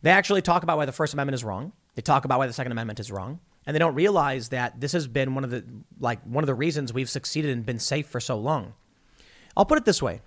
They 0.01 0.09
actually 0.11 0.41
talk 0.41 0.63
about 0.63 0.77
why 0.77 0.85
the 0.85 0.91
First 0.91 1.13
Amendment 1.13 1.35
is 1.35 1.43
wrong. 1.43 1.73
They 1.95 2.01
talk 2.01 2.25
about 2.25 2.39
why 2.39 2.47
the 2.47 2.53
Second 2.53 2.71
Amendment 2.71 2.99
is 2.99 3.11
wrong. 3.11 3.39
And 3.65 3.73
they 3.73 3.79
don't 3.79 3.95
realize 3.95 4.49
that 4.49 4.79
this 4.79 4.91
has 4.91 5.07
been 5.07 5.33
one 5.33 5.43
of 5.43 5.49
the 5.49 5.65
like 5.99 6.23
one 6.23 6.43
of 6.43 6.47
the 6.47 6.53
reasons 6.53 6.93
we've 6.93 7.09
succeeded 7.09 7.51
and 7.51 7.65
been 7.65 7.79
safe 7.79 8.07
for 8.07 8.19
so 8.19 8.37
long. 8.37 8.73
I'll 9.57 9.65
put 9.65 9.77
it 9.77 9.85
this 9.85 10.01
way. 10.01 10.21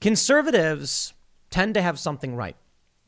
Conservatives 0.00 1.14
tend 1.50 1.74
to 1.74 1.82
have 1.82 1.98
something 1.98 2.34
right. 2.34 2.56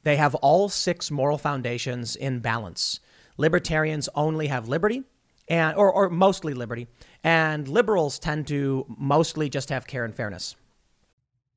They 0.03 0.16
have 0.16 0.35
all 0.36 0.69
six 0.69 1.11
moral 1.11 1.39
foundations 1.39 2.15
in 2.15 2.40
balance. 2.40 3.01
Libertarians 3.36 4.09
only 4.15 4.47
have 4.47 4.69
liberty 4.69 5.03
and 5.49 5.77
or, 5.77 5.90
or 5.90 6.11
mostly 6.11 6.55
liberty, 6.55 6.86
and 7.24 7.66
liberals 7.69 8.19
tend 8.19 8.47
to 8.49 8.86
mostly 8.99 9.49
just 9.49 9.70
have 9.70 9.86
care 9.86 10.05
and 10.05 10.15
fairness. 10.15 10.57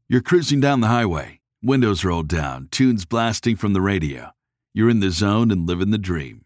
You're 0.08 0.22
cruising 0.22 0.60
down 0.60 0.82
the 0.82 0.88
highway, 0.88 1.40
windows 1.62 2.04
rolled 2.04 2.28
down, 2.28 2.68
tunes 2.72 3.06
blasting 3.06 3.56
from 3.56 3.74
the 3.74 3.82
radio. 3.82 4.32
You're 4.74 4.90
in 4.90 5.02
the 5.02 5.12
zone 5.12 5.52
and 5.52 5.68
living 5.68 5.92
the 5.92 5.98
dream. 5.98 6.46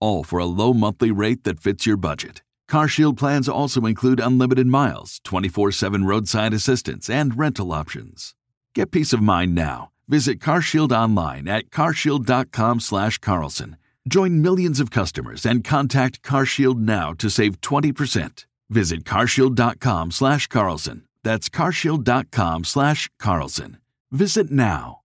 all 0.00 0.24
for 0.24 0.38
a 0.38 0.46
low 0.46 0.72
monthly 0.74 1.10
rate 1.10 1.44
that 1.44 1.60
fits 1.60 1.86
your 1.86 1.96
budget. 1.96 2.42
CarShield 2.70 3.16
plans 3.16 3.48
also 3.48 3.86
include 3.86 4.20
unlimited 4.20 4.66
miles, 4.66 5.20
24/7 5.24 6.04
roadside 6.04 6.52
assistance, 6.54 7.08
and 7.10 7.38
rental 7.38 7.72
options. 7.72 8.34
Get 8.74 8.90
peace 8.90 9.12
of 9.12 9.22
mind 9.22 9.54
now. 9.54 9.90
Visit 10.08 10.38
CarShield 10.38 10.92
online 10.92 11.48
at 11.48 11.70
carshield.com 11.70 12.80
slash 12.80 13.18
Carlson. 13.18 13.76
Join 14.08 14.40
millions 14.40 14.78
of 14.78 14.90
customers 14.90 15.44
and 15.44 15.64
contact 15.64 16.22
CarShield 16.22 16.78
now 16.78 17.12
to 17.14 17.28
save 17.28 17.60
20%. 17.60 18.46
Visit 18.70 19.04
carshield.com 19.04 20.10
slash 20.12 20.46
Carlson. 20.46 21.02
That's 21.24 21.48
carshield.com 21.48 22.64
slash 22.64 23.10
Carlson. 23.18 23.78
Visit 24.12 24.50
now. 24.50 25.00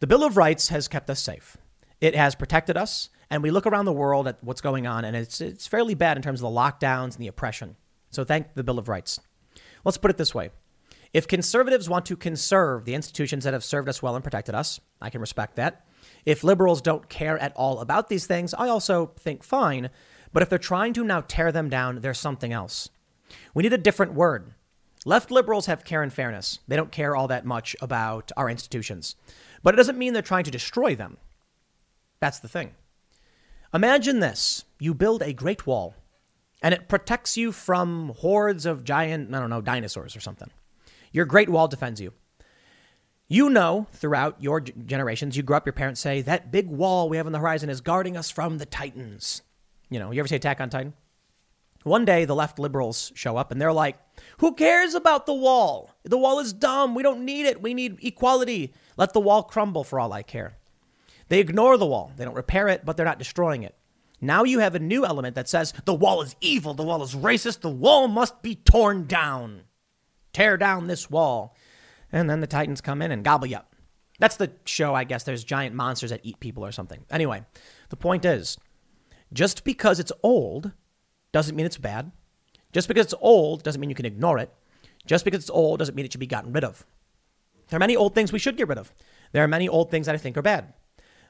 The 0.00 0.06
Bill 0.06 0.24
of 0.24 0.36
Rights 0.36 0.68
has 0.68 0.88
kept 0.88 1.10
us 1.10 1.22
safe. 1.22 1.56
It 2.00 2.14
has 2.14 2.34
protected 2.34 2.76
us, 2.76 3.10
and 3.30 3.42
we 3.42 3.50
look 3.50 3.66
around 3.66 3.84
the 3.84 3.92
world 3.92 4.28
at 4.28 4.42
what's 4.42 4.60
going 4.60 4.86
on, 4.86 5.04
and 5.04 5.16
it's 5.16 5.40
it's 5.40 5.66
fairly 5.66 5.94
bad 5.94 6.16
in 6.16 6.22
terms 6.22 6.40
of 6.40 6.50
the 6.50 6.56
lockdowns 6.58 7.14
and 7.14 7.18
the 7.18 7.28
oppression. 7.28 7.76
So 8.10 8.24
thank 8.24 8.54
the 8.54 8.64
Bill 8.64 8.78
of 8.78 8.88
Rights. 8.88 9.20
Let's 9.84 9.98
put 9.98 10.10
it 10.10 10.16
this 10.16 10.34
way. 10.34 10.50
If 11.12 11.28
conservatives 11.28 11.88
want 11.88 12.06
to 12.06 12.16
conserve 12.16 12.84
the 12.84 12.94
institutions 12.94 13.44
that 13.44 13.54
have 13.54 13.64
served 13.64 13.88
us 13.88 14.02
well 14.02 14.14
and 14.14 14.24
protected 14.24 14.54
us, 14.54 14.80
I 15.00 15.10
can 15.10 15.20
respect 15.20 15.56
that. 15.56 15.86
If 16.24 16.44
liberals 16.44 16.82
don't 16.82 17.08
care 17.08 17.38
at 17.38 17.54
all 17.56 17.80
about 17.80 18.08
these 18.08 18.26
things, 18.26 18.52
I 18.54 18.68
also 18.68 19.12
think 19.18 19.42
fine. 19.42 19.90
But 20.32 20.42
if 20.42 20.50
they're 20.50 20.58
trying 20.58 20.92
to 20.94 21.04
now 21.04 21.22
tear 21.22 21.52
them 21.52 21.70
down, 21.70 22.00
there's 22.00 22.18
something 22.18 22.52
else. 22.52 22.90
We 23.54 23.62
need 23.62 23.72
a 23.72 23.78
different 23.78 24.14
word. 24.14 24.52
Left 25.04 25.30
liberals 25.30 25.66
have 25.66 25.84
care 25.84 26.02
and 26.02 26.12
fairness. 26.12 26.58
They 26.66 26.76
don't 26.76 26.92
care 26.92 27.14
all 27.14 27.28
that 27.28 27.46
much 27.46 27.76
about 27.80 28.32
our 28.36 28.50
institutions. 28.50 29.14
But 29.62 29.72
it 29.72 29.76
doesn't 29.76 29.98
mean 29.98 30.12
they're 30.12 30.22
trying 30.22 30.44
to 30.44 30.50
destroy 30.50 30.94
them. 30.96 31.16
That's 32.20 32.40
the 32.40 32.48
thing. 32.48 32.72
Imagine 33.76 34.20
this 34.20 34.64
you 34.80 34.94
build 34.94 35.20
a 35.20 35.34
great 35.34 35.66
wall, 35.66 35.94
and 36.62 36.72
it 36.72 36.88
protects 36.88 37.36
you 37.36 37.52
from 37.52 38.14
hordes 38.16 38.64
of 38.64 38.84
giant, 38.84 39.34
I 39.34 39.38
don't 39.38 39.50
know, 39.50 39.60
dinosaurs 39.60 40.16
or 40.16 40.20
something. 40.20 40.48
Your 41.12 41.26
great 41.26 41.50
wall 41.50 41.68
defends 41.68 42.00
you. 42.00 42.14
You 43.28 43.50
know, 43.50 43.86
throughout 43.92 44.42
your 44.42 44.62
generations, 44.62 45.36
you 45.36 45.42
grew 45.42 45.56
up, 45.56 45.66
your 45.66 45.74
parents 45.74 46.00
say, 46.00 46.22
that 46.22 46.50
big 46.50 46.68
wall 46.70 47.10
we 47.10 47.18
have 47.18 47.26
on 47.26 47.32
the 47.32 47.38
horizon 47.38 47.68
is 47.68 47.82
guarding 47.82 48.16
us 48.16 48.30
from 48.30 48.56
the 48.56 48.64
Titans. 48.64 49.42
You 49.90 49.98
know, 49.98 50.10
you 50.10 50.20
ever 50.20 50.28
say 50.28 50.36
Attack 50.36 50.62
on 50.62 50.70
Titan? 50.70 50.94
One 51.82 52.06
day, 52.06 52.24
the 52.24 52.34
left 52.34 52.58
liberals 52.58 53.12
show 53.14 53.36
up 53.36 53.50
and 53.50 53.60
they're 53.60 53.74
like, 53.74 53.98
Who 54.38 54.54
cares 54.54 54.94
about 54.94 55.26
the 55.26 55.34
wall? 55.34 55.90
The 56.04 56.16
wall 56.16 56.38
is 56.38 56.54
dumb. 56.54 56.94
We 56.94 57.02
don't 57.02 57.26
need 57.26 57.44
it. 57.44 57.60
We 57.60 57.74
need 57.74 57.98
equality. 58.02 58.72
Let 58.96 59.12
the 59.12 59.20
wall 59.20 59.42
crumble 59.42 59.84
for 59.84 60.00
all 60.00 60.14
I 60.14 60.22
care. 60.22 60.56
They 61.28 61.40
ignore 61.40 61.76
the 61.76 61.86
wall. 61.86 62.12
They 62.16 62.24
don't 62.24 62.34
repair 62.34 62.68
it, 62.68 62.84
but 62.84 62.96
they're 62.96 63.06
not 63.06 63.18
destroying 63.18 63.62
it. 63.62 63.74
Now 64.20 64.44
you 64.44 64.60
have 64.60 64.74
a 64.74 64.80
new 64.80 65.04
element 65.04 65.34
that 65.34 65.48
says 65.48 65.74
the 65.84 65.94
wall 65.94 66.22
is 66.22 66.36
evil, 66.40 66.72
the 66.72 66.82
wall 66.82 67.02
is 67.02 67.14
racist, 67.14 67.60
the 67.60 67.70
wall 67.70 68.08
must 68.08 68.42
be 68.42 68.54
torn 68.54 69.06
down. 69.06 69.62
Tear 70.32 70.56
down 70.56 70.86
this 70.86 71.10
wall. 71.10 71.54
And 72.12 72.30
then 72.30 72.40
the 72.40 72.46
Titans 72.46 72.80
come 72.80 73.02
in 73.02 73.10
and 73.10 73.24
gobble 73.24 73.46
you 73.46 73.56
up. 73.56 73.74
That's 74.18 74.36
the 74.36 74.52
show, 74.64 74.94
I 74.94 75.04
guess. 75.04 75.24
There's 75.24 75.44
giant 75.44 75.74
monsters 75.74 76.10
that 76.10 76.20
eat 76.22 76.40
people 76.40 76.64
or 76.64 76.72
something. 76.72 77.04
Anyway, 77.10 77.44
the 77.90 77.96
point 77.96 78.24
is 78.24 78.58
just 79.32 79.64
because 79.64 80.00
it's 80.00 80.12
old 80.22 80.72
doesn't 81.32 81.56
mean 81.56 81.66
it's 81.66 81.76
bad. 81.76 82.12
Just 82.72 82.88
because 82.88 83.06
it's 83.06 83.14
old 83.20 83.62
doesn't 83.62 83.80
mean 83.80 83.90
you 83.90 83.96
can 83.96 84.06
ignore 84.06 84.38
it. 84.38 84.52
Just 85.06 85.24
because 85.24 85.40
it's 85.40 85.50
old 85.50 85.78
doesn't 85.78 85.94
mean 85.94 86.06
it 86.06 86.12
should 86.12 86.20
be 86.20 86.26
gotten 86.26 86.52
rid 86.52 86.64
of. 86.64 86.86
There 87.68 87.76
are 87.76 87.80
many 87.80 87.96
old 87.96 88.14
things 88.14 88.32
we 88.32 88.38
should 88.38 88.56
get 88.56 88.68
rid 88.68 88.78
of. 88.78 88.92
There 89.32 89.44
are 89.44 89.48
many 89.48 89.68
old 89.68 89.90
things 89.90 90.06
that 90.06 90.14
I 90.14 90.18
think 90.18 90.36
are 90.36 90.42
bad. 90.42 90.72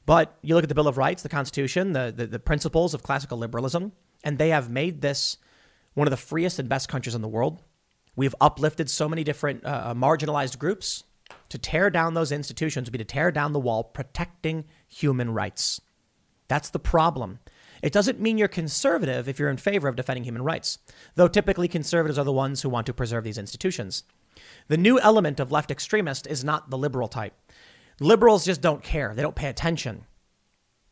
But 0.07 0.39
you 0.41 0.55
look 0.55 0.63
at 0.63 0.69
the 0.69 0.75
Bill 0.75 0.89
of 0.89 0.97
Rights, 0.97 1.23
the 1.23 1.29
Constitution, 1.29 1.93
the, 1.93 2.15
the, 2.17 2.27
the, 2.27 2.39
principles 2.39 2.95
of 2.95 3.03
classical 3.03 3.39
liberalism, 3.39 3.93
and 4.23 4.39
they 4.39 4.51
have 4.51 4.71
made 4.71 5.01
this 5.01 5.37
one 5.95 6.07
of 6.07 6.13
the 6.13 6.17
freest 6.17 6.61
and 6.61 6.69
best 6.69 6.89
countries 6.89 7.17
in 7.17 7.23
the 7.23 7.29
world. 7.29 7.63
We've 8.15 8.35
uplifted 8.41 8.89
so 8.89 9.09
many 9.09 9.25
different 9.25 9.65
uh, 9.65 9.69
uh 9.69 9.95
marginalized 9.95 10.59
groups. 10.59 11.05
To 11.49 11.59
tear 11.59 11.91
down 11.91 12.15
those 12.15 12.31
institutions 12.31 12.87
would 12.87 12.93
be 12.93 12.99
to 12.99 13.05
tear 13.05 13.33
down 13.33 13.53
the 13.53 13.61
wall 13.61 13.83
protecting 13.83 14.65
human 14.87 15.33
rights. 15.35 15.81
That's 16.49 16.71
the 16.71 16.79
problem. 16.79 17.41
It 17.83 17.93
doesn't 17.93 18.21
mean 18.21 18.39
you're 18.39 18.49
conservative 18.49 19.29
if 19.29 19.39
you're 19.39 19.51
in 19.51 19.57
favor 19.57 19.89
of 19.89 19.97
defending 19.97 20.25
human 20.25 20.43
rights, 20.43 20.79
though 21.15 21.29
typically 21.29 21.69
conservatives 21.69 22.19
are 22.19 22.25
the 22.25 22.33
ones 22.33 22.63
who 22.63 22.69
want 22.69 22.87
to 22.87 22.95
preserve 22.95 23.25
these 23.25 23.39
institutions. 23.39 24.05
The 24.69 24.77
new 24.77 25.01
element 25.01 25.41
of 25.41 25.53
left 25.53 25.71
extremist 25.71 26.27
is 26.27 26.45
not 26.45 26.71
the 26.71 26.79
liberal 26.79 27.09
type. 27.09 27.35
Liberals 28.01 28.45
just 28.45 28.61
don't 28.61 28.83
care, 28.83 29.15
they 29.15 29.23
don't 29.23 29.37
pay 29.37 29.49
attention. 29.49 30.05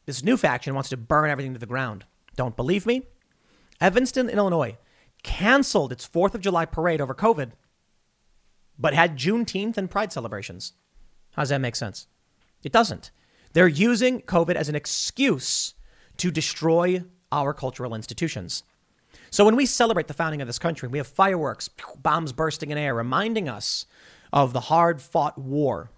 This 0.06 0.22
new 0.22 0.36
faction 0.36 0.74
wants 0.74 0.88
to 0.90 0.96
burn 0.96 1.30
everything 1.30 1.52
to 1.52 1.58
the 1.58 1.66
ground. 1.66 2.04
Don't 2.36 2.56
believe 2.56 2.86
me? 2.86 3.02
Evanston, 3.80 4.28
Illinois, 4.28 4.76
canceled 5.22 5.92
its 5.92 6.06
4th 6.06 6.34
of 6.34 6.40
July 6.40 6.64
parade 6.64 7.00
over 7.00 7.14
COVID, 7.14 7.52
but 8.78 8.94
had 8.94 9.18
Juneteenth 9.18 9.76
and 9.76 9.90
Pride 9.90 10.12
celebrations. 10.12 10.72
How 11.32 11.42
does 11.42 11.48
that 11.50 11.60
make 11.60 11.76
sense? 11.76 12.06
It 12.62 12.72
doesn't. 12.72 13.10
They're 13.52 13.68
using 13.68 14.20
COVID 14.22 14.54
as 14.54 14.68
an 14.68 14.74
excuse 14.74 15.74
to 16.16 16.30
destroy 16.30 17.04
our 17.30 17.52
cultural 17.52 17.94
institutions. 17.94 18.62
So 19.30 19.44
when 19.44 19.56
we 19.56 19.66
celebrate 19.66 20.06
the 20.06 20.14
founding 20.14 20.40
of 20.40 20.46
this 20.46 20.58
country, 20.58 20.88
we 20.88 20.98
have 20.98 21.06
fireworks, 21.06 21.68
bombs 22.02 22.32
bursting 22.32 22.70
in 22.70 22.78
air, 22.78 22.94
reminding 22.94 23.48
us 23.48 23.86
of 24.32 24.52
the 24.52 24.60
hard 24.60 25.00
fought 25.02 25.38
war 25.38 25.90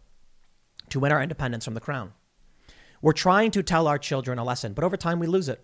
to 0.97 1.01
win 1.01 1.13
our 1.13 1.23
independence 1.23 1.67
from 1.67 1.75
the 1.75 1.81
crown. 1.81 2.15
We're 3.03 3.13
trying 3.13 3.51
to 3.51 3.63
tell 3.63 3.87
our 3.87 3.99
children 3.99 4.39
a 4.39 4.45
lesson, 4.45 4.73
but 4.73 4.83
over 4.83 4.97
time 4.97 5.19
we 5.19 5.27
lose 5.27 5.49
it. 5.49 5.63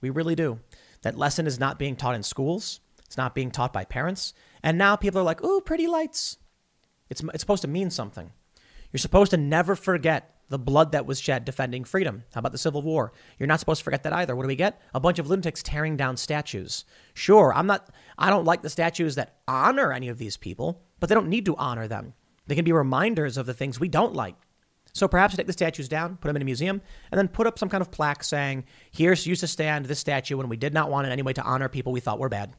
We 0.00 0.10
really 0.10 0.36
do. 0.36 0.60
That 1.02 1.18
lesson 1.18 1.48
is 1.48 1.58
not 1.58 1.76
being 1.76 1.96
taught 1.96 2.14
in 2.14 2.22
schools, 2.22 2.78
it's 3.04 3.16
not 3.16 3.34
being 3.34 3.50
taught 3.50 3.72
by 3.72 3.84
parents. 3.84 4.32
And 4.62 4.78
now 4.78 4.94
people 4.94 5.20
are 5.20 5.24
like, 5.24 5.42
ooh, 5.42 5.60
pretty 5.60 5.88
lights. 5.88 6.36
It's, 7.08 7.20
it's 7.34 7.40
supposed 7.40 7.62
to 7.62 7.68
mean 7.68 7.90
something. 7.90 8.30
You're 8.92 8.98
supposed 8.98 9.32
to 9.32 9.36
never 9.36 9.74
forget 9.74 10.36
the 10.48 10.58
blood 10.58 10.92
that 10.92 11.06
was 11.06 11.20
shed 11.20 11.44
defending 11.44 11.82
freedom. 11.82 12.22
How 12.32 12.38
about 12.38 12.52
the 12.52 12.58
Civil 12.58 12.82
War? 12.82 13.12
You're 13.38 13.48
not 13.48 13.58
supposed 13.58 13.80
to 13.80 13.84
forget 13.84 14.04
that 14.04 14.12
either. 14.12 14.36
What 14.36 14.44
do 14.44 14.48
we 14.48 14.54
get? 14.54 14.80
A 14.94 15.00
bunch 15.00 15.18
of 15.18 15.28
lunatics 15.28 15.64
tearing 15.64 15.96
down 15.96 16.16
statues. 16.16 16.84
Sure, 17.14 17.52
I'm 17.52 17.66
not 17.66 17.90
I 18.16 18.30
don't 18.30 18.44
like 18.44 18.62
the 18.62 18.70
statues 18.70 19.16
that 19.16 19.38
honor 19.48 19.92
any 19.92 20.08
of 20.08 20.18
these 20.18 20.36
people, 20.36 20.82
but 21.00 21.08
they 21.08 21.14
don't 21.16 21.28
need 21.28 21.46
to 21.46 21.56
honor 21.56 21.88
them. 21.88 22.14
They 22.46 22.54
can 22.54 22.64
be 22.64 22.72
reminders 22.72 23.36
of 23.36 23.46
the 23.46 23.54
things 23.54 23.80
we 23.80 23.88
don't 23.88 24.14
like. 24.14 24.36
So 24.92 25.06
perhaps 25.08 25.36
take 25.36 25.46
the 25.46 25.52
statues 25.52 25.88
down, 25.88 26.16
put 26.16 26.28
them 26.28 26.36
in 26.36 26.42
a 26.42 26.44
museum, 26.44 26.82
and 27.10 27.18
then 27.18 27.28
put 27.28 27.46
up 27.46 27.58
some 27.58 27.68
kind 27.68 27.80
of 27.80 27.90
plaque 27.90 28.24
saying, 28.24 28.64
"Here 28.90 29.12
used 29.12 29.40
to 29.40 29.46
stand 29.46 29.86
this 29.86 30.00
statue 30.00 30.36
when 30.36 30.48
we 30.48 30.56
did 30.56 30.74
not 30.74 30.90
want 30.90 31.06
in 31.06 31.12
any 31.12 31.22
way 31.22 31.32
to 31.32 31.42
honor 31.42 31.68
people 31.68 31.92
we 31.92 32.00
thought 32.00 32.18
were 32.18 32.28
bad." 32.28 32.54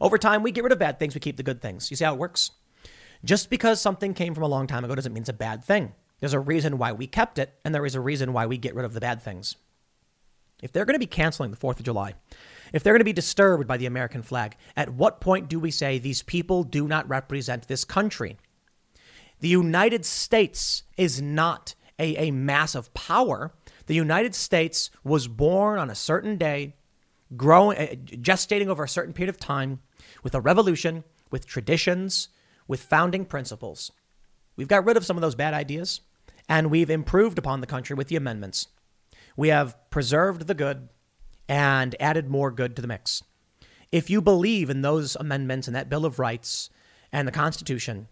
Over 0.00 0.18
time, 0.18 0.42
we 0.42 0.52
get 0.52 0.64
rid 0.64 0.72
of 0.72 0.78
bad 0.78 0.98
things, 0.98 1.14
we 1.14 1.20
keep 1.20 1.36
the 1.36 1.42
good 1.42 1.60
things. 1.60 1.90
You 1.90 1.96
see 1.96 2.04
how 2.04 2.14
it 2.14 2.18
works? 2.18 2.52
Just 3.24 3.50
because 3.50 3.80
something 3.80 4.14
came 4.14 4.34
from 4.34 4.44
a 4.44 4.48
long 4.48 4.66
time 4.66 4.84
ago 4.84 4.94
doesn't 4.94 5.12
mean 5.12 5.22
it's 5.22 5.28
a 5.28 5.34
bad 5.34 5.62
thing. 5.64 5.94
There's 6.20 6.32
a 6.32 6.40
reason 6.40 6.78
why 6.78 6.92
we 6.92 7.06
kept 7.06 7.38
it, 7.38 7.54
and 7.64 7.74
there 7.74 7.86
is 7.86 7.94
a 7.94 8.00
reason 8.00 8.32
why 8.32 8.46
we 8.46 8.58
get 8.58 8.74
rid 8.74 8.84
of 8.84 8.94
the 8.94 9.00
bad 9.00 9.22
things. 9.22 9.56
If 10.62 10.72
they're 10.72 10.84
going 10.84 10.94
to 10.94 10.98
be 10.98 11.06
canceling 11.06 11.50
the 11.50 11.56
4th 11.56 11.78
of 11.78 11.84
July, 11.84 12.14
if 12.72 12.82
they're 12.82 12.92
going 12.92 13.00
to 13.00 13.04
be 13.04 13.12
disturbed 13.12 13.66
by 13.66 13.78
the 13.78 13.86
American 13.86 14.22
flag, 14.22 14.56
at 14.76 14.90
what 14.90 15.20
point 15.20 15.48
do 15.48 15.58
we 15.58 15.70
say 15.70 15.98
these 15.98 16.22
people 16.22 16.62
do 16.62 16.86
not 16.86 17.08
represent 17.08 17.68
this 17.68 17.84
country? 17.84 18.36
The 19.40 19.48
United 19.48 20.04
States 20.04 20.84
is 20.96 21.20
not 21.20 21.74
a, 21.98 22.28
a 22.28 22.30
mass 22.30 22.74
of 22.74 22.92
power 22.94 23.52
The 23.90 23.96
United 23.96 24.36
States 24.36 24.88
was 25.02 25.26
born 25.26 25.76
on 25.76 25.90
a 25.90 25.96
certain 25.96 26.36
day, 26.36 26.76
growing, 27.36 27.76
uh, 27.76 27.86
gestating 28.22 28.68
over 28.68 28.84
a 28.84 28.88
certain 28.88 29.12
period 29.12 29.30
of 29.30 29.40
time, 29.40 29.80
with 30.22 30.32
a 30.32 30.40
revolution, 30.40 31.02
with 31.28 31.44
traditions, 31.44 32.28
with 32.68 32.84
founding 32.84 33.24
principles. 33.24 33.90
We've 34.54 34.68
got 34.68 34.84
rid 34.84 34.96
of 34.96 35.04
some 35.04 35.16
of 35.16 35.22
those 35.22 35.34
bad 35.34 35.54
ideas, 35.54 36.02
and 36.48 36.70
we've 36.70 36.88
improved 36.88 37.36
upon 37.36 37.60
the 37.60 37.66
country 37.66 37.96
with 37.96 38.06
the 38.06 38.14
amendments. 38.14 38.68
We 39.36 39.48
have 39.48 39.76
preserved 39.90 40.46
the 40.46 40.54
good 40.54 40.88
and 41.48 41.96
added 41.98 42.30
more 42.30 42.52
good 42.52 42.76
to 42.76 42.82
the 42.82 42.86
mix. 42.86 43.24
If 43.90 44.08
you 44.08 44.22
believe 44.22 44.70
in 44.70 44.82
those 44.82 45.16
amendments 45.16 45.66
and 45.66 45.74
that 45.74 45.88
Bill 45.88 46.06
of 46.06 46.20
Rights 46.20 46.70
and 47.10 47.26
the 47.26 47.32
Constitution, 47.32 48.06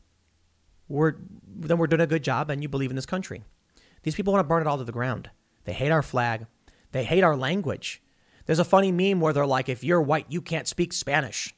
we're, 0.88 1.14
then 1.46 1.78
we're 1.78 1.86
doing 1.86 2.00
a 2.00 2.06
good 2.06 2.24
job 2.24 2.50
and 2.50 2.62
you 2.62 2.68
believe 2.68 2.90
in 2.90 2.96
this 2.96 3.06
country. 3.06 3.42
These 4.02 4.14
people 4.14 4.32
want 4.32 4.44
to 4.44 4.48
burn 4.48 4.62
it 4.62 4.66
all 4.66 4.78
to 4.78 4.84
the 4.84 4.92
ground. 4.92 5.30
They 5.64 5.72
hate 5.72 5.90
our 5.90 6.02
flag. 6.02 6.46
They 6.92 7.04
hate 7.04 7.22
our 7.22 7.36
language. 7.36 8.02
There's 8.46 8.58
a 8.58 8.64
funny 8.64 8.92
meme 8.92 9.20
where 9.20 9.32
they're 9.32 9.46
like, 9.46 9.68
if 9.68 9.84
you're 9.84 10.00
white, 10.00 10.26
you 10.28 10.40
can't 10.40 10.66
speak 10.66 10.92
Spanish. 10.92 11.54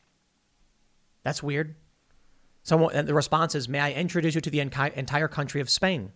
That's 1.22 1.42
weird. 1.42 1.76
Someone, 2.62 2.94
and 2.94 3.06
the 3.06 3.14
response 3.14 3.54
is, 3.54 3.68
may 3.68 3.80
I 3.80 3.92
introduce 3.92 4.34
you 4.34 4.40
to 4.40 4.50
the 4.50 4.60
entire 4.60 5.28
country 5.28 5.60
of 5.60 5.70
Spain? 5.70 6.12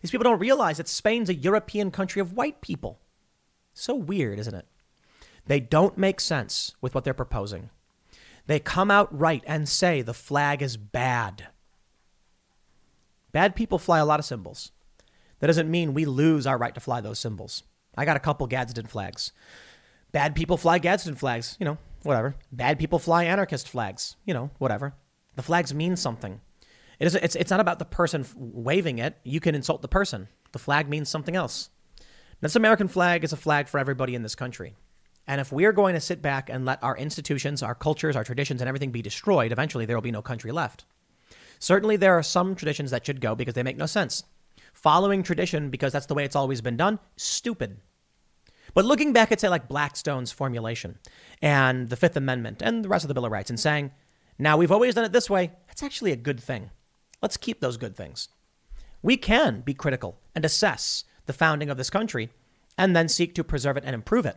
These 0.00 0.10
people 0.10 0.24
don't 0.24 0.38
realize 0.38 0.76
that 0.76 0.88
Spain's 0.88 1.28
a 1.28 1.34
European 1.34 1.90
country 1.90 2.20
of 2.20 2.34
white 2.34 2.60
people. 2.60 3.00
So 3.74 3.94
weird, 3.94 4.38
isn't 4.38 4.54
it? 4.54 4.66
They 5.46 5.60
don't 5.60 5.98
make 5.98 6.20
sense 6.20 6.74
with 6.80 6.94
what 6.94 7.04
they're 7.04 7.14
proposing. 7.14 7.70
They 8.46 8.58
come 8.58 8.90
out 8.90 9.16
right 9.16 9.42
and 9.46 9.68
say 9.68 10.02
the 10.02 10.14
flag 10.14 10.62
is 10.62 10.76
bad. 10.76 11.48
Bad 13.32 13.56
people 13.56 13.78
fly 13.78 13.98
a 13.98 14.04
lot 14.04 14.20
of 14.20 14.26
symbols. 14.26 14.72
That 15.40 15.46
doesn't 15.48 15.70
mean 15.70 15.94
we 15.94 16.04
lose 16.04 16.46
our 16.46 16.58
right 16.58 16.74
to 16.74 16.80
fly 16.80 17.00
those 17.00 17.18
symbols. 17.18 17.64
I 17.96 18.04
got 18.04 18.16
a 18.16 18.20
couple 18.20 18.46
Gadsden 18.46 18.86
flags. 18.86 19.32
Bad 20.12 20.34
people 20.34 20.56
fly 20.56 20.78
Gadsden 20.78 21.16
flags, 21.16 21.56
you 21.58 21.64
know, 21.64 21.78
whatever. 22.02 22.36
Bad 22.52 22.78
people 22.78 22.98
fly 22.98 23.24
anarchist 23.24 23.68
flags, 23.68 24.16
you 24.24 24.34
know, 24.34 24.50
whatever. 24.58 24.94
The 25.34 25.42
flags 25.42 25.74
mean 25.74 25.96
something. 25.96 26.40
It 26.98 27.06
is, 27.06 27.14
it's, 27.14 27.34
it's 27.34 27.50
not 27.50 27.60
about 27.60 27.78
the 27.78 27.84
person 27.84 28.24
waving 28.36 28.98
it. 28.98 29.16
You 29.24 29.40
can 29.40 29.54
insult 29.54 29.82
the 29.82 29.88
person. 29.88 30.28
The 30.52 30.58
flag 30.58 30.88
means 30.88 31.08
something 31.08 31.34
else. 31.34 31.70
This 32.40 32.56
American 32.56 32.88
flag 32.88 33.24
is 33.24 33.32
a 33.32 33.36
flag 33.36 33.68
for 33.68 33.78
everybody 33.78 34.14
in 34.14 34.22
this 34.22 34.34
country. 34.34 34.76
And 35.26 35.40
if 35.40 35.52
we're 35.52 35.72
going 35.72 35.94
to 35.94 36.00
sit 36.00 36.20
back 36.20 36.50
and 36.50 36.64
let 36.64 36.82
our 36.82 36.96
institutions, 36.96 37.62
our 37.62 37.74
cultures, 37.74 38.16
our 38.16 38.24
traditions, 38.24 38.60
and 38.60 38.68
everything 38.68 38.90
be 38.90 39.02
destroyed, 39.02 39.52
eventually 39.52 39.86
there 39.86 39.96
will 39.96 40.02
be 40.02 40.10
no 40.10 40.22
country 40.22 40.52
left. 40.52 40.84
Certainly, 41.62 41.98
there 41.98 42.18
are 42.18 42.24
some 42.24 42.56
traditions 42.56 42.90
that 42.90 43.06
should 43.06 43.20
go 43.20 43.36
because 43.36 43.54
they 43.54 43.62
make 43.62 43.76
no 43.76 43.86
sense. 43.86 44.24
Following 44.72 45.22
tradition 45.22 45.70
because 45.70 45.92
that's 45.92 46.06
the 46.06 46.14
way 46.14 46.24
it's 46.24 46.34
always 46.34 46.60
been 46.60 46.76
done, 46.76 46.98
stupid. 47.16 47.76
But 48.74 48.84
looking 48.84 49.12
back 49.12 49.30
at, 49.30 49.38
say, 49.38 49.48
like 49.48 49.68
Blackstone's 49.68 50.32
formulation 50.32 50.98
and 51.40 51.88
the 51.88 51.94
Fifth 51.94 52.16
Amendment 52.16 52.62
and 52.62 52.84
the 52.84 52.88
rest 52.88 53.04
of 53.04 53.08
the 53.08 53.14
Bill 53.14 53.26
of 53.26 53.30
Rights 53.30 53.48
and 53.48 53.60
saying, 53.60 53.92
now 54.40 54.56
we've 54.56 54.72
always 54.72 54.96
done 54.96 55.04
it 55.04 55.12
this 55.12 55.30
way, 55.30 55.52
that's 55.68 55.84
actually 55.84 56.10
a 56.10 56.16
good 56.16 56.40
thing. 56.40 56.70
Let's 57.22 57.36
keep 57.36 57.60
those 57.60 57.76
good 57.76 57.94
things. 57.94 58.28
We 59.00 59.16
can 59.16 59.60
be 59.60 59.72
critical 59.72 60.18
and 60.34 60.44
assess 60.44 61.04
the 61.26 61.32
founding 61.32 61.70
of 61.70 61.76
this 61.76 61.90
country 61.90 62.30
and 62.76 62.96
then 62.96 63.06
seek 63.06 63.36
to 63.36 63.44
preserve 63.44 63.76
it 63.76 63.84
and 63.86 63.94
improve 63.94 64.26
it. 64.26 64.36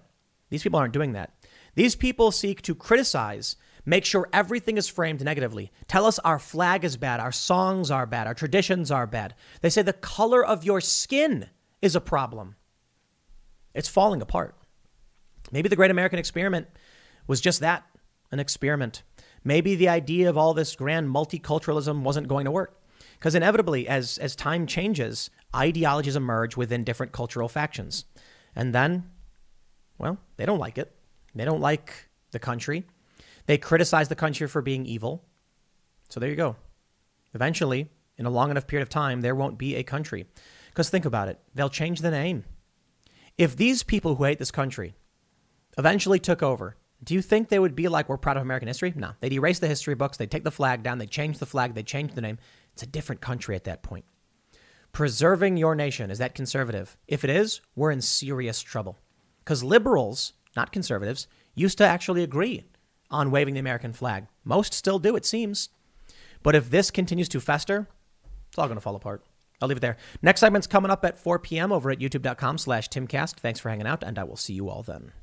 These 0.52 0.61
people 0.61 0.77
aren't 0.77 0.93
doing 0.93 1.14
that. 1.14 1.34
These 1.73 1.95
people 1.95 2.30
seek 2.31 2.61
to 2.61 2.76
criticize, 2.76 3.56
make 3.86 4.06
sure 4.06 4.30
everything 4.34 4.78
is 4.78 4.88
framed 4.88 5.24
negatively, 5.24 5.72
tell 5.88 6.06
us 6.06 6.20
our 6.20 6.40
flag 6.40 6.84
is 6.84 6.98
bad, 6.98 7.20
our 7.20 7.32
songs 7.32 7.91
are 7.91 8.06
bad, 8.06 8.28
our 8.28 8.34
traditions 8.34 8.91
are 8.91 9.07
bad. 9.07 9.36
They 9.62 9.70
say 9.70 9.82
the 9.82 9.94
color 9.94 10.45
of 10.45 10.64
your 10.64 10.82
skin 10.82 11.49
is 11.82 11.95
a 11.95 12.02
problem. 12.02 12.56
It's 13.74 13.90
falling 13.90 14.22
apart. 14.22 14.56
Maybe 15.52 15.70
the 15.70 15.76
great 15.76 15.91
American 15.91 16.20
experiment 16.20 16.68
was 17.28 17.41
just 17.41 17.60
that 17.60 17.84
an 18.32 18.40
experiment. 18.40 19.03
Maybe 19.44 19.76
the 19.76 19.90
idea 19.90 20.30
of 20.30 20.38
all 20.38 20.53
this 20.53 20.76
grand 20.76 21.10
multiculturalism 21.10 22.02
wasn't 22.02 22.28
going 22.28 22.45
to 22.45 22.52
work. 22.52 22.82
Because 23.14 23.36
inevitably, 23.36 23.88
as, 23.88 24.18
as 24.18 24.36
time 24.36 24.66
changes, 24.68 25.30
ideologies 25.56 26.16
emerge 26.16 26.57
within 26.57 26.84
different 26.84 27.12
cultural 27.12 27.48
factions. 27.48 28.06
And 28.56 28.74
then 28.74 29.12
well, 29.98 30.18
they 30.38 30.45
don't 30.45 30.60
like 30.60 30.78
it. 30.78 30.91
They 31.34 31.45
don't 31.45 31.62
like 31.62 32.10
the 32.32 32.40
country. 32.40 32.86
They 33.45 33.57
criticize 33.57 34.09
the 34.09 34.15
country 34.15 34.47
for 34.47 34.61
being 34.61 34.85
evil. 34.85 35.23
So 36.09 36.19
there 36.19 36.30
you 36.30 36.35
go. 36.35 36.55
Eventually, 37.34 37.89
in 38.17 38.26
a 38.26 38.30
long 38.30 38.51
enough 38.51 38.67
period 38.67 38.84
of 38.84 38.89
time, 38.89 39.22
there 39.22 39.35
won't 39.35 39.57
be 39.57 39.76
a 39.76 39.84
country. 39.84 40.26
Because 40.69 40.89
think 40.89 41.05
about 41.05 41.27
it, 41.27 41.39
they'll 41.53 41.69
change 41.69 42.01
the 42.01 42.11
name. 42.11 42.43
If 43.38 43.55
these 43.55 43.84
people 43.84 44.15
who 44.15 44.23
hate 44.23 44.39
this 44.39 44.51
country 44.51 44.95
eventually 45.77 46.19
took 46.19 46.41
over, 46.41 46.77
do 47.03 47.13
you 47.13 47.22
think 47.22 47.49
they 47.49 47.59
would 47.59 47.76
be 47.76 47.88
like, 47.88 48.07
we're 48.07 48.17
proud 48.17 48.38
of 48.38 48.43
American 48.43 48.67
history? 48.67 48.93
No. 48.95 49.11
They'd 49.19 49.34
erase 49.34 49.59
the 49.59 49.67
history 49.67 49.95
books, 49.95 50.17
they'd 50.17 50.31
take 50.31 50.43
the 50.43 50.51
flag 50.51 50.84
down, 50.84 50.97
they'd 50.97 51.09
change 51.11 51.38
the 51.38 51.45
flag, 51.45 51.73
they'd 51.73 51.85
change 51.85 52.13
the 52.13 52.22
name. 52.22 52.39
It's 52.73 52.84
a 52.84 52.88
different 52.88 53.22
country 53.22 53.55
at 53.55 53.65
that 53.65 53.84
point. 53.84 54.05
Preserving 54.91 55.57
your 55.57 55.76
nation, 55.76 56.09
is 56.09 56.19
that 56.19 56.35
conservative? 56.35 56.97
If 57.07 57.26
it 57.26 57.30
is, 57.30 57.59
we're 57.76 57.91
in 57.91 58.01
serious 58.01 58.61
trouble. 58.61 58.97
Because 59.39 59.63
liberals, 59.63 60.34
not 60.55 60.72
conservatives, 60.72 61.27
used 61.53 61.77
to 61.80 61.85
actually 61.85 62.23
agree 62.23 62.63
on 63.10 63.32
waving 63.32 63.53
the 63.53 63.60
American 63.60 63.94
flag. 63.94 64.27
Most 64.44 64.73
still 64.73 64.99
do, 64.99 65.15
it 65.15 65.26
seems. 65.26 65.69
But 66.44 66.56
if 66.56 66.69
this 66.69 66.91
continues 66.91 67.30
to 67.30 67.40
fester, 67.40 67.88
it's 68.49 68.57
all 68.57 68.68
going 68.68 68.77
to 68.77 68.82
fall 68.82 68.95
apart. 68.95 69.23
I'll 69.61 69.68
leave 69.68 69.77
it 69.77 69.82
there. 69.82 69.98
Next 70.22 70.41
segment's 70.41 70.68
coming 70.68 70.91
up 70.91 71.06
at 71.06 71.18
4 71.18 71.40
p.m. 71.40 71.72
over 71.72 71.90
at 71.90 71.99
youtube.com 71.99 72.57
slash 72.57 72.90
timcast. 72.90 73.36
Thanks 73.36 73.60
for 73.60 73.69
hanging 73.69 73.88
out, 73.88 74.03
and 74.03 74.19
I 74.19 74.23
will 74.23 74.38
see 74.38 74.53
you 74.53 74.69
all 74.69 74.84
then. 74.84 75.14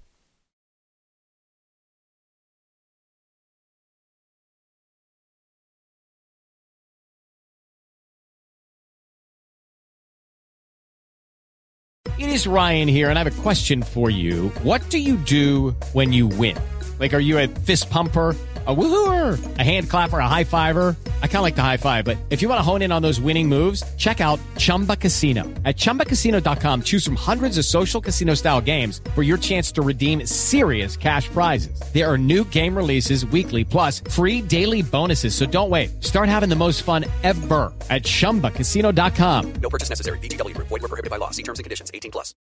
It 12.19 12.29
is 12.29 12.47
Ryan 12.47 12.87
here, 12.87 13.11
and 13.11 13.19
I 13.19 13.25
have 13.25 13.39
a 13.39 13.43
question 13.43 13.83
for 13.83 14.09
you. 14.09 14.51
What 14.63 14.89
do 14.91 14.99
you 14.99 15.17
do 15.17 15.71
when 15.93 16.13
you 16.13 16.29
win? 16.29 16.57
Like, 17.03 17.15
are 17.15 17.19
you 17.19 17.41
a 17.41 17.49
fist 17.49 17.91
pumper? 17.91 18.37
a 18.65 18.73
woohooer, 18.73 19.59
a 19.59 19.63
hand 19.65 19.91
clapper, 19.91 20.21
a 20.21 20.29
high 20.29 20.45
fiver. 20.45 20.95
I 21.21 21.27
kind 21.27 21.39
of 21.39 21.43
like 21.43 21.57
the 21.57 21.63
high 21.63 21.79
five, 21.79 22.05
but 22.05 22.17
if 22.31 22.43
you 22.43 22.49
want 22.49 22.61
to 22.61 22.63
hone 22.63 22.83
in 22.83 22.93
on 22.93 23.03
those 23.03 23.21
winning 23.21 23.49
moves, 23.49 23.83
check 23.97 24.21
out 24.21 24.39
Chumba 24.57 24.95
Casino. 24.95 25.43
At 25.65 25.77
ChumbaCasino.com, 25.77 26.83
choose 26.85 27.05
from 27.05 27.17
hundreds 27.17 27.59
of 27.59 27.65
social 27.65 28.01
casino 28.01 28.35
style 28.35 28.61
games 28.61 29.01
for 29.17 29.25
your 29.25 29.37
chance 29.37 29.73
to 29.73 29.83
redeem 29.83 30.25
serious 30.29 30.97
cash 30.97 31.27
prizes. 31.29 31.83
There 31.93 32.09
are 32.09 32.17
new 32.17 32.45
game 32.51 32.77
releases 32.77 33.27
weekly, 33.27 33.65
plus 33.65 33.99
free 33.99 34.41
daily 34.41 34.83
bonuses. 34.83 35.35
So 35.35 35.45
don't 35.45 35.71
wait. 35.71 36.05
Start 36.05 36.29
having 36.29 36.49
the 36.49 36.55
most 36.55 36.85
fun 36.85 37.05
ever 37.25 37.75
at 37.91 38.05
ChumbaCasino.com. 38.05 39.55
No 39.55 39.71
purchase 39.71 39.89
necessary. 39.89 40.21
VGW. 40.21 40.57
Void 40.57 40.71
were 40.71 40.79
prohibited 40.81 41.11
by 41.11 41.17
law. 41.17 41.31
See 41.31 41.43
terms 41.43 41.59
and 41.59 41.65
conditions. 41.65 41.91
18 41.93 42.13
plus. 42.13 42.33